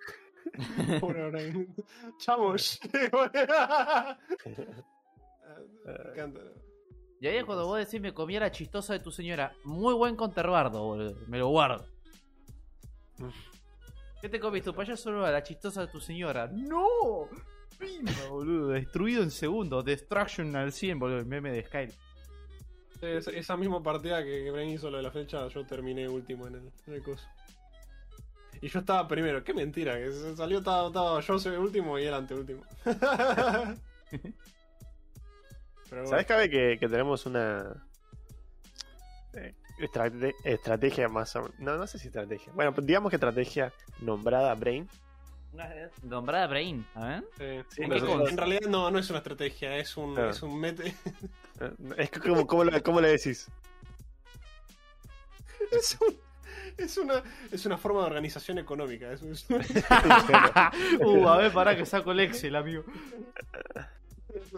Chamos. 2.18 2.80
Me 5.86 6.12
encanta. 6.12 6.40
Y 7.20 7.28
ahí 7.28 7.38
es 7.38 7.46
cuando 7.46 7.66
vos 7.66 7.78
decís 7.78 8.02
me 8.02 8.14
comí 8.14 8.36
a 8.36 8.42
la 8.42 8.52
chistosa 8.52 8.94
de 8.94 9.00
tu 9.00 9.12
señora. 9.12 9.54
Muy 9.64 9.94
buen 9.94 10.16
conterbardo, 10.16 10.84
boludo. 10.84 11.16
Me 11.28 11.38
lo 11.38 11.48
guardo. 11.50 11.86
¿Qué 14.22 14.28
te 14.30 14.40
comiste? 14.40 14.72
Tu 14.72 14.76
payaso 14.76 15.04
solo 15.04 15.26
a 15.26 15.32
la 15.32 15.42
chistosa 15.44 15.82
de 15.82 15.88
tu 15.88 16.00
señora. 16.02 16.48
¡No! 16.52 17.30
Pimba, 17.80 18.12
boludo. 18.30 18.70
Destruido 18.70 19.24
en 19.24 19.32
segundos. 19.32 19.86
Destruction 19.86 20.54
al 20.56 20.72
100, 20.74 21.00
boludo. 21.00 21.20
El 21.20 21.26
meme 21.26 21.52
de 21.52 21.64
Skyrim. 21.64 21.96
Es- 23.02 23.28
esa 23.28 23.58
misma 23.58 23.82
partida 23.84 24.24
que 24.24 24.50
Brain 24.52 24.70
hizo 24.70 24.90
lo 24.90 24.98
de 24.98 25.04
la 25.04 25.12
flecha, 25.12 25.48
yo 25.50 25.66
terminé 25.66 26.08
último 26.08 26.48
en 26.48 26.56
el, 26.56 26.72
en 26.88 26.94
el 26.94 27.04
coso. 27.04 27.26
Y 28.64 28.70
yo 28.70 28.80
estaba 28.80 29.06
primero, 29.10 29.44
qué 29.44 29.54
mentira, 29.54 29.98
que 29.98 30.10
se 30.12 30.38
salió, 30.38 30.60
estaba, 30.60 30.88
estaba 30.88 31.20
yo 31.20 31.38
soy 31.38 31.58
último 31.58 32.00
y 32.00 32.06
él 32.06 32.14
anteúltimo. 32.14 32.64
Pero 35.90 36.08
¿Sabes, 36.08 36.26
Cabe, 36.26 36.50
que, 36.50 36.78
que 36.80 36.88
tenemos 36.88 37.26
una 37.26 37.86
eh, 39.34 39.54
estrate- 39.80 40.34
estrategia 40.46 41.10
más 41.10 41.36
o 41.36 41.52
No, 41.60 41.78
no 41.78 41.86
sé 41.88 42.00
si 42.00 42.08
estrategia. 42.08 42.54
Bueno, 42.54 42.74
pues 42.74 42.88
digamos 42.88 43.10
que 43.10 43.18
estrategia 43.18 43.74
nombrada 44.00 44.56
Brain. 44.56 44.88
Nombrada 46.02 46.48
Brain, 46.48 46.88
a 46.96 47.06
ver. 47.06 47.24
Sí. 47.38 47.76
Sí, 47.76 47.84
en, 47.84 47.90
nosotros- 47.90 48.30
en 48.30 48.38
realidad 48.38 48.70
no, 48.70 48.90
no 48.90 48.98
es 48.98 49.10
una 49.10 49.20
estrategia, 49.20 49.76
es 49.78 49.96
un, 49.98 50.16
Claro. 50.16 50.30
es 50.32 50.42
un 50.42 50.58
mete. 50.60 50.96
Eh, 51.60 51.72
Es 51.98 52.10
que 52.10 52.20
como, 52.22 52.48
¿cómo, 52.48 52.64
le, 52.64 52.82
cómo 52.82 53.02
le 53.02 53.10
decís? 53.10 53.48
es, 55.72 55.98
un- 56.02 56.23
es 56.78 56.98
una, 56.98 57.24
es 57.52 57.66
una 57.66 57.78
forma 57.78 58.00
de 58.02 58.06
organización 58.08 58.58
económica. 58.60 59.12
Es, 59.12 59.22
es- 59.24 59.46
uh, 61.00 61.28
a 61.28 61.38
ver, 61.38 61.52
pará 61.54 61.76
que 61.76 61.86
saco 61.86 62.12
el 62.12 62.20
Excel, 62.22 62.56
amigo. 62.56 62.84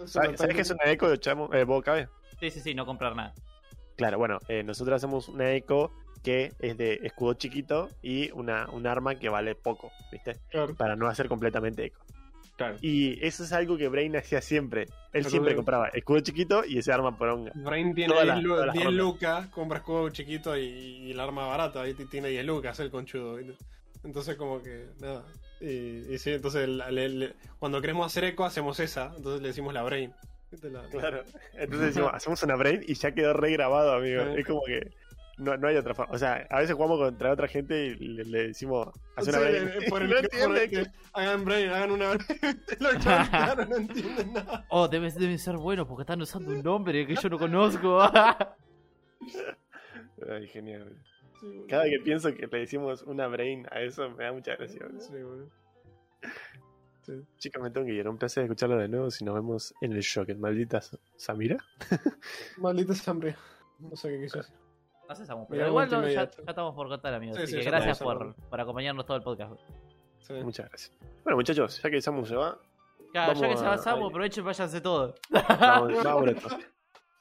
¿Sabes, 0.06 0.38
¿sabes 0.40 0.56
qué 0.56 0.62
es 0.62 0.70
una 0.72 0.92
eco 0.92 1.10
de 1.10 1.20
chamo? 1.20 1.54
Eh, 1.54 1.64
¿vos, 1.64 1.84
Cabe? 1.84 2.08
Sí, 2.40 2.52
sí, 2.52 2.60
sí, 2.62 2.74
no 2.76 2.86
comprar 2.86 3.16
nada. 3.16 3.34
Claro, 3.98 4.18
bueno, 4.18 4.40
eh, 4.48 4.64
nosotros 4.64 4.96
hacemos 4.98 5.30
una 5.30 5.52
eco 5.54 5.92
que 6.24 6.54
es 6.60 6.78
de 6.78 7.00
escudo 7.04 7.34
chiquito 7.36 7.90
y 8.02 8.32
una, 8.32 8.68
un 8.72 8.88
arma 8.88 9.16
que 9.16 9.30
vale 9.30 9.56
poco, 9.56 9.92
¿viste? 10.12 10.38
Claro, 10.50 10.76
Para 10.76 10.96
no 10.96 11.08
hacer 11.08 11.28
completamente 11.28 11.86
eco. 11.86 12.02
Claro. 12.56 12.77
Y 12.82 13.23
eso 13.26 13.44
es 13.44 13.52
algo 13.53 13.77
que 13.77 13.88
Brain 13.88 14.15
hacía 14.15 14.41
siempre. 14.41 14.84
Él 14.84 14.90
Pero 15.11 15.30
siempre 15.30 15.52
de- 15.52 15.56
compraba 15.57 15.88
escudo 15.90 16.19
chiquito 16.19 16.64
y 16.65 16.77
ese 16.77 16.91
arma 16.91 17.18
poronga. 17.18 17.52
Brain 17.56 17.94
tiene 17.95 18.14
Todas 18.14 18.23
10, 18.26 18.36
las- 18.36 18.44
lu- 18.44 18.49
todas 18.49 18.65
las 18.68 18.73
10 18.73 18.86
rondas. 18.86 19.03
lucas, 19.06 19.48
compra 19.48 19.77
escudo 19.80 20.10
chiquito 20.10 20.57
y, 20.57 20.64
y 20.65 21.11
el 21.11 21.19
arma 21.19 21.45
barata, 21.48 21.84
¿viste? 21.84 22.06
tiene 22.06 22.30
10 22.30 22.45
lucas 22.45 22.80
el 22.80 22.91
conchudo. 22.91 23.40
Entonces 24.03 24.36
como 24.36 24.61
que, 24.61 24.88
nada. 24.99 25.23
Y, 25.61 26.14
y 26.14 26.18
sí, 26.19 26.32
entonces 26.34 26.68
la- 26.68 26.91
le- 26.91 27.10
le- 27.10 27.34
cuando 27.60 27.82
queremos 27.82 28.06
hacer 28.06 28.23
eco 28.26 28.44
hacemos 28.45 28.80
esa, 28.80 29.14
entonces 29.15 29.41
le 29.41 29.48
decimos 29.49 29.73
la 29.73 29.84
Brain. 29.84 30.14
¿Viste? 30.52 30.69
La- 30.69 30.84
Claro. 30.90 31.23
Entonces 31.53 31.88
decimos, 31.88 32.11
hacemos 32.14 32.44
una 32.44 32.56
Brain 32.56 32.84
y 32.88 32.94
ya 32.94 33.14
quedó 33.14 33.34
regrabado, 33.34 33.94
amigo. 33.94 34.23
Sí. 34.34 34.40
Es 34.41 34.45
como 34.45 34.61
que 34.65 34.91
no, 35.38 35.57
no 35.57 35.68
hay 35.68 35.76
otra 35.78 35.94
forma. 35.94 36.14
O 36.14 36.18
sea, 36.18 36.48
a 36.49 36.60
veces 36.60 36.76
jugamos 36.76 36.99
contra 36.99 37.32
otra 37.32 37.48
gente 37.48 37.86
y 37.88 37.95
le, 37.95 38.24
le 38.26 38.48
decimos, 38.48 38.88
haz 39.16 39.28
una 39.28 39.38
Sí, 39.40 39.44
Brain. 39.44 39.68
eh, 39.68 39.86
por 39.90 40.02
el 40.02 40.10
no 40.12 40.16
que- 40.22 40.28
por 40.30 40.38
el 40.57 40.57
entiende. 40.64 40.70
que 40.70 40.91
hagan 41.14 41.45
Brain, 41.45 41.70
hagan 41.70 41.91
una 41.91 42.10
Brain. 42.14 42.62
Claro, 43.02 43.66
no 43.66 43.76
entienden 43.78 44.34
nada. 44.34 44.66
Oh, 44.70 44.88
deben, 44.88 45.14
deben 45.16 45.40
ser 45.40 45.57
buenos 45.57 45.88
porque 45.88 46.02
están 46.03 46.22
usando 46.22 46.52
un 46.52 46.62
nombre 46.64 47.06
que 47.06 47.16
yo 47.16 47.30
no 47.30 47.38
conozco. 47.38 48.02
Ay, 50.30 50.48
genial. 50.48 50.95
Sí. 51.41 51.66
Cada 51.68 51.84
que 51.86 51.99
pienso 52.03 52.34
que 52.34 52.48
le 52.48 52.57
decimos 52.60 53.03
una 53.03 53.28
Brain 53.28 53.68
a 53.72 53.82
eso 53.82 54.10
me 54.12 54.24
da 54.24 54.32
mucha 54.32 54.56
gracia. 54.56 54.88
Sí, 54.99 55.12
boludo. 55.14 55.49
Chicos, 57.38 57.62
me 57.62 57.70
tengo 57.70 57.86
que 57.86 57.94
ir. 57.94 58.07
Un 58.07 58.18
placer 58.18 58.44
escucharlo 58.44 58.78
de 58.78 58.88
nuevo. 58.88 59.12
Si 59.12 59.24
nos 59.24 59.36
vemos 59.36 59.76
en 59.82 59.91
el 59.94 59.99
Shock, 60.02 60.30
maldita 60.38 60.82
Samira. 61.18 61.57
Maldita 62.57 62.94
hambre. 63.12 63.36
No 63.80 63.95
sé 63.95 64.10
qué 64.10 64.22
quiso 64.22 64.38
decir. 64.40 64.56
No 65.07 65.45
pero 65.48 65.68
igual 65.68 65.90
no, 65.90 66.07
ya, 66.07 66.23
estamos 66.48 66.73
por 66.76 66.88
contar, 66.88 67.14
amigos. 67.14 67.38
Sí, 67.38 67.44
así 67.44 67.52
sí, 67.53 67.60
que 67.60 67.65
gracias 67.65 67.99
por, 67.99 68.36
por 68.36 68.61
acompañarnos 68.61 69.06
todo 69.06 69.18
el 69.18 69.23
podcast. 69.23 69.53
Sí. 70.19 70.34
Muchas 70.34 70.68
gracias. 70.69 70.91
Bueno, 71.23 71.38
muchachos, 71.38 71.82
ya 71.82 71.90
que 71.90 72.02
Samu 72.02 72.26
se 72.26 72.36
va, 72.36 72.57
Claro, 73.11 73.34
ya 73.34 73.49
que 73.49 73.57
se 73.57 73.64
va 73.64 73.73
a- 73.73 73.77
Samu, 73.77 74.07
aprovechen 74.07 74.44
y 74.44 74.48
váyanse 74.48 74.82
todos. 74.82 75.15
vamos, 75.30 76.03
vamos 76.03 76.27
entonces. 76.27 76.68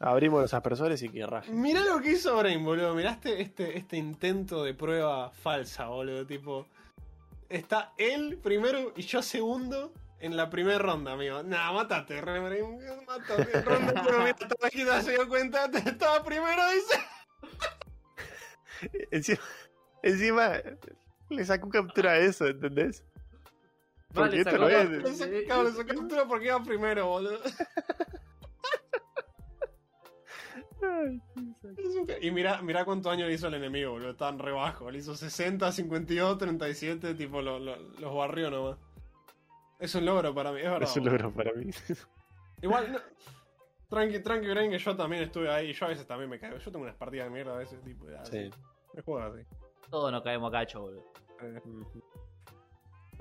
Abrimos 0.00 0.40
los 0.42 0.52
aspersores 0.52 1.02
y 1.02 1.08
que 1.08 1.24
raje. 1.26 1.52
Mirá 1.52 1.80
lo 1.80 2.00
que 2.00 2.12
hizo 2.12 2.36
Brain, 2.36 2.64
boludo. 2.64 2.94
Miraste 2.94 3.40
este, 3.40 3.78
este 3.78 3.96
intento 3.96 4.64
de 4.64 4.74
prueba 4.74 5.30
falsa, 5.30 5.86
boludo. 5.86 6.26
Tipo, 6.26 6.66
está 7.48 7.92
él 7.96 8.38
primero 8.42 8.92
y 8.96 9.02
yo 9.02 9.22
segundo 9.22 9.92
en 10.18 10.36
la 10.36 10.50
primera 10.50 10.78
ronda, 10.78 11.12
amigo. 11.12 11.42
Nah, 11.42 11.72
mátate, 11.72 12.20
re, 12.20 12.40
Brain. 12.40 12.78
Mátate. 13.06 13.62
Ronda 13.62 14.02
uno, 14.08 14.24
mira, 14.74 15.00
se 15.00 15.12
dio 15.12 15.28
cuenta. 15.28 15.66
Estaba 15.86 16.24
primero, 16.24 16.62
dice. 16.70 16.98
Encima, 19.10 19.38
encima 20.02 20.52
le 21.30 21.44
sacó 21.44 21.68
captura 21.68 22.12
a 22.12 22.18
eso, 22.18 22.46
¿entendés? 22.46 23.04
Porque 24.12 24.38
esto 24.40 24.50
sacó 24.52 24.64
no 24.64 24.68
es. 24.68 24.90
Le 24.90 25.16
saqué 25.72 25.94
captura 25.94 26.24
porque 26.26 26.46
iba 26.46 26.62
primero, 26.62 27.06
boludo. 27.08 27.38
Y 32.20 32.30
mira, 32.30 32.60
mira 32.62 32.84
cuántos 32.84 33.12
años 33.12 33.28
le 33.28 33.34
hizo 33.34 33.48
el 33.48 33.54
enemigo, 33.54 33.92
boludo. 33.92 34.10
Estaban 34.10 34.38
re 34.38 34.52
bajo. 34.52 34.90
Le 34.90 34.98
hizo 34.98 35.16
60, 35.16 35.72
52, 35.72 36.38
37, 36.38 37.14
tipo 37.14 37.40
lo- 37.40 37.58
lo- 37.58 37.76
los 37.98 38.14
barrió 38.14 38.50
nomás. 38.50 38.78
Es 39.78 39.94
un 39.94 40.04
logro 40.04 40.34
para 40.34 40.52
mí, 40.52 40.58
es 40.58 40.64
verdad. 40.64 40.82
Es 40.82 40.96
un 40.96 41.04
boludo. 41.04 41.18
logro 41.22 41.34
para 41.34 41.52
mí. 41.54 41.70
Igual, 42.62 42.92
no- 42.92 43.00
tranqui, 43.88 44.20
tranqui, 44.20 44.48
Brain, 44.48 44.70
que 44.70 44.78
yo 44.78 44.96
también 44.96 45.22
estuve 45.22 45.50
ahí. 45.50 45.72
Yo 45.72 45.86
a 45.86 45.88
veces 45.88 46.06
también 46.06 46.28
me 46.30 46.38
caigo. 46.38 46.58
Yo 46.58 46.70
tengo 46.70 46.84
unas 46.84 46.96
partidas 46.96 47.26
de 47.26 47.30
mierda 47.30 47.54
a 47.54 47.58
veces, 47.58 47.80
tipo. 47.82 48.08
ya, 48.10 48.24
Sí. 48.24 48.50
Juego 49.04 49.20
así. 49.20 49.42
Todos 49.90 50.10
nos 50.12 50.22
caemos 50.22 50.50
cacho, 50.50 50.80
boludo. 50.82 51.04
Eh, 51.42 51.60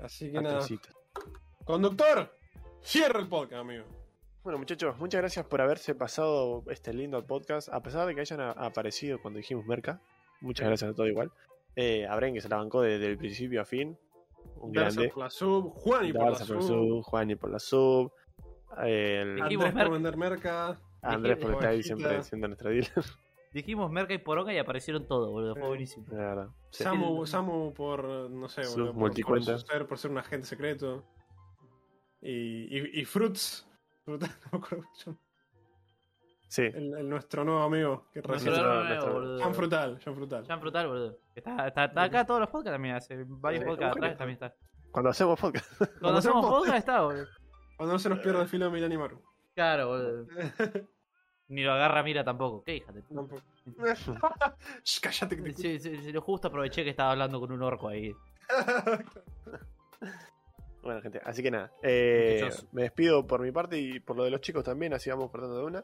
así 0.00 0.30
que 0.32 0.40
nada. 0.40 0.64
Conductor, 1.64 2.30
cierra 2.82 3.20
el 3.20 3.28
podcast, 3.28 3.60
amigo. 3.60 3.84
Bueno, 4.42 4.58
muchachos, 4.58 4.98
muchas 4.98 5.20
gracias 5.20 5.46
por 5.46 5.60
haberse 5.62 5.94
pasado 5.94 6.62
este 6.68 6.92
lindo 6.92 7.24
podcast. 7.26 7.68
A 7.70 7.82
pesar 7.82 8.06
de 8.06 8.14
que 8.14 8.20
hayan 8.20 8.40
a- 8.40 8.50
aparecido 8.50 9.20
cuando 9.22 9.38
dijimos 9.38 9.64
Merca, 9.66 10.00
muchas 10.42 10.66
gracias 10.66 10.90
a 10.90 10.94
todo 10.94 11.06
igual. 11.06 11.30
Eh, 11.76 12.06
a 12.06 12.14
Bren, 12.16 12.34
que 12.34 12.40
se 12.42 12.48
la 12.48 12.56
bancó 12.56 12.82
desde 12.82 13.06
el 13.06 13.16
principio 13.16 13.62
a 13.62 13.64
fin. 13.64 13.98
Un 14.56 14.72
Darza 14.72 14.96
grande. 14.96 15.08
por 15.14 15.22
la 15.22 15.30
sub, 15.30 15.72
Juan 15.74 16.04
y 16.06 16.12
por 16.12 16.30
la 16.30 16.34
sub. 16.38 16.62
sub, 16.62 17.02
Juani 17.02 17.34
por 17.36 17.50
la 17.50 17.58
sub. 17.58 18.12
el- 18.84 19.40
Andrés 19.40 19.72
por 19.72 19.90
vender 19.90 20.16
merca. 20.18 20.78
Andrés 21.00 21.38
por 21.38 21.52
estar 21.52 21.82
siempre 21.82 22.22
siendo 22.22 22.48
nuestro 22.48 22.70
dealer. 22.70 22.92
Dijimos 23.54 23.90
Merca 23.90 24.12
y 24.12 24.18
Poronga 24.18 24.52
y 24.52 24.58
aparecieron 24.58 25.06
todos, 25.06 25.30
boludo. 25.30 25.54
Fue 25.54 25.68
buenísimo. 25.68 26.04
Sí. 26.70 26.82
Samu, 26.84 27.22
El- 27.22 27.26
Samu 27.28 27.72
por, 27.72 28.04
no 28.04 28.48
sé, 28.48 28.62
boludo, 28.66 28.92
por, 28.92 29.22
por, 29.24 29.42
ser, 29.44 29.86
por 29.86 29.96
ser 29.96 30.10
un 30.10 30.18
agente 30.18 30.46
secreto. 30.46 31.04
Y, 32.20 32.76
y, 32.76 33.00
y 33.00 33.04
Fruits. 33.04 33.66
No 34.06 34.18
me 34.18 34.26
acuerdo. 34.52 34.84
Sí. 36.48 36.62
El, 36.62 36.94
el 36.98 37.08
nuestro 37.08 37.42
nuevo 37.44 37.62
amigo 37.62 38.08
que 38.12 38.20
Nuestro 38.20 38.52
nuevo, 38.52 38.84
nuestro- 38.84 39.12
boludo. 39.14 39.38
Jean 39.38 39.54
Frutal, 39.54 39.98
Jean 40.00 40.14
Frutal. 40.14 40.44
Jean 40.46 40.60
Frutal, 40.60 40.86
boludo. 40.88 41.18
Está, 41.34 41.68
está, 41.68 41.84
está 41.86 42.02
acá 42.02 42.26
todos 42.26 42.40
los 42.40 42.50
podcasts 42.50 42.74
también, 42.74 42.96
hace 42.96 43.24
varios 43.26 43.62
Sí, 43.62 43.68
podcasts 43.70 43.96
atrás 43.96 44.18
también 44.18 44.34
está. 44.34 44.54
Cuando 44.90 45.10
hacemos 45.10 45.40
podcast. 45.40 45.66
Cuando 46.00 46.18
hacemos 46.18 46.44
podcast 46.46 46.78
está, 46.78 47.00
boludo. 47.02 47.26
Cuando 47.76 47.92
no 47.94 47.98
se 47.98 48.08
nos 48.10 48.18
pierde 48.18 48.42
el 48.42 48.48
filo 48.48 48.66
de 48.66 48.70
Milani 48.72 48.98
Maru. 48.98 49.22
Claro, 49.54 49.88
boludo. 49.88 50.26
Ni 51.48 51.62
lo 51.62 51.72
agarra 51.72 52.02
mira 52.02 52.24
tampoco. 52.24 52.62
¿Qué 52.64 52.76
hija 52.76 52.92
de 52.92 53.02
puta? 53.02 53.36
Shh, 54.84 55.00
Cállate 55.00 55.36
que 55.36 55.42
te 55.42 55.52
Sí, 55.54 55.78
sí, 55.78 55.96
sí, 56.02 56.12
justo 56.18 56.48
aproveché 56.48 56.84
que 56.84 56.90
estaba 56.90 57.10
hablando 57.12 57.38
con 57.40 57.52
un 57.52 57.62
orco 57.62 57.88
ahí. 57.88 58.12
Bueno, 60.82 61.00
gente, 61.00 61.18
así 61.24 61.42
que 61.42 61.50
nada. 61.50 61.72
eh, 61.82 62.40
Muchachos. 62.42 62.66
me 62.72 62.82
despido 62.82 63.26
por 63.26 63.40
mi 63.40 63.50
parte 63.52 63.78
y 63.78 64.00
por 64.00 64.16
lo 64.18 64.24
de 64.24 64.30
los 64.30 64.42
chicos 64.42 64.64
también, 64.64 64.92
así 64.92 65.08
vamos 65.08 65.30
cortando 65.30 65.56
de 65.56 65.64
una. 65.64 65.82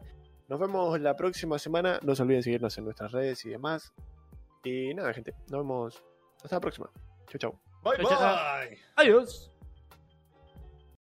Nos 0.49 0.61
vemos 0.61 1.01
la 1.01 1.17
próxima 1.17 1.59
semana. 1.59 1.99
No 2.03 2.15
se 2.15 2.23
olviden 2.23 2.43
seguirnos 2.43 2.77
en 2.77 2.85
nuestras 2.85 3.11
redes 3.13 3.43
y 3.47 3.49
demás. 3.49 3.95
Y 4.63 4.93
nada, 4.95 5.15
gente, 5.15 5.33
nos 5.51 5.61
vemos 5.63 6.05
hasta 6.43 6.57
la 6.57 6.61
próxima. 6.61 6.91
Chau, 7.29 7.39
chau. 7.39 7.61
Bye 7.83 7.97
Chao, 8.07 8.11
chao. 8.11 8.37
bye. 8.69 8.79
Adiós. 8.97 9.50